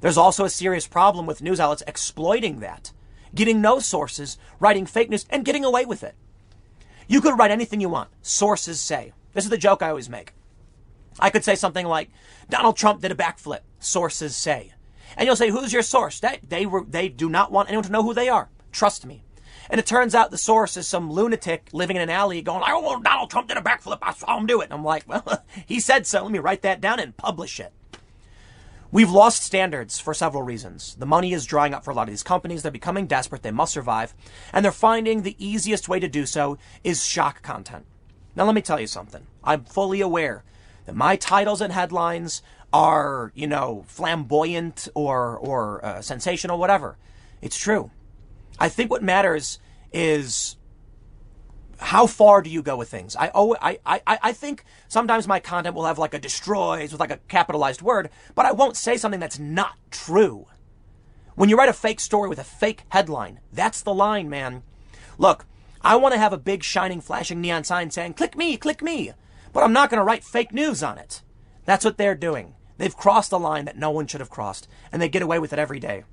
There's 0.00 0.16
also 0.16 0.44
a 0.44 0.50
serious 0.50 0.86
problem 0.86 1.26
with 1.26 1.42
news 1.42 1.60
outlets 1.60 1.82
exploiting 1.86 2.60
that, 2.60 2.92
getting 3.34 3.60
no 3.60 3.78
sources, 3.80 4.38
writing 4.58 4.86
fake 4.86 5.10
news, 5.10 5.26
and 5.28 5.44
getting 5.44 5.64
away 5.64 5.84
with 5.84 6.02
it. 6.02 6.14
You 7.10 7.20
could 7.20 7.36
write 7.36 7.50
anything 7.50 7.80
you 7.80 7.88
want. 7.88 8.08
Sources 8.22 8.80
say. 8.80 9.12
This 9.34 9.42
is 9.42 9.50
the 9.50 9.58
joke 9.58 9.82
I 9.82 9.88
always 9.88 10.08
make. 10.08 10.32
I 11.18 11.28
could 11.28 11.42
say 11.42 11.56
something 11.56 11.84
like, 11.84 12.08
Donald 12.48 12.76
Trump 12.76 13.00
did 13.00 13.10
a 13.10 13.16
backflip. 13.16 13.62
Sources 13.80 14.36
say. 14.36 14.74
And 15.16 15.26
you'll 15.26 15.34
say, 15.34 15.50
who's 15.50 15.72
your 15.72 15.82
source? 15.82 16.20
They, 16.20 16.38
they, 16.46 16.66
were, 16.66 16.84
they 16.88 17.08
do 17.08 17.28
not 17.28 17.50
want 17.50 17.68
anyone 17.68 17.82
to 17.82 17.90
know 17.90 18.04
who 18.04 18.14
they 18.14 18.28
are. 18.28 18.48
Trust 18.70 19.04
me. 19.04 19.24
And 19.68 19.80
it 19.80 19.86
turns 19.86 20.14
out 20.14 20.30
the 20.30 20.38
source 20.38 20.76
is 20.76 20.86
some 20.86 21.10
lunatic 21.10 21.70
living 21.72 21.96
in 21.96 22.02
an 22.02 22.10
alley 22.10 22.42
going, 22.42 22.62
oh, 22.64 23.02
Donald 23.02 23.28
Trump 23.28 23.48
did 23.48 23.56
a 23.56 23.60
backflip. 23.60 23.98
I 24.02 24.12
saw 24.12 24.38
him 24.38 24.46
do 24.46 24.60
it. 24.60 24.66
And 24.66 24.74
I'm 24.74 24.84
like, 24.84 25.02
well, 25.08 25.44
he 25.66 25.80
said 25.80 26.06
so. 26.06 26.22
Let 26.22 26.30
me 26.30 26.38
write 26.38 26.62
that 26.62 26.80
down 26.80 27.00
and 27.00 27.16
publish 27.16 27.58
it. 27.58 27.72
We've 28.92 29.10
lost 29.10 29.44
standards 29.44 30.00
for 30.00 30.12
several 30.14 30.42
reasons. 30.42 30.96
The 30.96 31.06
money 31.06 31.32
is 31.32 31.46
drying 31.46 31.74
up 31.74 31.84
for 31.84 31.92
a 31.92 31.94
lot 31.94 32.08
of 32.08 32.12
these 32.12 32.24
companies. 32.24 32.62
They're 32.62 32.72
becoming 32.72 33.06
desperate. 33.06 33.42
They 33.42 33.52
must 33.52 33.72
survive. 33.72 34.14
And 34.52 34.64
they're 34.64 34.72
finding 34.72 35.22
the 35.22 35.36
easiest 35.38 35.88
way 35.88 36.00
to 36.00 36.08
do 36.08 36.26
so 36.26 36.58
is 36.82 37.04
shock 37.04 37.40
content. 37.42 37.86
Now, 38.34 38.44
let 38.46 38.54
me 38.54 38.62
tell 38.62 38.80
you 38.80 38.88
something. 38.88 39.26
I'm 39.44 39.64
fully 39.64 40.00
aware 40.00 40.42
that 40.86 40.96
my 40.96 41.14
titles 41.14 41.60
and 41.60 41.72
headlines 41.72 42.42
are, 42.72 43.30
you 43.36 43.46
know, 43.46 43.84
flamboyant 43.86 44.88
or, 44.94 45.36
or 45.38 45.84
uh, 45.84 46.02
sensational, 46.02 46.58
whatever. 46.58 46.96
It's 47.40 47.58
true. 47.58 47.92
I 48.58 48.68
think 48.68 48.90
what 48.90 49.04
matters 49.04 49.60
is 49.92 50.56
how 51.80 52.06
far 52.06 52.42
do 52.42 52.50
you 52.50 52.62
go 52.62 52.76
with 52.76 52.90
things? 52.90 53.16
I, 53.16 53.30
oh, 53.34 53.56
I, 53.60 53.78
I, 53.86 54.00
I 54.06 54.32
think 54.32 54.64
sometimes 54.88 55.26
my 55.26 55.40
content 55.40 55.74
will 55.74 55.86
have 55.86 55.98
like 55.98 56.14
a 56.14 56.18
destroys 56.18 56.92
with 56.92 57.00
like 57.00 57.10
a 57.10 57.18
capitalized 57.28 57.82
word, 57.82 58.10
but 58.34 58.46
I 58.46 58.52
won't 58.52 58.76
say 58.76 58.96
something 58.96 59.20
that's 59.20 59.38
not 59.38 59.76
true. 59.90 60.46
When 61.34 61.48
you 61.48 61.56
write 61.56 61.68
a 61.68 61.74
fake 61.74 62.00
story 62.00 62.28
with 62.28 62.38
a 62.38 62.44
fake 62.44 62.82
headline, 62.90 63.40
that's 63.52 63.80
the 63.80 63.94
line, 63.94 64.28
man. 64.28 64.62
Look, 65.16 65.46
I 65.80 65.96
want 65.96 66.12
to 66.12 66.20
have 66.20 66.34
a 66.34 66.38
big 66.38 66.62
shining 66.62 67.00
flashing 67.00 67.40
neon 67.40 67.64
sign 67.64 67.90
saying, 67.90 68.14
click 68.14 68.36
me, 68.36 68.56
click 68.56 68.82
me, 68.82 69.12
but 69.52 69.62
I'm 69.62 69.72
not 69.72 69.88
going 69.88 69.98
to 69.98 70.04
write 70.04 70.22
fake 70.22 70.52
news 70.52 70.82
on 70.82 70.98
it. 70.98 71.22
That's 71.64 71.84
what 71.84 71.96
they're 71.96 72.14
doing. 72.14 72.54
They've 72.76 72.96
crossed 72.96 73.32
a 73.32 73.36
line 73.36 73.64
that 73.64 73.78
no 73.78 73.90
one 73.90 74.06
should 74.06 74.20
have 74.20 74.30
crossed, 74.30 74.68
and 74.92 75.00
they 75.00 75.08
get 75.08 75.22
away 75.22 75.38
with 75.38 75.52
it 75.52 75.58
every 75.58 75.80
day. 75.80 76.04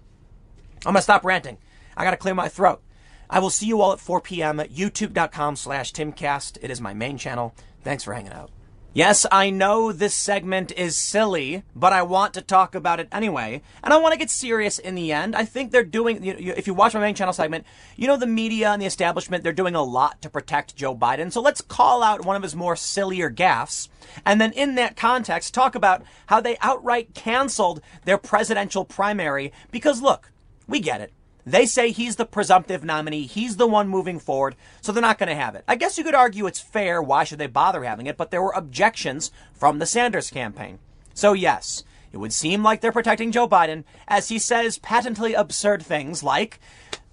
I'm 0.85 0.93
going 0.93 0.95
to 0.95 1.01
stop 1.01 1.25
ranting. 1.25 1.57
I 1.95 2.03
got 2.03 2.11
to 2.11 2.17
clear 2.17 2.33
my 2.33 2.47
throat. 2.47 2.81
I 3.29 3.39
will 3.39 3.49
see 3.49 3.65
you 3.65 3.81
all 3.81 3.93
at 3.93 3.99
4 3.99 4.21
p.m. 4.21 4.59
at 4.59 4.71
youtube.com 4.71 5.55
slash 5.55 5.91
timcast. 5.93 6.57
It 6.61 6.71
is 6.71 6.81
my 6.81 6.93
main 6.93 7.17
channel. 7.17 7.53
Thanks 7.83 8.03
for 8.03 8.13
hanging 8.13 8.33
out. 8.33 8.51
Yes, 8.97 9.27
I 9.31 9.51
know 9.51 9.91
this 9.91 10.15
segment 10.15 10.71
is 10.71 10.97
silly, 10.97 11.61
but 11.75 11.93
I 11.93 12.01
want 12.01 12.33
to 12.33 12.41
talk 12.41 12.73
about 12.73 12.99
it 12.99 13.07
anyway. 13.11 13.61
And 13.83 13.93
I 13.93 13.97
want 13.97 14.13
to 14.13 14.17
get 14.17 14.31
serious 14.31 14.79
in 14.79 14.95
the 14.95 15.11
end. 15.11 15.35
I 15.35 15.45
think 15.45 15.69
they're 15.69 15.83
doing, 15.83 16.25
if 16.25 16.65
you 16.65 16.73
watch 16.73 16.95
my 16.95 17.01
main 17.01 17.13
channel 17.13 17.31
segment, 17.31 17.67
you 17.95 18.07
know, 18.07 18.17
the 18.17 18.25
media 18.25 18.71
and 18.71 18.81
the 18.81 18.87
establishment, 18.87 19.43
they're 19.43 19.53
doing 19.53 19.75
a 19.75 19.83
lot 19.83 20.19
to 20.23 20.31
protect 20.31 20.75
Joe 20.75 20.95
Biden. 20.95 21.31
So 21.31 21.41
let's 21.41 21.61
call 21.61 22.01
out 22.01 22.25
one 22.25 22.35
of 22.35 22.41
his 22.41 22.55
more 22.55 22.75
sillier 22.75 23.29
gaffes. 23.29 23.87
And 24.25 24.41
then 24.41 24.51
in 24.53 24.73
that 24.75 24.95
context, 24.95 25.53
talk 25.53 25.75
about 25.75 26.01
how 26.25 26.41
they 26.41 26.57
outright 26.61 27.13
canceled 27.13 27.81
their 28.05 28.17
presidential 28.17 28.83
primary. 28.83 29.53
Because 29.69 30.01
look, 30.01 30.31
we 30.67 30.79
get 30.79 31.01
it. 31.01 31.13
They 31.47 31.65
say 31.65 31.91
he's 31.91 32.17
the 32.17 32.25
presumptive 32.25 32.83
nominee. 32.83 33.25
He's 33.25 33.55
the 33.55 33.67
one 33.67 33.87
moving 33.87 34.19
forward, 34.19 34.57
so 34.81 34.91
they're 34.91 35.01
not 35.01 35.17
going 35.17 35.29
to 35.29 35.35
have 35.35 35.55
it. 35.55 35.63
I 35.65 35.77
guess 35.77 35.97
you 35.97 36.03
could 36.03 36.13
argue 36.13 36.45
it's 36.45 36.59
fair. 36.59 37.01
Why 37.01 37.23
should 37.23 37.39
they 37.39 37.47
bother 37.47 37.85
having 37.85 38.05
it? 38.05 38.17
But 38.17 38.31
there 38.31 38.41
were 38.41 38.51
objections 38.51 39.31
from 39.53 39.79
the 39.79 39.85
Sanders 39.85 40.29
campaign. 40.29 40.79
So 41.13 41.31
yes, 41.31 41.85
it 42.11 42.17
would 42.17 42.33
seem 42.33 42.63
like 42.63 42.81
they're 42.81 42.91
protecting 42.91 43.31
Joe 43.31 43.47
Biden 43.47 43.85
as 44.09 44.27
he 44.27 44.39
says 44.39 44.77
patently 44.79 45.35
absurd 45.35 45.81
things 45.81 46.21
like 46.21 46.59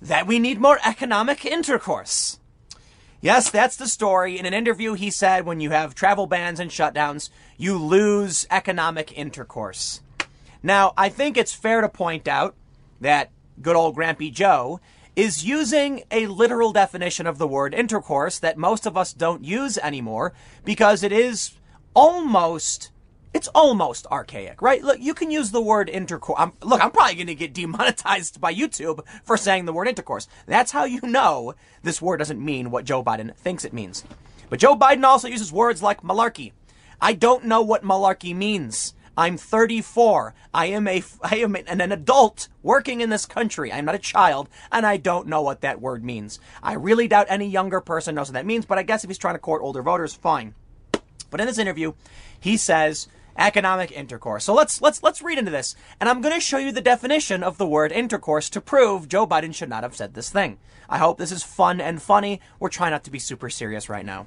that 0.02 0.26
we 0.26 0.40
need 0.40 0.60
more 0.60 0.80
economic 0.84 1.44
intercourse. 1.44 2.40
Yes, 3.20 3.50
that's 3.50 3.76
the 3.76 3.86
story. 3.86 4.36
In 4.36 4.46
an 4.46 4.52
interview, 4.52 4.94
he 4.94 5.10
said 5.10 5.46
when 5.46 5.60
you 5.60 5.70
have 5.70 5.94
travel 5.94 6.26
bans 6.26 6.58
and 6.58 6.72
shutdowns, 6.72 7.30
you 7.56 7.78
lose 7.78 8.48
economic 8.50 9.16
intercourse. 9.16 10.02
Now, 10.60 10.92
I 10.96 11.08
think 11.08 11.36
it's 11.36 11.54
fair 11.54 11.82
to 11.82 11.88
point 11.88 12.26
out 12.26 12.56
that 13.00 13.30
good 13.60 13.76
old 13.76 13.96
Grampy 13.96 14.32
Joe, 14.32 14.80
is 15.16 15.44
using 15.44 16.02
a 16.10 16.26
literal 16.26 16.72
definition 16.72 17.26
of 17.26 17.38
the 17.38 17.46
word 17.46 17.74
intercourse 17.74 18.38
that 18.38 18.58
most 18.58 18.86
of 18.86 18.96
us 18.96 19.12
don't 19.12 19.44
use 19.44 19.78
anymore 19.78 20.32
because 20.64 21.02
it 21.02 21.12
is 21.12 21.52
almost 21.94 22.90
it's 23.32 23.48
almost 23.48 24.06
archaic, 24.12 24.62
right? 24.62 24.82
Look, 24.82 25.00
you 25.00 25.12
can 25.12 25.32
use 25.32 25.50
the 25.50 25.60
word 25.60 25.88
intercourse. 25.88 26.38
I'm, 26.38 26.52
look, 26.62 26.82
I'm 26.82 26.92
probably 26.92 27.16
going 27.16 27.26
to 27.26 27.34
get 27.34 27.52
demonetized 27.52 28.40
by 28.40 28.54
YouTube 28.54 29.04
for 29.24 29.36
saying 29.36 29.64
the 29.64 29.72
word 29.72 29.88
intercourse. 29.88 30.28
That's 30.46 30.70
how 30.70 30.84
you 30.84 31.00
know 31.02 31.54
this 31.82 32.00
word 32.00 32.18
doesn't 32.18 32.42
mean 32.42 32.70
what 32.70 32.84
Joe 32.84 33.02
Biden 33.02 33.34
thinks 33.34 33.64
it 33.64 33.72
means. 33.72 34.04
But 34.48 34.60
Joe 34.60 34.76
Biden 34.76 35.02
also 35.02 35.26
uses 35.26 35.52
words 35.52 35.82
like 35.82 36.02
malarkey. 36.02 36.52
I 37.00 37.12
don't 37.14 37.44
know 37.46 37.60
what 37.60 37.82
malarkey 37.82 38.36
means. 38.36 38.94
I'm 39.16 39.36
34. 39.36 40.34
I 40.52 40.66
am 40.66 40.88
a 40.88 41.02
I 41.22 41.36
am 41.36 41.54
an, 41.54 41.80
adult 41.92 42.48
working 42.62 43.00
in 43.00 43.10
this 43.10 43.26
country. 43.26 43.72
I'm 43.72 43.84
not 43.84 43.94
a 43.94 44.00
child, 44.00 44.48
and 44.72 44.84
I 44.84 44.96
don't 44.96 45.28
know 45.28 45.42
what 45.42 45.60
that 45.60 45.80
word 45.80 46.04
means. 46.04 46.40
I 46.62 46.74
really 46.74 47.08
doubt 47.08 47.26
any 47.28 47.46
younger 47.46 47.80
person 47.80 48.14
knows 48.14 48.28
what 48.28 48.34
that 48.34 48.46
means, 48.46 48.66
but 48.66 48.78
I 48.78 48.82
guess 48.82 49.04
if 49.04 49.10
he's 49.10 49.18
trying 49.18 49.34
to 49.34 49.40
court 49.40 49.62
older 49.62 49.82
voters, 49.82 50.14
fine. 50.14 50.54
But 51.30 51.40
in 51.40 51.46
this 51.46 51.58
interview, 51.58 51.94
he 52.38 52.56
says 52.56 53.08
economic 53.36 53.92
intercourse. 53.92 54.44
So 54.44 54.54
let's 54.54 54.80
let's 54.82 55.02
let's 55.02 55.22
read 55.22 55.38
into 55.38 55.50
this, 55.50 55.76
and 56.00 56.08
I'm 56.08 56.20
going 56.20 56.34
to 56.34 56.40
show 56.40 56.58
you 56.58 56.72
the 56.72 56.80
definition 56.80 57.42
of 57.42 57.58
the 57.58 57.66
word 57.66 57.92
intercourse 57.92 58.50
to 58.50 58.60
prove 58.60 59.08
Joe 59.08 59.26
Biden 59.26 59.54
should 59.54 59.68
not 59.68 59.82
have 59.82 59.96
said 59.96 60.14
this 60.14 60.30
thing. 60.30 60.58
I 60.88 60.98
hope 60.98 61.18
this 61.18 61.32
is 61.32 61.42
fun 61.42 61.80
and 61.80 62.02
funny. 62.02 62.40
We're 62.58 62.68
trying 62.68 62.90
not 62.90 63.04
to 63.04 63.10
be 63.10 63.18
super 63.18 63.48
serious 63.48 63.88
right 63.88 64.04
now. 64.04 64.26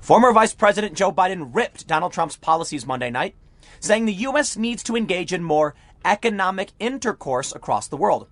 Former 0.00 0.32
Vice 0.32 0.54
President 0.54 0.94
Joe 0.94 1.12
Biden 1.12 1.54
ripped 1.54 1.86
Donald 1.86 2.12
Trump's 2.12 2.36
policies 2.36 2.86
Monday 2.86 3.10
night 3.10 3.34
saying 3.80 4.04
the 4.04 4.12
U.S. 4.12 4.56
needs 4.56 4.82
to 4.84 4.96
engage 4.96 5.32
in 5.32 5.42
more 5.42 5.74
economic 6.04 6.70
intercourse 6.78 7.54
across 7.54 7.88
the 7.88 7.96
world. 7.96 8.28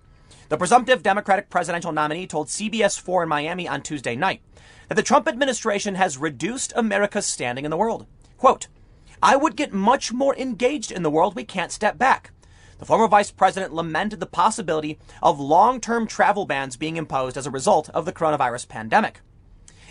The 0.49 0.57
presumptive 0.57 1.01
Democratic 1.01 1.49
presidential 1.49 1.91
nominee 1.91 2.27
told 2.27 2.47
CBS 2.47 2.99
4 2.99 3.23
in 3.23 3.29
Miami 3.29 3.67
on 3.67 3.81
Tuesday 3.81 4.15
night 4.15 4.41
that 4.87 4.95
the 4.95 5.03
Trump 5.03 5.27
administration 5.27 5.95
has 5.95 6.17
reduced 6.17 6.71
America's 6.75 7.25
standing 7.25 7.65
in 7.65 7.71
the 7.71 7.77
world. 7.77 8.05
Quote, 8.37 8.67
I 9.23 9.35
would 9.35 9.55
get 9.55 9.73
much 9.73 10.13
more 10.13 10.35
engaged 10.35 10.91
in 10.91 11.03
the 11.03 11.09
world. 11.09 11.35
We 11.35 11.45
can't 11.45 11.71
step 11.71 11.97
back. 11.97 12.31
The 12.77 12.85
former 12.85 13.07
vice 13.07 13.31
president 13.31 13.73
lamented 13.73 14.19
the 14.19 14.25
possibility 14.25 14.99
of 15.23 15.39
long-term 15.39 16.07
travel 16.07 16.45
bans 16.45 16.75
being 16.75 16.97
imposed 16.97 17.37
as 17.37 17.47
a 17.47 17.51
result 17.51 17.89
of 17.89 18.05
the 18.05 18.13
coronavirus 18.13 18.67
pandemic. 18.67 19.21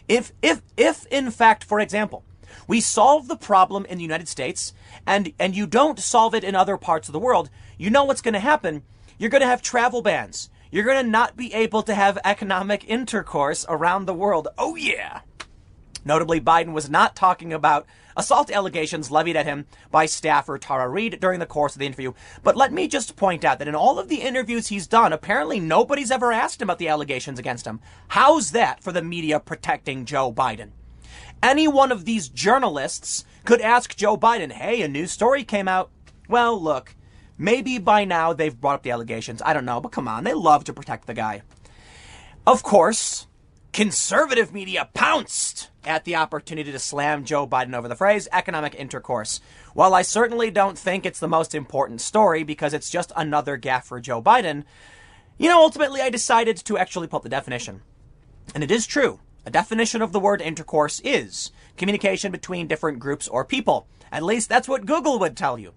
If, 0.06 0.32
if, 0.43 0.60
if 0.76 1.06
in 1.06 1.31
fact, 1.31 1.64
for 1.64 1.81
example, 1.81 2.24
we 2.66 2.81
solve 2.81 3.28
the 3.28 3.36
problem 3.36 3.85
in 3.86 3.98
the 3.98 4.05
United 4.05 4.28
States 4.28 4.72
and, 5.06 5.32
and 5.39 5.56
you 5.56 5.66
don't 5.66 5.98
solve 5.98 6.35
it 6.35 6.44
in 6.44 6.55
other 6.55 6.76
parts 6.76 7.09
of 7.09 7.12
the 7.12 7.18
world, 7.18 7.51
you 7.78 7.90
know 7.90 8.05
what's 8.05 8.22
going 8.22 8.35
to 8.35 8.40
happen. 8.40 8.82
You're 9.18 9.31
going 9.31 9.43
to 9.43 9.47
have 9.47 9.62
travel 9.62 10.02
bans. 10.02 10.51
You're 10.70 10.85
going 10.85 11.05
to 11.05 11.10
not 11.10 11.36
be 11.36 11.55
able 11.55 11.82
to 11.82 11.94
have 11.94 12.18
economic 12.24 12.85
intercourse 12.89 13.64
around 13.68 14.06
the 14.06 14.14
world. 14.14 14.48
Oh 14.59 14.74
yeah. 14.74 15.20
Notably, 16.05 16.40
Biden 16.40 16.72
was 16.72 16.90
not 16.90 17.16
talking 17.16 17.52
about 17.52 17.86
assault 18.16 18.51
allegations 18.51 19.10
levied 19.10 19.36
at 19.36 19.47
him 19.47 19.66
by 19.90 20.06
staffer 20.06 20.59
Tara 20.59 20.89
Reade 20.89 21.18
during 21.20 21.40
the 21.40 21.47
course 21.47 21.74
of 21.74 21.78
the 21.78 21.86
interview. 21.86 22.12
But 22.43 22.56
let 22.56 22.72
me 22.72 22.89
just 22.89 23.16
point 23.16 23.44
out 23.44 23.59
that 23.59 23.68
in 23.68 23.74
all 23.74 23.98
of 23.98 24.09
the 24.09 24.20
interviews 24.20 24.68
he's 24.68 24.86
done, 24.86 25.12
apparently 25.12 25.60
nobody's 25.60 26.10
ever 26.10 26.32
asked 26.32 26.60
him 26.60 26.66
about 26.66 26.78
the 26.78 26.89
allegations 26.89 27.39
against 27.39 27.66
him. 27.66 27.81
How's 28.09 28.51
that 28.51 28.82
for 28.82 28.93
the 28.93 29.02
media 29.02 29.40
protecting 29.40 30.05
Joe 30.05 30.32
Biden? 30.32 30.70
Any 31.44 31.68
one 31.68 31.92
of 31.92 32.06
these 32.06 32.30
journalists 32.30 33.26
could 33.44 33.60
ask 33.60 33.94
Joe 33.94 34.16
Biden, 34.16 34.50
hey, 34.50 34.80
a 34.80 34.88
new 34.88 35.06
story 35.06 35.44
came 35.44 35.68
out. 35.68 35.90
Well, 36.26 36.58
look, 36.58 36.96
maybe 37.36 37.76
by 37.76 38.06
now 38.06 38.32
they've 38.32 38.58
brought 38.58 38.76
up 38.76 38.82
the 38.82 38.92
allegations. 38.92 39.42
I 39.44 39.52
don't 39.52 39.66
know, 39.66 39.78
but 39.78 39.92
come 39.92 40.08
on, 40.08 40.24
they 40.24 40.32
love 40.32 40.64
to 40.64 40.72
protect 40.72 41.06
the 41.06 41.12
guy. 41.12 41.42
Of 42.46 42.62
course, 42.62 43.26
conservative 43.74 44.54
media 44.54 44.88
pounced 44.94 45.68
at 45.84 46.06
the 46.06 46.16
opportunity 46.16 46.72
to 46.72 46.78
slam 46.78 47.26
Joe 47.26 47.46
Biden 47.46 47.74
over 47.74 47.88
the 47.88 47.94
phrase 47.94 48.26
economic 48.32 48.74
intercourse. 48.74 49.42
While 49.74 49.92
I 49.92 50.00
certainly 50.00 50.50
don't 50.50 50.78
think 50.78 51.04
it's 51.04 51.20
the 51.20 51.28
most 51.28 51.54
important 51.54 52.00
story 52.00 52.42
because 52.42 52.72
it's 52.72 52.88
just 52.88 53.12
another 53.14 53.58
gaffe 53.58 53.84
for 53.84 54.00
Joe 54.00 54.22
Biden, 54.22 54.64
you 55.36 55.50
know, 55.50 55.60
ultimately 55.60 56.00
I 56.00 56.08
decided 56.08 56.56
to 56.56 56.78
actually 56.78 57.06
pull 57.06 57.18
up 57.18 57.22
the 57.22 57.28
definition. 57.28 57.82
And 58.54 58.64
it 58.64 58.70
is 58.70 58.86
true. 58.86 59.20
A 59.46 59.50
definition 59.50 60.00
of 60.02 60.12
the 60.12 60.20
word 60.20 60.40
intercourse 60.40 61.00
is 61.04 61.52
communication 61.76 62.32
between 62.32 62.66
different 62.66 62.98
groups 62.98 63.28
or 63.28 63.44
people. 63.44 63.86
At 64.10 64.22
least 64.22 64.48
that's 64.48 64.68
what 64.68 64.86
Google 64.86 65.18
would 65.18 65.36
tell 65.36 65.58
you. 65.58 65.74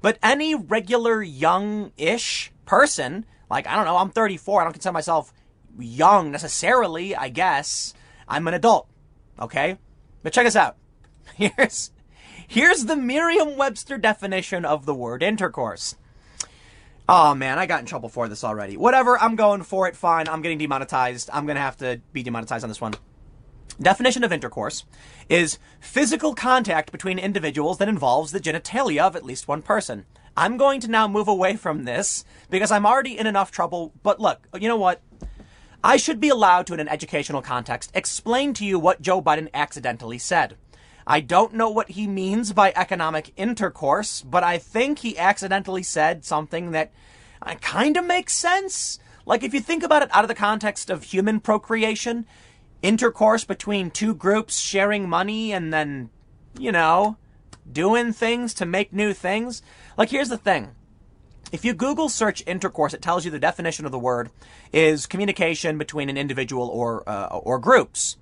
But 0.00 0.18
any 0.22 0.54
regular 0.54 1.22
young-ish 1.22 2.52
person, 2.64 3.26
like, 3.50 3.66
I 3.66 3.74
don't 3.74 3.86
know, 3.86 3.96
I'm 3.96 4.10
34, 4.10 4.60
I 4.60 4.64
don't 4.64 4.72
consider 4.72 4.92
myself 4.92 5.32
young 5.78 6.30
necessarily, 6.30 7.16
I 7.16 7.28
guess. 7.28 7.94
I'm 8.28 8.46
an 8.46 8.54
adult. 8.54 8.88
Okay? 9.40 9.78
But 10.22 10.32
check 10.32 10.46
us 10.46 10.56
out. 10.56 10.76
Here's 11.36 11.90
here's 12.46 12.86
the 12.86 12.96
Merriam-Webster 12.96 13.98
definition 13.98 14.64
of 14.64 14.86
the 14.86 14.94
word 14.94 15.22
intercourse. 15.22 15.94
Oh 17.08 17.34
man, 17.34 17.58
I 17.58 17.66
got 17.66 17.80
in 17.80 17.86
trouble 17.86 18.08
for 18.08 18.26
this 18.28 18.42
already. 18.42 18.76
Whatever, 18.76 19.18
I'm 19.18 19.36
going 19.36 19.62
for 19.62 19.86
it. 19.86 19.94
Fine, 19.94 20.28
I'm 20.28 20.42
getting 20.42 20.58
demonetized. 20.58 21.30
I'm 21.32 21.46
gonna 21.46 21.60
have 21.60 21.76
to 21.78 22.00
be 22.12 22.22
demonetized 22.22 22.64
on 22.64 22.70
this 22.70 22.80
one. 22.80 22.94
Definition 23.80 24.24
of 24.24 24.32
intercourse 24.32 24.84
is 25.28 25.58
physical 25.78 26.34
contact 26.34 26.90
between 26.90 27.18
individuals 27.18 27.78
that 27.78 27.88
involves 27.88 28.32
the 28.32 28.40
genitalia 28.40 29.02
of 29.02 29.14
at 29.14 29.24
least 29.24 29.46
one 29.46 29.62
person. 29.62 30.04
I'm 30.36 30.56
going 30.56 30.80
to 30.80 30.90
now 30.90 31.06
move 31.06 31.28
away 31.28 31.54
from 31.56 31.84
this 31.84 32.24
because 32.50 32.72
I'm 32.72 32.86
already 32.86 33.16
in 33.16 33.26
enough 33.26 33.52
trouble. 33.52 33.92
But 34.02 34.20
look, 34.20 34.40
you 34.58 34.68
know 34.68 34.76
what? 34.76 35.00
I 35.82 35.96
should 35.96 36.18
be 36.18 36.28
allowed 36.28 36.66
to, 36.66 36.74
in 36.74 36.80
an 36.80 36.88
educational 36.88 37.40
context, 37.40 37.92
explain 37.94 38.52
to 38.54 38.64
you 38.64 38.80
what 38.80 39.00
Joe 39.00 39.22
Biden 39.22 39.48
accidentally 39.54 40.18
said. 40.18 40.56
I 41.06 41.20
don't 41.20 41.54
know 41.54 41.70
what 41.70 41.90
he 41.90 42.06
means 42.08 42.52
by 42.52 42.72
economic 42.74 43.32
intercourse, 43.36 44.22
but 44.22 44.42
I 44.42 44.58
think 44.58 44.98
he 44.98 45.16
accidentally 45.16 45.84
said 45.84 46.24
something 46.24 46.72
that 46.72 46.92
uh, 47.40 47.54
kind 47.60 47.96
of 47.96 48.04
makes 48.04 48.32
sense. 48.32 48.98
Like, 49.24 49.42
if 49.44 49.54
you 49.54 49.60
think 49.60 49.82
about 49.82 50.02
it 50.02 50.10
out 50.12 50.24
of 50.24 50.28
the 50.28 50.34
context 50.34 50.90
of 50.90 51.04
human 51.04 51.38
procreation, 51.38 52.26
intercourse 52.82 53.44
between 53.44 53.90
two 53.90 54.14
groups 54.14 54.58
sharing 54.58 55.08
money 55.08 55.52
and 55.52 55.72
then, 55.72 56.10
you 56.58 56.72
know, 56.72 57.16
doing 57.70 58.12
things 58.12 58.54
to 58.54 58.66
make 58.66 58.92
new 58.92 59.12
things. 59.12 59.62
Like, 59.96 60.10
here's 60.10 60.28
the 60.28 60.38
thing 60.38 60.74
if 61.52 61.64
you 61.64 61.72
Google 61.74 62.08
search 62.08 62.42
intercourse, 62.46 62.94
it 62.94 63.02
tells 63.02 63.24
you 63.24 63.30
the 63.30 63.38
definition 63.38 63.86
of 63.86 63.92
the 63.92 63.98
word 63.98 64.30
is 64.72 65.06
communication 65.06 65.78
between 65.78 66.08
an 66.08 66.16
individual 66.16 66.68
or 66.68 67.08
uh, 67.08 67.26
or 67.26 67.58
groups. 67.58 68.16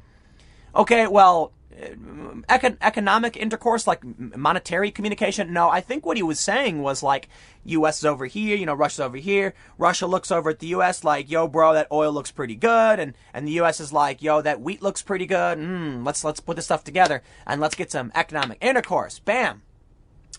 Okay, 0.74 1.06
well, 1.06 1.52
econ- 1.76 2.78
economic 2.80 3.36
intercourse, 3.36 3.86
like 3.86 4.02
monetary 4.18 4.90
communication. 4.90 5.52
No, 5.52 5.68
I 5.68 5.80
think 5.80 6.06
what 6.06 6.16
he 6.16 6.22
was 6.22 6.40
saying 6.40 6.82
was 6.82 7.02
like, 7.02 7.28
U.S. 7.64 7.98
is 7.98 8.04
over 8.04 8.26
here, 8.26 8.56
you 8.56 8.66
know, 8.66 8.74
Russia's 8.74 9.00
over 9.00 9.16
here. 9.16 9.54
Russia 9.78 10.06
looks 10.06 10.30
over 10.30 10.50
at 10.50 10.60
the 10.60 10.68
U.S. 10.68 11.04
like, 11.04 11.30
yo, 11.30 11.48
bro, 11.48 11.74
that 11.74 11.88
oil 11.90 12.12
looks 12.12 12.30
pretty 12.30 12.54
good, 12.54 12.98
and 12.98 13.14
and 13.34 13.46
the 13.46 13.52
U.S. 13.52 13.80
is 13.80 13.92
like, 13.92 14.22
yo, 14.22 14.40
that 14.42 14.60
wheat 14.60 14.82
looks 14.82 15.02
pretty 15.02 15.26
good. 15.26 15.58
Mm, 15.58 16.06
let's 16.06 16.24
let's 16.24 16.40
put 16.40 16.56
this 16.56 16.66
stuff 16.66 16.84
together 16.84 17.22
and 17.46 17.60
let's 17.60 17.74
get 17.74 17.90
some 17.90 18.12
economic 18.14 18.58
intercourse. 18.60 19.18
Bam. 19.18 19.62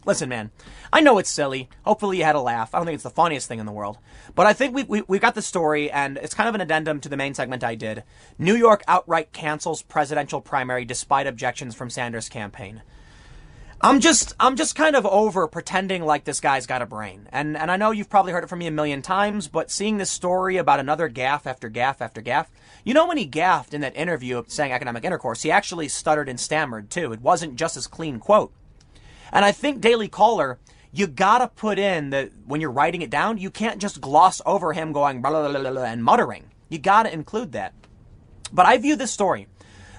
Listen, 0.08 0.30
man, 0.30 0.52
I 0.92 1.02
know 1.02 1.18
it's 1.18 1.30
silly. 1.30 1.68
Hopefully 1.84 2.20
you 2.20 2.24
had 2.24 2.36
a 2.36 2.42
laugh. 2.42 2.74
I 2.74 2.78
don't 2.78 2.86
think 2.86 2.96
it's 2.96 3.04
the 3.04 3.10
funniest 3.10 3.50
thing 3.50 3.60
in 3.60 3.66
the 3.66 3.74
world. 3.74 3.98
But 4.36 4.48
I 4.48 4.54
think 4.54 4.74
we, 4.74 4.84
we, 4.84 5.02
we 5.02 5.20
got 5.20 5.36
the 5.36 5.42
story, 5.42 5.92
and 5.92 6.18
it's 6.18 6.34
kind 6.34 6.48
of 6.48 6.56
an 6.56 6.62
addendum 6.62 7.02
to 7.02 7.10
the 7.10 7.18
main 7.18 7.34
segment 7.34 7.62
I 7.62 7.76
did. 7.76 8.04
New 8.40 8.56
York 8.56 8.84
outright 8.88 9.34
cancels 9.34 9.82
presidential 9.82 10.40
primary 10.40 10.86
despite 10.86 11.28
objections 11.28 11.76
from 11.76 11.90
Sanders' 11.90 12.30
campaign. 12.30 12.84
I'm 13.82 14.00
just 14.00 14.34
I'm 14.40 14.56
just 14.56 14.76
kind 14.76 14.96
of 14.96 15.06
over 15.06 15.46
pretending 15.46 16.04
like 16.04 16.24
this 16.24 16.40
guy's 16.40 16.66
got 16.66 16.82
a 16.82 16.86
brain. 16.86 17.28
And 17.34 17.58
and 17.58 17.70
I 17.70 17.76
know 17.76 17.92
you've 17.92 18.10
probably 18.10 18.32
heard 18.32 18.46
it 18.46 18.48
from 18.48 18.60
me 18.60 18.68
a 18.68 18.72
million 18.72 19.02
times, 19.02 19.50
but 19.50 19.70
seeing 19.70 19.98
this 19.98 20.10
story 20.10 20.56
about 20.56 20.80
another 20.80 21.10
gaff 21.10 21.46
after 21.46 21.68
gaff 21.68 22.02
after 22.02 22.22
gaff, 22.22 22.50
you 22.86 22.94
know 22.94 23.06
when 23.06 23.18
he 23.18 23.26
gaffed 23.26 23.74
in 23.74 23.82
that 23.82 23.96
interview 23.96 24.42
saying 24.48 24.72
economic 24.72 25.04
intercourse, 25.04 25.44
he 25.44 25.52
actually 25.52 25.90
stuttered 25.90 26.30
and 26.30 26.40
stammered 26.40 26.90
too. 26.90 27.12
It 27.12 27.22
wasn't 27.22 27.58
just 27.58 27.76
his 27.76 27.88
clean 27.88 28.20
quote. 28.20 28.54
And 29.32 29.44
I 29.46 29.52
think 29.52 29.82
Daily 29.82 30.08
Caller, 30.08 30.60
you 30.92 31.08
gotta 31.08 31.48
put 31.48 31.80
in 31.80 32.10
that 32.12 32.32
when 32.46 32.62
you're 32.62 32.72
writing 32.72 33.02
it 33.02 33.10
down, 33.10 33.38
you 33.38 33.50
can't 33.50 33.82
just 33.82 34.02
gloss 34.02 34.42
over 34.46 34.74
him 34.74 34.92
going 34.94 35.22
blah, 35.22 35.32
blah, 35.32 35.60
blah, 35.60 35.72
blah, 35.72 35.84
and 35.84 36.04
muttering. 36.04 36.52
You 36.70 36.80
gotta 36.80 37.14
include 37.14 37.52
that. 37.54 37.74
But 38.52 38.66
I 38.66 38.78
view 38.78 38.96
this 38.96 39.12
story 39.12 39.48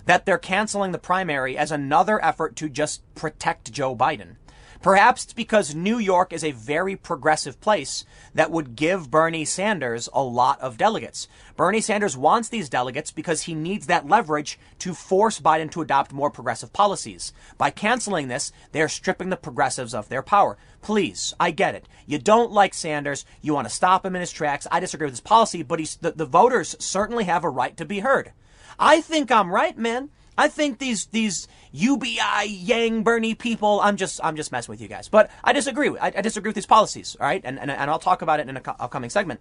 that 0.06 0.24
they're 0.24 0.38
canceling 0.38 0.92
the 0.92 0.98
primary 0.98 1.56
as 1.56 1.70
another 1.70 2.24
effort 2.24 2.56
to 2.56 2.68
just 2.68 3.02
protect 3.14 3.72
Joe 3.72 3.94
Biden. 3.94 4.36
Perhaps 4.80 5.24
it's 5.24 5.32
because 5.32 5.74
New 5.74 5.98
York 5.98 6.32
is 6.32 6.44
a 6.44 6.52
very 6.52 6.94
progressive 6.94 7.60
place 7.60 8.04
that 8.34 8.52
would 8.52 8.76
give 8.76 9.10
Bernie 9.10 9.44
Sanders 9.44 10.08
a 10.12 10.22
lot 10.22 10.60
of 10.60 10.78
delegates. 10.78 11.26
Bernie 11.56 11.80
Sanders 11.80 12.16
wants 12.16 12.48
these 12.48 12.68
delegates 12.68 13.10
because 13.10 13.42
he 13.42 13.54
needs 13.54 13.86
that 13.86 14.06
leverage 14.06 14.58
to 14.78 14.94
force 14.94 15.40
Biden 15.40 15.68
to 15.72 15.82
adopt 15.82 16.12
more 16.12 16.30
progressive 16.30 16.72
policies. 16.72 17.32
By 17.56 17.70
canceling 17.70 18.28
this, 18.28 18.52
they're 18.70 18.88
stripping 18.88 19.30
the 19.30 19.36
progressives 19.36 19.94
of 19.94 20.08
their 20.08 20.22
power. 20.22 20.56
Please, 20.80 21.34
I 21.40 21.50
get 21.50 21.74
it. 21.74 21.88
You 22.06 22.18
don't 22.18 22.52
like 22.52 22.72
Sanders. 22.72 23.24
You 23.42 23.54
want 23.54 23.66
to 23.68 23.74
stop 23.74 24.06
him 24.06 24.14
in 24.14 24.20
his 24.20 24.30
tracks. 24.30 24.68
I 24.70 24.78
disagree 24.78 25.06
with 25.06 25.14
his 25.14 25.20
policy, 25.20 25.64
but 25.64 25.80
the, 26.00 26.12
the 26.12 26.24
voters 26.24 26.76
certainly 26.78 27.24
have 27.24 27.42
a 27.42 27.50
right 27.50 27.76
to 27.76 27.84
be 27.84 27.98
heard. 28.00 28.32
I 28.78 29.00
think 29.00 29.32
I'm 29.32 29.52
right, 29.52 29.76
man. 29.76 30.10
I 30.38 30.46
think 30.46 30.78
these 30.78 31.06
these 31.06 31.48
UBI 31.72 32.46
Yang 32.46 33.02
Bernie 33.02 33.34
people. 33.34 33.80
I'm 33.82 33.96
just 33.96 34.20
I'm 34.22 34.36
just 34.36 34.52
messing 34.52 34.72
with 34.72 34.80
you 34.80 34.86
guys, 34.86 35.08
but 35.08 35.30
I 35.42 35.52
disagree. 35.52 35.90
I, 35.98 36.06
I 36.16 36.20
disagree 36.22 36.48
with 36.48 36.54
these 36.54 36.64
policies. 36.64 37.16
All 37.20 37.26
right, 37.26 37.42
and 37.44 37.58
and, 37.58 37.70
and 37.70 37.90
I'll 37.90 37.98
talk 37.98 38.22
about 38.22 38.38
it 38.38 38.48
in 38.48 38.56
an 38.56 38.62
upcoming 38.64 39.10
segment. 39.10 39.40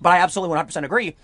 But 0.00 0.12
I 0.12 0.18
absolutely 0.18 0.58
100% 0.58 0.84
agree 0.84 1.16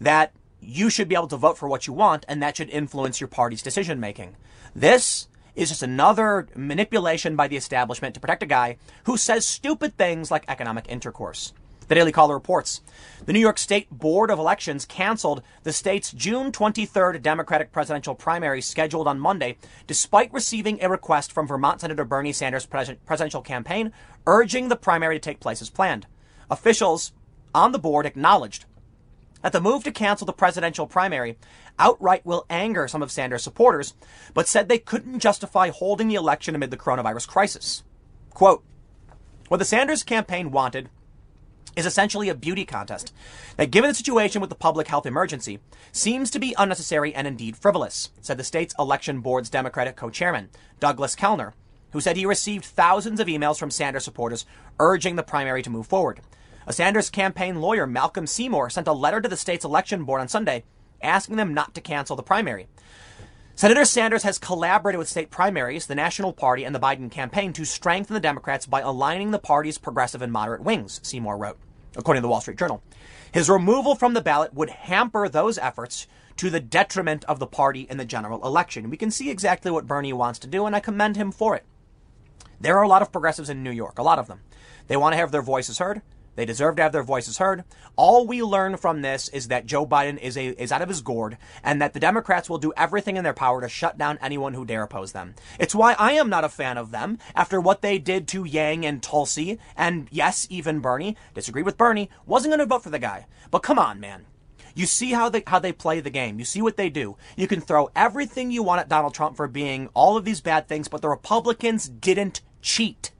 that 0.00 0.32
you 0.60 0.90
should 0.90 1.08
be 1.08 1.14
able 1.14 1.28
to 1.28 1.36
vote 1.36 1.56
for 1.56 1.68
what 1.68 1.86
you 1.86 1.92
want, 1.92 2.26
and 2.28 2.42
that 2.42 2.56
should 2.56 2.68
influence 2.68 3.20
your 3.20 3.28
party's 3.28 3.62
decision 3.62 4.00
making. 4.00 4.36
This 4.74 5.28
is 5.54 5.70
just 5.70 5.82
another 5.82 6.48
manipulation 6.54 7.36
by 7.36 7.48
the 7.48 7.56
establishment 7.56 8.14
to 8.14 8.20
protect 8.20 8.42
a 8.42 8.46
guy 8.46 8.76
who 9.04 9.16
says 9.16 9.46
stupid 9.46 9.96
things 9.96 10.30
like 10.30 10.44
economic 10.46 10.84
intercourse. 10.88 11.52
The 11.88 11.94
Daily 11.94 12.12
Caller 12.12 12.34
reports 12.34 12.82
the 13.24 13.32
New 13.32 13.40
York 13.40 13.56
State 13.56 13.90
Board 13.90 14.30
of 14.30 14.38
Elections 14.38 14.84
canceled 14.84 15.42
the 15.62 15.72
state's 15.72 16.12
June 16.12 16.52
23rd 16.52 17.22
Democratic 17.22 17.72
presidential 17.72 18.14
primary 18.14 18.60
scheduled 18.60 19.08
on 19.08 19.18
Monday, 19.18 19.56
despite 19.86 20.30
receiving 20.30 20.82
a 20.82 20.90
request 20.90 21.32
from 21.32 21.46
Vermont 21.46 21.80
Senator 21.80 22.04
Bernie 22.04 22.34
Sanders' 22.34 22.66
presidential 22.66 23.40
campaign 23.40 23.90
urging 24.26 24.68
the 24.68 24.76
primary 24.76 25.16
to 25.16 25.20
take 25.20 25.40
place 25.40 25.62
as 25.62 25.70
planned. 25.70 26.06
Officials 26.50 27.12
on 27.54 27.72
the 27.72 27.78
board 27.78 28.04
acknowledged 28.04 28.66
that 29.40 29.52
the 29.52 29.60
move 29.60 29.82
to 29.84 29.90
cancel 29.90 30.26
the 30.26 30.32
presidential 30.34 30.86
primary 30.86 31.38
outright 31.78 32.26
will 32.26 32.44
anger 32.50 32.86
some 32.86 33.02
of 33.02 33.10
Sanders' 33.10 33.42
supporters, 33.42 33.94
but 34.34 34.46
said 34.46 34.68
they 34.68 34.78
couldn't 34.78 35.20
justify 35.20 35.70
holding 35.70 36.08
the 36.08 36.16
election 36.16 36.54
amid 36.54 36.70
the 36.70 36.76
coronavirus 36.76 37.28
crisis. 37.28 37.82
Quote, 38.34 38.62
what 39.48 39.56
the 39.56 39.64
Sanders 39.64 40.02
campaign 40.02 40.50
wanted 40.50 40.90
is 41.78 41.86
essentially 41.86 42.28
a 42.28 42.34
beauty 42.34 42.64
contest 42.64 43.14
that, 43.56 43.70
given 43.70 43.88
the 43.88 43.94
situation 43.94 44.40
with 44.40 44.50
the 44.50 44.56
public 44.56 44.88
health 44.88 45.06
emergency, 45.06 45.60
seems 45.92 46.30
to 46.30 46.38
be 46.38 46.54
unnecessary 46.58 47.14
and 47.14 47.26
indeed 47.26 47.56
frivolous, 47.56 48.10
said 48.20 48.36
the 48.36 48.44
state's 48.44 48.74
election 48.78 49.20
board's 49.20 49.48
Democratic 49.48 49.96
co 49.96 50.10
chairman, 50.10 50.50
Douglas 50.80 51.14
Kellner, 51.14 51.54
who 51.92 52.00
said 52.00 52.16
he 52.16 52.26
received 52.26 52.64
thousands 52.64 53.20
of 53.20 53.28
emails 53.28 53.58
from 53.58 53.70
Sanders 53.70 54.04
supporters 54.04 54.44
urging 54.78 55.16
the 55.16 55.22
primary 55.22 55.62
to 55.62 55.70
move 55.70 55.86
forward. 55.86 56.20
A 56.66 56.72
Sanders 56.72 57.08
campaign 57.08 57.60
lawyer, 57.60 57.86
Malcolm 57.86 58.26
Seymour, 58.26 58.68
sent 58.68 58.88
a 58.88 58.92
letter 58.92 59.22
to 59.22 59.28
the 59.28 59.36
state's 59.36 59.64
election 59.64 60.04
board 60.04 60.20
on 60.20 60.28
Sunday 60.28 60.64
asking 61.02 61.36
them 61.36 61.54
not 61.54 61.74
to 61.74 61.80
cancel 61.80 62.16
the 62.16 62.22
primary. 62.22 62.66
Senator 63.54 63.84
Sanders 63.84 64.22
has 64.22 64.38
collaborated 64.38 64.98
with 64.98 65.08
state 65.08 65.30
primaries, 65.30 65.86
the 65.86 65.94
National 65.94 66.32
Party, 66.32 66.64
and 66.64 66.74
the 66.74 66.80
Biden 66.80 67.10
campaign 67.10 67.52
to 67.54 67.64
strengthen 67.64 68.14
the 68.14 68.20
Democrats 68.20 68.66
by 68.66 68.80
aligning 68.80 69.32
the 69.32 69.38
party's 69.38 69.78
progressive 69.78 70.22
and 70.22 70.32
moderate 70.32 70.62
wings, 70.62 71.00
Seymour 71.02 71.36
wrote, 71.36 71.58
according 71.98 72.20
to 72.20 72.22
the 72.22 72.30
Wall 72.30 72.40
Street 72.40 72.56
Journal. 72.56 72.82
His 73.32 73.50
removal 73.50 73.94
from 73.94 74.14
the 74.14 74.22
ballot 74.22 74.54
would 74.54 74.70
hamper 74.70 75.28
those 75.28 75.58
efforts 75.58 76.06
to 76.36 76.48
the 76.48 76.60
detriment 76.60 77.24
of 77.24 77.40
the 77.40 77.46
party 77.46 77.86
in 77.90 77.98
the 77.98 78.04
general 78.04 78.42
election. 78.46 78.88
We 78.88 78.96
can 78.96 79.10
see 79.10 79.28
exactly 79.28 79.70
what 79.70 79.86
Bernie 79.86 80.12
wants 80.12 80.38
to 80.38 80.46
do, 80.46 80.64
and 80.64 80.74
I 80.74 80.80
commend 80.80 81.16
him 81.16 81.32
for 81.32 81.56
it. 81.56 81.64
There 82.60 82.78
are 82.78 82.82
a 82.82 82.88
lot 82.88 83.02
of 83.02 83.12
progressives 83.12 83.50
in 83.50 83.62
New 83.62 83.72
York, 83.72 83.98
a 83.98 84.02
lot 84.02 84.18
of 84.18 84.28
them. 84.28 84.40
They 84.86 84.96
want 84.96 85.12
to 85.12 85.18
have 85.18 85.32
their 85.32 85.42
voices 85.42 85.78
heard. 85.78 86.00
They 86.38 86.44
deserve 86.44 86.76
to 86.76 86.82
have 86.82 86.92
their 86.92 87.02
voices 87.02 87.38
heard. 87.38 87.64
All 87.96 88.24
we 88.24 88.44
learn 88.44 88.76
from 88.76 89.02
this 89.02 89.28
is 89.30 89.48
that 89.48 89.66
Joe 89.66 89.84
Biden 89.84 90.20
is 90.20 90.36
a, 90.36 90.50
is 90.50 90.70
out 90.70 90.82
of 90.82 90.88
his 90.88 91.00
gourd 91.00 91.36
and 91.64 91.82
that 91.82 91.94
the 91.94 91.98
Democrats 91.98 92.48
will 92.48 92.58
do 92.58 92.72
everything 92.76 93.16
in 93.16 93.24
their 93.24 93.34
power 93.34 93.60
to 93.60 93.68
shut 93.68 93.98
down 93.98 94.20
anyone 94.22 94.54
who 94.54 94.64
dare 94.64 94.84
oppose 94.84 95.10
them. 95.10 95.34
It's 95.58 95.74
why 95.74 95.94
I 95.98 96.12
am 96.12 96.28
not 96.30 96.44
a 96.44 96.48
fan 96.48 96.78
of 96.78 96.92
them 96.92 97.18
after 97.34 97.60
what 97.60 97.82
they 97.82 97.98
did 97.98 98.28
to 98.28 98.44
Yang 98.44 98.86
and 98.86 99.02
Tulsi 99.02 99.58
and 99.76 100.06
yes, 100.12 100.46
even 100.48 100.78
Bernie. 100.78 101.16
Disagreed 101.34 101.66
with 101.66 101.76
Bernie. 101.76 102.08
Wasn't 102.24 102.52
going 102.52 102.60
to 102.60 102.66
vote 102.66 102.84
for 102.84 102.90
the 102.90 103.00
guy. 103.00 103.26
But 103.50 103.64
come 103.64 103.80
on, 103.80 103.98
man. 103.98 104.26
You 104.76 104.86
see 104.86 105.10
how 105.10 105.28
they 105.28 105.42
how 105.44 105.58
they 105.58 105.72
play 105.72 105.98
the 105.98 106.08
game. 106.08 106.38
You 106.38 106.44
see 106.44 106.62
what 106.62 106.76
they 106.76 106.88
do. 106.88 107.16
You 107.36 107.48
can 107.48 107.60
throw 107.60 107.90
everything 107.96 108.52
you 108.52 108.62
want 108.62 108.80
at 108.80 108.88
Donald 108.88 109.12
Trump 109.12 109.36
for 109.36 109.48
being 109.48 109.88
all 109.92 110.16
of 110.16 110.24
these 110.24 110.40
bad 110.40 110.68
things, 110.68 110.86
but 110.86 111.02
the 111.02 111.08
Republicans 111.08 111.88
didn't 111.88 112.42
cheat. 112.62 113.10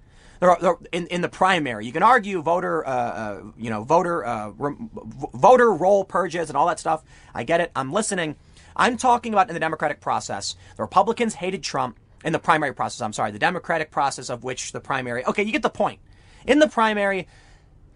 They're, 0.40 0.56
they're 0.60 0.76
in, 0.92 1.06
in 1.08 1.20
the 1.20 1.28
primary. 1.28 1.86
You 1.86 1.92
can 1.92 2.02
argue 2.02 2.42
voter, 2.42 2.86
uh, 2.86 2.90
uh, 2.90 3.42
you 3.56 3.70
know, 3.70 3.82
voter, 3.82 4.24
uh, 4.24 4.50
re- 4.50 4.76
voter 5.34 5.72
roll 5.72 6.04
purges 6.04 6.48
and 6.48 6.56
all 6.56 6.66
that 6.66 6.78
stuff. 6.78 7.02
I 7.34 7.44
get 7.44 7.60
it. 7.60 7.72
I'm 7.74 7.92
listening. 7.92 8.36
I'm 8.76 8.96
talking 8.96 9.32
about 9.32 9.48
in 9.48 9.54
the 9.54 9.60
Democratic 9.60 10.00
process. 10.00 10.54
The 10.76 10.82
Republicans 10.82 11.34
hated 11.34 11.62
Trump 11.62 11.98
in 12.24 12.32
the 12.32 12.38
primary 12.38 12.72
process. 12.72 13.00
I'm 13.00 13.12
sorry, 13.12 13.30
the 13.30 13.38
Democratic 13.38 13.90
process 13.90 14.30
of 14.30 14.44
which 14.44 14.72
the 14.72 14.80
primary. 14.80 15.24
Okay, 15.26 15.42
you 15.42 15.52
get 15.52 15.62
the 15.62 15.70
point. 15.70 16.00
In 16.46 16.60
the 16.60 16.68
primary, 16.68 17.26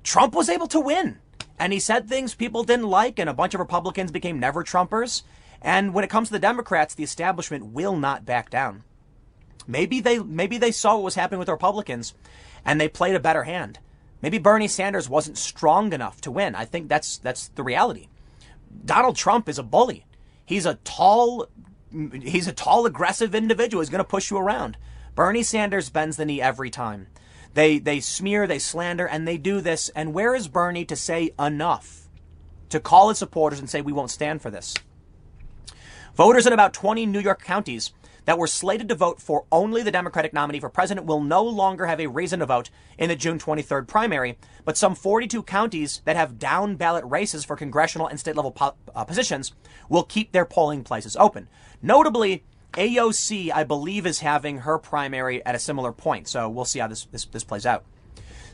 Trump 0.02 0.34
was 0.34 0.48
able 0.48 0.66
to 0.68 0.80
win, 0.80 1.18
and 1.58 1.72
he 1.72 1.78
said 1.78 2.08
things 2.08 2.34
people 2.34 2.64
didn't 2.64 2.88
like, 2.88 3.18
and 3.18 3.30
a 3.30 3.34
bunch 3.34 3.54
of 3.54 3.60
Republicans 3.60 4.10
became 4.10 4.40
never 4.40 4.64
Trumpers. 4.64 5.22
And 5.60 5.94
when 5.94 6.02
it 6.02 6.10
comes 6.10 6.28
to 6.28 6.32
the 6.32 6.40
Democrats, 6.40 6.94
the 6.94 7.04
establishment 7.04 7.66
will 7.66 7.96
not 7.96 8.26
back 8.26 8.50
down. 8.50 8.82
Maybe 9.66 10.00
they 10.00 10.18
maybe 10.18 10.58
they 10.58 10.72
saw 10.72 10.94
what 10.94 11.04
was 11.04 11.14
happening 11.14 11.38
with 11.38 11.46
the 11.46 11.52
Republicans 11.52 12.14
and 12.64 12.80
they 12.80 12.88
played 12.88 13.14
a 13.14 13.20
better 13.20 13.44
hand. 13.44 13.78
Maybe 14.20 14.38
Bernie 14.38 14.68
Sanders 14.68 15.08
wasn't 15.08 15.38
strong 15.38 15.92
enough 15.92 16.20
to 16.22 16.30
win. 16.30 16.54
I 16.54 16.64
think 16.64 16.88
that's 16.88 17.18
that's 17.18 17.48
the 17.48 17.62
reality. 17.62 18.08
Donald 18.84 19.16
Trump 19.16 19.48
is 19.48 19.58
a 19.58 19.62
bully. 19.62 20.06
He's 20.44 20.66
a 20.66 20.74
tall 20.84 21.48
he's 22.22 22.48
a 22.48 22.52
tall 22.52 22.86
aggressive 22.86 23.34
individual. 23.34 23.82
He's 23.82 23.90
going 23.90 23.98
to 23.98 24.04
push 24.04 24.30
you 24.30 24.38
around. 24.38 24.76
Bernie 25.14 25.42
Sanders 25.42 25.90
bends 25.90 26.16
the 26.16 26.24
knee 26.24 26.40
every 26.40 26.70
time. 26.70 27.08
They 27.54 27.78
they 27.78 28.00
smear, 28.00 28.46
they 28.46 28.58
slander 28.58 29.06
and 29.06 29.28
they 29.28 29.36
do 29.36 29.60
this 29.60 29.90
and 29.90 30.14
where 30.14 30.34
is 30.34 30.48
Bernie 30.48 30.86
to 30.86 30.96
say 30.96 31.34
enough? 31.38 32.08
To 32.70 32.80
call 32.80 33.10
his 33.10 33.18
supporters 33.18 33.58
and 33.58 33.68
say 33.68 33.82
we 33.82 33.92
won't 33.92 34.10
stand 34.10 34.40
for 34.40 34.50
this. 34.50 34.74
Voters 36.14 36.46
in 36.46 36.52
about 36.52 36.72
20 36.72 37.06
New 37.06 37.20
York 37.20 37.42
counties 37.42 37.92
that 38.24 38.38
were 38.38 38.46
slated 38.46 38.88
to 38.88 38.94
vote 38.94 39.20
for 39.20 39.44
only 39.50 39.82
the 39.82 39.90
Democratic 39.90 40.32
nominee 40.32 40.60
for 40.60 40.68
president 40.68 41.06
will 41.06 41.20
no 41.20 41.42
longer 41.42 41.86
have 41.86 42.00
a 42.00 42.06
reason 42.06 42.40
to 42.40 42.46
vote 42.46 42.70
in 42.98 43.08
the 43.08 43.16
June 43.16 43.38
23rd 43.38 43.86
primary, 43.86 44.38
but 44.64 44.76
some 44.76 44.94
42 44.94 45.42
counties 45.42 46.02
that 46.04 46.16
have 46.16 46.38
down 46.38 46.76
ballot 46.76 47.04
races 47.04 47.44
for 47.44 47.56
congressional 47.56 48.06
and 48.06 48.18
state 48.20 48.36
level 48.36 48.52
po- 48.52 48.74
uh, 48.94 49.04
positions 49.04 49.52
will 49.88 50.04
keep 50.04 50.32
their 50.32 50.44
polling 50.44 50.84
places 50.84 51.16
open. 51.16 51.48
Notably, 51.80 52.44
AOC, 52.74 53.52
I 53.52 53.64
believe, 53.64 54.06
is 54.06 54.20
having 54.20 54.58
her 54.58 54.78
primary 54.78 55.44
at 55.44 55.54
a 55.54 55.58
similar 55.58 55.92
point, 55.92 56.28
so 56.28 56.48
we'll 56.48 56.64
see 56.64 56.78
how 56.78 56.86
this, 56.88 57.04
this, 57.06 57.24
this 57.26 57.44
plays 57.44 57.66
out. 57.66 57.84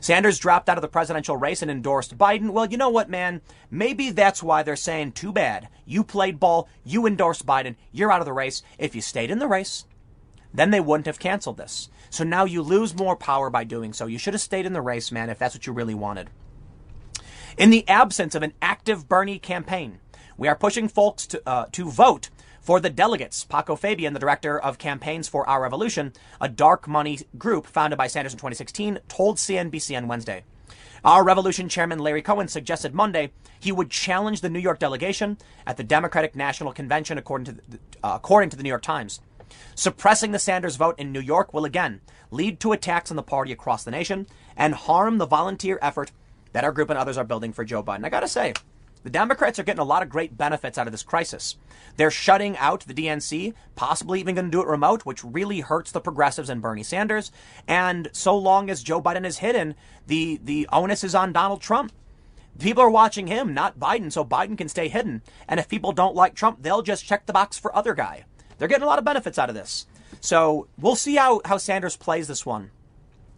Sanders 0.01 0.39
dropped 0.39 0.69
out 0.69 0.77
of 0.77 0.81
the 0.81 0.87
presidential 0.87 1.35
race 1.35 1.61
and 1.61 1.69
endorsed 1.69 2.17
Biden. 2.17 2.51
Well, 2.51 2.65
you 2.65 2.77
know 2.77 2.89
what, 2.89 3.09
man? 3.09 3.41
Maybe 3.69 4.11
that's 4.11 4.41
why 4.41 4.63
they're 4.63 4.75
saying, 4.75 5.11
too 5.11 5.31
bad. 5.31 5.67
You 5.85 6.03
played 6.03 6.39
ball. 6.39 6.69
You 6.83 7.05
endorsed 7.05 7.45
Biden. 7.45 7.75
You're 7.91 8.11
out 8.11 8.21
of 8.21 8.25
the 8.25 8.33
race. 8.33 8.63
If 8.77 8.95
you 8.95 9.01
stayed 9.01 9.31
in 9.31 9.39
the 9.39 9.47
race, 9.47 9.85
then 10.53 10.71
they 10.71 10.79
wouldn't 10.79 11.05
have 11.07 11.19
canceled 11.19 11.57
this. 11.57 11.89
So 12.09 12.23
now 12.23 12.45
you 12.45 12.61
lose 12.61 12.95
more 12.95 13.15
power 13.15 13.49
by 13.49 13.63
doing 13.65 13.93
so. 13.93 14.05
You 14.05 14.17
should 14.17 14.33
have 14.33 14.41
stayed 14.41 14.65
in 14.65 14.73
the 14.73 14.81
race, 14.81 15.11
man, 15.11 15.29
if 15.29 15.37
that's 15.37 15.55
what 15.55 15.67
you 15.67 15.73
really 15.73 15.93
wanted. 15.93 16.29
In 17.57 17.69
the 17.69 17.87
absence 17.87 18.35
of 18.35 18.43
an 18.43 18.53
active 18.61 19.07
Bernie 19.09 19.37
campaign, 19.37 19.99
we 20.37 20.47
are 20.47 20.55
pushing 20.55 20.87
folks 20.87 21.27
to, 21.27 21.41
uh, 21.45 21.65
to 21.73 21.91
vote 21.91 22.29
for 22.69 22.79
the 22.79 22.91
delegates, 22.91 23.45
Paco 23.45 23.75
Fabian, 23.75 24.13
the 24.13 24.19
director 24.19 24.59
of 24.59 24.77
campaigns 24.77 25.27
for 25.27 25.43
Our 25.49 25.63
Revolution, 25.63 26.13
a 26.39 26.47
dark 26.47 26.87
money 26.87 27.17
group 27.35 27.65
founded 27.65 27.97
by 27.97 28.05
Sanders 28.05 28.33
in 28.33 28.37
2016, 28.37 28.99
told 29.07 29.37
CNBC 29.37 29.97
on 29.97 30.07
Wednesday. 30.07 30.43
Our 31.03 31.23
Revolution 31.23 31.67
chairman 31.67 31.97
Larry 31.97 32.21
Cohen 32.21 32.47
suggested 32.47 32.93
Monday 32.93 33.31
he 33.59 33.71
would 33.71 33.89
challenge 33.89 34.41
the 34.41 34.51
New 34.51 34.59
York 34.59 34.77
delegation 34.77 35.39
at 35.65 35.77
the 35.77 35.83
Democratic 35.83 36.35
National 36.35 36.71
Convention, 36.71 37.17
according 37.17 37.45
to 37.45 37.53
the, 37.53 37.79
uh, 38.03 38.11
according 38.17 38.51
to 38.51 38.55
the 38.55 38.61
New 38.61 38.69
York 38.69 38.83
Times. 38.83 39.19
Suppressing 39.73 40.31
the 40.31 40.37
Sanders 40.37 40.75
vote 40.75 40.99
in 40.99 41.11
New 41.11 41.21
York 41.21 41.55
will 41.55 41.65
again 41.65 42.01
lead 42.29 42.59
to 42.59 42.71
attacks 42.71 43.09
on 43.09 43.17
the 43.17 43.23
party 43.23 43.51
across 43.51 43.83
the 43.83 43.89
nation 43.89 44.27
and 44.55 44.75
harm 44.75 45.17
the 45.17 45.25
volunteer 45.25 45.79
effort 45.81 46.11
that 46.53 46.63
our 46.63 46.71
group 46.71 46.91
and 46.91 46.99
others 46.99 47.17
are 47.17 47.23
building 47.23 47.51
for 47.51 47.65
Joe 47.65 47.81
Biden. 47.81 48.05
I 48.05 48.09
gotta 48.09 48.27
say, 48.27 48.53
the 49.03 49.09
Democrats 49.09 49.57
are 49.59 49.63
getting 49.63 49.79
a 49.79 49.85
lot 49.85 50.03
of 50.03 50.09
great 50.09 50.37
benefits 50.37 50.77
out 50.77 50.87
of 50.87 50.91
this 50.91 51.03
crisis. 51.03 51.55
They're 51.95 52.11
shutting 52.11 52.57
out 52.57 52.81
the 52.81 52.93
DNC, 52.93 53.53
possibly 53.75 54.19
even 54.19 54.35
going 54.35 54.45
to 54.45 54.51
do 54.51 54.61
it 54.61 54.67
remote, 54.67 55.05
which 55.05 55.23
really 55.23 55.61
hurts 55.61 55.91
the 55.91 56.01
progressives 56.01 56.49
and 56.49 56.61
Bernie 56.61 56.83
Sanders. 56.83 57.31
And 57.67 58.09
so 58.11 58.37
long 58.37 58.69
as 58.69 58.83
Joe 58.83 59.01
Biden 59.01 59.25
is 59.25 59.37
hidden, 59.37 59.75
the, 60.07 60.39
the 60.43 60.67
onus 60.71 61.03
is 61.03 61.15
on 61.15 61.33
Donald 61.33 61.61
Trump. 61.61 61.93
People 62.59 62.83
are 62.83 62.89
watching 62.89 63.27
him, 63.27 63.53
not 63.53 63.79
Biden, 63.79 64.11
so 64.11 64.25
Biden 64.25 64.57
can 64.57 64.67
stay 64.67 64.89
hidden. 64.89 65.21
And 65.47 65.59
if 65.59 65.69
people 65.69 65.93
don't 65.93 66.15
like 66.15 66.35
Trump, 66.35 66.61
they'll 66.61 66.81
just 66.81 67.05
check 67.05 67.25
the 67.25 67.33
box 67.33 67.57
for 67.57 67.73
other 67.73 67.93
guy. 67.93 68.25
They're 68.57 68.67
getting 68.67 68.83
a 68.83 68.87
lot 68.87 68.99
of 68.99 69.05
benefits 69.05 69.39
out 69.39 69.47
of 69.47 69.55
this. 69.55 69.85
So 70.19 70.67
we'll 70.77 70.97
see 70.97 71.15
how, 71.15 71.39
how 71.45 71.57
Sanders 71.57 71.95
plays 71.95 72.27
this 72.27 72.45
one. 72.45 72.71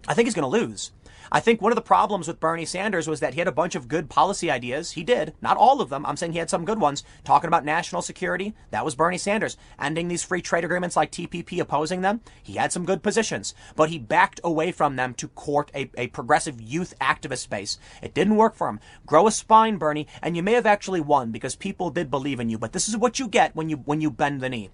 I 0.08 0.16
think 0.16 0.26
he's 0.26 0.34
going 0.34 0.52
to 0.52 0.60
lose. 0.60 0.92
I 1.34 1.40
think 1.40 1.62
one 1.62 1.72
of 1.72 1.78
the 1.78 1.82
problems 1.82 2.28
with 2.28 2.42
Bernie 2.42 2.66
Sanders 2.66 3.08
was 3.08 3.22
that 3.22 3.36
he 3.36 3.40
had 3.40 3.48
a 3.48 3.54
bunch 3.54 3.74
of 3.74 3.88
good 3.88 4.10
policy 4.10 4.52
ideas. 4.52 4.92
He 4.92 5.04
did. 5.04 5.34
Not 5.42 5.56
all 5.56 5.80
of 5.80 5.90
them. 5.90 6.06
I'm 6.06 6.18
saying 6.18 6.34
he 6.34 6.40
had 6.40 6.50
some 6.50 6.66
good 6.66 6.82
ones. 6.82 7.06
Talking 7.24 7.48
about 7.48 7.64
national 7.64 8.02
security, 8.02 8.54
that 8.72 8.84
was 8.84 8.96
Bernie 8.96 9.18
Sanders. 9.18 9.56
Ending 9.80 10.10
these 10.10 10.26
free 10.26 10.42
trade 10.42 10.66
agreements 10.66 10.98
like 10.98 11.10
TPP, 11.10 11.62
opposing 11.62 12.02
them, 12.02 12.20
he 12.44 12.56
had 12.56 12.74
some 12.74 12.86
good 12.86 13.02
positions. 13.02 13.54
But 13.78 13.90
he 13.90 13.98
backed 13.98 14.42
away 14.44 14.74
from 14.74 14.98
them 14.98 15.14
to 15.16 15.30
court 15.30 15.72
a, 15.74 15.90
a 15.96 16.08
progressive 16.08 16.60
youth 16.60 16.94
activist 17.00 17.50
base. 17.50 17.80
It 18.02 18.14
didn't 18.14 18.36
work 18.36 18.54
for 18.54 18.68
him. 18.68 18.82
Grow 19.06 19.26
a 19.26 19.32
spine, 19.32 19.78
Bernie, 19.78 20.08
and 20.22 20.36
you 20.36 20.44
may 20.44 20.54
have 20.54 20.66
actually 20.66 21.00
won 21.00 21.32
because 21.32 21.56
people 21.56 21.92
did 21.92 22.12
believe 22.12 22.42
in 22.42 22.50
you. 22.50 22.58
But 22.58 22.74
this 22.74 22.90
is 22.90 22.98
what 22.98 23.20
you 23.20 23.30
get 23.30 23.56
when 23.56 23.70
you 23.70 23.78
when 23.78 24.02
you 24.02 24.12
bend 24.12 24.42
the 24.42 24.50
knee. 24.50 24.70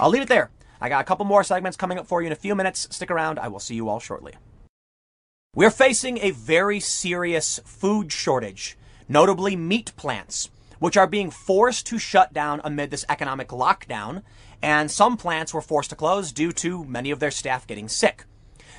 I'll 0.00 0.10
leave 0.10 0.22
it 0.22 0.28
there. 0.28 0.50
I 0.80 0.88
got 0.88 1.00
a 1.00 1.04
couple 1.04 1.26
more 1.26 1.44
segments 1.44 1.76
coming 1.76 1.96
up 1.96 2.08
for 2.08 2.22
you 2.22 2.26
in 2.26 2.32
a 2.32 2.36
few 2.36 2.56
minutes. 2.56 2.88
Stick 2.90 3.10
around. 3.12 3.38
I 3.38 3.46
will 3.46 3.60
see 3.60 3.76
you 3.76 3.88
all 3.88 4.00
shortly. 4.00 4.34
We're 5.56 5.70
facing 5.70 6.18
a 6.18 6.32
very 6.32 6.80
serious 6.80 7.60
food 7.64 8.12
shortage, 8.12 8.76
notably 9.08 9.56
meat 9.56 9.90
plants, 9.96 10.50
which 10.80 10.98
are 10.98 11.06
being 11.06 11.30
forced 11.30 11.86
to 11.86 11.98
shut 11.98 12.34
down 12.34 12.60
amid 12.62 12.90
this 12.90 13.06
economic 13.08 13.48
lockdown, 13.48 14.22
and 14.60 14.90
some 14.90 15.16
plants 15.16 15.54
were 15.54 15.62
forced 15.62 15.88
to 15.88 15.96
close 15.96 16.30
due 16.30 16.52
to 16.52 16.84
many 16.84 17.10
of 17.10 17.20
their 17.20 17.30
staff 17.30 17.66
getting 17.66 17.88
sick. 17.88 18.26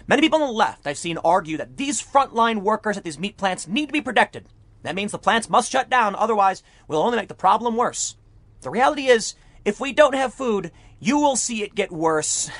Many 0.05 0.21
people 0.21 0.39
on 0.39 0.49
the 0.49 0.53
left 0.53 0.85
I've 0.85 0.99
seen 0.99 1.17
argue 1.25 1.57
that 1.57 1.77
these 1.77 1.99
frontline 1.99 2.61
workers 2.61 2.95
at 2.95 3.03
these 3.03 3.17
meat 3.17 3.37
plants 3.37 3.67
need 3.67 3.87
to 3.87 3.93
be 3.93 3.99
protected. 3.99 4.45
That 4.83 4.93
means 4.93 5.11
the 5.11 5.17
plants 5.17 5.49
must 5.49 5.71
shut 5.71 5.89
down, 5.89 6.13
otherwise, 6.13 6.61
we'll 6.87 7.01
only 7.01 7.17
make 7.17 7.27
the 7.27 7.33
problem 7.33 7.75
worse. 7.75 8.17
The 8.61 8.69
reality 8.69 9.07
is, 9.07 9.33
if 9.65 9.79
we 9.79 9.93
don't 9.93 10.13
have 10.13 10.31
food, 10.31 10.71
you 10.99 11.17
will 11.17 11.37
see 11.37 11.63
it 11.63 11.73
get 11.73 11.91
worse. 11.91 12.51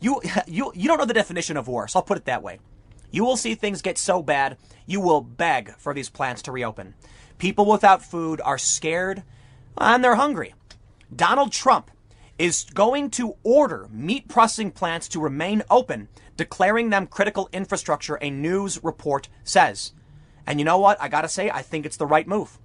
You, 0.00 0.22
you, 0.46 0.72
you 0.74 0.88
don't 0.88 0.96
know 0.96 1.04
the 1.04 1.12
definition 1.12 1.58
of 1.58 1.68
worse. 1.68 1.94
I'll 1.94 2.00
put 2.00 2.16
it 2.16 2.24
that 2.24 2.42
way. 2.42 2.58
You 3.10 3.24
will 3.24 3.36
see 3.36 3.54
things 3.54 3.82
get 3.82 3.98
so 3.98 4.22
bad, 4.22 4.56
you 4.86 5.00
will 5.00 5.20
beg 5.20 5.76
for 5.76 5.94
these 5.94 6.08
plants 6.08 6.42
to 6.42 6.52
reopen. 6.52 6.94
People 7.38 7.66
without 7.66 8.04
food 8.04 8.40
are 8.44 8.58
scared 8.58 9.22
and 9.78 10.02
they're 10.02 10.16
hungry. 10.16 10.54
Donald 11.14 11.52
Trump 11.52 11.90
is 12.38 12.64
going 12.74 13.10
to 13.10 13.36
order 13.42 13.88
meat 13.90 14.28
processing 14.28 14.70
plants 14.70 15.08
to 15.08 15.20
remain 15.20 15.62
open, 15.70 16.08
declaring 16.36 16.90
them 16.90 17.06
critical 17.06 17.48
infrastructure, 17.52 18.18
a 18.20 18.30
news 18.30 18.82
report 18.82 19.28
says. 19.44 19.92
And 20.46 20.58
you 20.58 20.64
know 20.64 20.78
what? 20.78 21.00
I 21.00 21.08
gotta 21.08 21.28
say, 21.28 21.50
I 21.50 21.62
think 21.62 21.86
it's 21.86 21.96
the 21.96 22.06
right 22.06 22.26
move. 22.26 22.58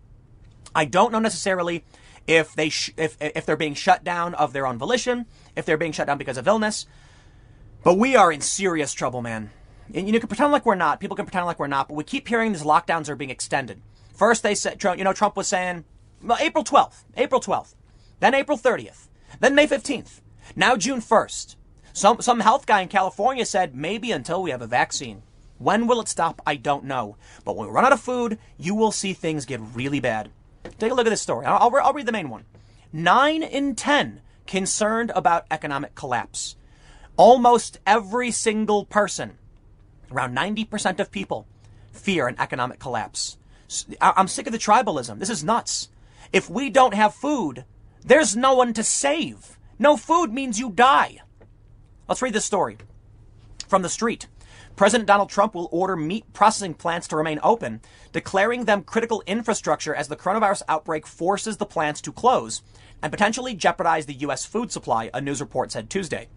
I 0.76 0.86
don't 0.86 1.12
know 1.12 1.20
necessarily 1.20 1.84
if 2.28 2.54
they 2.54 2.70
sh- 2.70 2.94
if 2.98 3.18
if 3.20 3.46
they're 3.46 3.58
being 3.58 3.74
shut 3.74 4.04
down 4.04 4.36
of 4.36 4.54
their 4.54 4.68
own 4.68 4.78
volition, 4.78 5.26
if 5.56 5.66
they're 5.66 5.78
being 5.78 5.92
shut 5.92 6.08
down 6.08 6.18
because 6.18 6.38
of 6.38 6.48
illness. 6.48 6.86
But 7.84 7.98
we 7.98 8.16
are 8.16 8.32
in 8.32 8.42
serious 8.42 8.94
trouble, 8.94 9.22
man. 9.22 9.50
And 9.94 10.08
you 10.08 10.20
can 10.20 10.28
pretend 10.28 10.52
like 10.52 10.66
we're 10.66 10.76
not. 10.76 11.00
People 11.00 11.16
can 11.16 11.26
pretend 11.26 11.46
like 11.46 11.60
we're 11.60 11.68
not, 11.68 11.88
but 11.88 11.96
we 11.96 12.04
keep 12.04 12.28
hearing 12.28 12.52
these 12.52 12.64
lockdowns 12.64 13.10
are 13.10 13.16
being 13.16 13.30
extended. 13.30 13.82
First, 14.14 14.44
they 14.44 14.56
said, 14.56 14.82
you 14.84 15.04
know, 15.04 15.14
Trump 15.14 15.36
was 15.36 15.48
saying, 15.48 15.84
well, 16.22 16.38
April 16.40 16.64
12th, 16.64 17.04
April 17.18 17.42
12th, 17.42 17.74
then 18.20 18.36
April 18.36 18.58
30th, 18.58 19.08
then 19.40 19.56
May 19.56 19.68
15th, 19.68 20.22
now 20.56 20.76
June 20.76 21.02
1st. 21.02 21.56
Some, 21.94 22.22
some 22.22 22.40
health 22.40 22.66
guy 22.66 22.82
in 22.82 22.88
California 22.88 23.46
said 23.46 23.76
maybe 23.76 24.12
until 24.12 24.42
we 24.42 24.52
have 24.52 24.62
a 24.62 24.68
vaccine. 24.68 25.24
When 25.58 25.88
will 25.88 26.02
it 26.02 26.08
stop? 26.08 26.42
I 26.46 26.56
don't 26.56 26.86
know. 26.86 27.18
But 27.44 27.56
when 27.56 27.68
we 27.68 27.74
run 27.74 27.86
out 27.86 27.92
of 27.92 28.00
food, 28.00 28.40
you 28.58 28.74
will 28.76 28.92
see 28.92 29.14
things 29.14 29.46
get 29.46 29.60
really 29.74 30.00
bad. 30.00 30.32
Take 30.80 30.92
a 30.92 30.96
look 30.96 31.06
at 31.06 31.10
this 31.10 31.22
story. 31.22 31.46
I'll, 31.46 31.58
I'll, 31.58 31.84
I'll 31.84 31.94
read 31.94 32.06
the 32.06 32.12
main 32.12 32.30
one. 32.30 32.46
Nine 32.94 33.44
in 33.44 33.76
10 33.76 34.22
concerned 34.48 35.12
about 35.16 35.46
economic 35.52 35.96
collapse. 35.96 36.56
Almost 37.18 37.80
every 37.86 38.32
single 38.32 38.86
person, 38.86 39.38
around 40.12 40.36
90% 40.36 41.00
of 41.00 41.12
people, 41.12 41.48
fear 41.92 42.28
an 42.28 42.36
economic 42.40 42.80
collapse. 42.80 43.38
I'm 44.02 44.28
sick 44.28 44.48
of 44.48 44.54
the 44.54 44.60
tribalism. 44.60 45.20
This 45.20 45.30
is 45.30 45.44
nuts. 45.44 45.90
If 46.34 46.50
we 46.50 46.70
don't 46.70 46.94
have 46.94 47.14
food, 47.14 47.66
there's 48.04 48.36
no 48.36 48.56
one 48.56 48.74
to 48.74 48.84
save. 48.84 49.58
No 49.80 49.98
food 49.98 50.34
means 50.34 50.60
you 50.60 50.72
die. 50.72 51.20
Let's 52.08 52.22
read 52.22 52.34
this 52.34 52.46
story 52.46 52.78
from 53.68 53.82
the 53.82 53.90
street. 53.90 54.28
President 54.76 55.08
Donald 55.08 55.30
Trump 55.30 55.54
will 55.54 55.70
order 55.72 55.96
meat 55.96 56.32
processing 56.34 56.74
plants 56.74 57.08
to 57.10 57.16
remain 57.16 57.40
open, 57.44 57.82
declaring 58.12 58.66
them 58.66 58.84
critical 58.84 59.24
infrastructure 59.28 59.94
as 59.94 60.08
the 60.08 60.16
coronavirus 60.16 60.64
outbreak 60.68 61.06
forces 61.06 61.58
the 61.58 61.66
plants 61.66 62.02
to 62.02 62.12
close 62.12 62.62
and 63.02 63.12
potentially 63.12 63.54
jeopardize 63.54 64.06
the 64.06 64.14
U.S. 64.16 64.46
food 64.46 64.72
supply, 64.72 65.10
a 65.14 65.22
news 65.22 65.42
report 65.42 65.72
said 65.72 65.90
Tuesday. 65.90 66.28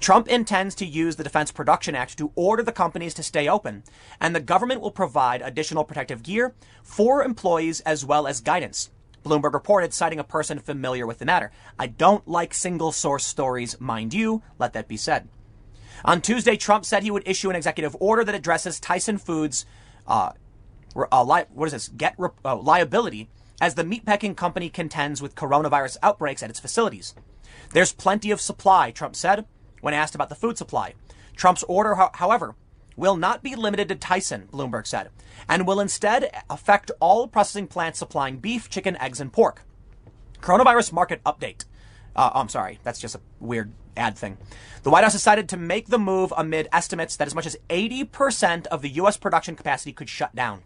Trump 0.00 0.28
intends 0.28 0.74
to 0.76 0.86
use 0.86 1.16
the 1.16 1.24
Defense 1.24 1.50
Production 1.50 1.94
Act 1.94 2.16
to 2.18 2.32
order 2.34 2.62
the 2.62 2.72
companies 2.72 3.14
to 3.14 3.22
stay 3.22 3.48
open, 3.48 3.84
and 4.20 4.34
the 4.34 4.40
government 4.40 4.80
will 4.80 4.90
provide 4.90 5.42
additional 5.42 5.84
protective 5.84 6.22
gear 6.22 6.54
for 6.82 7.22
employees 7.22 7.80
as 7.80 8.04
well 8.04 8.26
as 8.26 8.40
guidance. 8.40 8.90
Bloomberg 9.24 9.52
reported, 9.52 9.92
citing 9.92 10.18
a 10.18 10.24
person 10.24 10.58
familiar 10.58 11.06
with 11.06 11.18
the 11.18 11.24
matter. 11.24 11.50
I 11.78 11.88
don't 11.88 12.26
like 12.26 12.54
single 12.54 12.92
source 12.92 13.24
stories, 13.24 13.80
mind 13.80 14.14
you, 14.14 14.42
let 14.58 14.72
that 14.72 14.88
be 14.88 14.96
said. 14.96 15.28
On 16.04 16.20
Tuesday, 16.20 16.56
Trump 16.56 16.84
said 16.84 17.02
he 17.02 17.10
would 17.10 17.26
issue 17.26 17.50
an 17.50 17.56
executive 17.56 17.96
order 17.98 18.24
that 18.24 18.34
addresses 18.34 18.78
Tyson 18.78 19.18
Foods' 19.18 19.66
uh, 20.06 20.32
uh, 20.96 21.24
li- 21.24 21.44
what 21.52 21.66
is 21.66 21.72
this? 21.72 21.88
Get 21.88 22.16
uh, 22.44 22.56
liability 22.56 23.28
as 23.60 23.74
the 23.74 23.82
meatpacking 23.82 24.36
company 24.36 24.68
contends 24.68 25.20
with 25.20 25.34
coronavirus 25.34 25.96
outbreaks 26.02 26.42
at 26.42 26.50
its 26.50 26.60
facilities. 26.60 27.14
There's 27.72 27.92
plenty 27.92 28.30
of 28.30 28.40
supply, 28.40 28.92
Trump 28.92 29.16
said 29.16 29.44
when 29.80 29.94
asked 29.94 30.14
about 30.14 30.28
the 30.28 30.34
food 30.34 30.58
supply. 30.58 30.94
Trump's 31.36 31.62
order, 31.64 31.94
however, 32.14 32.54
will 32.96 33.16
not 33.16 33.42
be 33.42 33.54
limited 33.54 33.88
to 33.88 33.94
Tyson, 33.94 34.48
Bloomberg 34.52 34.86
said, 34.86 35.10
and 35.48 35.66
will 35.66 35.80
instead 35.80 36.30
affect 36.50 36.90
all 37.00 37.28
processing 37.28 37.68
plants 37.68 37.98
supplying 37.98 38.38
beef, 38.38 38.68
chicken, 38.68 38.96
eggs, 39.00 39.20
and 39.20 39.32
pork. 39.32 39.62
Coronavirus 40.40 40.92
market 40.92 41.22
update. 41.24 41.64
Uh, 42.16 42.30
oh, 42.34 42.40
I'm 42.40 42.48
sorry, 42.48 42.80
that's 42.82 43.00
just 43.00 43.14
a 43.14 43.20
weird 43.38 43.72
ad 43.96 44.18
thing. 44.18 44.36
The 44.82 44.90
White 44.90 45.04
House 45.04 45.12
decided 45.12 45.48
to 45.48 45.56
make 45.56 45.86
the 45.86 45.98
move 45.98 46.32
amid 46.36 46.68
estimates 46.72 47.16
that 47.16 47.28
as 47.28 47.34
much 47.34 47.46
as 47.46 47.56
80% 47.70 48.66
of 48.66 48.82
the 48.82 48.88
U.S. 48.90 49.16
production 49.16 49.54
capacity 49.54 49.92
could 49.92 50.08
shut 50.08 50.34
down. 50.34 50.62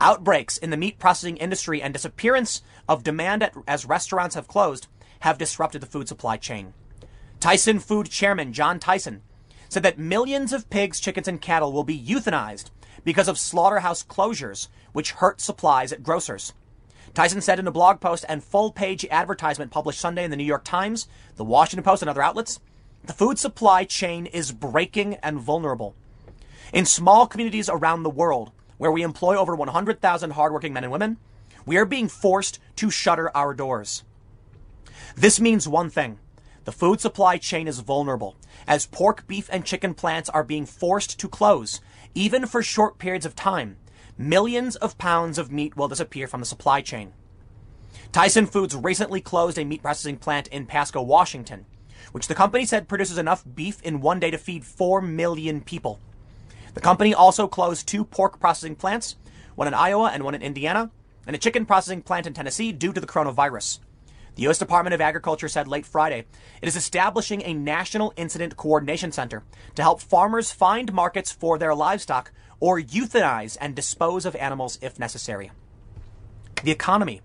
Outbreaks 0.00 0.58
in 0.58 0.70
the 0.70 0.76
meat 0.76 0.98
processing 0.98 1.36
industry 1.36 1.80
and 1.80 1.94
disappearance 1.94 2.62
of 2.88 3.04
demand 3.04 3.42
at, 3.42 3.54
as 3.66 3.86
restaurants 3.86 4.34
have 4.34 4.48
closed 4.48 4.88
have 5.20 5.38
disrupted 5.38 5.80
the 5.80 5.86
food 5.86 6.08
supply 6.08 6.36
chain. 6.36 6.74
Tyson 7.44 7.78
Food 7.78 8.08
Chairman 8.08 8.54
John 8.54 8.80
Tyson 8.80 9.20
said 9.68 9.82
that 9.82 9.98
millions 9.98 10.50
of 10.54 10.70
pigs, 10.70 10.98
chickens, 10.98 11.28
and 11.28 11.38
cattle 11.38 11.74
will 11.74 11.84
be 11.84 12.02
euthanized 12.02 12.70
because 13.04 13.28
of 13.28 13.38
slaughterhouse 13.38 14.02
closures, 14.02 14.68
which 14.94 15.10
hurt 15.10 15.42
supplies 15.42 15.92
at 15.92 16.02
grocers. 16.02 16.54
Tyson 17.12 17.42
said 17.42 17.58
in 17.58 17.66
a 17.66 17.70
blog 17.70 18.00
post 18.00 18.24
and 18.30 18.42
full 18.42 18.72
page 18.72 19.04
advertisement 19.10 19.70
published 19.70 20.00
Sunday 20.00 20.24
in 20.24 20.30
the 20.30 20.38
New 20.38 20.44
York 20.44 20.64
Times, 20.64 21.06
the 21.36 21.44
Washington 21.44 21.84
Post, 21.84 22.00
and 22.00 22.08
other 22.08 22.22
outlets, 22.22 22.60
the 23.04 23.12
food 23.12 23.38
supply 23.38 23.84
chain 23.84 24.24
is 24.24 24.50
breaking 24.50 25.16
and 25.16 25.38
vulnerable. 25.38 25.94
In 26.72 26.86
small 26.86 27.26
communities 27.26 27.68
around 27.68 28.04
the 28.04 28.08
world, 28.08 28.52
where 28.78 28.90
we 28.90 29.02
employ 29.02 29.36
over 29.36 29.54
100,000 29.54 30.30
hardworking 30.30 30.72
men 30.72 30.84
and 30.84 30.92
women, 30.92 31.18
we 31.66 31.76
are 31.76 31.84
being 31.84 32.08
forced 32.08 32.58
to 32.76 32.88
shutter 32.90 33.30
our 33.36 33.52
doors. 33.52 34.02
This 35.14 35.38
means 35.38 35.68
one 35.68 35.90
thing. 35.90 36.18
The 36.64 36.72
food 36.72 37.00
supply 37.00 37.36
chain 37.36 37.68
is 37.68 37.80
vulnerable 37.80 38.36
as 38.66 38.86
pork, 38.86 39.26
beef, 39.26 39.48
and 39.52 39.64
chicken 39.64 39.94
plants 39.94 40.30
are 40.30 40.44
being 40.44 40.66
forced 40.66 41.18
to 41.20 41.28
close, 41.28 41.80
even 42.14 42.46
for 42.46 42.62
short 42.62 42.98
periods 42.98 43.26
of 43.26 43.34
time 43.34 43.76
millions 44.16 44.76
of 44.76 44.98
pounds 44.98 45.38
of 45.38 45.50
meat 45.50 45.76
will 45.76 45.88
disappear 45.88 46.28
from 46.28 46.40
the 46.40 46.46
supply 46.46 46.80
chain. 46.80 47.12
Tyson 48.12 48.46
Foods 48.46 48.76
recently 48.76 49.20
closed 49.20 49.58
a 49.58 49.64
meat 49.64 49.82
processing 49.82 50.16
plant 50.16 50.46
in 50.48 50.66
Pasco, 50.66 51.02
Washington, 51.02 51.66
which 52.12 52.28
the 52.28 52.34
company 52.34 52.64
said 52.64 52.88
produces 52.88 53.18
enough 53.18 53.44
beef 53.54 53.82
in 53.82 54.00
one 54.00 54.20
day 54.20 54.30
to 54.30 54.38
feed 54.38 54.64
4 54.64 55.00
million 55.00 55.60
people. 55.60 55.98
The 56.74 56.80
company 56.80 57.14
also 57.14 57.48
closed 57.48 57.88
two 57.88 58.04
pork 58.04 58.38
processing 58.38 58.76
plants, 58.76 59.16
one 59.54 59.68
in 59.68 59.74
Iowa 59.74 60.10
and 60.12 60.22
one 60.22 60.34
in 60.34 60.42
Indiana, 60.42 60.90
and 61.26 61.34
a 61.34 61.38
chicken 61.38 61.66
processing 61.66 62.02
plant 62.02 62.26
in 62.26 62.34
Tennessee 62.34 62.72
due 62.72 62.92
to 62.92 63.00
the 63.00 63.06
coronavirus. 63.06 63.80
The 64.36 64.42
U.S. 64.42 64.58
Department 64.58 64.94
of 64.94 65.00
Agriculture 65.00 65.48
said 65.48 65.68
late 65.68 65.86
Friday 65.86 66.26
it 66.60 66.66
is 66.66 66.76
establishing 66.76 67.42
a 67.42 67.54
national 67.54 68.12
incident 68.16 68.56
coordination 68.56 69.12
center 69.12 69.44
to 69.76 69.82
help 69.82 70.00
farmers 70.00 70.50
find 70.50 70.92
markets 70.92 71.30
for 71.30 71.56
their 71.56 71.74
livestock 71.74 72.32
or 72.58 72.80
euthanize 72.80 73.56
and 73.60 73.76
dispose 73.76 74.26
of 74.26 74.34
animals 74.36 74.78
if 74.82 74.98
necessary. 74.98 75.52
The 76.64 76.72
economy 76.72 77.20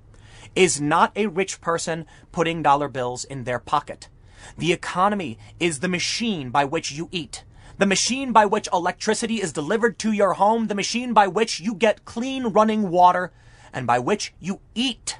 is 0.55 0.79
not 0.79 1.11
a 1.15 1.27
rich 1.27 1.61
person 1.61 2.05
putting 2.31 2.61
dollar 2.61 2.87
bills 2.87 3.23
in 3.23 3.43
their 3.43 3.59
pocket. 3.59 4.09
The 4.57 4.73
economy 4.73 5.37
is 5.59 5.79
the 5.79 5.87
machine 5.87 6.49
by 6.49 6.65
which 6.65 6.91
you 6.91 7.09
eat, 7.11 7.43
the 7.77 7.85
machine 7.85 8.31
by 8.31 8.45
which 8.45 8.69
electricity 8.71 9.41
is 9.41 9.53
delivered 9.53 9.97
to 9.99 10.11
your 10.11 10.33
home, 10.33 10.67
the 10.67 10.75
machine 10.75 11.13
by 11.13 11.27
which 11.27 11.59
you 11.59 11.73
get 11.73 12.05
clean 12.05 12.47
running 12.47 12.89
water, 12.89 13.31
and 13.73 13.87
by 13.87 13.99
which 13.99 14.33
you 14.39 14.59
eat. 14.75 15.19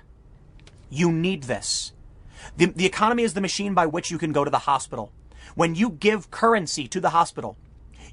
You 0.90 1.12
need 1.12 1.44
this. 1.44 1.94
The, 2.58 2.66
the 2.68 2.86
economy 2.86 3.24
is 3.24 3.34
the 3.34 3.42
machine 3.42 3.74
by 3.74 3.86
which 3.86 4.12
you 4.12 4.18
can 4.18 4.32
go 4.32 4.44
to 4.44 4.52
the 4.52 4.60
hospital. 4.60 5.12
When 5.56 5.76
you 5.76 5.90
give 5.90 6.32
currency 6.32 6.88
to 6.88 7.00
the 7.00 7.10
hospital, 7.12 7.58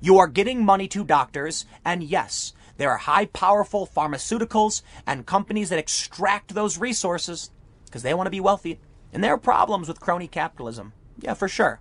you 0.01 0.19
are 0.19 0.27
getting 0.27 0.65
money 0.65 0.89
to 0.89 1.05
doctors, 1.05 1.65
and 1.85 2.03
yes, 2.03 2.53
there 2.77 2.91
are 2.91 2.99
high 2.99 3.27
powerful 3.27 3.87
pharmaceuticals 3.87 4.83
and 5.07 5.27
companies 5.27 5.71
that 5.71 5.79
extract 5.79 6.55
those 6.55 6.79
resources 6.79 7.51
because 7.87 8.03
they 8.03 8.15
want 8.15 8.27
to 8.27 8.31
be 8.31 8.41
wealthy. 8.41 8.79
And 9.13 9.25
there 9.25 9.33
are 9.33 9.39
problems 9.39 9.89
with 9.89 10.01
crony 10.01 10.29
capitalism. 10.29 10.93
Yeah, 11.21 11.35
for 11.35 11.49
sure. 11.49 11.81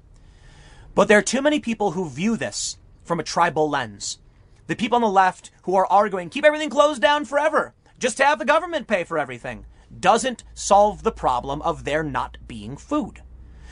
But 0.93 1.09
there 1.09 1.17
are 1.17 1.23
too 1.23 1.41
many 1.41 1.59
people 1.59 1.91
who 1.91 2.09
view 2.09 2.37
this 2.37 2.77
from 3.03 3.19
a 3.19 3.23
tribal 3.23 3.69
lens. 3.69 4.19
The 4.67 4.75
people 4.75 4.95
on 4.95 5.01
the 5.01 5.09
left 5.09 5.51
who 5.63 5.75
are 5.75 5.85
arguing, 5.87 6.29
keep 6.29 6.45
everything 6.45 6.69
closed 6.69 7.01
down 7.01 7.25
forever. 7.25 7.73
Just 7.99 8.19
have 8.19 8.39
the 8.39 8.45
government 8.45 8.87
pay 8.87 9.03
for 9.03 9.19
everything. 9.19 9.65
Doesn't 9.99 10.43
solve 10.53 11.03
the 11.03 11.11
problem 11.11 11.61
of 11.61 11.83
there 11.83 12.03
not 12.03 12.37
being 12.47 12.77
food. 12.77 13.21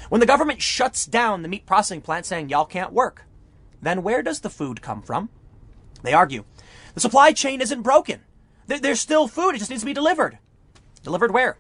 When 0.10 0.20
the 0.20 0.28
government 0.28 0.62
shuts 0.62 1.06
down 1.06 1.42
the 1.42 1.48
meat 1.48 1.66
processing 1.66 2.02
plant 2.02 2.26
saying 2.26 2.50
y'all 2.50 2.66
can't 2.66 2.94
work, 2.94 3.26
then 3.82 4.04
where 4.04 4.22
does 4.22 4.42
the 4.42 4.50
food 4.50 4.82
come 4.82 5.02
from? 5.02 5.30
They 6.04 6.14
argue 6.14 6.44
the 6.94 7.00
supply 7.00 7.32
chain 7.32 7.62
isn't 7.62 7.82
broken. 7.82 8.22
There's 8.68 9.02
still 9.02 9.28
food, 9.28 9.56
it 9.56 9.60
just 9.60 9.70
needs 9.70 9.82
to 9.82 9.86
be 9.88 9.94
delivered. 9.94 10.38
Delivered 11.04 11.34
where? 11.34 11.58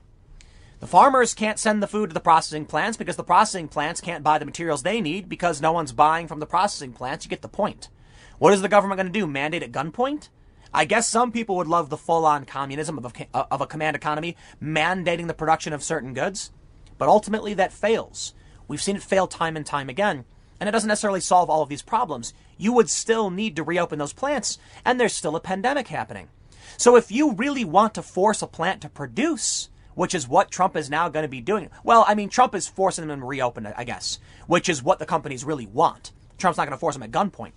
The 0.79 0.87
farmers 0.87 1.33
can't 1.33 1.59
send 1.59 1.81
the 1.81 1.87
food 1.87 2.09
to 2.09 2.13
the 2.13 2.19
processing 2.19 2.65
plants 2.65 2.97
because 2.97 3.15
the 3.15 3.23
processing 3.23 3.69
plants 3.69 4.01
can't 4.01 4.23
buy 4.23 4.37
the 4.37 4.45
materials 4.45 4.83
they 4.83 5.01
need 5.01 5.29
because 5.29 5.61
no 5.61 5.71
one's 5.71 5.93
buying 5.93 6.27
from 6.27 6.39
the 6.39 6.45
processing 6.45 6.91
plants. 6.93 7.25
You 7.25 7.29
get 7.29 7.41
the 7.41 7.47
point. 7.47 7.89
What 8.37 8.53
is 8.53 8.61
the 8.61 8.67
government 8.67 8.97
going 8.97 9.11
to 9.11 9.19
do? 9.19 9.25
Mandate 9.25 9.63
at 9.63 9.71
gunpoint? 9.71 10.29
I 10.73 10.85
guess 10.85 11.07
some 11.07 11.31
people 11.31 11.55
would 11.57 11.67
love 11.67 11.89
the 11.89 11.97
full 11.97 12.25
on 12.25 12.45
communism 12.45 12.97
of 12.97 13.05
a, 13.05 13.27
uh, 13.33 13.45
of 13.51 13.61
a 13.61 13.67
command 13.67 13.95
economy 13.95 14.35
mandating 14.61 15.27
the 15.27 15.33
production 15.33 15.73
of 15.73 15.83
certain 15.83 16.13
goods, 16.13 16.51
but 16.97 17.07
ultimately 17.09 17.53
that 17.53 17.73
fails. 17.73 18.33
We've 18.67 18.81
seen 18.81 18.95
it 18.95 19.03
fail 19.03 19.27
time 19.27 19.55
and 19.55 19.65
time 19.65 19.89
again 19.89 20.25
and 20.63 20.69
it 20.69 20.71
doesn't 20.71 20.87
necessarily 20.87 21.19
solve 21.19 21.49
all 21.49 21.61
of 21.61 21.67
these 21.67 21.81
problems. 21.81 22.33
You 22.57 22.71
would 22.71 22.89
still 22.89 23.29
need 23.29 23.57
to 23.57 23.63
reopen 23.63 23.99
those 23.99 24.13
plants, 24.13 24.57
and 24.85 24.97
there's 24.97 25.11
still 25.11 25.35
a 25.35 25.41
pandemic 25.41 25.89
happening. 25.89 26.29
So 26.77 26.95
if 26.95 27.11
you 27.11 27.33
really 27.33 27.65
want 27.65 27.95
to 27.95 28.01
force 28.01 28.41
a 28.41 28.47
plant 28.47 28.81
to 28.81 28.87
produce, 28.87 29.67
which 29.93 30.15
is 30.15 30.25
what 30.25 30.51
Trump 30.51 30.77
is 30.77 30.89
now 30.89 31.09
going 31.09 31.23
to 31.23 31.27
be 31.29 31.41
doing, 31.41 31.69
well, 31.83 32.05
I 32.07 32.15
mean, 32.15 32.29
Trump 32.29 32.55
is 32.55 32.65
forcing 32.65 33.07
them 33.07 33.19
to 33.19 33.25
reopen, 33.25 33.67
I 33.75 33.83
guess, 33.83 34.19
which 34.47 34.69
is 34.69 34.81
what 34.81 34.99
the 34.99 35.05
companies 35.05 35.43
really 35.43 35.67
want. 35.67 36.13
Trump's 36.37 36.57
not 36.57 36.63
going 36.63 36.71
to 36.71 36.79
force 36.79 36.95
them 36.95 37.03
at 37.03 37.11
gunpoint. 37.11 37.51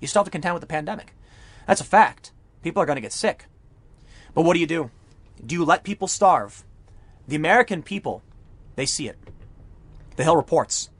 You 0.00 0.08
still 0.08 0.20
have 0.20 0.26
to 0.26 0.32
contend 0.32 0.54
with 0.54 0.62
the 0.62 0.66
pandemic. 0.66 1.14
That's 1.68 1.80
a 1.80 1.84
fact. 1.84 2.32
People 2.62 2.82
are 2.82 2.86
going 2.86 2.96
to 2.96 3.02
get 3.02 3.12
sick. 3.12 3.46
But 4.34 4.42
what 4.42 4.54
do 4.54 4.60
you 4.60 4.66
do? 4.66 4.90
Do 5.44 5.54
you 5.54 5.64
let 5.64 5.84
people 5.84 6.08
starve? 6.08 6.64
The 7.26 7.36
American 7.36 7.82
people, 7.82 8.22
they 8.76 8.86
see 8.86 9.08
it. 9.08 9.18
The 10.16 10.24
Hill 10.24 10.36
reports 10.36 10.90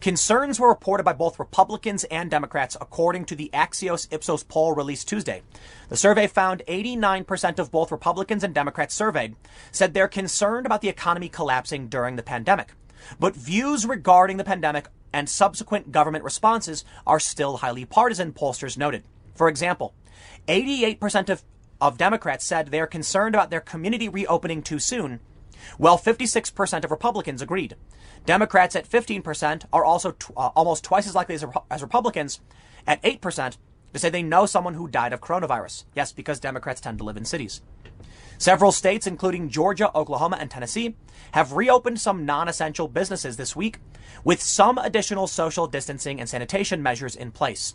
Concerns 0.00 0.58
were 0.58 0.68
reported 0.68 1.02
by 1.02 1.12
both 1.12 1.38
Republicans 1.38 2.04
and 2.04 2.30
Democrats, 2.30 2.74
according 2.80 3.26
to 3.26 3.34
the 3.34 3.50
Axios 3.52 4.08
Ipsos 4.10 4.44
poll 4.44 4.74
released 4.74 5.06
Tuesday. 5.08 5.42
The 5.90 5.96
survey 5.96 6.26
found 6.26 6.62
89% 6.66 7.58
of 7.58 7.70
both 7.70 7.92
Republicans 7.92 8.42
and 8.42 8.54
Democrats 8.54 8.94
surveyed 8.94 9.36
said 9.70 9.92
they're 9.92 10.08
concerned 10.08 10.64
about 10.64 10.80
the 10.80 10.88
economy 10.88 11.28
collapsing 11.28 11.88
during 11.88 12.16
the 12.16 12.22
pandemic. 12.22 12.72
But 13.18 13.36
views 13.36 13.84
regarding 13.84 14.38
the 14.38 14.44
pandemic 14.44 14.88
and 15.12 15.28
subsequent 15.28 15.92
government 15.92 16.24
responses 16.24 16.82
are 17.06 17.20
still 17.20 17.58
highly 17.58 17.84
partisan, 17.84 18.32
pollsters 18.32 18.78
noted. 18.78 19.04
For 19.34 19.48
example, 19.48 19.92
88% 20.48 21.28
of, 21.28 21.42
of 21.80 21.98
Democrats 21.98 22.44
said 22.44 22.68
they're 22.68 22.86
concerned 22.86 23.34
about 23.34 23.50
their 23.50 23.60
community 23.60 24.08
reopening 24.08 24.62
too 24.62 24.78
soon, 24.78 25.20
while 25.78 25.98
56% 25.98 26.84
of 26.84 26.90
Republicans 26.90 27.42
agreed. 27.42 27.76
Democrats 28.26 28.76
at 28.76 28.88
15% 28.88 29.64
are 29.72 29.84
also 29.84 30.12
t- 30.12 30.32
uh, 30.36 30.48
almost 30.54 30.84
twice 30.84 31.06
as 31.06 31.14
likely 31.14 31.34
as, 31.34 31.44
as 31.70 31.82
Republicans 31.82 32.40
at 32.86 33.02
8% 33.02 33.56
to 33.92 33.98
say 33.98 34.10
they 34.10 34.22
know 34.22 34.46
someone 34.46 34.74
who 34.74 34.88
died 34.88 35.12
of 35.12 35.20
coronavirus. 35.20 35.84
Yes, 35.94 36.12
because 36.12 36.40
Democrats 36.40 36.80
tend 36.80 36.98
to 36.98 37.04
live 37.04 37.16
in 37.16 37.24
cities. 37.24 37.60
Several 38.38 38.72
states, 38.72 39.06
including 39.06 39.50
Georgia, 39.50 39.94
Oklahoma, 39.94 40.38
and 40.40 40.50
Tennessee, 40.50 40.96
have 41.32 41.52
reopened 41.52 42.00
some 42.00 42.24
non 42.24 42.48
essential 42.48 42.88
businesses 42.88 43.36
this 43.36 43.54
week, 43.54 43.80
with 44.24 44.40
some 44.40 44.78
additional 44.78 45.26
social 45.26 45.66
distancing 45.66 46.18
and 46.18 46.28
sanitation 46.28 46.82
measures 46.82 47.14
in 47.14 47.32
place. 47.32 47.74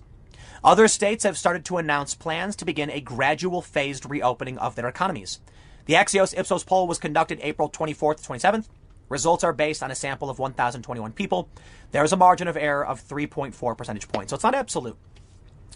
Other 0.64 0.88
states 0.88 1.24
have 1.24 1.38
started 1.38 1.66
to 1.66 1.78
announce 1.78 2.16
plans 2.16 2.56
to 2.58 2.66
begin 2.66 2.90
a 2.90 3.02
gradual 3.02 3.62
phased 3.62 4.10
reopening 4.10 4.58
of 4.58 4.76
their 4.76 4.88
economies. 4.88 5.40
The 5.86 5.94
Axios 5.94 6.38
Ipsos 6.38 6.64
poll 6.64 6.88
was 6.88 6.98
conducted 6.98 7.40
April 7.42 7.70
24th 7.70 8.18
to 8.18 8.30
27th. 8.30 8.68
Results 9.08 9.44
are 9.44 9.54
based 9.54 9.84
on 9.84 9.92
a 9.92 9.96
sample 9.96 10.30
of 10.30 10.40
1,021 10.40 11.12
people. 11.14 11.50
There's 11.92 12.12
a 12.12 12.18
margin 12.18 12.48
of 12.48 12.58
error 12.58 12.86
of 12.86 13.08
3.4 13.08 13.78
percentage 13.78 14.08
points, 14.08 14.32
so 14.32 14.36
it's 14.36 14.44
not 14.44 14.56
absolute. 14.56 14.98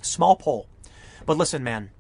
Small 0.02 0.36
poll. 0.36 0.68
But 1.26 1.38
listen, 1.38 1.64
man. 1.64 1.92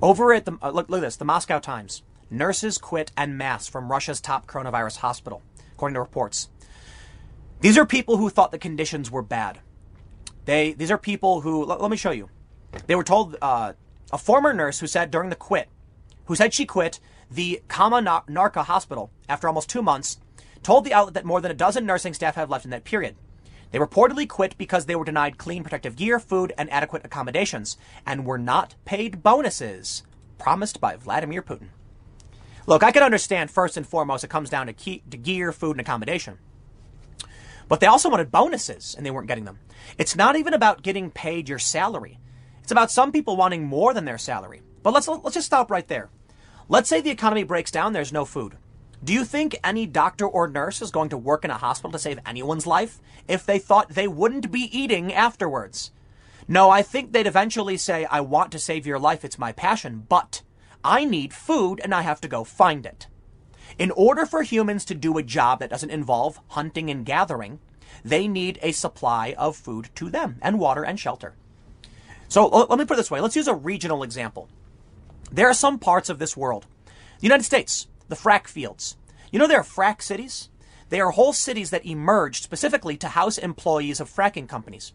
Over 0.00 0.32
at 0.32 0.44
the, 0.44 0.58
uh, 0.62 0.70
look, 0.70 0.88
look 0.88 0.98
at 0.98 1.06
this, 1.06 1.16
the 1.16 1.24
Moscow 1.24 1.58
Times. 1.58 2.02
Nurses 2.30 2.78
quit 2.78 3.12
en 3.16 3.36
masse 3.36 3.68
from 3.68 3.90
Russia's 3.90 4.20
top 4.20 4.46
coronavirus 4.46 4.98
hospital, 4.98 5.42
according 5.72 5.94
to 5.94 6.00
reports. 6.00 6.48
These 7.60 7.78
are 7.78 7.86
people 7.86 8.18
who 8.18 8.28
thought 8.28 8.52
the 8.52 8.58
conditions 8.58 9.10
were 9.10 9.22
bad. 9.22 9.60
They, 10.46 10.72
these 10.72 10.90
are 10.90 10.98
people 10.98 11.42
who, 11.42 11.64
let, 11.64 11.80
let 11.82 11.90
me 11.90 11.96
show 11.96 12.12
you. 12.12 12.30
They 12.86 12.94
were 12.94 13.04
told, 13.04 13.36
uh, 13.42 13.74
a 14.12 14.18
former 14.18 14.52
nurse 14.52 14.78
who 14.80 14.86
said 14.86 15.10
during 15.10 15.30
the 15.30 15.36
quit, 15.36 15.68
who 16.26 16.34
said 16.34 16.54
she 16.54 16.64
quit 16.64 17.00
the 17.30 17.60
Kommunarka 17.68 18.64
hospital 18.64 19.10
after 19.28 19.48
almost 19.48 19.68
two 19.68 19.82
months, 19.82 20.20
told 20.62 20.84
the 20.84 20.94
outlet 20.94 21.14
that 21.14 21.24
more 21.24 21.40
than 21.40 21.50
a 21.50 21.54
dozen 21.54 21.84
nursing 21.84 22.14
staff 22.14 22.36
have 22.36 22.50
left 22.50 22.64
in 22.64 22.70
that 22.70 22.84
period. 22.84 23.16
They 23.72 23.78
reportedly 23.78 24.28
quit 24.28 24.56
because 24.56 24.86
they 24.86 24.94
were 24.94 25.04
denied 25.04 25.38
clean 25.38 25.64
protective 25.64 25.96
gear, 25.96 26.20
food, 26.20 26.52
and 26.56 26.70
adequate 26.72 27.04
accommodations, 27.04 27.76
and 28.06 28.24
were 28.24 28.38
not 28.38 28.76
paid 28.84 29.24
bonuses 29.24 30.04
promised 30.38 30.80
by 30.80 30.96
Vladimir 30.96 31.42
Putin. 31.42 31.68
Look, 32.66 32.82
I 32.82 32.92
can 32.92 33.02
understand 33.02 33.50
first 33.50 33.76
and 33.76 33.86
foremost 33.86 34.22
it 34.24 34.30
comes 34.30 34.50
down 34.50 34.66
to, 34.66 34.72
key, 34.72 35.02
to 35.10 35.16
gear, 35.16 35.52
food, 35.52 35.72
and 35.72 35.80
accommodation. 35.80 36.38
But 37.68 37.80
they 37.80 37.86
also 37.86 38.08
wanted 38.08 38.30
bonuses, 38.30 38.94
and 38.96 39.04
they 39.04 39.10
weren't 39.10 39.28
getting 39.28 39.44
them. 39.44 39.58
It's 39.98 40.16
not 40.16 40.36
even 40.36 40.54
about 40.54 40.82
getting 40.82 41.10
paid 41.10 41.48
your 41.48 41.58
salary. 41.58 42.18
It's 42.62 42.72
about 42.72 42.90
some 42.90 43.12
people 43.12 43.36
wanting 43.36 43.64
more 43.64 43.94
than 43.94 44.04
their 44.04 44.18
salary. 44.18 44.62
But 44.82 44.94
let's 44.94 45.08
let's 45.08 45.34
just 45.34 45.46
stop 45.46 45.70
right 45.70 45.86
there. 45.88 46.10
Let's 46.68 46.88
say 46.88 47.00
the 47.00 47.10
economy 47.10 47.44
breaks 47.44 47.70
down, 47.70 47.92
there's 47.92 48.12
no 48.12 48.24
food. 48.24 48.56
Do 49.04 49.12
you 49.12 49.24
think 49.24 49.56
any 49.62 49.86
doctor 49.86 50.26
or 50.26 50.48
nurse 50.48 50.82
is 50.82 50.90
going 50.90 51.10
to 51.10 51.18
work 51.18 51.44
in 51.44 51.50
a 51.50 51.58
hospital 51.58 51.92
to 51.92 51.98
save 51.98 52.18
anyone's 52.26 52.66
life 52.66 53.00
if 53.28 53.46
they 53.46 53.58
thought 53.58 53.90
they 53.90 54.08
wouldn't 54.08 54.50
be 54.50 54.68
eating 54.76 55.12
afterwards? 55.12 55.92
No, 56.48 56.70
I 56.70 56.82
think 56.82 57.12
they'd 57.12 57.26
eventually 57.26 57.76
say, 57.76 58.04
I 58.04 58.20
want 58.20 58.52
to 58.52 58.58
save 58.58 58.86
your 58.86 58.98
life, 58.98 59.24
it's 59.24 59.38
my 59.38 59.52
passion, 59.52 60.06
but 60.08 60.42
I 60.82 61.04
need 61.04 61.34
food 61.34 61.80
and 61.82 61.94
I 61.94 62.02
have 62.02 62.20
to 62.22 62.28
go 62.28 62.42
find 62.42 62.86
it. 62.86 63.06
In 63.78 63.90
order 63.90 64.24
for 64.24 64.42
humans 64.42 64.84
to 64.86 64.94
do 64.94 65.18
a 65.18 65.22
job 65.22 65.58
that 65.60 65.70
doesn't 65.70 65.90
involve 65.90 66.40
hunting 66.48 66.90
and 66.90 67.04
gathering, 67.04 67.60
they 68.04 68.26
need 68.26 68.58
a 68.62 68.72
supply 68.72 69.34
of 69.36 69.56
food 69.56 69.90
to 69.96 70.10
them 70.10 70.38
and 70.40 70.58
water 70.58 70.82
and 70.82 70.98
shelter. 70.98 71.34
So 72.28 72.46
let 72.46 72.78
me 72.78 72.84
put 72.84 72.94
it 72.94 72.96
this 72.96 73.10
way. 73.10 73.20
Let's 73.20 73.36
use 73.36 73.48
a 73.48 73.54
regional 73.54 74.02
example. 74.02 74.48
There 75.30 75.48
are 75.48 75.54
some 75.54 75.78
parts 75.78 76.08
of 76.08 76.18
this 76.18 76.36
world, 76.36 76.66
the 76.86 77.26
United 77.26 77.44
States, 77.44 77.86
the 78.08 78.16
frack 78.16 78.46
fields. 78.48 78.96
You 79.30 79.38
know, 79.38 79.46
there 79.46 79.60
are 79.60 79.64
frack 79.64 80.02
cities? 80.02 80.48
They 80.88 81.00
are 81.00 81.10
whole 81.10 81.32
cities 81.32 81.70
that 81.70 81.86
emerged 81.86 82.44
specifically 82.44 82.96
to 82.98 83.08
house 83.08 83.38
employees 83.38 84.00
of 84.00 84.10
fracking 84.10 84.48
companies. 84.48 84.92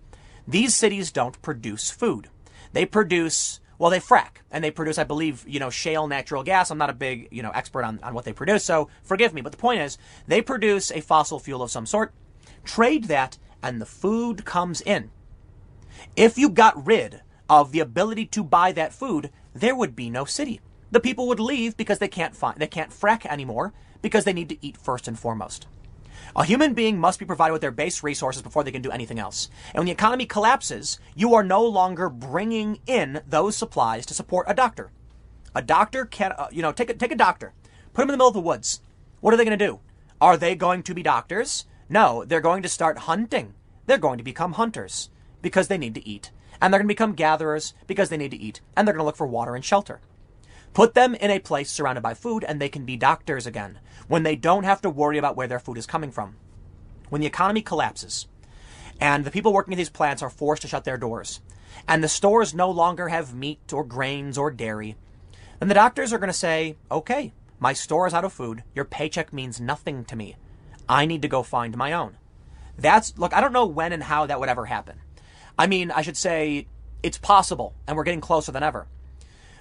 These 0.47 0.75
cities 0.75 1.11
don't 1.11 1.41
produce 1.41 1.91
food. 1.91 2.29
They 2.73 2.85
produce, 2.85 3.59
well, 3.81 3.89
they 3.89 3.99
frack 3.99 4.37
and 4.51 4.63
they 4.63 4.69
produce, 4.69 4.97
I 4.97 5.03
believe, 5.03 5.43
you 5.47 5.59
know, 5.59 5.69
shale 5.69 6.07
natural 6.07 6.43
gas. 6.43 6.69
I'm 6.69 6.77
not 6.77 6.89
a 6.91 6.93
big, 6.93 7.27
you 7.31 7.41
know, 7.41 7.49
expert 7.49 7.83
on, 7.83 7.99
on 8.03 8.13
what 8.13 8.25
they 8.25 8.33
produce, 8.33 8.63
so 8.63 8.89
forgive 9.01 9.33
me. 9.33 9.41
But 9.41 9.51
the 9.51 9.57
point 9.57 9.81
is, 9.81 9.97
they 10.27 10.41
produce 10.41 10.91
a 10.91 11.01
fossil 11.01 11.39
fuel 11.39 11.63
of 11.63 11.71
some 11.71 11.85
sort, 11.85 12.13
trade 12.63 13.05
that, 13.05 13.39
and 13.63 13.81
the 13.81 13.85
food 13.85 14.45
comes 14.45 14.81
in. 14.81 15.09
If 16.15 16.37
you 16.37 16.49
got 16.49 16.85
rid 16.85 17.21
of 17.49 17.71
the 17.71 17.79
ability 17.79 18.27
to 18.27 18.43
buy 18.43 18.71
that 18.71 18.93
food, 18.93 19.31
there 19.53 19.75
would 19.75 19.95
be 19.95 20.09
no 20.09 20.25
city 20.25 20.61
the 20.91 20.99
people 20.99 21.27
would 21.27 21.39
leave 21.39 21.75
because 21.77 21.99
they 21.99 22.07
can't 22.07 22.35
find 22.35 22.59
they 22.59 22.67
can't 22.67 22.91
frack 22.91 23.25
anymore 23.25 23.73
because 24.01 24.25
they 24.25 24.33
need 24.33 24.49
to 24.49 24.57
eat 24.65 24.77
first 24.77 25.07
and 25.07 25.17
foremost. 25.17 25.67
A 26.33 26.45
human 26.45 26.73
being 26.73 26.97
must 26.97 27.19
be 27.19 27.25
provided 27.25 27.51
with 27.51 27.61
their 27.61 27.71
base 27.71 28.03
resources 28.03 28.41
before 28.41 28.63
they 28.63 28.71
can 28.71 28.81
do 28.81 28.91
anything 28.91 29.19
else. 29.19 29.49
And 29.73 29.79
when 29.79 29.85
the 29.85 29.91
economy 29.91 30.25
collapses, 30.25 30.97
you 31.13 31.33
are 31.33 31.43
no 31.43 31.61
longer 31.63 32.09
bringing 32.09 32.79
in 32.87 33.21
those 33.27 33.57
supplies 33.57 34.05
to 34.05 34.13
support 34.13 34.45
a 34.49 34.53
doctor. 34.53 34.91
A 35.53 35.61
doctor 35.61 36.05
can, 36.05 36.31
uh, 36.31 36.47
you 36.49 36.61
know, 36.61 36.71
take 36.71 36.89
a, 36.89 36.93
take 36.93 37.11
a 37.11 37.17
doctor, 37.17 37.53
put 37.93 38.03
him 38.03 38.09
in 38.09 38.13
the 38.13 38.17
middle 38.17 38.29
of 38.29 38.33
the 38.33 38.39
woods. 38.39 38.79
What 39.19 39.33
are 39.33 39.37
they 39.37 39.43
going 39.43 39.59
to 39.59 39.65
do? 39.65 39.81
Are 40.21 40.37
they 40.37 40.55
going 40.55 40.83
to 40.83 40.93
be 40.93 41.03
doctors? 41.03 41.65
No, 41.89 42.23
they're 42.23 42.39
going 42.39 42.63
to 42.63 42.69
start 42.69 42.99
hunting. 42.99 43.53
They're 43.85 43.97
going 43.97 44.17
to 44.17 44.23
become 44.23 44.53
hunters 44.53 45.09
because 45.41 45.67
they 45.67 45.77
need 45.77 45.95
to 45.95 46.07
eat. 46.07 46.31
And 46.61 46.71
they're 46.71 46.79
going 46.79 46.87
to 46.87 46.93
become 46.93 47.13
gatherers 47.13 47.73
because 47.87 48.07
they 48.07 48.17
need 48.17 48.31
to 48.31 48.39
eat. 48.39 48.61
And 48.77 48.87
they're 48.87 48.93
going 48.93 49.01
to 49.01 49.05
look 49.05 49.17
for 49.17 49.27
water 49.27 49.55
and 49.55 49.65
shelter. 49.65 49.99
Put 50.73 50.93
them 50.93 51.15
in 51.15 51.31
a 51.31 51.39
place 51.39 51.69
surrounded 51.69 52.01
by 52.01 52.13
food 52.13 52.45
and 52.45 52.61
they 52.61 52.69
can 52.69 52.85
be 52.85 52.95
doctors 52.95 53.45
again 53.45 53.79
when 54.07 54.23
they 54.23 54.35
don't 54.35 54.63
have 54.63 54.81
to 54.81 54.89
worry 54.89 55.17
about 55.17 55.35
where 55.35 55.47
their 55.47 55.59
food 55.59 55.77
is 55.77 55.85
coming 55.85 56.11
from. 56.11 56.37
When 57.09 57.19
the 57.19 57.27
economy 57.27 57.61
collapses 57.61 58.27
and 58.99 59.25
the 59.25 59.31
people 59.31 59.51
working 59.51 59.73
at 59.73 59.77
these 59.77 59.89
plants 59.89 60.21
are 60.21 60.29
forced 60.29 60.61
to 60.61 60.67
shut 60.69 60.85
their 60.85 60.97
doors 60.97 61.41
and 61.87 62.01
the 62.03 62.07
stores 62.07 62.53
no 62.53 62.69
longer 62.69 63.09
have 63.09 63.35
meat 63.35 63.73
or 63.73 63.83
grains 63.83 64.37
or 64.37 64.49
dairy, 64.49 64.95
then 65.59 65.67
the 65.67 65.73
doctors 65.73 66.13
are 66.13 66.17
going 66.17 66.27
to 66.29 66.33
say, 66.33 66.77
okay, 66.89 67.33
my 67.59 67.73
store 67.73 68.07
is 68.07 68.13
out 68.13 68.25
of 68.25 68.31
food. 68.31 68.63
Your 68.73 68.85
paycheck 68.85 69.33
means 69.33 69.59
nothing 69.59 70.05
to 70.05 70.15
me. 70.15 70.37
I 70.87 71.05
need 71.05 71.21
to 71.21 71.27
go 71.27 71.43
find 71.43 71.75
my 71.75 71.91
own. 71.91 72.17
That's, 72.77 73.17
look, 73.17 73.33
I 73.33 73.41
don't 73.41 73.53
know 73.53 73.65
when 73.65 73.91
and 73.91 74.03
how 74.03 74.25
that 74.25 74.39
would 74.39 74.49
ever 74.49 74.65
happen. 74.65 75.01
I 75.59 75.67
mean, 75.67 75.91
I 75.91 76.01
should 76.01 76.17
say 76.17 76.67
it's 77.03 77.17
possible 77.17 77.75
and 77.87 77.97
we're 77.97 78.03
getting 78.03 78.21
closer 78.21 78.51
than 78.51 78.63
ever. 78.63 78.87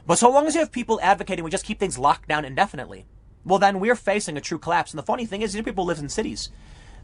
But 0.07 0.19
so 0.19 0.31
long 0.31 0.47
as 0.47 0.55
you 0.55 0.61
have 0.61 0.73
people 0.73 0.99
advocating 1.03 1.45
we 1.45 1.51
just 1.51 1.65
keep 1.65 1.79
things 1.79 1.99
locked 1.99 2.29
down 2.29 2.45
indefinitely, 2.45 3.07
well, 3.45 3.59
then 3.59 3.81
we're 3.81 3.97
facing 3.97 4.37
a 4.37 4.41
true 4.41 4.59
collapse. 4.59 4.93
And 4.93 4.99
the 4.99 5.05
funny 5.05 5.25
thing 5.25 5.43
is, 5.43 5.53
these 5.53 5.63
people 5.63 5.85
live 5.85 5.99
in 5.99 6.09
cities. 6.09 6.51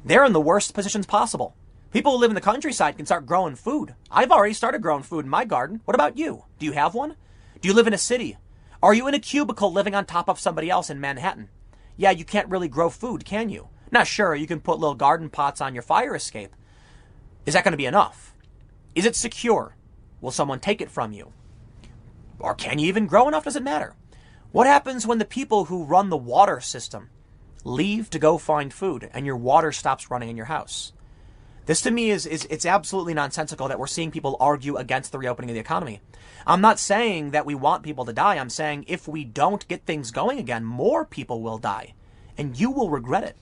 They're 0.04 0.24
in 0.24 0.32
the 0.32 0.40
worst 0.40 0.74
positions 0.74 1.06
possible. 1.06 1.56
People 1.92 2.12
who 2.12 2.18
live 2.18 2.30
in 2.30 2.34
the 2.34 2.40
countryside 2.40 2.96
can 2.96 3.06
start 3.06 3.26
growing 3.26 3.54
food. 3.54 3.94
I've 4.10 4.30
already 4.30 4.52
started 4.52 4.82
growing 4.82 5.02
food 5.02 5.24
in 5.24 5.30
my 5.30 5.44
garden. 5.44 5.80
What 5.84 5.94
about 5.94 6.18
you? 6.18 6.44
Do 6.58 6.66
you 6.66 6.72
have 6.72 6.94
one? 6.94 7.16
Do 7.60 7.68
you 7.68 7.74
live 7.74 7.86
in 7.86 7.94
a 7.94 7.98
city? 7.98 8.36
Are 8.82 8.92
you 8.92 9.08
in 9.08 9.14
a 9.14 9.18
cubicle 9.18 9.72
living 9.72 9.94
on 9.94 10.04
top 10.04 10.28
of 10.28 10.38
somebody 10.38 10.68
else 10.68 10.90
in 10.90 11.00
Manhattan? 11.00 11.48
Yeah, 11.96 12.10
you 12.10 12.24
can't 12.24 12.48
really 12.48 12.68
grow 12.68 12.90
food, 12.90 13.24
can 13.24 13.48
you? 13.48 13.68
Not 13.90 14.06
sure, 14.06 14.34
you 14.34 14.46
can 14.46 14.60
put 14.60 14.78
little 14.78 14.94
garden 14.94 15.30
pots 15.30 15.60
on 15.60 15.74
your 15.74 15.82
fire 15.82 16.14
escape. 16.14 16.54
Is 17.46 17.54
that 17.54 17.64
going 17.64 17.72
to 17.72 17.78
be 17.78 17.86
enough? 17.86 18.34
Is 18.94 19.06
it 19.06 19.16
secure? 19.16 19.76
Will 20.20 20.30
someone 20.30 20.60
take 20.60 20.82
it 20.82 20.90
from 20.90 21.12
you? 21.12 21.32
Or 22.46 22.54
can 22.54 22.78
you 22.78 22.86
even 22.86 23.08
grow 23.08 23.26
enough? 23.26 23.42
Does 23.42 23.56
it 23.56 23.62
matter? 23.64 23.96
What 24.52 24.68
happens 24.68 25.04
when 25.04 25.18
the 25.18 25.24
people 25.24 25.64
who 25.64 25.82
run 25.82 26.10
the 26.10 26.16
water 26.16 26.60
system 26.60 27.10
leave 27.64 28.08
to 28.10 28.20
go 28.20 28.38
find 28.38 28.72
food 28.72 29.10
and 29.12 29.26
your 29.26 29.36
water 29.36 29.72
stops 29.72 30.12
running 30.12 30.28
in 30.28 30.36
your 30.36 30.46
house? 30.46 30.92
This 31.64 31.82
to 31.82 31.90
me 31.90 32.08
is, 32.08 32.24
is 32.24 32.46
it's 32.48 32.64
absolutely 32.64 33.14
nonsensical 33.14 33.66
that 33.66 33.80
we're 33.80 33.88
seeing 33.88 34.12
people 34.12 34.36
argue 34.38 34.76
against 34.76 35.10
the 35.10 35.18
reopening 35.18 35.50
of 35.50 35.54
the 35.54 35.60
economy. 35.60 36.00
I'm 36.46 36.60
not 36.60 36.78
saying 36.78 37.32
that 37.32 37.46
we 37.46 37.56
want 37.56 37.82
people 37.82 38.04
to 38.04 38.12
die. 38.12 38.36
I'm 38.36 38.48
saying 38.48 38.84
if 38.86 39.08
we 39.08 39.24
don't 39.24 39.66
get 39.66 39.84
things 39.84 40.12
going 40.12 40.38
again, 40.38 40.64
more 40.64 41.04
people 41.04 41.42
will 41.42 41.58
die. 41.58 41.94
And 42.38 42.56
you 42.56 42.70
will 42.70 42.90
regret 42.90 43.24
it. 43.24 43.36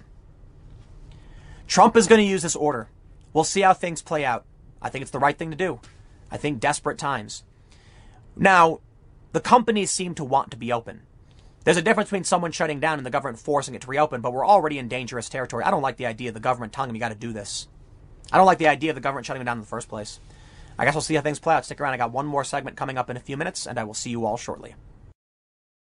Trump 1.66 1.94
is 1.94 2.06
going 2.06 2.22
to 2.22 2.26
use 2.26 2.40
this 2.40 2.56
order. 2.56 2.88
We'll 3.34 3.44
see 3.44 3.60
how 3.60 3.74
things 3.74 4.00
play 4.00 4.24
out. 4.24 4.46
I 4.80 4.88
think 4.88 5.02
it's 5.02 5.10
the 5.10 5.18
right 5.18 5.36
thing 5.36 5.50
to 5.50 5.58
do. 5.58 5.80
I 6.30 6.38
think 6.38 6.58
desperate 6.58 6.96
times. 6.96 7.44
Now, 8.34 8.80
the 9.34 9.40
companies 9.40 9.90
seem 9.90 10.14
to 10.14 10.22
want 10.22 10.52
to 10.52 10.56
be 10.56 10.72
open. 10.72 11.00
There's 11.64 11.76
a 11.76 11.82
difference 11.82 12.08
between 12.08 12.22
someone 12.22 12.52
shutting 12.52 12.78
down 12.78 12.98
and 12.98 13.04
the 13.04 13.10
government 13.10 13.40
forcing 13.40 13.74
it 13.74 13.80
to 13.80 13.88
reopen, 13.88 14.20
but 14.20 14.32
we're 14.32 14.46
already 14.46 14.78
in 14.78 14.86
dangerous 14.86 15.28
territory. 15.28 15.64
I 15.64 15.72
don't 15.72 15.82
like 15.82 15.96
the 15.96 16.06
idea 16.06 16.28
of 16.28 16.34
the 16.34 16.40
government 16.40 16.72
telling 16.72 16.88
them 16.88 16.94
you 16.94 17.00
got 17.00 17.08
to 17.08 17.16
do 17.16 17.32
this. 17.32 17.66
I 18.30 18.36
don't 18.36 18.46
like 18.46 18.58
the 18.58 18.68
idea 18.68 18.92
of 18.92 18.94
the 18.94 19.00
government 19.00 19.26
shutting 19.26 19.40
me 19.40 19.44
down 19.44 19.56
in 19.56 19.62
the 19.62 19.66
first 19.66 19.88
place. 19.88 20.20
I 20.78 20.84
guess 20.84 20.94
we'll 20.94 21.02
see 21.02 21.16
how 21.16 21.20
things 21.20 21.40
play 21.40 21.56
out. 21.56 21.64
Stick 21.64 21.80
around. 21.80 21.94
I 21.94 21.96
got 21.96 22.12
one 22.12 22.26
more 22.26 22.44
segment 22.44 22.76
coming 22.76 22.96
up 22.96 23.10
in 23.10 23.16
a 23.16 23.20
few 23.20 23.36
minutes, 23.36 23.66
and 23.66 23.76
I 23.76 23.82
will 23.82 23.92
see 23.92 24.10
you 24.10 24.24
all 24.24 24.36
shortly. 24.36 24.76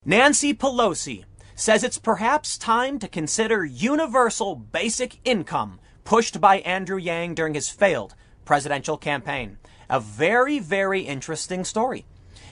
Nancy 0.04 0.52
Pelosi 0.52 1.24
says 1.54 1.82
it's 1.82 1.98
perhaps 1.98 2.58
time 2.58 2.98
to 2.98 3.08
consider 3.08 3.64
universal 3.64 4.56
basic 4.56 5.20
income 5.24 5.80
pushed 6.04 6.38
by 6.38 6.58
Andrew 6.58 6.98
Yang 6.98 7.36
during 7.36 7.54
his 7.54 7.70
failed 7.70 8.14
presidential 8.44 8.98
campaign. 8.98 9.56
A 9.88 10.00
very, 10.00 10.58
very 10.58 11.00
interesting 11.00 11.64
story. 11.64 12.04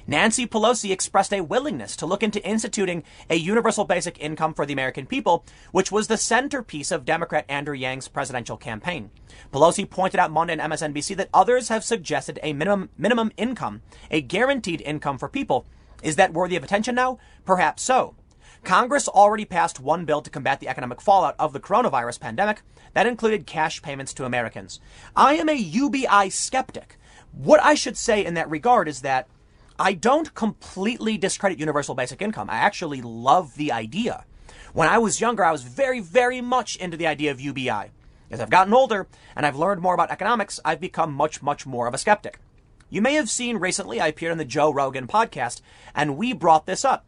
Nancy 0.09 0.47
Pelosi 0.47 0.93
expressed 0.93 1.33
a 1.33 1.41
willingness 1.41 1.97
to 1.97 2.07
look 2.07 2.23
into 2.23 2.45
instituting 2.47 3.03
a 3.29 3.35
universal 3.35 3.85
basic 3.85 4.21
income 4.21 4.55
for 4.55 4.65
the 4.65 4.73
American 4.73 5.05
people, 5.05 5.45
which 5.73 5.91
was 5.91 6.07
the 6.07 6.17
centerpiece 6.17 6.93
of 6.93 7.05
Democrat 7.05 7.45
Andrew 7.49 7.75
Yang's 7.75 8.07
presidential 8.07 8.57
campaign. 8.57 9.11
Pelosi 9.53 9.89
pointed 9.89 10.21
out 10.21 10.31
Monday 10.31 10.57
on 10.57 10.71
MSNBC 10.71 11.17
that 11.17 11.29
others 11.35 11.71
have 11.71 11.83
suggested 11.83 12.39
a 12.45 12.53
minimum 12.53 12.91
minimum 12.97 13.33
income, 13.37 13.83
a 14.09 14.21
guaranteed 14.21 14.81
income 14.83 15.19
for 15.19 15.29
people. 15.29 15.67
Is 16.05 16.15
that 16.17 16.33
worthy 16.33 16.55
of 16.55 16.63
attention 16.63 16.95
now? 16.95 17.19
Perhaps 17.45 17.83
so. 17.83 18.15
Congress 18.63 19.09
already 19.09 19.45
passed 19.45 19.81
one 19.81 20.05
bill 20.05 20.23
to 20.23 20.31
combat 20.31 20.61
the 20.61 20.69
economic 20.69 21.01
fallout 21.01 21.35
of 21.39 21.53
the 21.53 21.61
coronavirus 21.61 22.21
pandemic 22.21 22.63
that 22.95 23.07
included 23.07 23.47
cash 23.47 23.83
payments 23.83 24.15
to 24.15 24.25
Americans. 24.25 24.79
I 25.17 25.35
am 25.35 25.49
a 25.49 25.55
UBI 25.55 26.31
skeptic. 26.31 26.97
What 27.33 27.63
I 27.63 27.75
should 27.75 27.97
say 27.97 28.25
in 28.25 28.35
that 28.35 28.49
regard 28.49 28.89
is 28.89 29.03
that 29.03 29.29
I 29.79 29.93
don't 29.93 30.35
completely 30.35 31.19
discredit 31.19 31.59
universal 31.59 31.95
basic 31.95 32.23
income. 32.23 32.49
I 32.49 32.57
actually 32.57 33.03
love 33.03 33.55
the 33.57 33.73
idea. 33.73 34.25
When 34.73 34.89
I 34.89 34.99
was 34.99 35.21
younger, 35.21 35.45
I 35.45 35.53
was 35.53 35.63
very, 35.63 36.01
very 36.01 36.41
much 36.41 36.77
into 36.77 36.97
the 36.97 37.07
idea 37.07 37.31
of 37.31 37.41
UBI. 37.41 37.91
As 38.31 38.41
I've 38.41 38.51
gotten 38.51 38.75
older 38.75 39.07
and 39.35 39.45
I've 39.45 39.57
learned 39.57 39.81
more 39.81 39.95
about 39.95 40.11
economics, 40.11 40.59
I've 40.65 40.81
become 40.81 41.13
much, 41.13 41.43
much 41.43 41.67
more 41.67 41.87
of 41.87 41.95
a 41.95 41.99
skeptic. 41.99 42.39
You 42.89 43.03
may 43.03 43.15
have 43.15 43.29
seen 43.29 43.59
recently 43.59 44.01
I 44.01 44.09
appeared 44.09 44.33
on 44.33 44.39
the 44.39 44.45
Joe 44.45 44.73
Rogan 44.73 45.07
podcast 45.07 45.61
and 45.95 46.17
we 46.17 46.33
brought 46.33 46.67
this 46.67 46.85
up. 46.85 47.05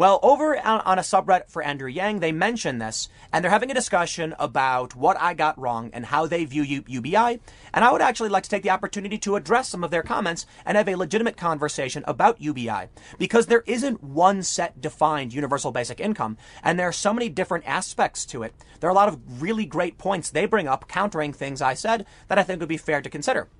Well, 0.00 0.18
over 0.22 0.58
on, 0.58 0.98
a 0.98 1.02
subreddit 1.02 1.50
for 1.50 1.62
Andrew 1.62 1.86
Yang, 1.86 2.20
they 2.20 2.32
mention 2.32 2.78
this, 2.78 3.10
and 3.34 3.44
they're 3.44 3.50
having 3.50 3.70
a 3.70 3.74
discussion 3.74 4.34
about 4.38 4.96
what 4.96 5.20
I 5.20 5.34
got 5.34 5.58
wrong 5.58 5.90
and 5.92 6.06
how 6.06 6.24
they 6.24 6.46
view 6.46 6.62
U- 6.62 6.84
UBI. 6.86 7.38
And 7.74 7.84
I 7.84 7.92
would 7.92 8.00
actually 8.00 8.30
like 8.30 8.44
to 8.44 8.48
take 8.48 8.62
the 8.62 8.70
opportunity 8.70 9.18
to 9.18 9.36
address 9.36 9.68
some 9.68 9.84
of 9.84 9.90
their 9.90 10.02
comments 10.02 10.46
and 10.64 10.78
have 10.78 10.88
a 10.88 10.94
legitimate 10.94 11.36
conversation 11.36 12.02
about 12.06 12.40
UBI, 12.40 12.88
because 13.18 13.44
there 13.44 13.62
isn't 13.66 14.02
one 14.02 14.42
set 14.42 14.80
defined 14.80 15.34
universal 15.34 15.70
basic 15.70 16.00
income, 16.00 16.38
and 16.62 16.78
there 16.78 16.88
are 16.88 16.92
so 16.92 17.12
many 17.12 17.28
different 17.28 17.68
aspects 17.68 18.24
to 18.24 18.42
it. 18.42 18.54
There 18.80 18.88
are 18.88 18.92
a 18.92 18.96
lot 18.96 19.08
of 19.08 19.42
really 19.42 19.66
great 19.66 19.98
points 19.98 20.30
they 20.30 20.46
bring 20.46 20.66
up 20.66 20.88
countering 20.88 21.34
things 21.34 21.60
I 21.60 21.74
said 21.74 22.06
that 22.28 22.38
I 22.38 22.42
think 22.42 22.60
would 22.60 22.70
be 22.70 22.78
fair 22.78 23.02
to 23.02 23.10
consider. 23.10 23.50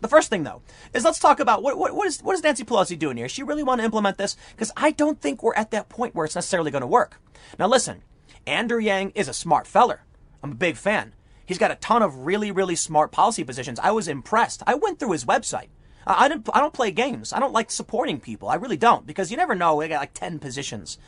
The 0.00 0.08
first 0.08 0.30
thing, 0.30 0.44
though, 0.44 0.62
is 0.92 1.04
let's 1.04 1.18
talk 1.18 1.40
about 1.40 1.62
what, 1.62 1.78
what, 1.78 1.94
what, 1.94 2.06
is, 2.06 2.20
what 2.22 2.34
is 2.34 2.42
Nancy 2.42 2.64
Pelosi 2.64 2.98
doing 2.98 3.16
here? 3.16 3.28
She 3.28 3.42
really 3.42 3.62
want 3.62 3.80
to 3.80 3.84
implement 3.84 4.18
this? 4.18 4.36
Because 4.52 4.72
I 4.76 4.90
don't 4.90 5.20
think 5.20 5.42
we're 5.42 5.54
at 5.54 5.70
that 5.70 5.88
point 5.88 6.14
where 6.14 6.26
it's 6.26 6.34
necessarily 6.34 6.70
going 6.70 6.82
to 6.82 6.86
work. 6.86 7.20
Now, 7.58 7.66
listen, 7.66 8.02
Andrew 8.46 8.78
Yang 8.78 9.12
is 9.14 9.28
a 9.28 9.34
smart 9.34 9.66
feller. 9.66 10.02
I'm 10.42 10.52
a 10.52 10.56
big 10.56 10.76
fan. 10.76 11.14
He's 11.46 11.58
got 11.58 11.70
a 11.70 11.76
ton 11.76 12.02
of 12.02 12.26
really, 12.26 12.50
really 12.50 12.76
smart 12.76 13.12
policy 13.12 13.44
positions. 13.44 13.78
I 13.80 13.92
was 13.92 14.08
impressed. 14.08 14.62
I 14.66 14.74
went 14.74 14.98
through 14.98 15.12
his 15.12 15.24
website. 15.24 15.68
I, 16.06 16.28
didn't, 16.28 16.48
I 16.52 16.60
don't 16.60 16.74
play 16.74 16.90
games. 16.90 17.32
I 17.32 17.40
don't 17.40 17.52
like 17.52 17.70
supporting 17.70 18.20
people. 18.20 18.48
I 18.48 18.54
really 18.54 18.76
don't 18.76 19.06
because 19.06 19.30
you 19.30 19.36
never 19.36 19.54
know. 19.54 19.80
They 19.80 19.88
got 19.88 20.00
like 20.00 20.14
10 20.14 20.38
positions. 20.38 20.98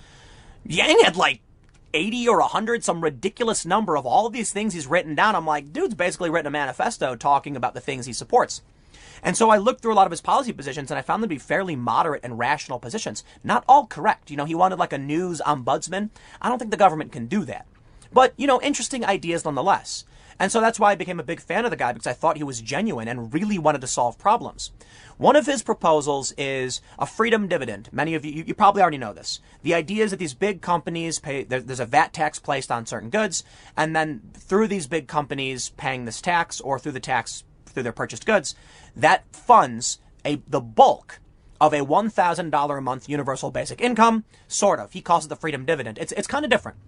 Yang 0.64 1.04
had 1.04 1.16
like 1.16 1.40
80 1.94 2.28
or 2.28 2.40
100, 2.40 2.84
some 2.84 3.02
ridiculous 3.02 3.64
number 3.64 3.96
of 3.96 4.06
all 4.06 4.26
of 4.26 4.32
these 4.32 4.52
things 4.52 4.74
he's 4.74 4.86
written 4.86 5.14
down. 5.14 5.36
I'm 5.36 5.46
like, 5.46 5.72
dude's 5.72 5.94
basically 5.94 6.30
written 6.30 6.48
a 6.48 6.50
manifesto 6.50 7.14
talking 7.14 7.56
about 7.56 7.74
the 7.74 7.80
things 7.80 8.06
he 8.06 8.12
supports. 8.12 8.62
And 9.22 9.36
so 9.36 9.50
I 9.50 9.56
looked 9.56 9.82
through 9.82 9.92
a 9.92 9.94
lot 9.94 10.06
of 10.06 10.10
his 10.10 10.20
policy 10.20 10.52
positions 10.52 10.90
and 10.90 10.98
I 10.98 11.02
found 11.02 11.22
them 11.22 11.28
to 11.28 11.34
be 11.34 11.38
fairly 11.38 11.76
moderate 11.76 12.24
and 12.24 12.38
rational 12.38 12.78
positions. 12.78 13.24
Not 13.42 13.64
all 13.68 13.86
correct. 13.86 14.30
You 14.30 14.36
know, 14.36 14.44
he 14.44 14.54
wanted 14.54 14.78
like 14.78 14.92
a 14.92 14.98
news 14.98 15.40
ombudsman. 15.44 16.10
I 16.40 16.48
don't 16.48 16.58
think 16.58 16.70
the 16.70 16.76
government 16.76 17.12
can 17.12 17.26
do 17.26 17.44
that. 17.44 17.66
But, 18.12 18.32
you 18.36 18.46
know, 18.46 18.60
interesting 18.62 19.04
ideas 19.04 19.44
nonetheless. 19.44 20.04
And 20.40 20.52
so 20.52 20.60
that's 20.60 20.78
why 20.78 20.92
I 20.92 20.94
became 20.94 21.18
a 21.18 21.24
big 21.24 21.40
fan 21.40 21.64
of 21.64 21.70
the 21.70 21.76
guy 21.76 21.92
because 21.92 22.06
I 22.06 22.12
thought 22.12 22.36
he 22.36 22.44
was 22.44 22.60
genuine 22.60 23.08
and 23.08 23.34
really 23.34 23.58
wanted 23.58 23.80
to 23.80 23.88
solve 23.88 24.18
problems. 24.18 24.70
One 25.16 25.34
of 25.34 25.46
his 25.46 25.64
proposals 25.64 26.32
is 26.38 26.80
a 26.96 27.06
freedom 27.06 27.48
dividend. 27.48 27.88
Many 27.90 28.14
of 28.14 28.24
you, 28.24 28.44
you 28.46 28.54
probably 28.54 28.80
already 28.80 28.98
know 28.98 29.12
this. 29.12 29.40
The 29.62 29.74
idea 29.74 30.04
is 30.04 30.12
that 30.12 30.18
these 30.18 30.34
big 30.34 30.62
companies 30.62 31.18
pay, 31.18 31.42
there's 31.42 31.80
a 31.80 31.86
VAT 31.86 32.12
tax 32.12 32.38
placed 32.38 32.70
on 32.70 32.86
certain 32.86 33.10
goods, 33.10 33.42
and 33.76 33.96
then 33.96 34.22
through 34.32 34.68
these 34.68 34.86
big 34.86 35.08
companies 35.08 35.70
paying 35.70 36.04
this 36.04 36.20
tax 36.20 36.60
or 36.60 36.78
through 36.78 36.92
the 36.92 37.00
tax 37.00 37.42
through 37.70 37.82
their 37.84 37.92
purchased 37.92 38.26
goods, 38.26 38.54
that 38.96 39.24
funds 39.34 39.98
a, 40.24 40.42
the 40.46 40.60
bulk 40.60 41.20
of 41.60 41.72
a 41.72 41.80
$1,000 41.80 42.78
a 42.78 42.80
month 42.80 43.08
universal 43.08 43.50
basic 43.50 43.80
income, 43.80 44.24
sort 44.46 44.78
of. 44.78 44.92
He 44.92 45.00
calls 45.00 45.26
it 45.26 45.28
the 45.28 45.36
freedom 45.36 45.64
dividend. 45.64 45.98
It's, 45.98 46.12
it's 46.12 46.28
kind 46.28 46.44
of 46.44 46.50
different. 46.50 46.78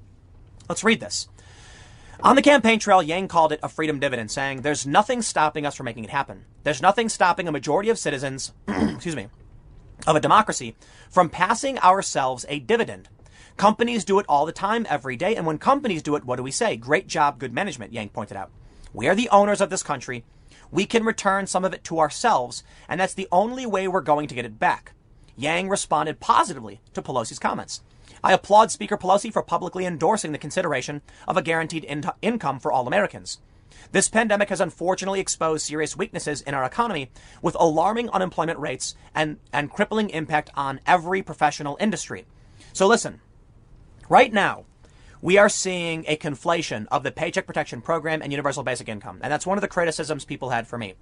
Let's 0.69 0.85
read 0.85 1.01
this. 1.01 1.29
On 2.23 2.37
the 2.37 2.43
campaign 2.43 2.79
trail, 2.79 3.03
Yang 3.03 3.29
called 3.29 3.53
it 3.53 3.61
a 3.63 3.69
freedom 3.69 3.99
dividend, 3.99 4.31
saying, 4.31 4.61
There's 4.61 4.87
nothing 4.87 5.23
stopping 5.23 5.65
us 5.65 5.75
from 5.75 5.85
making 5.85 6.05
it 6.05 6.11
happen. 6.11 6.45
There's 6.65 6.83
nothing 6.83 7.09
stopping 7.09 7.49
a 7.49 7.53
majority 7.53 7.89
of 7.89 7.99
citizens, 7.99 8.53
excuse 8.69 9.17
me, 9.17 9.29
of 10.07 10.17
a 10.17 10.21
democracy 10.21 10.77
from 11.11 11.31
passing 11.31 11.79
ourselves 11.79 12.45
a 12.49 12.59
dividend. 12.59 13.09
Companies 13.57 14.05
do 14.05 14.19
it 14.19 14.27
all 14.29 14.45
the 14.45 14.53
time, 14.53 14.87
every 14.89 15.17
day, 15.17 15.35
and 15.35 15.47
when 15.47 15.59
companies 15.59 16.03
do 16.03 16.15
it, 16.15 16.25
what 16.25 16.37
do 16.37 16.43
we 16.43 16.51
say? 16.51 16.77
Great 16.77 17.07
job, 17.07 17.39
good 17.39 17.55
management, 17.55 17.93
Yang 17.93 18.11
pointed 18.11 18.37
out. 18.37 18.51
We 18.93 19.09
are 19.09 19.15
the 19.15 19.29
owners 19.31 19.61
of 19.61 19.71
this 19.71 19.83
country 19.83 20.25
we 20.71 20.87
can 20.87 21.05
return 21.05 21.47
some 21.47 21.65
of 21.65 21.73
it 21.73 21.85
to 21.85 21.99
ourselves, 21.99 22.63
and 22.89 23.01
that's 23.01 23.15
the 23.15 23.29
only 23.33 23.67
way 23.67 23.89
we're 23.89 24.01
going 24.01 24.29
to 24.29 24.35
get 24.35 24.45
it 24.45 24.59
back. 24.59 24.93
Yang 25.37 25.69
responded 25.69 26.21
positively 26.21 26.81
to 26.95 27.03
Pelosi's 27.03 27.39
comments. 27.39 27.83
I 28.23 28.33
applaud 28.33 28.71
Speaker 28.71 28.99
Pelosi 28.99 29.33
for 29.33 29.43
publicly 29.43 29.87
endorsing 29.87 30.33
the 30.33 30.39
consideration 30.39 31.03
of 31.27 31.37
a 31.37 31.43
guaranteed 31.43 31.85
in- 31.85 32.05
income 32.21 32.61
for 32.61 32.71
all 32.71 32.87
Americans. 32.87 33.39
This 33.93 34.09
pandemic 34.09 34.51
has 34.51 34.61
unfortunately 34.61 35.21
exposed 35.21 35.67
serious 35.67 35.97
weaknesses 35.97 36.43
in 36.43 36.55
our 36.55 36.65
economy 36.65 37.11
with 37.41 37.57
alarming 37.59 38.11
unemployment 38.11 38.59
rates 38.59 38.95
and, 39.15 39.39
and 39.53 39.71
crippling 39.71 40.11
impact 40.11 40.51
on 40.55 40.81
every 40.87 41.23
professional 41.23 41.77
industry. 41.81 42.27
So 42.73 42.87
listen, 42.87 43.21
right 44.09 44.33
now, 44.33 44.65
we 45.23 45.37
are 45.37 45.49
seeing 45.49 46.05
a 46.09 46.17
conflation 46.17 46.87
of 46.91 47.03
the 47.03 47.13
Paycheck 47.13 47.47
Protection 47.47 47.81
Program 47.83 48.23
and 48.23 48.33
Universal 48.33 48.65
Basic 48.65 48.89
Income. 48.89 49.21
And 49.23 49.33
that's 49.33 49.47
one 49.47 49.59
of 49.59 49.63
the 49.63 49.69
criticisms 49.69 50.25
people 50.25 50.51
had 50.51 50.67
for 50.67 50.79
me. 50.79 50.95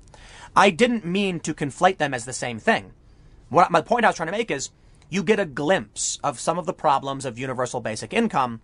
I 0.57 0.70
didn't 0.70 1.05
mean 1.05 1.40
to 1.40 1.55
conflate 1.55 1.99
them 1.99 2.15
as 2.15 2.24
the 2.24 2.32
same 2.32 2.59
thing. 2.59 2.93
What 3.49 3.70
my 3.70 3.81
point 3.81 4.05
I 4.05 4.09
was 4.09 4.16
trying 4.16 4.28
to 4.28 4.32
make 4.32 4.51
is 4.51 4.70
you 5.09 5.23
get 5.23 5.40
a 5.40 5.47
glimpse 5.47 6.19
of 6.23 6.40
some 6.40 6.59
of 6.59 6.66
the 6.66 6.73
problems 6.73 7.24
of 7.24 7.39
universal 7.39 7.81
basic 7.81 8.12
income 8.12 8.61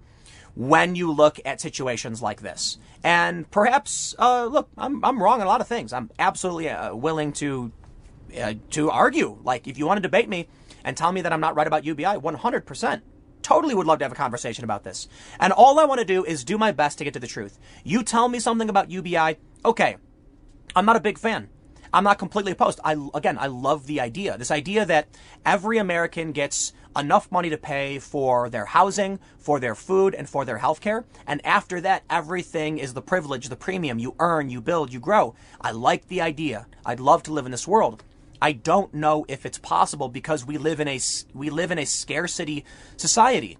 when 0.56 0.94
you 0.94 1.10
look 1.10 1.40
at 1.44 1.60
situations 1.60 2.20
like 2.20 2.42
this. 2.42 2.78
And 3.02 3.50
perhaps, 3.50 4.14
uh, 4.18 4.46
look, 4.46 4.68
I'm, 4.76 5.04
I'm 5.04 5.22
wrong 5.22 5.40
on 5.40 5.46
a 5.46 5.50
lot 5.50 5.60
of 5.60 5.68
things. 5.68 5.92
I'm 5.92 6.10
absolutely 6.18 6.68
uh, 6.68 6.94
willing 6.94 7.32
to 7.34 7.72
uh, 8.40 8.54
to 8.70 8.90
argue. 8.90 9.38
Like, 9.44 9.68
if 9.68 9.78
you 9.78 9.86
want 9.86 9.98
to 9.98 10.02
debate 10.02 10.28
me 10.28 10.48
and 10.82 10.96
tell 10.96 11.12
me 11.12 11.20
that 11.20 11.32
I'm 11.32 11.40
not 11.40 11.54
right 11.54 11.66
about 11.66 11.84
UBI, 11.84 12.04
100% 12.04 13.02
totally 13.44 13.74
would 13.74 13.86
love 13.86 14.00
to 14.00 14.04
have 14.04 14.12
a 14.12 14.16
conversation 14.16 14.64
about 14.64 14.82
this. 14.82 15.06
And 15.38 15.52
all 15.52 15.78
I 15.78 15.84
want 15.84 16.00
to 16.00 16.04
do 16.04 16.24
is 16.24 16.42
do 16.42 16.58
my 16.58 16.72
best 16.72 16.98
to 16.98 17.04
get 17.04 17.12
to 17.14 17.20
the 17.20 17.28
truth. 17.28 17.60
You 17.84 18.02
tell 18.02 18.28
me 18.28 18.40
something 18.40 18.68
about 18.68 18.90
UBI, 18.90 19.36
okay. 19.64 19.96
I'm 20.74 20.86
not 20.86 20.96
a 20.96 21.00
big 21.00 21.18
fan. 21.18 21.48
I'm 21.92 22.02
not 22.02 22.18
completely 22.18 22.50
opposed. 22.50 22.80
I 22.82 22.96
again, 23.14 23.38
I 23.38 23.46
love 23.46 23.86
the 23.86 24.00
idea. 24.00 24.36
This 24.36 24.50
idea 24.50 24.84
that 24.84 25.06
every 25.46 25.78
American 25.78 26.32
gets 26.32 26.72
enough 26.96 27.30
money 27.30 27.50
to 27.50 27.56
pay 27.56 28.00
for 28.00 28.50
their 28.50 28.64
housing, 28.64 29.20
for 29.38 29.60
their 29.60 29.76
food, 29.76 30.12
and 30.12 30.28
for 30.28 30.44
their 30.44 30.58
health 30.58 30.80
care. 30.80 31.04
And 31.24 31.44
after 31.46 31.80
that, 31.82 32.02
everything 32.10 32.78
is 32.78 32.94
the 32.94 33.02
privilege, 33.02 33.48
the 33.48 33.54
premium. 33.54 34.00
You 34.00 34.16
earn, 34.18 34.50
you 34.50 34.60
build, 34.60 34.92
you 34.92 34.98
grow. 34.98 35.36
I 35.60 35.70
like 35.70 36.08
the 36.08 36.20
idea. 36.20 36.66
I'd 36.84 36.98
love 36.98 37.22
to 37.24 37.32
live 37.32 37.46
in 37.46 37.52
this 37.52 37.68
world. 37.68 38.02
I 38.44 38.52
don't 38.52 38.92
know 38.92 39.24
if 39.26 39.46
it's 39.46 39.56
possible 39.56 40.10
because 40.10 40.44
we 40.44 40.58
live 40.58 40.78
in 40.78 40.86
a 40.86 41.00
we 41.32 41.48
live 41.48 41.70
in 41.70 41.78
a 41.78 41.86
scarcity 41.86 42.66
society. 42.98 43.56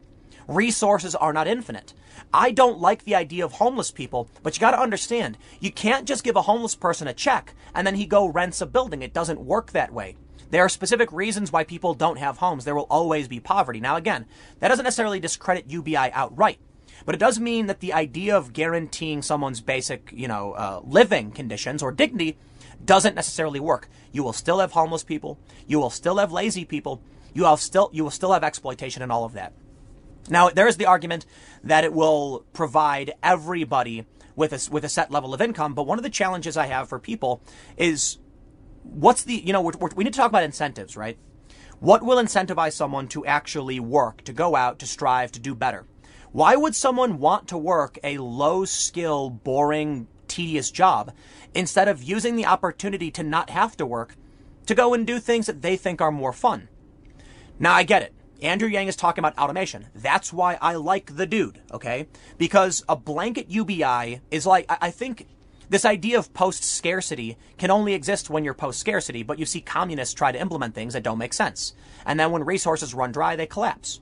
Resources 0.47 1.15
are 1.15 1.33
not 1.33 1.49
infinite. 1.49 1.95
I 2.35 2.51
don't 2.51 2.81
like 2.81 3.05
the 3.05 3.15
idea 3.15 3.47
of 3.47 3.53
homeless 3.53 3.91
people, 3.91 4.29
but 4.43 4.55
you 4.55 4.61
got 4.61 4.73
to 4.73 4.79
understand, 4.79 5.39
you 5.59 5.73
can't 5.73 6.07
just 6.07 6.23
give 6.23 6.37
a 6.37 6.43
homeless 6.43 6.75
person 6.75 7.09
a 7.09 7.15
check 7.15 7.55
and 7.75 7.87
then 7.87 7.95
he 7.95 8.05
go 8.05 8.27
rents 8.27 8.61
a 8.61 8.67
building. 8.67 9.01
It 9.01 9.15
doesn't 9.15 9.41
work 9.41 9.73
that 9.73 9.91
way. 9.91 10.17
There 10.51 10.63
are 10.63 10.69
specific 10.69 11.11
reasons 11.13 11.51
why 11.51 11.65
people 11.65 11.95
don't 11.95 12.19
have 12.19 12.37
homes. 12.37 12.67
There 12.67 12.75
will 12.75 12.83
always 12.91 13.27
be 13.27 13.41
poverty. 13.41 13.81
Now 13.81 13.97
again, 13.97 14.27
that 14.59 14.69
doesn't 14.69 14.85
necessarily 14.85 15.19
discredit 15.19 15.71
UBI 15.71 16.13
outright. 16.13 16.59
But 17.07 17.15
it 17.15 17.19
does 17.19 17.41
mean 17.41 17.69
that 17.69 17.81
the 17.81 17.95
idea 17.95 18.37
of 18.37 18.53
guaranteeing 18.53 19.23
someone's 19.23 19.63
basic, 19.63 20.13
you 20.15 20.29
know, 20.29 20.53
uh, 20.53 20.81
living 20.85 21.31
conditions 21.31 21.83
or 21.83 21.91
dignity 21.91 22.37
doesn't 22.85 23.15
necessarily 23.15 23.61
work. 23.61 23.89
You 24.13 24.23
will 24.23 24.33
still 24.33 24.61
have 24.61 24.73
homeless 24.73 25.05
people. 25.05 25.39
You 25.67 25.79
will 25.79 25.91
still 25.91 26.19
have 26.19 26.33
lazy 26.33 26.65
people. 26.65 27.03
You 27.33 27.45
have 27.45 27.61
still 27.61 27.91
you 27.93 28.05
will 28.05 28.11
still 28.11 28.33
have 28.33 28.45
exploitation 28.45 29.03
and 29.03 29.11
all 29.11 29.25
of 29.25 29.33
that. 29.33 29.53
Now 30.29 30.51
there 30.51 30.69
is 30.69 30.77
the 30.77 30.87
argument 30.87 31.27
that 31.63 31.85
it 31.85 31.93
will 31.93 32.45
provide 32.53 33.13
everybody 33.23 34.07
with 34.37 34.53
a, 34.53 34.71
with 34.71 34.85
a 34.85 34.89
set 34.89 35.11
level 35.11 35.35
of 35.35 35.41
income. 35.41 35.75
But 35.75 35.87
one 35.87 35.99
of 35.99 36.05
the 36.05 36.11
challenges 36.11 36.57
I 36.57 36.67
have 36.67 36.89
for 36.89 36.99
people 36.99 37.43
is 37.77 38.19
what's 38.83 39.23
the, 39.23 39.35
you 39.35 39.53
know, 39.53 39.63
we're, 39.63 39.73
we're, 39.79 39.91
we 39.95 40.05
need 40.05 40.13
to 40.13 40.19
talk 40.19 40.29
about 40.29 40.43
incentives, 40.43 40.97
right? 40.97 41.19
What 41.81 42.03
will 42.03 42.23
incentivize 42.23 42.73
someone 42.73 43.09
to 43.09 43.27
actually 43.27 43.81
work, 43.81 44.23
to 44.25 44.33
go 44.33 44.57
out, 44.57 44.79
to 44.79 44.87
strive, 44.87 45.33
to 45.33 45.41
do 45.41 45.55
better? 45.55 45.87
Why 46.33 46.57
would 46.57 46.75
someone 46.75 47.19
want 47.19 47.49
to 47.49 47.59
work 47.59 47.99
a 48.03 48.19
low 48.19 48.65
skill, 48.65 49.31
boring, 49.31 50.09
tedious 50.27 50.71
job 50.71 51.13
instead 51.55 51.89
of 51.89 52.03
using 52.03 52.37
the 52.37 52.47
opportunity 52.47 53.11
to 53.13 53.23
not 53.23 53.51
have 53.51 53.77
to 53.77 53.87
work 53.87 54.17
to 54.67 54.75
go 54.75 54.95
and 54.95 55.07
do 55.07 55.19
things 55.19 55.47
that 55.47 55.63
they 55.63 55.77
think 55.77 56.01
are 56.01 56.11
more 56.11 56.33
fun? 56.33 56.69
Now, 57.59 57.75
I 57.75 57.83
get 57.83 58.03
it. 58.03 58.15
Andrew 58.43 58.69
Yang 58.69 58.89
is 58.89 58.97
talking 58.97 59.23
about 59.23 59.39
automation. 59.39 59.87
That's 59.95 60.33
why 60.33 60.59
I 60.61 60.75
like 60.75 61.17
the 61.17 61.27
dude, 61.27 61.61
okay? 61.73 62.09
Because 62.37 62.85
a 62.89 62.97
blanket 62.97 63.51
UBI 63.51 64.21
is 64.31 64.45
like, 64.45 64.67
I 64.69 64.91
think 64.91 65.27
this 65.71 65.85
idea 65.85 66.19
of 66.19 66.35
post 66.35 66.65
scarcity 66.65 67.39
can 67.57 67.71
only 67.71 67.95
exist 67.95 68.29
when 68.29 68.45
you're 68.45 68.55
post 68.55 68.81
scarcity, 68.81 69.23
but 69.23 69.39
you 69.39 69.47
see 69.47 69.61
communists 69.61 70.15
try 70.15 70.31
to 70.31 70.41
implement 70.41 70.75
things 70.75 70.93
that 70.93 71.03
don't 71.03 71.19
make 71.19 71.33
sense. 71.33 71.75
And 72.05 72.21
then 72.21 72.33
when 72.33 72.45
resources 72.45 72.93
run 72.93 73.13
dry, 73.13 73.35
they 73.37 73.47
collapse. 73.47 74.01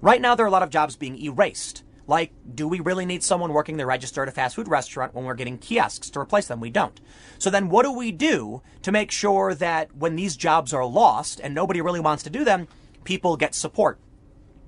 Right 0.00 0.20
now, 0.20 0.34
there 0.34 0.44
are 0.44 0.48
a 0.48 0.52
lot 0.52 0.62
of 0.62 0.70
jobs 0.70 0.96
being 0.96 1.20
erased. 1.22 1.84
Like, 2.10 2.32
do 2.56 2.66
we 2.66 2.80
really 2.80 3.06
need 3.06 3.22
someone 3.22 3.52
working 3.52 3.76
the 3.76 3.86
register 3.86 4.20
at 4.20 4.28
a 4.28 4.32
fast 4.32 4.56
food 4.56 4.66
restaurant 4.66 5.14
when 5.14 5.24
we're 5.24 5.34
getting 5.34 5.58
kiosks 5.58 6.10
to 6.10 6.18
replace 6.18 6.48
them? 6.48 6.58
We 6.58 6.68
don't. 6.68 7.00
So 7.38 7.50
then 7.50 7.68
what 7.68 7.84
do 7.84 7.92
we 7.92 8.10
do 8.10 8.62
to 8.82 8.90
make 8.90 9.12
sure 9.12 9.54
that 9.54 9.94
when 9.94 10.16
these 10.16 10.36
jobs 10.36 10.74
are 10.74 10.84
lost 10.84 11.38
and 11.38 11.54
nobody 11.54 11.80
really 11.80 12.00
wants 12.00 12.24
to 12.24 12.30
do 12.30 12.42
them, 12.42 12.66
people 13.04 13.36
get 13.36 13.54
support. 13.54 14.00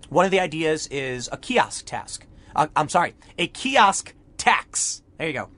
One 0.08 0.24
of 0.24 0.30
the 0.30 0.38
ideas 0.38 0.86
is 0.86 1.28
a 1.32 1.36
kiosk 1.36 1.84
task. 1.84 2.26
Uh, 2.54 2.68
I'm 2.76 2.88
sorry, 2.88 3.16
a 3.36 3.48
kiosk 3.48 4.14
tax. 4.36 5.02
There 5.18 5.26
you 5.26 5.32
go. 5.32 5.48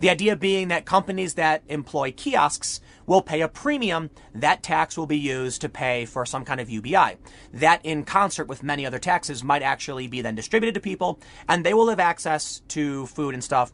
The 0.00 0.08
idea 0.08 0.34
being 0.34 0.68
that 0.68 0.86
companies 0.86 1.34
that 1.34 1.62
employ 1.68 2.12
kiosks 2.12 2.80
will 3.06 3.20
pay 3.20 3.42
a 3.42 3.48
premium. 3.48 4.08
That 4.34 4.62
tax 4.62 4.96
will 4.96 5.06
be 5.06 5.18
used 5.18 5.60
to 5.60 5.68
pay 5.68 6.06
for 6.06 6.24
some 6.24 6.44
kind 6.44 6.58
of 6.58 6.70
UBI. 6.70 7.16
That, 7.52 7.80
in 7.84 8.04
concert 8.04 8.46
with 8.46 8.62
many 8.62 8.86
other 8.86 8.98
taxes, 8.98 9.44
might 9.44 9.62
actually 9.62 10.06
be 10.06 10.22
then 10.22 10.34
distributed 10.34 10.74
to 10.74 10.80
people, 10.80 11.20
and 11.48 11.64
they 11.64 11.74
will 11.74 11.90
have 11.90 12.00
access 12.00 12.60
to 12.68 13.06
food 13.06 13.34
and 13.34 13.44
stuff. 13.44 13.72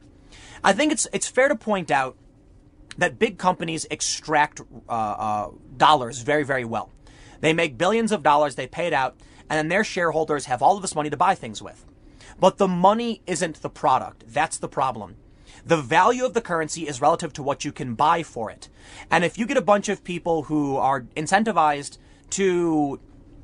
I 0.65 0.73
think 0.73 0.91
it's 0.91 1.07
it's 1.13 1.29
fair 1.29 1.49
to 1.49 1.55
point 1.55 1.93
out 1.93 2.17
that 2.99 3.21
big 3.21 3.39
companies 3.39 3.87
extract 3.91 4.61
uh, 4.89 4.93
uh, 4.93 5.51
dollars 5.77 6.23
very 6.23 6.45
very 6.45 6.65
well. 6.65 6.91
They 7.41 7.53
make 7.53 7.79
billions 7.79 8.11
of 8.11 8.25
dollars, 8.25 8.57
they 8.57 8.67
pay 8.67 8.89
it 8.89 8.93
out, 8.93 9.17
and 9.49 9.59
then 9.59 9.69
their 9.69 9.85
shareholders 9.85 10.47
have 10.47 10.61
all 10.63 10.75
of 10.77 10.83
this 10.83 10.95
money 10.97 11.11
to 11.11 11.17
buy 11.17 11.37
things 11.37 11.63
with. 11.63 11.85
But 12.41 12.59
the 12.59 12.67
money 12.67 13.23
isn't 13.27 13.63
the 13.63 13.71
product. 13.71 14.25
That's 14.27 14.59
the 14.59 14.69
problem. 14.69 15.17
The 15.67 15.77
value 15.77 16.25
of 16.25 16.33
the 16.33 16.41
currency 16.41 16.87
is 16.87 17.01
relative 17.01 17.33
to 17.35 17.43
what 17.43 17.65
you 17.65 17.73
can 17.73 17.97
buy 17.97 18.23
for 18.23 18.53
it. 18.53 18.69
And 19.11 19.25
if 19.25 19.37
you 19.37 19.47
get 19.47 19.57
a 19.57 19.63
bunch 19.63 19.89
of 19.89 20.05
people 20.05 20.45
who 20.45 20.77
are 20.77 21.03
incentivized 21.17 21.99
to 22.31 23.01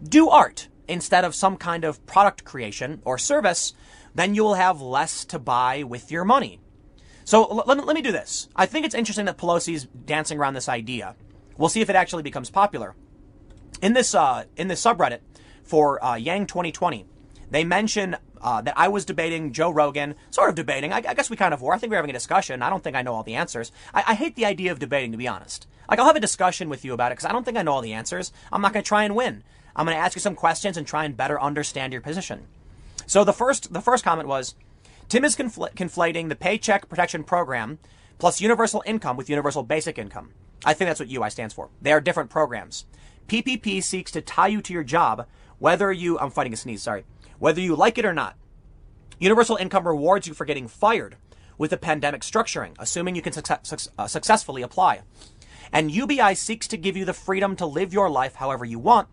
do 0.09 0.29
art 0.29 0.69
instead 0.87 1.25
of 1.25 1.35
some 1.35 1.57
kind 1.57 1.83
of 1.83 2.05
product 2.07 2.45
creation 2.45 3.03
or 3.05 3.19
service, 3.19 3.73
then 4.15 4.37
you 4.37 4.45
will 4.45 4.55
have 4.55 4.81
less 4.81 5.25
to 5.27 5.39
buy 5.41 5.83
with 5.83 6.13
your 6.13 6.25
money. 6.25 6.61
So 7.25 7.45
let, 7.67 7.85
let 7.85 7.95
me 7.95 8.03
do 8.03 8.13
this. 8.13 8.49
I 8.55 8.67
think 8.67 8.87
it's 8.87 8.95
interesting 8.95 9.27
that 9.27 9.37
Pelosi's 9.39 9.87
dancing 9.87 10.39
around 10.39 10.55
this 10.55 10.69
idea. 10.69 11.17
We'll 11.59 11.71
see 11.71 11.81
if 11.81 11.91
it 11.91 11.97
actually 11.97 12.23
becomes 12.23 12.51
popular. 12.51 12.95
In 13.81 13.95
this 13.95 14.15
uh, 14.15 14.45
in 14.57 14.69
this 14.69 14.83
subreddit 14.83 15.21
for 15.65 16.03
uh, 16.05 16.15
Yang 16.15 16.47
2020, 16.47 17.05
they 17.53 17.65
mention 17.65 18.17
uh, 18.41 18.63
that 18.63 18.75
I 18.79 18.89
was 18.89 19.05
debating 19.05 19.53
Joe 19.53 19.71
Rogan, 19.71 20.15
sort 20.31 20.49
of 20.49 20.55
debating. 20.55 20.93
I, 20.93 20.97
I, 20.97 21.15
guess 21.15 21.29
we 21.29 21.37
kind 21.37 21.53
of 21.53 21.61
were. 21.61 21.75
I 21.75 21.79
think 21.79 21.91
we 21.91 21.97
are 21.97 21.99
having 21.99 22.11
a 22.11 22.15
discussion. 22.15 22.63
I 22.63 22.71
don't 22.71 22.83
think 22.83 22.97
I 22.97 23.03
know 23.03 23.15
all 23.15 23.23
the 23.23 23.35
answers. 23.35 23.71
I, 23.93 24.03
I 24.09 24.15
hate 24.15 24.37
the 24.37 24.47
idea 24.47 24.73
of 24.73 24.79
debating, 24.79 25.13
to 25.13 25.19
be 25.19 25.29
honest. 25.29 25.67
Like 25.89 25.99
I'll 25.99 26.07
have 26.07 26.17
a 26.17 26.21
discussion 26.21 26.71
with 26.71 26.83
you 26.83 26.95
about 26.95 27.13
it 27.13 27.17
because 27.17 27.27
I 27.27 27.33
don't 27.33 27.45
think 27.45 27.59
I 27.59 27.63
know 27.63 27.73
all 27.73 27.83
the 27.83 27.93
answers. 27.93 28.33
I'm 28.51 28.63
not 28.63 28.73
going 28.73 28.83
to 28.83 28.89
try 28.89 29.05
and 29.05 29.15
win. 29.15 29.45
I'm 29.77 29.85
going 29.85 29.97
to 29.97 30.03
ask 30.03 30.17
you 30.17 30.21
some 30.21 30.35
questions 30.35 30.79
and 30.79 30.87
try 30.87 31.05
and 31.05 31.17
better 31.17 31.41
understand 31.41 31.93
your 31.93 32.03
position. 32.03 32.47
So 33.07 33.23
the 33.23 33.35
first 33.35 33.73
the 33.73 33.83
first 33.83 34.03
comment 34.03 34.29
was, 34.29 34.55
Tim 35.11 35.25
is 35.25 35.37
confl- 35.37 35.75
conflating 35.75 36.31
the 36.31 36.37
Paycheck 36.37 36.89
Protection 36.89 37.23
Program 37.23 37.79
plus 38.19 38.41
universal 38.41 38.83
income 38.87 39.19
with 39.19 39.29
universal 39.29 39.63
basic 39.63 39.99
income. 39.99 40.31
I 40.65 40.73
think 40.73 40.89
that's 40.89 41.01
what 41.01 41.13
UI 41.13 41.29
stands 41.29 41.53
for. 41.53 41.69
They 41.83 41.93
are 41.93 42.01
different 42.01 42.31
programs. 42.31 42.87
PPP 43.29 43.83
seeks 43.83 44.11
to 44.13 44.21
tie 44.21 44.49
you 44.49 44.63
to 44.63 44.73
your 44.73 44.85
job, 44.85 45.27
whether 45.59 45.93
you, 45.93 46.19
I'm 46.19 46.31
fighting 46.31 46.53
a 46.53 46.57
sneeze, 46.57 46.83
sorry, 46.83 47.05
whether 47.43 47.61
you 47.61 47.75
like 47.75 47.99
it 47.99 48.05
or 48.05 48.13
not. 48.13 48.37
Universal 49.19 49.57
income 49.57 49.85
rewards 49.85 50.29
you 50.29 50.33
for 50.33 50.45
getting 50.45 50.69
fired 50.69 51.17
with 51.59 51.73
a 51.73 51.77
pandemic 51.77 52.21
structuring, 52.21 52.73
assuming 52.79 53.17
you 53.17 53.21
can 53.21 53.33
success, 53.33 53.89
uh, 53.99 54.07
successfully 54.07 54.63
apply. 54.63 55.01
And 55.73 55.91
UBI 55.91 56.37
seeks 56.37 56.69
to 56.69 56.77
give 56.77 56.97
you 56.97 57.05
the 57.05 57.13
freedom 57.13 57.57
to 57.57 57.67
live 57.67 57.93
your 57.93 58.09
life 58.09 58.37
however 58.37 58.65
you 58.65 58.79
want, 58.79 59.09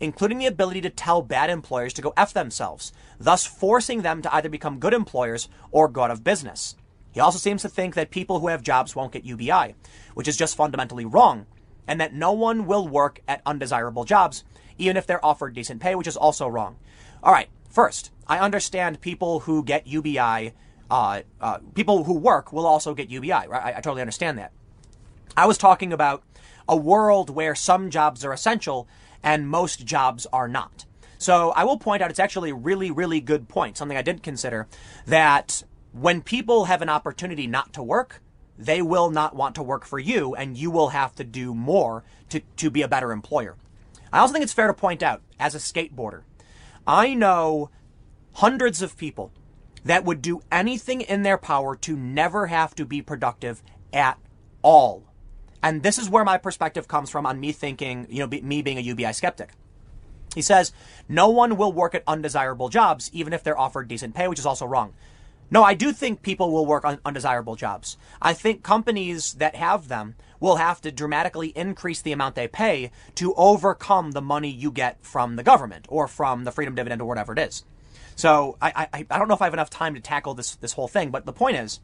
including 0.00 0.38
the 0.38 0.46
ability 0.46 0.80
to 0.80 0.88
tell 0.88 1.20
bad 1.20 1.50
employers 1.50 1.92
to 1.92 2.00
go 2.00 2.14
F 2.16 2.32
themselves, 2.32 2.90
thus 3.20 3.44
forcing 3.44 4.00
them 4.00 4.22
to 4.22 4.34
either 4.34 4.48
become 4.48 4.78
good 4.78 4.94
employers 4.94 5.50
or 5.70 5.86
go 5.86 6.04
out 6.04 6.10
of 6.10 6.24
business. 6.24 6.76
He 7.12 7.20
also 7.20 7.38
seems 7.38 7.60
to 7.60 7.68
think 7.68 7.96
that 7.96 8.10
people 8.10 8.40
who 8.40 8.48
have 8.48 8.62
jobs 8.62 8.96
won't 8.96 9.12
get 9.12 9.26
UBI, 9.26 9.74
which 10.14 10.26
is 10.26 10.38
just 10.38 10.56
fundamentally 10.56 11.04
wrong, 11.04 11.44
and 11.86 12.00
that 12.00 12.14
no 12.14 12.32
one 12.32 12.64
will 12.64 12.88
work 12.88 13.20
at 13.28 13.42
undesirable 13.44 14.04
jobs, 14.04 14.42
even 14.78 14.96
if 14.96 15.06
they're 15.06 15.24
offered 15.24 15.52
decent 15.52 15.82
pay, 15.82 15.94
which 15.94 16.08
is 16.08 16.16
also 16.16 16.48
wrong. 16.48 16.78
All 17.22 17.30
right, 17.32 17.50
first, 17.74 18.10
I 18.26 18.38
understand 18.38 19.00
people 19.00 19.40
who 19.40 19.64
get 19.64 19.86
UBI, 19.86 20.52
uh, 20.90 21.22
uh, 21.40 21.58
people 21.74 22.04
who 22.04 22.14
work 22.14 22.52
will 22.52 22.66
also 22.66 22.94
get 22.94 23.10
UBI, 23.10 23.30
right? 23.30 23.50
I, 23.52 23.68
I 23.70 23.80
totally 23.80 24.00
understand 24.00 24.38
that. 24.38 24.52
I 25.36 25.46
was 25.46 25.58
talking 25.58 25.92
about 25.92 26.22
a 26.68 26.76
world 26.76 27.28
where 27.28 27.54
some 27.54 27.90
jobs 27.90 28.24
are 28.24 28.32
essential 28.32 28.88
and 29.22 29.48
most 29.48 29.84
jobs 29.84 30.26
are 30.32 30.48
not. 30.48 30.86
So 31.18 31.50
I 31.50 31.64
will 31.64 31.78
point 31.78 32.02
out 32.02 32.10
it's 32.10 32.20
actually 32.20 32.50
a 32.50 32.54
really, 32.54 32.90
really 32.90 33.20
good 33.20 33.48
point, 33.48 33.76
something 33.76 33.96
I 33.96 34.02
didn't 34.02 34.22
consider, 34.22 34.68
that 35.06 35.64
when 35.92 36.22
people 36.22 36.66
have 36.66 36.82
an 36.82 36.88
opportunity 36.88 37.46
not 37.46 37.72
to 37.74 37.82
work, 37.82 38.22
they 38.56 38.82
will 38.82 39.10
not 39.10 39.34
want 39.34 39.54
to 39.56 39.62
work 39.62 39.84
for 39.84 39.98
you 39.98 40.34
and 40.34 40.56
you 40.56 40.70
will 40.70 40.90
have 40.90 41.14
to 41.16 41.24
do 41.24 41.54
more 41.54 42.04
to, 42.28 42.40
to 42.56 42.70
be 42.70 42.82
a 42.82 42.88
better 42.88 43.10
employer. 43.10 43.56
I 44.12 44.20
also 44.20 44.32
think 44.32 44.44
it's 44.44 44.52
fair 44.52 44.68
to 44.68 44.74
point 44.74 45.02
out, 45.02 45.22
as 45.40 45.54
a 45.54 45.58
skateboarder, 45.58 46.22
I 46.86 47.14
know 47.14 47.70
hundreds 48.34 48.82
of 48.82 48.96
people 48.96 49.32
that 49.84 50.04
would 50.04 50.22
do 50.22 50.40
anything 50.50 51.00
in 51.02 51.22
their 51.22 51.38
power 51.38 51.76
to 51.76 51.96
never 51.96 52.46
have 52.46 52.74
to 52.76 52.84
be 52.84 53.02
productive 53.02 53.62
at 53.92 54.18
all. 54.62 55.04
And 55.62 55.82
this 55.82 55.98
is 55.98 56.10
where 56.10 56.24
my 56.24 56.36
perspective 56.38 56.88
comes 56.88 57.10
from 57.10 57.26
on 57.26 57.40
me 57.40 57.52
thinking, 57.52 58.06
you 58.10 58.18
know, 58.18 58.26
be, 58.26 58.42
me 58.42 58.62
being 58.62 58.78
a 58.78 58.82
UBI 58.82 59.12
skeptic. 59.12 59.50
He 60.34 60.42
says, 60.42 60.72
no 61.08 61.28
one 61.28 61.56
will 61.56 61.72
work 61.72 61.94
at 61.94 62.02
undesirable 62.06 62.68
jobs, 62.68 63.08
even 63.12 63.32
if 63.32 63.42
they're 63.42 63.58
offered 63.58 63.88
decent 63.88 64.14
pay, 64.14 64.26
which 64.26 64.38
is 64.38 64.46
also 64.46 64.66
wrong. 64.66 64.94
No, 65.54 65.62
I 65.62 65.74
do 65.74 65.92
think 65.92 66.22
people 66.22 66.50
will 66.50 66.66
work 66.66 66.84
on 66.84 66.98
undesirable 67.04 67.54
jobs. 67.54 67.96
I 68.20 68.32
think 68.32 68.64
companies 68.64 69.34
that 69.34 69.54
have 69.54 69.86
them 69.86 70.16
will 70.40 70.56
have 70.56 70.80
to 70.80 70.90
dramatically 70.90 71.52
increase 71.54 72.02
the 72.02 72.10
amount 72.10 72.34
they 72.34 72.48
pay 72.48 72.90
to 73.14 73.32
overcome 73.34 74.10
the 74.10 74.20
money 74.20 74.50
you 74.50 74.72
get 74.72 74.98
from 75.06 75.36
the 75.36 75.44
government 75.44 75.86
or 75.88 76.08
from 76.08 76.42
the 76.42 76.50
freedom 76.50 76.74
dividend 76.74 77.00
or 77.00 77.04
whatever 77.06 77.32
it 77.34 77.38
is. 77.38 77.64
So 78.16 78.58
I, 78.60 78.88
I, 78.92 79.06
I 79.08 79.16
don't 79.16 79.28
know 79.28 79.34
if 79.34 79.42
I 79.42 79.44
have 79.44 79.54
enough 79.54 79.70
time 79.70 79.94
to 79.94 80.00
tackle 80.00 80.34
this, 80.34 80.56
this 80.56 80.72
whole 80.72 80.88
thing, 80.88 81.12
but 81.12 81.24
the 81.24 81.32
point 81.32 81.56
is, 81.56 81.78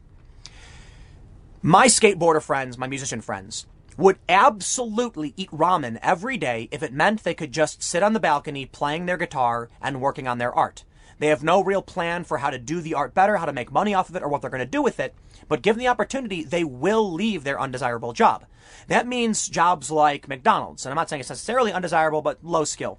my 1.61 1.87
skateboarder 1.87 2.41
friends, 2.41 2.77
my 2.77 2.87
musician 2.87 3.21
friends, 3.21 3.67
would 3.95 4.19
absolutely 4.27 5.33
eat 5.37 5.49
ramen 5.51 5.97
every 6.01 6.35
day 6.35 6.67
if 6.71 6.83
it 6.83 6.91
meant 6.91 7.23
they 7.23 7.33
could 7.33 7.53
just 7.53 7.81
sit 7.81 8.03
on 8.03 8.11
the 8.11 8.19
balcony 8.19 8.65
playing 8.65 9.05
their 9.05 9.15
guitar 9.15 9.69
and 9.81 10.01
working 10.01 10.27
on 10.27 10.39
their 10.39 10.53
art. 10.53 10.83
They 11.21 11.27
have 11.27 11.43
no 11.43 11.63
real 11.63 11.83
plan 11.83 12.23
for 12.23 12.39
how 12.39 12.49
to 12.49 12.57
do 12.57 12.81
the 12.81 12.95
art 12.95 13.13
better, 13.13 13.37
how 13.37 13.45
to 13.45 13.53
make 13.53 13.71
money 13.71 13.93
off 13.93 14.09
of 14.09 14.15
it, 14.15 14.23
or 14.23 14.27
what 14.27 14.41
they're 14.41 14.49
going 14.49 14.57
to 14.57 14.65
do 14.65 14.81
with 14.81 14.99
it. 14.99 15.13
But 15.47 15.61
given 15.61 15.77
the 15.79 15.87
opportunity, 15.87 16.43
they 16.43 16.63
will 16.63 17.13
leave 17.13 17.43
their 17.43 17.61
undesirable 17.61 18.11
job. 18.11 18.47
That 18.87 19.05
means 19.05 19.47
jobs 19.47 19.91
like 19.91 20.27
McDonald's, 20.27 20.83
and 20.83 20.91
I'm 20.91 20.95
not 20.95 21.09
saying 21.09 21.19
it's 21.19 21.29
necessarily 21.29 21.71
undesirable, 21.71 22.23
but 22.23 22.43
low 22.43 22.63
skill, 22.63 22.97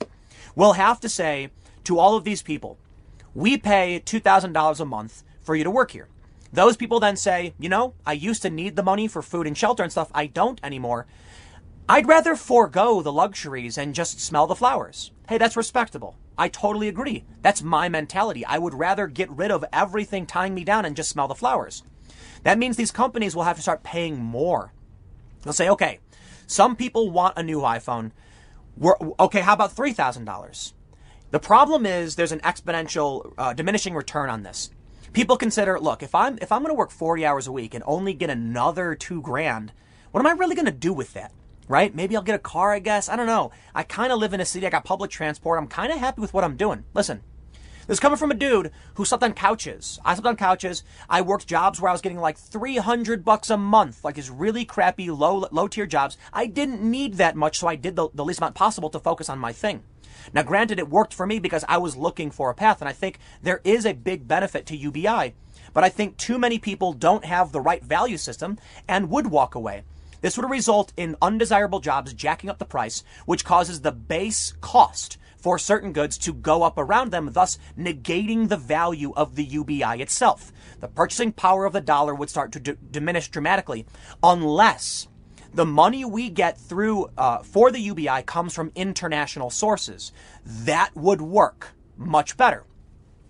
will 0.54 0.74
have 0.74 1.00
to 1.00 1.08
say 1.08 1.50
to 1.82 1.98
all 1.98 2.14
of 2.14 2.22
these 2.22 2.42
people, 2.42 2.78
we 3.34 3.58
pay 3.58 4.00
$2,000 4.06 4.78
a 4.78 4.84
month 4.84 5.24
for 5.40 5.56
you 5.56 5.64
to 5.64 5.70
work 5.72 5.90
here. 5.90 6.06
Those 6.52 6.76
people 6.76 7.00
then 7.00 7.16
say, 7.16 7.54
you 7.58 7.68
know, 7.68 7.94
I 8.06 8.12
used 8.12 8.42
to 8.42 8.50
need 8.50 8.76
the 8.76 8.84
money 8.84 9.08
for 9.08 9.22
food 9.22 9.48
and 9.48 9.58
shelter 9.58 9.82
and 9.82 9.90
stuff. 9.90 10.12
I 10.14 10.26
don't 10.26 10.60
anymore. 10.62 11.08
I'd 11.92 12.08
rather 12.08 12.36
forego 12.36 13.02
the 13.02 13.12
luxuries 13.12 13.76
and 13.76 13.94
just 13.94 14.18
smell 14.18 14.46
the 14.46 14.54
flowers. 14.54 15.10
Hey, 15.28 15.36
that's 15.36 15.58
respectable. 15.58 16.16
I 16.38 16.48
totally 16.48 16.88
agree. 16.88 17.26
That's 17.42 17.62
my 17.62 17.90
mentality. 17.90 18.46
I 18.46 18.56
would 18.56 18.72
rather 18.72 19.06
get 19.06 19.30
rid 19.30 19.50
of 19.50 19.62
everything 19.74 20.24
tying 20.24 20.54
me 20.54 20.64
down 20.64 20.86
and 20.86 20.96
just 20.96 21.10
smell 21.10 21.28
the 21.28 21.34
flowers. 21.34 21.82
That 22.44 22.56
means 22.56 22.78
these 22.78 22.92
companies 22.92 23.36
will 23.36 23.42
have 23.42 23.56
to 23.56 23.62
start 23.62 23.82
paying 23.82 24.16
more. 24.16 24.72
They'll 25.42 25.52
say, 25.52 25.68
okay, 25.68 25.98
some 26.46 26.76
people 26.76 27.10
want 27.10 27.36
a 27.36 27.42
new 27.42 27.58
iPhone. 27.60 28.12
We're, 28.74 28.96
okay, 29.20 29.42
how 29.42 29.52
about 29.52 29.76
$3,000? 29.76 30.72
The 31.30 31.40
problem 31.40 31.84
is 31.84 32.16
there's 32.16 32.32
an 32.32 32.40
exponential 32.40 33.34
uh, 33.36 33.52
diminishing 33.52 33.94
return 33.94 34.30
on 34.30 34.44
this 34.44 34.70
People 35.12 35.36
consider, 35.36 35.78
look, 35.78 36.02
if 36.02 36.14
I'm 36.14 36.38
if 36.40 36.50
I'm 36.50 36.62
going 36.62 36.70
to 36.70 36.78
work 36.78 36.90
40 36.90 37.26
hours 37.26 37.46
a 37.46 37.52
week 37.52 37.74
and 37.74 37.84
only 37.86 38.14
get 38.14 38.30
another 38.30 38.94
2 38.94 39.20
grand, 39.20 39.72
what 40.10 40.20
am 40.20 40.26
I 40.26 40.32
really 40.32 40.54
going 40.54 40.64
to 40.64 40.72
do 40.72 40.94
with 40.94 41.12
that? 41.12 41.32
Right? 41.68 41.94
Maybe 41.94 42.16
I'll 42.16 42.22
get 42.22 42.34
a 42.34 42.40
car, 42.40 42.72
I 42.72 42.80
guess. 42.80 43.08
I 43.08 43.16
don't 43.16 43.26
know. 43.26 43.50
I 43.74 43.82
kind 43.82 44.12
of 44.12 44.18
live 44.18 44.34
in 44.34 44.40
a 44.40 44.44
city. 44.44 44.66
I 44.66 44.70
got 44.70 44.84
public 44.84 45.10
transport. 45.10 45.58
I'm 45.58 45.68
kind 45.68 45.92
of 45.92 45.98
happy 45.98 46.20
with 46.20 46.34
what 46.34 46.44
I'm 46.44 46.56
doing. 46.56 46.84
Listen, 46.92 47.22
this 47.86 47.96
is 47.96 48.00
coming 48.00 48.16
from 48.16 48.30
a 48.30 48.34
dude 48.34 48.70
who 48.94 49.04
slept 49.04 49.24
on 49.24 49.32
couches. 49.32 49.98
I 50.04 50.14
slept 50.14 50.26
on 50.26 50.36
couches. 50.36 50.84
I 51.10 51.20
worked 51.20 51.48
jobs 51.48 51.80
where 51.80 51.88
I 51.88 51.92
was 51.92 52.00
getting 52.00 52.18
like 52.18 52.38
300 52.38 53.24
bucks 53.24 53.50
a 53.50 53.56
month, 53.56 54.04
like 54.04 54.14
these 54.14 54.30
really 54.30 54.64
crappy 54.64 55.10
low 55.10 55.48
low 55.50 55.66
tier 55.66 55.86
jobs. 55.86 56.16
I 56.32 56.46
didn't 56.46 56.82
need 56.82 57.14
that 57.14 57.34
much, 57.34 57.58
so 57.58 57.66
I 57.66 57.74
did 57.74 57.96
the, 57.96 58.08
the 58.14 58.24
least 58.24 58.40
amount 58.40 58.54
possible 58.54 58.88
to 58.90 59.00
focus 59.00 59.28
on 59.28 59.40
my 59.40 59.52
thing. 59.52 59.82
Now, 60.32 60.42
granted, 60.42 60.78
it 60.78 60.88
worked 60.88 61.12
for 61.12 61.26
me 61.26 61.40
because 61.40 61.64
I 61.68 61.78
was 61.78 61.96
looking 61.96 62.30
for 62.30 62.50
a 62.50 62.54
path, 62.54 62.80
and 62.80 62.88
I 62.88 62.92
think 62.92 63.18
there 63.42 63.60
is 63.64 63.84
a 63.84 63.92
big 63.92 64.28
benefit 64.28 64.64
to 64.66 64.76
UBI. 64.76 65.34
But 65.74 65.84
I 65.84 65.88
think 65.88 66.16
too 66.16 66.38
many 66.38 66.60
people 66.60 66.92
don't 66.92 67.24
have 67.24 67.50
the 67.50 67.60
right 67.60 67.82
value 67.82 68.16
system 68.16 68.58
and 68.86 69.10
would 69.10 69.26
walk 69.26 69.56
away. 69.56 69.82
This 70.22 70.38
would 70.38 70.48
result 70.48 70.92
in 70.96 71.16
undesirable 71.20 71.80
jobs 71.80 72.14
jacking 72.14 72.48
up 72.48 72.58
the 72.58 72.64
price, 72.64 73.04
which 73.26 73.44
causes 73.44 73.82
the 73.82 73.92
base 73.92 74.54
cost 74.60 75.18
for 75.36 75.58
certain 75.58 75.92
goods 75.92 76.16
to 76.18 76.32
go 76.32 76.62
up 76.62 76.78
around 76.78 77.10
them, 77.10 77.30
thus 77.32 77.58
negating 77.76 78.48
the 78.48 78.56
value 78.56 79.12
of 79.14 79.34
the 79.34 79.44
UBI 79.44 80.00
itself. 80.00 80.52
The 80.78 80.88
purchasing 80.88 81.32
power 81.32 81.64
of 81.66 81.72
the 81.72 81.80
dollar 81.80 82.14
would 82.14 82.30
start 82.30 82.52
to 82.52 82.60
d- 82.60 82.76
diminish 82.90 83.28
dramatically 83.28 83.84
unless 84.22 85.08
the 85.52 85.66
money 85.66 86.04
we 86.04 86.30
get 86.30 86.56
through 86.56 87.10
uh, 87.18 87.38
for 87.38 87.72
the 87.72 87.80
UBI 87.80 88.22
comes 88.22 88.54
from 88.54 88.72
international 88.76 89.50
sources. 89.50 90.12
That 90.46 90.90
would 90.94 91.20
work 91.20 91.72
much 91.96 92.36
better. 92.36 92.64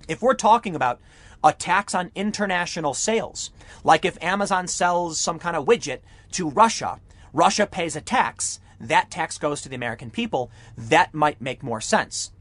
If 0.07 0.21
we're 0.21 0.35
talking 0.35 0.75
about 0.77 1.01
a 1.43 1.53
tax 1.53 1.95
on 1.95 2.13
international 2.15 2.95
sales, 2.95 3.51
like 3.83 4.05
if 4.05 4.23
Amazon 4.23 4.69
sells 4.69 5.19
some 5.19 5.39
kind 5.39 5.57
of 5.57 5.67
widget 5.67 6.01
to 6.33 6.51
Russia, 6.51 7.01
Russia 7.33 7.67
pays 7.67 7.97
a 7.97 8.01
tax, 8.01 8.61
that 8.81 9.11
tax 9.11 9.39
goes 9.39 9.63
to 9.63 9.69
the 9.69 9.77
American 9.77 10.11
people, 10.11 10.51
that 10.77 11.15
might 11.15 11.41
make 11.41 11.63
more 11.63 11.81
sense. 11.81 12.33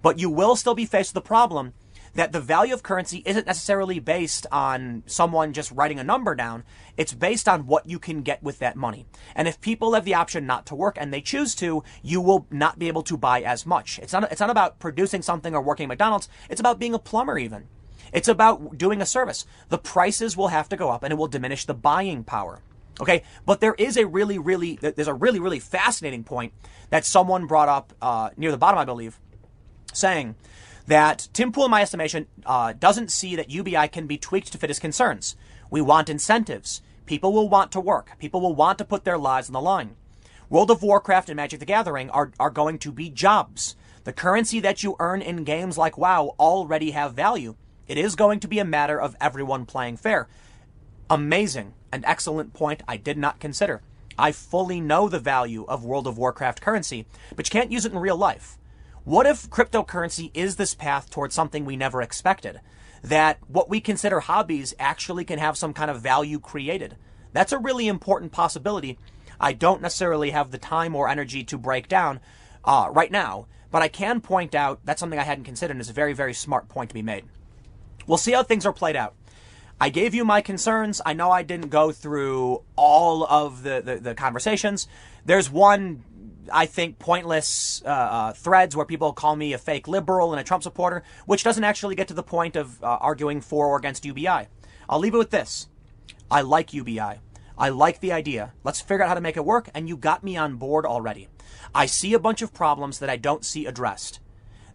But 0.00 0.18
you 0.18 0.30
will 0.30 0.56
still 0.56 0.74
be 0.74 0.86
faced 0.86 1.14
with 1.14 1.22
the 1.22 1.28
problem 1.28 1.74
that 2.14 2.32
the 2.32 2.40
value 2.40 2.74
of 2.74 2.82
currency 2.82 3.22
isn't 3.24 3.46
necessarily 3.46 3.98
based 3.98 4.46
on 4.52 5.02
someone 5.06 5.52
just 5.52 5.72
writing 5.72 5.98
a 5.98 6.04
number 6.04 6.34
down. 6.34 6.62
It's 6.96 7.14
based 7.14 7.48
on 7.48 7.66
what 7.66 7.88
you 7.88 7.98
can 7.98 8.22
get 8.22 8.42
with 8.42 8.58
that 8.58 8.76
money. 8.76 9.06
And 9.34 9.48
if 9.48 9.60
people 9.60 9.94
have 9.94 10.04
the 10.04 10.14
option 10.14 10.46
not 10.46 10.66
to 10.66 10.74
work 10.74 10.98
and 11.00 11.12
they 11.12 11.22
choose 11.22 11.54
to, 11.56 11.82
you 12.02 12.20
will 12.20 12.46
not 12.50 12.78
be 12.78 12.88
able 12.88 13.02
to 13.04 13.16
buy 13.16 13.40
as 13.40 13.64
much. 13.64 13.98
It's 14.02 14.12
not, 14.12 14.30
it's 14.30 14.40
not 14.40 14.50
about 14.50 14.78
producing 14.78 15.22
something 15.22 15.54
or 15.54 15.62
working 15.62 15.84
at 15.84 15.88
McDonald's. 15.88 16.28
It's 16.50 16.60
about 16.60 16.78
being 16.78 16.94
a 16.94 16.98
plumber 16.98 17.38
even. 17.38 17.64
It's 18.12 18.28
about 18.28 18.76
doing 18.76 19.00
a 19.00 19.06
service. 19.06 19.46
The 19.70 19.78
prices 19.78 20.36
will 20.36 20.48
have 20.48 20.68
to 20.68 20.76
go 20.76 20.90
up 20.90 21.02
and 21.02 21.12
it 21.12 21.16
will 21.16 21.28
diminish 21.28 21.64
the 21.64 21.74
buying 21.74 22.24
power. 22.24 22.60
Okay, 23.00 23.22
but 23.46 23.60
there 23.60 23.74
is 23.74 23.96
a 23.96 24.06
really, 24.06 24.38
really, 24.38 24.76
there's 24.76 25.08
a 25.08 25.14
really, 25.14 25.40
really 25.40 25.58
fascinating 25.58 26.24
point 26.24 26.52
that 26.90 27.04
someone 27.04 27.46
brought 27.46 27.68
up 27.68 27.92
uh, 28.02 28.30
near 28.36 28.50
the 28.50 28.58
bottom, 28.58 28.78
I 28.78 28.84
believe, 28.84 29.18
saying 29.92 30.34
that 30.86 31.28
Tim 31.32 31.52
Pool, 31.52 31.64
in 31.64 31.70
my 31.70 31.82
estimation, 31.82 32.26
uh, 32.44 32.74
doesn't 32.74 33.10
see 33.10 33.34
that 33.36 33.50
UBI 33.50 33.88
can 33.88 34.06
be 34.06 34.18
tweaked 34.18 34.52
to 34.52 34.58
fit 34.58 34.70
his 34.70 34.78
concerns. 34.78 35.36
We 35.70 35.80
want 35.80 36.10
incentives. 36.10 36.82
People 37.06 37.32
will 37.32 37.48
want 37.48 37.72
to 37.72 37.80
work. 37.80 38.18
People 38.18 38.40
will 38.40 38.54
want 38.54 38.78
to 38.78 38.84
put 38.84 39.04
their 39.04 39.18
lives 39.18 39.48
on 39.48 39.54
the 39.54 39.60
line. 39.60 39.96
World 40.50 40.70
of 40.70 40.82
Warcraft 40.82 41.30
and 41.30 41.36
Magic 41.36 41.60
the 41.60 41.66
Gathering 41.66 42.10
are, 42.10 42.30
are 42.38 42.50
going 42.50 42.78
to 42.80 42.92
be 42.92 43.08
jobs. 43.08 43.74
The 44.04 44.12
currency 44.12 44.60
that 44.60 44.82
you 44.82 44.96
earn 45.00 45.22
in 45.22 45.44
games 45.44 45.78
like 45.78 45.96
WoW 45.96 46.34
already 46.38 46.90
have 46.90 47.14
value. 47.14 47.54
It 47.86 47.96
is 47.96 48.16
going 48.16 48.40
to 48.40 48.48
be 48.48 48.58
a 48.58 48.64
matter 48.64 49.00
of 49.00 49.16
everyone 49.20 49.64
playing 49.64 49.96
fair. 49.96 50.28
Amazing. 51.12 51.74
An 51.92 52.06
excellent 52.06 52.54
point 52.54 52.82
I 52.88 52.96
did 52.96 53.18
not 53.18 53.38
consider. 53.38 53.82
I 54.18 54.32
fully 54.32 54.80
know 54.80 55.10
the 55.10 55.18
value 55.18 55.66
of 55.68 55.84
World 55.84 56.06
of 56.06 56.16
Warcraft 56.16 56.62
currency, 56.62 57.04
but 57.36 57.46
you 57.46 57.50
can't 57.50 57.70
use 57.70 57.84
it 57.84 57.92
in 57.92 57.98
real 57.98 58.16
life. 58.16 58.56
What 59.04 59.26
if 59.26 59.50
cryptocurrency 59.50 60.30
is 60.32 60.56
this 60.56 60.72
path 60.72 61.10
towards 61.10 61.34
something 61.34 61.66
we 61.66 61.76
never 61.76 62.00
expected? 62.00 62.62
That 63.04 63.36
what 63.46 63.68
we 63.68 63.78
consider 63.78 64.20
hobbies 64.20 64.74
actually 64.78 65.26
can 65.26 65.38
have 65.38 65.58
some 65.58 65.74
kind 65.74 65.90
of 65.90 66.00
value 66.00 66.40
created. 66.40 66.96
That's 67.34 67.52
a 67.52 67.58
really 67.58 67.88
important 67.88 68.32
possibility. 68.32 68.98
I 69.38 69.52
don't 69.52 69.82
necessarily 69.82 70.30
have 70.30 70.50
the 70.50 70.56
time 70.56 70.96
or 70.96 71.10
energy 71.10 71.44
to 71.44 71.58
break 71.58 71.88
down 71.88 72.20
uh, 72.64 72.88
right 72.90 73.12
now, 73.12 73.48
but 73.70 73.82
I 73.82 73.88
can 73.88 74.22
point 74.22 74.54
out 74.54 74.80
that's 74.86 75.00
something 75.00 75.18
I 75.18 75.24
hadn't 75.24 75.44
considered 75.44 75.72
and 75.72 75.82
is 75.82 75.90
a 75.90 75.92
very, 75.92 76.14
very 76.14 76.32
smart 76.32 76.70
point 76.70 76.88
to 76.88 76.94
be 76.94 77.02
made. 77.02 77.26
We'll 78.06 78.16
see 78.16 78.32
how 78.32 78.44
things 78.44 78.64
are 78.64 78.72
played 78.72 78.96
out. 78.96 79.14
I 79.82 79.88
gave 79.88 80.14
you 80.14 80.24
my 80.24 80.42
concerns. 80.42 81.00
I 81.04 81.12
know 81.12 81.32
I 81.32 81.42
didn't 81.42 81.70
go 81.70 81.90
through 81.90 82.62
all 82.76 83.24
of 83.24 83.64
the, 83.64 83.82
the, 83.84 83.96
the 83.96 84.14
conversations. 84.14 84.86
There's 85.24 85.50
one 85.50 86.04
I 86.52 86.66
think, 86.66 87.00
pointless 87.00 87.82
uh, 87.84 87.88
uh, 87.88 88.32
threads 88.32 88.76
where 88.76 88.86
people 88.86 89.12
call 89.12 89.34
me 89.34 89.54
a 89.54 89.58
fake 89.58 89.88
liberal 89.88 90.32
and 90.32 90.40
a 90.40 90.44
Trump 90.44 90.62
supporter, 90.62 91.02
which 91.26 91.42
doesn't 91.42 91.64
actually 91.64 91.96
get 91.96 92.06
to 92.08 92.14
the 92.14 92.22
point 92.22 92.54
of 92.54 92.80
uh, 92.84 92.98
arguing 93.00 93.40
for 93.40 93.66
or 93.66 93.76
against 93.76 94.04
UBI. 94.04 94.46
I'll 94.88 95.00
leave 95.00 95.14
it 95.14 95.18
with 95.18 95.30
this 95.30 95.66
I 96.30 96.42
like 96.42 96.72
UBI. 96.72 97.18
I 97.58 97.68
like 97.70 97.98
the 97.98 98.12
idea. 98.12 98.52
Let's 98.62 98.80
figure 98.80 99.02
out 99.02 99.08
how 99.08 99.14
to 99.14 99.20
make 99.20 99.36
it 99.36 99.44
work, 99.44 99.68
and 99.74 99.88
you 99.88 99.96
got 99.96 100.22
me 100.22 100.36
on 100.36 100.58
board 100.58 100.86
already. 100.86 101.26
I 101.74 101.86
see 101.86 102.14
a 102.14 102.20
bunch 102.20 102.40
of 102.40 102.54
problems 102.54 103.00
that 103.00 103.10
I 103.10 103.16
don't 103.16 103.44
see 103.44 103.66
addressed. 103.66 104.20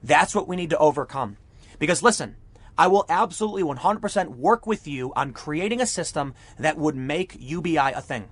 That's 0.04 0.36
what 0.36 0.50
we 0.50 0.58
need 0.58 0.72
to 0.72 0.78
overcome. 0.78 1.38
Because 1.80 2.04
listen, 2.04 2.36
I 2.78 2.88
will 2.88 3.06
absolutely 3.10 3.64
100% 3.64 4.36
work 4.36 4.68
with 4.68 4.88
you 4.88 5.12
on 5.16 5.34
creating 5.34 5.82
a 5.82 5.86
system 5.86 6.34
that 6.60 6.78
would 6.78 6.96
make 6.96 7.36
UBI 7.40 7.78
a 7.78 8.02
thing. 8.02 8.30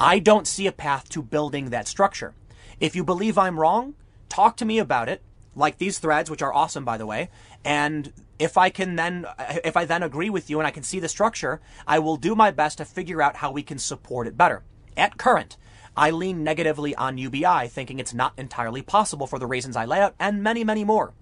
I 0.00 0.18
don't 0.18 0.48
see 0.48 0.66
a 0.66 0.72
path 0.72 1.08
to 1.10 1.22
building 1.22 1.70
that 1.70 1.86
structure. 1.86 2.34
If 2.80 2.96
you 2.96 3.04
believe 3.04 3.38
I'm 3.38 3.60
wrong, 3.60 3.94
talk 4.28 4.56
to 4.56 4.64
me 4.64 4.78
about 4.78 5.08
it, 5.08 5.22
like 5.54 5.78
these 5.78 5.98
threads, 5.98 6.30
which 6.30 6.42
are 6.42 6.52
awesome, 6.52 6.84
by 6.84 6.98
the 6.98 7.06
way. 7.06 7.30
And 7.64 8.12
if 8.38 8.58
I 8.58 8.70
can 8.70 8.96
then, 8.96 9.26
if 9.64 9.76
I 9.76 9.84
then 9.84 10.02
agree 10.02 10.30
with 10.30 10.50
you 10.50 10.58
and 10.58 10.66
I 10.66 10.72
can 10.72 10.82
see 10.82 10.98
the 10.98 11.08
structure, 11.08 11.60
I 11.86 12.00
will 12.00 12.16
do 12.16 12.34
my 12.34 12.50
best 12.50 12.78
to 12.78 12.84
figure 12.84 13.22
out 13.22 13.36
how 13.36 13.52
we 13.52 13.62
can 13.62 13.78
support 13.78 14.26
it 14.26 14.36
better. 14.36 14.64
At 14.96 15.18
current, 15.18 15.56
I 15.96 16.10
lean 16.10 16.42
negatively 16.42 16.94
on 16.96 17.18
UBI, 17.18 17.68
thinking 17.68 18.00
it's 18.00 18.14
not 18.14 18.32
entirely 18.38 18.82
possible 18.82 19.26
for 19.26 19.38
the 19.38 19.46
reasons 19.46 19.76
I 19.76 19.84
lay 19.84 20.00
out, 20.00 20.14
and 20.18 20.42
many, 20.42 20.64
many 20.64 20.84
more. 20.84 21.12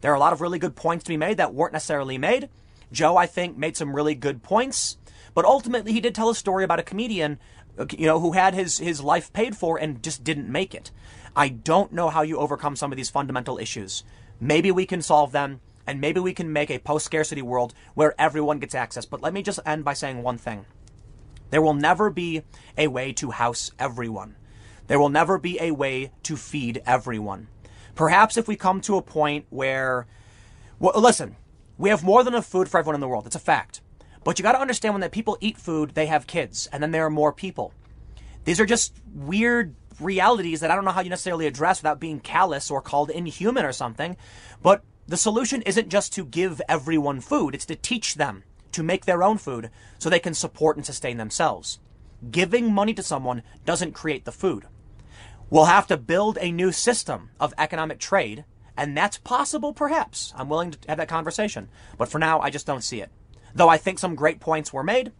There 0.00 0.12
are 0.12 0.16
a 0.16 0.20
lot 0.20 0.32
of 0.32 0.40
really 0.40 0.58
good 0.58 0.76
points 0.76 1.04
to 1.04 1.10
be 1.10 1.16
made 1.16 1.36
that 1.36 1.54
weren't 1.54 1.72
necessarily 1.72 2.18
made. 2.18 2.48
Joe, 2.92 3.16
I 3.16 3.26
think, 3.26 3.56
made 3.56 3.76
some 3.76 3.94
really 3.94 4.14
good 4.14 4.42
points, 4.42 4.96
but 5.34 5.44
ultimately 5.44 5.92
he 5.92 6.00
did 6.00 6.14
tell 6.14 6.30
a 6.30 6.34
story 6.34 6.64
about 6.64 6.80
a 6.80 6.84
comedian 6.84 7.38
uh, 7.78 7.86
you 7.96 8.06
know, 8.06 8.20
who 8.20 8.32
had 8.32 8.54
his, 8.54 8.78
his 8.78 9.00
life 9.00 9.32
paid 9.32 9.56
for 9.56 9.78
and 9.78 10.02
just 10.02 10.24
didn't 10.24 10.50
make 10.50 10.74
it. 10.74 10.90
I 11.36 11.48
don't 11.48 11.92
know 11.92 12.08
how 12.10 12.22
you 12.22 12.38
overcome 12.38 12.76
some 12.76 12.92
of 12.92 12.96
these 12.96 13.10
fundamental 13.10 13.58
issues. 13.58 14.02
Maybe 14.40 14.72
we 14.72 14.86
can 14.86 15.02
solve 15.02 15.32
them, 15.32 15.60
and 15.86 16.00
maybe 16.00 16.20
we 16.20 16.34
can 16.34 16.52
make 16.52 16.70
a 16.70 16.78
post 16.78 17.06
scarcity 17.06 17.42
world 17.42 17.74
where 17.94 18.20
everyone 18.20 18.58
gets 18.58 18.74
access. 18.74 19.06
But 19.06 19.22
let 19.22 19.32
me 19.32 19.42
just 19.42 19.60
end 19.64 19.84
by 19.84 19.92
saying 19.92 20.22
one 20.22 20.38
thing 20.38 20.66
there 21.50 21.62
will 21.62 21.74
never 21.74 22.10
be 22.10 22.42
a 22.78 22.86
way 22.86 23.12
to 23.14 23.30
house 23.30 23.72
everyone, 23.78 24.36
there 24.88 24.98
will 24.98 25.08
never 25.08 25.38
be 25.38 25.60
a 25.60 25.70
way 25.70 26.10
to 26.24 26.36
feed 26.36 26.82
everyone. 26.86 27.48
Perhaps 27.94 28.36
if 28.36 28.48
we 28.48 28.56
come 28.56 28.80
to 28.82 28.96
a 28.96 29.02
point 29.02 29.46
where, 29.50 30.06
well, 30.78 31.00
listen, 31.00 31.36
we 31.78 31.90
have 31.90 32.04
more 32.04 32.22
than 32.22 32.34
enough 32.34 32.46
food 32.46 32.68
for 32.68 32.78
everyone 32.78 32.94
in 32.94 33.00
the 33.00 33.08
world. 33.08 33.26
It's 33.26 33.36
a 33.36 33.40
fact. 33.40 33.80
But 34.22 34.38
you 34.38 34.42
got 34.42 34.52
to 34.52 34.60
understand 34.60 34.94
when 34.94 35.00
that 35.00 35.12
people 35.12 35.38
eat 35.40 35.56
food, 35.56 35.90
they 35.94 36.06
have 36.06 36.26
kids, 36.26 36.68
and 36.72 36.82
then 36.82 36.90
there 36.90 37.06
are 37.06 37.10
more 37.10 37.32
people. 37.32 37.72
These 38.44 38.60
are 38.60 38.66
just 38.66 38.94
weird 39.14 39.74
realities 39.98 40.60
that 40.60 40.70
I 40.70 40.74
don't 40.74 40.84
know 40.84 40.90
how 40.90 41.00
you 41.00 41.10
necessarily 41.10 41.46
address 41.46 41.80
without 41.80 42.00
being 42.00 42.20
callous 42.20 42.70
or 42.70 42.80
called 42.80 43.10
inhuman 43.10 43.64
or 43.64 43.72
something. 43.72 44.16
But 44.62 44.82
the 45.06 45.16
solution 45.16 45.62
isn't 45.62 45.88
just 45.88 46.12
to 46.14 46.24
give 46.24 46.60
everyone 46.68 47.20
food, 47.20 47.54
it's 47.54 47.66
to 47.66 47.76
teach 47.76 48.14
them 48.14 48.44
to 48.72 48.82
make 48.82 49.04
their 49.04 49.22
own 49.22 49.38
food 49.38 49.70
so 49.98 50.08
they 50.08 50.18
can 50.18 50.34
support 50.34 50.76
and 50.76 50.86
sustain 50.86 51.16
themselves. 51.16 51.80
Giving 52.30 52.72
money 52.72 52.94
to 52.94 53.02
someone 53.02 53.42
doesn't 53.64 53.92
create 53.92 54.24
the 54.24 54.32
food. 54.32 54.66
We'll 55.50 55.64
have 55.64 55.86
to 55.88 55.96
build 55.96 56.38
a 56.40 56.52
new 56.52 56.72
system 56.72 57.30
of 57.38 57.52
economic 57.58 57.98
trade, 57.98 58.44
and 58.76 58.96
that's 58.96 59.18
possible 59.18 59.72
perhaps. 59.72 60.32
I'm 60.36 60.48
willing 60.48 60.70
to 60.70 60.78
have 60.88 60.98
that 60.98 61.08
conversation. 61.08 61.68
But 61.98 62.08
for 62.08 62.18
now, 62.18 62.40
I 62.40 62.50
just 62.50 62.66
don't 62.66 62.84
see 62.84 63.00
it 63.00 63.10
though 63.54 63.68
I 63.68 63.76
think 63.76 63.98
some 63.98 64.14
great 64.14 64.40
points 64.40 64.72
were 64.72 64.82
made. 64.82 65.12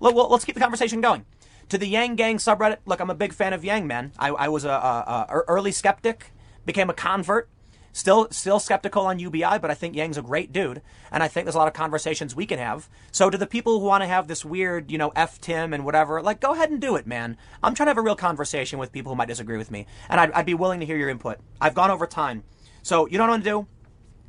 Let's 0.00 0.44
keep 0.44 0.54
the 0.54 0.60
conversation 0.60 1.00
going. 1.00 1.26
To 1.68 1.78
the 1.78 1.86
Yang 1.86 2.16
Gang 2.16 2.36
subreddit, 2.38 2.78
look, 2.84 3.00
I'm 3.00 3.10
a 3.10 3.14
big 3.14 3.32
fan 3.32 3.52
of 3.52 3.64
Yang, 3.64 3.86
man. 3.86 4.12
I, 4.18 4.30
I 4.30 4.48
was 4.48 4.64
a, 4.64 4.70
a, 4.70 5.26
a, 5.28 5.34
early 5.46 5.72
skeptic, 5.72 6.32
became 6.66 6.90
a 6.90 6.94
convert. 6.94 7.48
Still, 7.92 8.28
still 8.30 8.60
skeptical 8.60 9.06
on 9.06 9.18
UBI, 9.18 9.58
but 9.60 9.70
I 9.70 9.74
think 9.74 9.96
Yang's 9.96 10.16
a 10.16 10.22
great 10.22 10.52
dude, 10.52 10.80
and 11.10 11.22
I 11.22 11.28
think 11.28 11.44
there's 11.44 11.56
a 11.56 11.58
lot 11.58 11.66
of 11.66 11.74
conversations 11.74 12.36
we 12.36 12.46
can 12.46 12.58
have. 12.58 12.88
So, 13.10 13.30
to 13.30 13.36
the 13.36 13.46
people 13.46 13.80
who 13.80 13.86
want 13.86 14.02
to 14.02 14.08
have 14.08 14.28
this 14.28 14.44
weird, 14.44 14.90
you 14.90 14.98
know, 14.98 15.12
f 15.16 15.40
Tim 15.40 15.74
and 15.74 15.84
whatever, 15.84 16.22
like, 16.22 16.40
go 16.40 16.52
ahead 16.52 16.70
and 16.70 16.80
do 16.80 16.94
it, 16.94 17.06
man. 17.06 17.36
I'm 17.62 17.74
trying 17.74 17.86
to 17.86 17.90
have 17.90 17.98
a 17.98 18.02
real 18.02 18.14
conversation 18.14 18.78
with 18.78 18.92
people 18.92 19.12
who 19.12 19.16
might 19.16 19.28
disagree 19.28 19.58
with 19.58 19.72
me, 19.72 19.86
and 20.08 20.20
I'd, 20.20 20.30
I'd 20.32 20.46
be 20.46 20.54
willing 20.54 20.80
to 20.80 20.86
hear 20.86 20.96
your 20.96 21.08
input. 21.08 21.38
I've 21.60 21.74
gone 21.74 21.90
over 21.90 22.06
time, 22.06 22.44
so 22.82 23.06
you 23.06 23.18
know 23.18 23.24
what 23.24 23.34
I'm 23.34 23.42
gonna 23.42 23.62
do? 23.62 23.66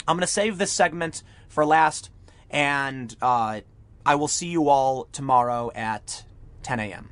I'm 0.08 0.18
gonna 0.18 0.28
save 0.28 0.58
this 0.58 0.72
segment 0.72 1.22
for 1.48 1.66
last 1.66 2.10
And 2.50 3.16
uh, 3.22 3.62
I 4.06 4.16
will 4.16 4.28
see 4.28 4.48
you 4.48 4.70
all 4.70 5.06
tomorrow 5.12 5.72
at 5.76 6.24
10 6.64 6.80
a.m. 6.80 7.11